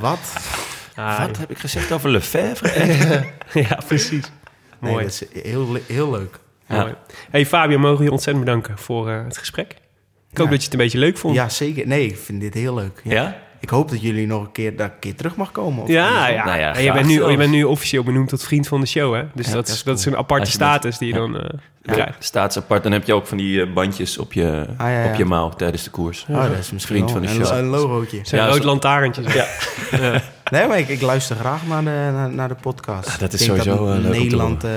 wat? 0.00 0.18
Ah, 0.98 1.18
Wat 1.26 1.36
heb 1.38 1.50
ik 1.50 1.58
gezegd 1.58 1.92
over 1.92 2.10
Lefebvre? 2.10 3.24
ja, 3.68 3.78
precies. 3.86 4.30
Nee, 4.80 4.92
Mooi. 4.92 5.04
dat 5.04 5.12
is 5.32 5.42
heel, 5.42 5.76
heel 5.86 6.10
leuk. 6.10 6.38
Ja. 6.68 6.80
Mooi. 6.80 6.94
Hey 7.30 7.46
Fabio, 7.46 7.78
mogen 7.78 7.98
we 7.98 8.04
je 8.04 8.10
ontzettend 8.10 8.44
bedanken 8.44 8.78
voor 8.78 9.08
eh, 9.10 9.24
het 9.24 9.38
gesprek. 9.38 9.70
Ik 10.30 10.38
hoop 10.38 10.46
Ja. 10.46 10.52
dat 10.52 10.58
je 10.58 10.64
het 10.64 10.72
een 10.72 10.78
beetje 10.78 10.98
leuk 10.98 11.18
vond. 11.18 11.34
Ja, 11.34 11.48
zeker. 11.48 11.86
Nee, 11.86 12.06
ik 12.06 12.16
vind 12.16 12.40
dit 12.40 12.54
heel 12.54 12.74
leuk. 12.74 13.00
Ja. 13.04 13.12
Ja? 13.14 13.36
Ik 13.60 13.68
hoop 13.68 13.90
dat 13.90 14.00
jullie 14.02 14.26
nog 14.26 14.42
een 14.42 14.52
keer, 14.52 14.80
een 14.80 14.98
keer 15.00 15.14
terug 15.14 15.36
mag 15.36 15.52
komen. 15.52 15.82
Of 15.82 15.88
Ja, 15.88 16.28
ja. 16.28 16.44
Nou 16.44 16.58
ja, 16.58 16.74
en 16.74 16.82
je, 16.82 16.92
bent 16.92 17.06
nu, 17.06 17.12
zelfs. 17.14 17.30
je 17.30 17.36
bent 17.36 17.50
nu 17.50 17.64
officieel 17.64 18.02
benoemd 18.02 18.28
tot 18.28 18.42
vriend 18.44 18.68
van 18.68 18.80
de 18.80 18.86
show, 18.86 19.14
hè? 19.14 19.22
Dus 19.34 19.46
Ja, 19.46 19.52
dat, 19.52 19.66
dat 19.66 19.74
is, 19.76 19.82
dat 19.82 19.98
is 19.98 20.04
een 20.04 20.16
aparte 20.16 20.50
status 20.50 20.98
die 20.98 21.08
je 21.08 21.14
ja. 21.14 21.20
dan 21.20 21.36
eh, 21.40 21.58
Ja. 21.82 21.92
krijgt. 21.92 22.24
Staatsapart. 22.24 22.82
Dan 22.82 22.92
heb 22.92 23.06
je 23.06 23.12
ook 23.14 23.26
van 23.26 23.36
die 23.36 23.62
eh, 23.62 23.72
bandjes 23.72 24.18
op 24.18 24.32
je, 24.32 24.66
Ah, 24.76 24.88
ja, 24.90 25.02
ja. 25.04 25.10
op 25.10 25.14
je 25.14 25.24
mouw 25.24 25.48
tijdens 25.48 25.82
de 25.84 25.90
koers. 25.90 26.26
Oh, 26.28 26.42
dat 26.42 26.58
is 26.58 26.70
misschien 26.70 26.96
Vriend 26.96 27.10
van 27.10 27.22
de 27.22 27.44
show. 27.44 27.56
een 27.58 27.64
logootje. 27.66 28.20
Zijn 28.22 28.42
Ja, 28.42 28.48
rood 28.48 28.64
lantaarntjes. 28.64 29.32
Ja. 29.34 29.46
Nee, 30.50 30.66
maar 30.66 30.78
ik, 30.78 30.88
ik 30.88 31.00
luister 31.00 31.36
graag 31.36 31.66
naar 31.66 31.84
de, 31.84 32.10
naar, 32.12 32.30
naar 32.30 32.48
de 32.48 32.54
podcast. 32.54 33.08
Ah, 33.08 33.18
dat 33.18 33.32
is 33.32 33.40
Ik 33.40 33.46
denk 33.46 33.62
sowieso, 33.62 33.86
dat 33.86 34.04
eh, 34.04 34.10
Nederland... 34.10 34.64
eh, 34.64 34.70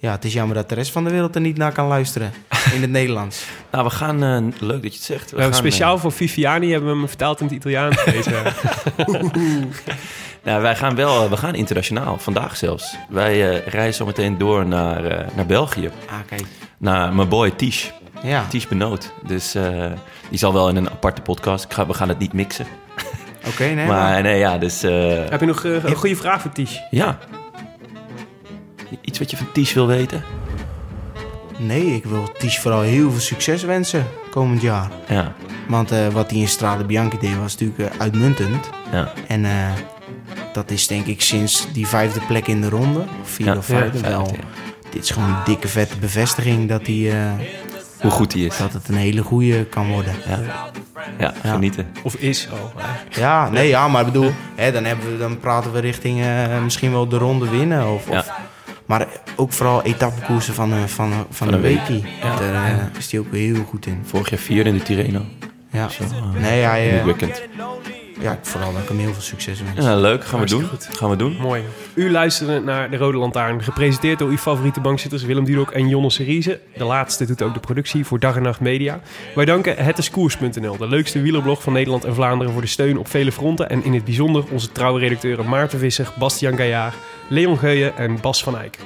ja, 0.00 0.12
het 0.12 0.24
is 0.24 0.32
jammer 0.32 0.56
dat 0.56 0.68
de 0.68 0.74
rest 0.74 0.92
van 0.92 1.04
de 1.04 1.10
wereld 1.10 1.34
er 1.34 1.40
niet 1.40 1.56
naar 1.56 1.72
kan 1.72 1.86
luisteren. 1.86 2.32
In 2.74 2.80
het 2.80 2.90
Nederlands. 2.90 3.44
Nou, 3.70 3.84
we 3.84 3.90
gaan... 3.90 4.22
eh, 4.22 4.38
leuk 4.58 4.82
dat 4.82 4.92
je 4.92 4.98
het 4.98 5.06
zegt. 5.06 5.30
We 5.30 5.42
gaan, 5.42 5.54
speciaal 5.54 5.98
voor 5.98 6.12
Viviani 6.12 6.70
hebben 6.70 6.90
we 6.92 6.98
hem 6.98 7.08
vertaald 7.08 7.40
in 7.40 7.46
het 7.46 7.54
Italiaans. 7.54 8.04
Deze. 8.04 8.30
nou, 10.44 10.62
wij 10.62 10.76
gaan 10.76 10.94
wel... 10.94 11.30
we 11.30 11.36
gaan 11.36 11.54
internationaal. 11.54 12.18
Vandaag 12.18 12.56
zelfs. 12.56 12.96
Wij 13.08 13.50
eh, 13.50 13.66
reizen 13.66 13.94
zo 13.94 14.06
meteen 14.06 14.38
door 14.38 14.66
naar, 14.66 15.04
eh, 15.04 15.26
naar 15.36 15.46
België. 15.46 15.90
Ah, 16.08 16.14
kijk. 16.26 16.44
Naar 16.78 17.14
mijn 17.14 17.28
boy 17.28 17.50
Tish. 17.50 17.88
Ja, 18.22 18.46
Tish 18.48 18.66
Benoot. 18.66 19.12
Dus 19.26 19.54
eh, 19.54 19.86
die 20.30 20.38
zal 20.38 20.52
wel 20.52 20.68
in 20.68 20.76
een 20.76 20.90
aparte 20.90 21.22
podcast... 21.22 21.64
Ik 21.64 21.72
ga, 21.72 21.86
we 21.86 21.94
gaan 21.94 22.08
het 22.08 22.18
niet 22.18 22.32
mixen. 22.32 22.66
Oké. 23.48 23.64
nee, 23.64 23.74
maar... 23.74 23.86
maar 23.86 24.22
nee, 24.22 24.38
ja, 24.38 24.58
dus... 24.58 24.82
eh, 24.82 25.28
Heb 25.28 25.40
je 25.40 25.46
nog 25.46 25.64
eh, 25.64 25.84
een 25.84 25.94
goede 25.96 26.16
vraag 26.16 26.40
voor 26.40 26.52
Ties? 26.52 26.80
ja. 26.90 27.18
Iets 29.00 29.18
wat 29.18 29.30
je 29.30 29.36
van 29.36 29.52
Tish 29.52 29.72
wil 29.74 29.86
weten? 29.86 30.22
Nee, 31.58 31.84
ik 31.94 32.04
wil 32.04 32.28
Ties 32.38 32.58
vooral 32.58 32.80
heel 32.80 33.10
veel 33.10 33.20
succes 33.20 33.62
wensen 33.62 34.06
komend 34.30 34.62
jaar. 34.62 34.90
Ja, 35.08 35.32
Want 35.68 35.90
eh, 35.90 36.06
wat 36.08 36.30
hij 36.30 36.40
in 36.40 36.48
Strade 36.48 36.84
Bianchi 36.84 37.18
deed 37.18 37.36
was 37.36 37.56
natuurlijk 37.58 37.94
uitmuntend. 37.98 38.70
ja. 38.92 39.12
En 39.26 39.44
eh, 39.44 39.70
dat 40.52 40.70
is 40.70 40.86
denk 40.86 41.06
ik 41.06 41.20
sinds 41.20 41.72
die 41.72 41.86
vijfde 41.86 42.20
plek 42.28 42.46
in 42.46 42.60
de 42.60 42.68
ronde, 42.68 42.98
of 43.22 43.28
vierde 43.30 43.52
Ja, 43.52 43.58
of 43.58 43.64
vijfde, 43.64 43.98
ja, 43.98 44.08
wel. 44.08 44.24
vijfde, 44.26 44.42
Dit 44.90 45.02
is 45.02 45.10
gewoon 45.10 45.28
een 45.28 45.44
dikke 45.44 45.68
vette 45.68 45.98
bevestiging 45.98 46.68
dat, 46.68 46.86
hij, 46.86 47.10
eh, 47.10 47.32
Hoe 48.00 48.10
goed 48.10 48.30
die 48.30 48.46
is. 48.46 48.56
dat 48.56 48.72
het 48.72 48.88
een 48.88 48.96
hele 48.96 49.22
goede 49.22 49.64
kan 49.64 49.88
worden. 49.90 50.12
Ja, 50.28 50.38
ja 51.18 51.50
genieten. 51.50 51.86
Of 52.02 52.14
is 52.14 52.48
al. 52.50 52.72
Ja, 53.10 53.50
nee, 53.50 53.68
ja, 53.68 53.88
maar 53.88 54.06
ik 54.06 54.12
bedoel, 54.12 54.30
hè, 54.54 54.72
dan, 54.72 54.84
hebben 54.84 55.12
we, 55.12 55.18
dan 55.18 55.38
praten 55.40 55.72
we 55.72 55.78
richting 55.80 56.20
eh, 56.22 56.62
misschien 56.62 56.90
wel 56.92 57.08
de 57.08 57.18
ronde 57.18 57.48
winnen. 57.48 57.92
Of, 57.94 58.04
maar 58.86 59.06
ook 59.36 59.52
vooral 59.52 59.82
etappekoersen 59.82 60.54
van, 60.54 60.72
een- 60.72 60.88
van, 60.88 61.12
een- 61.12 61.24
van, 61.30 61.48
een 61.48 61.54
een 61.54 61.60
week. 61.60 61.78
weekie. 61.86 62.04
Daar 62.22 62.64
eh, 62.64 62.72
is 62.98 63.10
hij 63.10 63.20
ook 63.20 63.32
heel 63.32 63.64
goed 63.68 63.86
in. 63.86 64.00
Vorig 64.04 64.30
jaar 64.30 64.38
vierde 64.38 64.70
in 64.70 64.76
de 64.76 64.82
Tirreno. 64.82 65.20
Ja, 65.72 65.88
nee, 66.40 66.62
hij, 66.62 66.84
In 66.86 66.90
het 66.92 66.98
eh, 67.00 67.04
weekend. 67.04 67.42
Ja, 68.20 68.38
vooral 68.42 68.72
dat 68.72 68.82
ik 68.82 68.88
hem 68.88 68.98
heel 68.98 69.12
veel 69.12 69.22
succes 69.22 69.62
wens. 69.62 69.86
Ja, 69.86 69.96
leuk. 69.96 70.24
Gaan 70.24 70.40
we 70.40 70.46
doen. 70.46 70.68
Gaan 70.78 71.10
we 71.10 71.16
doen. 71.16 71.36
Mooi. 71.40 71.62
U 71.94 72.10
luisterde 72.10 72.60
naar 72.60 72.90
De 72.90 72.96
Rode 72.96 73.18
Lantaarn, 73.18 73.62
gepresenteerd 73.62 74.18
door 74.18 74.28
uw 74.28 74.36
favoriete 74.36 74.80
bankzitters 74.80 75.22
Willem 75.22 75.44
Dudok 75.44 75.70
en 75.70 75.88
Jonne 75.88 76.10
Seriese. 76.10 76.60
De 76.76 76.84
laatste 76.84 77.26
doet 77.26 77.42
ook 77.42 77.54
de 77.54 77.60
productie 77.60 78.04
voor 78.04 78.18
Dag 78.18 78.36
en 78.36 78.42
Nacht 78.42 78.60
Media. 78.60 79.00
Wij 79.34 79.44
danken 79.44 79.84
hetiskoers.nl, 79.84 80.76
de 80.76 80.88
leukste 80.88 81.22
wielerblog 81.22 81.62
van 81.62 81.72
Nederland 81.72 82.04
en 82.04 82.14
Vlaanderen, 82.14 82.52
voor 82.52 82.62
de 82.62 82.68
steun 82.68 82.98
op 82.98 83.08
vele 83.08 83.32
fronten. 83.32 83.70
En 83.70 83.84
in 83.84 83.94
het 83.94 84.04
bijzonder 84.04 84.44
onze 84.50 84.72
trouwe 84.72 85.00
redacteuren 85.00 85.48
Maarten 85.48 85.78
Visser, 85.78 86.12
Bastiaan 86.18 86.56
Gaillard, 86.56 86.94
Leon 87.28 87.58
Geuyen 87.58 87.96
en 87.96 88.20
Bas 88.20 88.42
van 88.42 88.58
Eyck. 88.58 88.78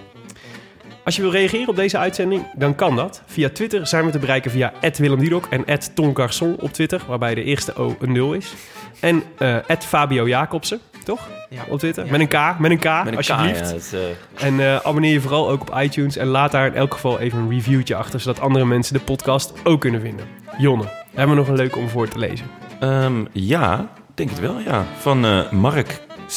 Als 1.05 1.17
je 1.17 1.23
wil 1.23 1.31
reageren 1.31 1.69
op 1.69 1.77
deze 1.77 1.99
uitzending, 1.99 2.47
dan 2.55 2.75
kan 2.75 2.97
dat. 2.97 3.23
Via 3.27 3.49
Twitter 3.51 3.87
zijn 3.87 4.05
we 4.05 4.11
te 4.11 4.19
bereiken 4.19 4.51
via 4.51 4.73
Willem 4.97 5.19
Dudok 5.19 5.47
en 5.51 5.65
@tongarçon 5.95 6.57
op 6.61 6.73
Twitter, 6.73 7.01
waarbij 7.07 7.35
de 7.35 7.45
eerste 7.45 7.75
O 7.75 7.97
een 8.01 8.13
0 8.13 8.33
is. 8.33 8.55
En 9.01 9.23
eh 9.39 9.57
Fabio 9.79 10.29
Jacobsen, 10.29 10.81
toch? 11.05 11.29
Ja. 11.51 11.63
Op 11.69 11.79
Twitter. 11.79 12.05
Ja. 12.05 12.11
Met 12.11 12.21
een 12.21 12.29
K, 12.29 12.59
met 12.59 12.71
een 12.71 12.79
K, 12.79 12.85
Met 12.85 13.07
een 13.07 13.17
alsjeblieft. 13.17 13.61
K, 13.61 13.65
ja, 13.65 13.71
dat 13.71 13.81
is, 13.81 13.93
eh, 13.93 14.47
En 14.47 14.61
eh, 14.61 14.77
abonneer 14.77 15.13
je 15.13 15.21
vooral 15.21 15.51
ook 15.51 15.61
op 15.61 15.79
iTunes 15.81 16.17
en 16.17 16.27
laat 16.27 16.53
daar 16.53 16.67
in 16.67 16.75
elk 16.75 16.95
geval 16.95 17.19
even 17.21 17.39
een 17.39 17.51
reviewtje 17.51 17.95
achter, 17.95 18.21
zodat 18.21 18.41
andere 18.41 18.65
mensen 18.65 18.95
de 18.95 19.01
podcast 19.01 19.53
ook 19.65 19.81
kunnen 19.81 20.01
vinden. 20.01 20.27
Jonne, 20.59 20.85
hebben 21.15 21.35
we 21.35 21.41
nog 21.41 21.51
een 21.51 21.57
leuke 21.57 21.79
om 21.79 21.89
voor 21.89 22.09
te 22.09 22.19
lezen? 22.19 22.47
ehm, 22.81 23.25
ja, 23.33 23.89
denk 24.15 24.31
het 24.31 24.41
wel, 24.41 24.59
ja. 24.59 24.85
Van 24.99 25.25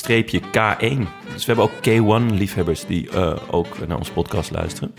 eh 0.02 0.24
Mark-K1. 0.56 1.08
Dus 1.34 1.46
we 1.46 1.54
hebben 1.54 1.64
ook 1.64 1.72
K1-liefhebbers 1.72 2.86
die 2.86 3.10
eh, 3.10 3.36
ook 3.50 3.88
naar 3.88 3.98
onze 3.98 4.12
podcast 4.12 4.52
luisteren. 4.52 4.96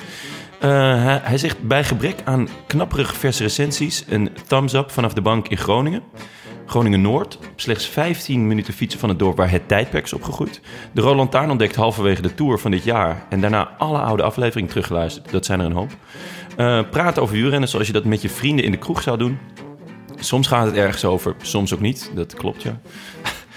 Eh, 0.61 1.17
hij, 1.23 1.39
zegt 1.39 1.63
bij 1.63 1.85
gebrek 1.85 2.17
aan 2.25 2.49
knapperig 2.67 3.17
verse 3.17 3.43
recensies... 3.43 4.05
een 4.09 4.31
thumbs-up 4.47 4.91
vanaf 4.91 5.13
de 5.13 5.21
bank 5.21 5.49
in 5.49 5.57
Groningen. 5.57 6.03
Groningen-Noord, 6.67 7.39
slechts 7.57 7.87
15 7.87 8.47
minuten 8.47 8.75
fietsen 8.75 9.01
van 9.01 9.09
het 9.09 9.19
dorp 9.19 9.37
waar 9.37 9.51
het 9.51 9.69
tijdperk 9.69 10.05
is 10.05 10.13
opgegroeid. 10.13 10.61
De 10.93 11.01
Roland 11.01 11.31
Taarn 11.31 11.51
ontdekt 11.51 11.77
halverwege 11.77 12.23
de 12.23 12.35
tour 12.35 12.59
van 12.59 12.71
dit 12.71 12.85
jaar... 12.85 13.27
en 13.29 13.41
daarna 13.41 13.75
alle 13.79 13.99
oude 13.99 14.23
afleveringen 14.23 14.69
teruggeluisterd. 14.69 15.31
Dat 15.31 15.45
zijn 15.45 15.61
er 15.61 15.67
een 15.67 15.73
hoop. 15.73 15.91
Eh, 16.57 16.81
praten 16.91 17.23
over 17.23 17.35
wielrennen 17.35 17.69
zoals 17.69 17.87
je 17.87 17.93
dat 17.93 18.05
met 18.05 18.23
je 18.23 18.29
vrienden 18.29 18.65
in 18.65 18.71
de 18.71 18.77
kroeg 18.77 19.03
zou 19.03 19.19
doen. 19.19 19.39
Soms 20.19 20.47
gaat 20.47 20.67
het 20.67 20.77
ergens 20.77 21.05
over, 21.05 21.35
soms 21.43 21.75
ook 21.75 21.81
niet. 21.81 22.11
Dat 22.15 22.35
klopt, 22.35 22.63
ja. 22.63 22.81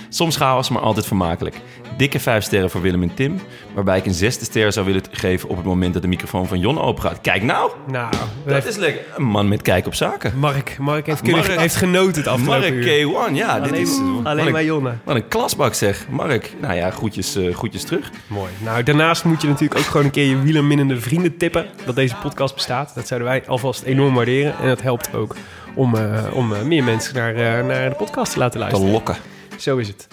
Soms 0.10 0.36
chaos, 0.38 0.70
maar 0.70 0.82
altijd 0.82 1.06
vermakelijk. 1.06 1.56
Dikke 1.98 2.20
vijf 2.20 2.44
sterren 2.44 2.70
voor 2.70 2.82
Willem 2.82 3.02
en 3.04 3.14
Tim. 3.14 3.40
Waarbij 3.74 3.98
ik 3.98 4.06
een 4.06 4.14
zesde 4.14 4.46
ster 4.46 4.72
zou 4.74 4.86
willen 4.86 5.02
geven 5.12 5.50
op 5.50 5.56
het 5.56 5.66
moment 5.66 5.94
dat 5.94 6.02
de 6.02 6.08
microfoon 6.08 6.48
van 6.48 6.60
Jon 6.60 6.80
open 6.82 7.02
gaat. 7.04 7.22
Kijk 7.22 7.44
nou, 7.44 7.72
Nou, 7.92 8.14
dat 8.46 8.66
is 8.66 8.76
lekker. 8.76 9.02
Een 9.16 9.24
man 9.24 9.48
met 9.48 9.62
kijk 9.62 9.86
op 9.86 9.94
zaken. 9.96 10.34
Mark, 10.40 10.78
Mark 10.80 11.06
heeft, 11.06 11.22
kunnen, 11.22 11.46
Mark- 11.48 11.60
heeft 11.60 11.76
genoten 11.76 12.22
het 12.22 12.28
afgelopen 12.28 12.60
Mark 12.62 12.74
uur. 12.74 13.30
K1, 13.30 13.34
ja. 13.34 13.60
dit 13.60 13.74
is, 13.78 14.00
alleen 14.24 14.46
een- 14.46 14.52
maar 14.52 14.64
Jonne. 14.64 14.94
Wat 15.04 15.16
een 15.16 15.28
klasbak 15.28 15.74
zeg. 15.74 16.06
Mark, 16.10 16.54
nou 16.62 16.74
ja, 16.74 16.92
groetjes, 16.92 17.36
eh, 17.36 17.56
groetjes 17.56 17.84
terug. 17.84 18.12
Mooi. 18.28 18.50
Nou, 18.58 18.84
daarnaast 18.84 19.24
moet 19.24 19.42
je 19.42 19.48
natuurlijk 19.48 19.80
ook 19.80 19.86
gewoon 19.86 20.06
een 20.06 20.12
keer 20.12 20.26
je 20.30 20.42
wielerminnende 20.42 21.00
vrienden 21.00 21.38
tippen 21.38 21.66
dat 21.86 21.96
deze 21.96 22.16
podcast 22.22 22.54
bestaat. 22.56 22.92
Dat 22.96 23.08
zouden 23.08 23.30
wij 23.30 23.44
alvast 23.48 23.84
enorm 23.84 24.14
waarderen. 24.16 24.58
En 24.62 24.68
dat 24.68 24.82
helpt 24.82 25.14
ook 25.16 25.36
om, 25.74 25.96
eh, 25.96 26.24
om 26.34 26.54
eh, 26.54 26.62
meer 26.62 26.84
mensen 26.84 27.16
naar, 27.16 27.34
naar 27.66 27.90
de 27.90 27.96
podcast 27.96 28.32
te 28.34 28.40
laten 28.40 28.54
Te 28.54 28.60
luisteren. 28.60 28.92
lokken. 28.92 29.16
Zo 29.60 29.78
is 29.78 29.88
het. 29.88 30.08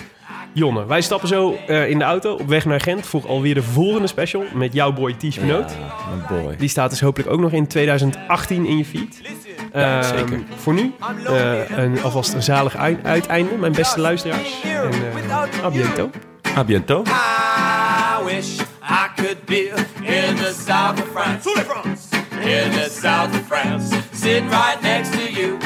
Jonne, 0.53 0.87
wij 0.87 1.01
stappen 1.01 1.29
zo 1.29 1.59
eh, 1.67 1.89
in 1.91 1.99
de 1.99 2.05
auto 2.05 2.33
op 2.35 2.49
weg 2.49 2.65
naar 2.65 2.81
Gent 2.81 3.07
voor 3.07 3.27
alweer 3.29 3.55
de 3.55 3.63
volgende 3.63 4.07
special 4.07 4.45
met 4.55 4.73
jouw 4.73 4.93
boy 4.93 5.15
Ties 5.15 5.39
Benoot. 5.39 5.71
Ja, 5.71 6.17
mijn 6.29 6.43
boy. 6.43 6.57
Die 6.57 6.69
staat 6.69 6.91
dus 6.91 7.01
hopelijk 7.01 7.31
ook 7.31 7.41
nog 7.41 7.53
in 7.53 7.67
2018 7.67 8.67
in 8.67 8.77
je 8.79 8.85
feed. 8.85 9.21
Ja, 9.73 10.01
Ehm, 10.01 10.19
zeker. 10.19 10.43
Voor 10.57 10.75
nu 10.75 10.93
eh, 11.27 11.79
een, 11.79 12.03
alvast 12.03 12.33
een 12.33 12.43
zalig 12.43 12.77
ui- 12.77 12.99
uiteinde, 13.03 13.57
mijn 13.57 13.73
beste 13.73 14.01
luisteraars. 14.01 14.63
En 14.63 14.91
uh, 15.27 15.65
a 15.65 15.71
biento. 15.71 16.11
A 16.57 16.65
biento. 16.65 17.03
I 17.03 18.25
wish 18.25 18.59
I 18.83 19.07
could 19.17 19.45
be 19.45 19.73
in 20.03 20.35
the 20.37 20.55
south 20.67 21.01
of 21.03 21.09
France. 21.15 21.49
In 22.41 22.71
the 22.71 22.99
south 23.03 23.29
of 23.31 23.41
France, 23.49 23.97
sitting 24.15 24.49
right 24.51 24.81
next 24.83 25.13
to 25.13 25.41
you. 25.41 25.57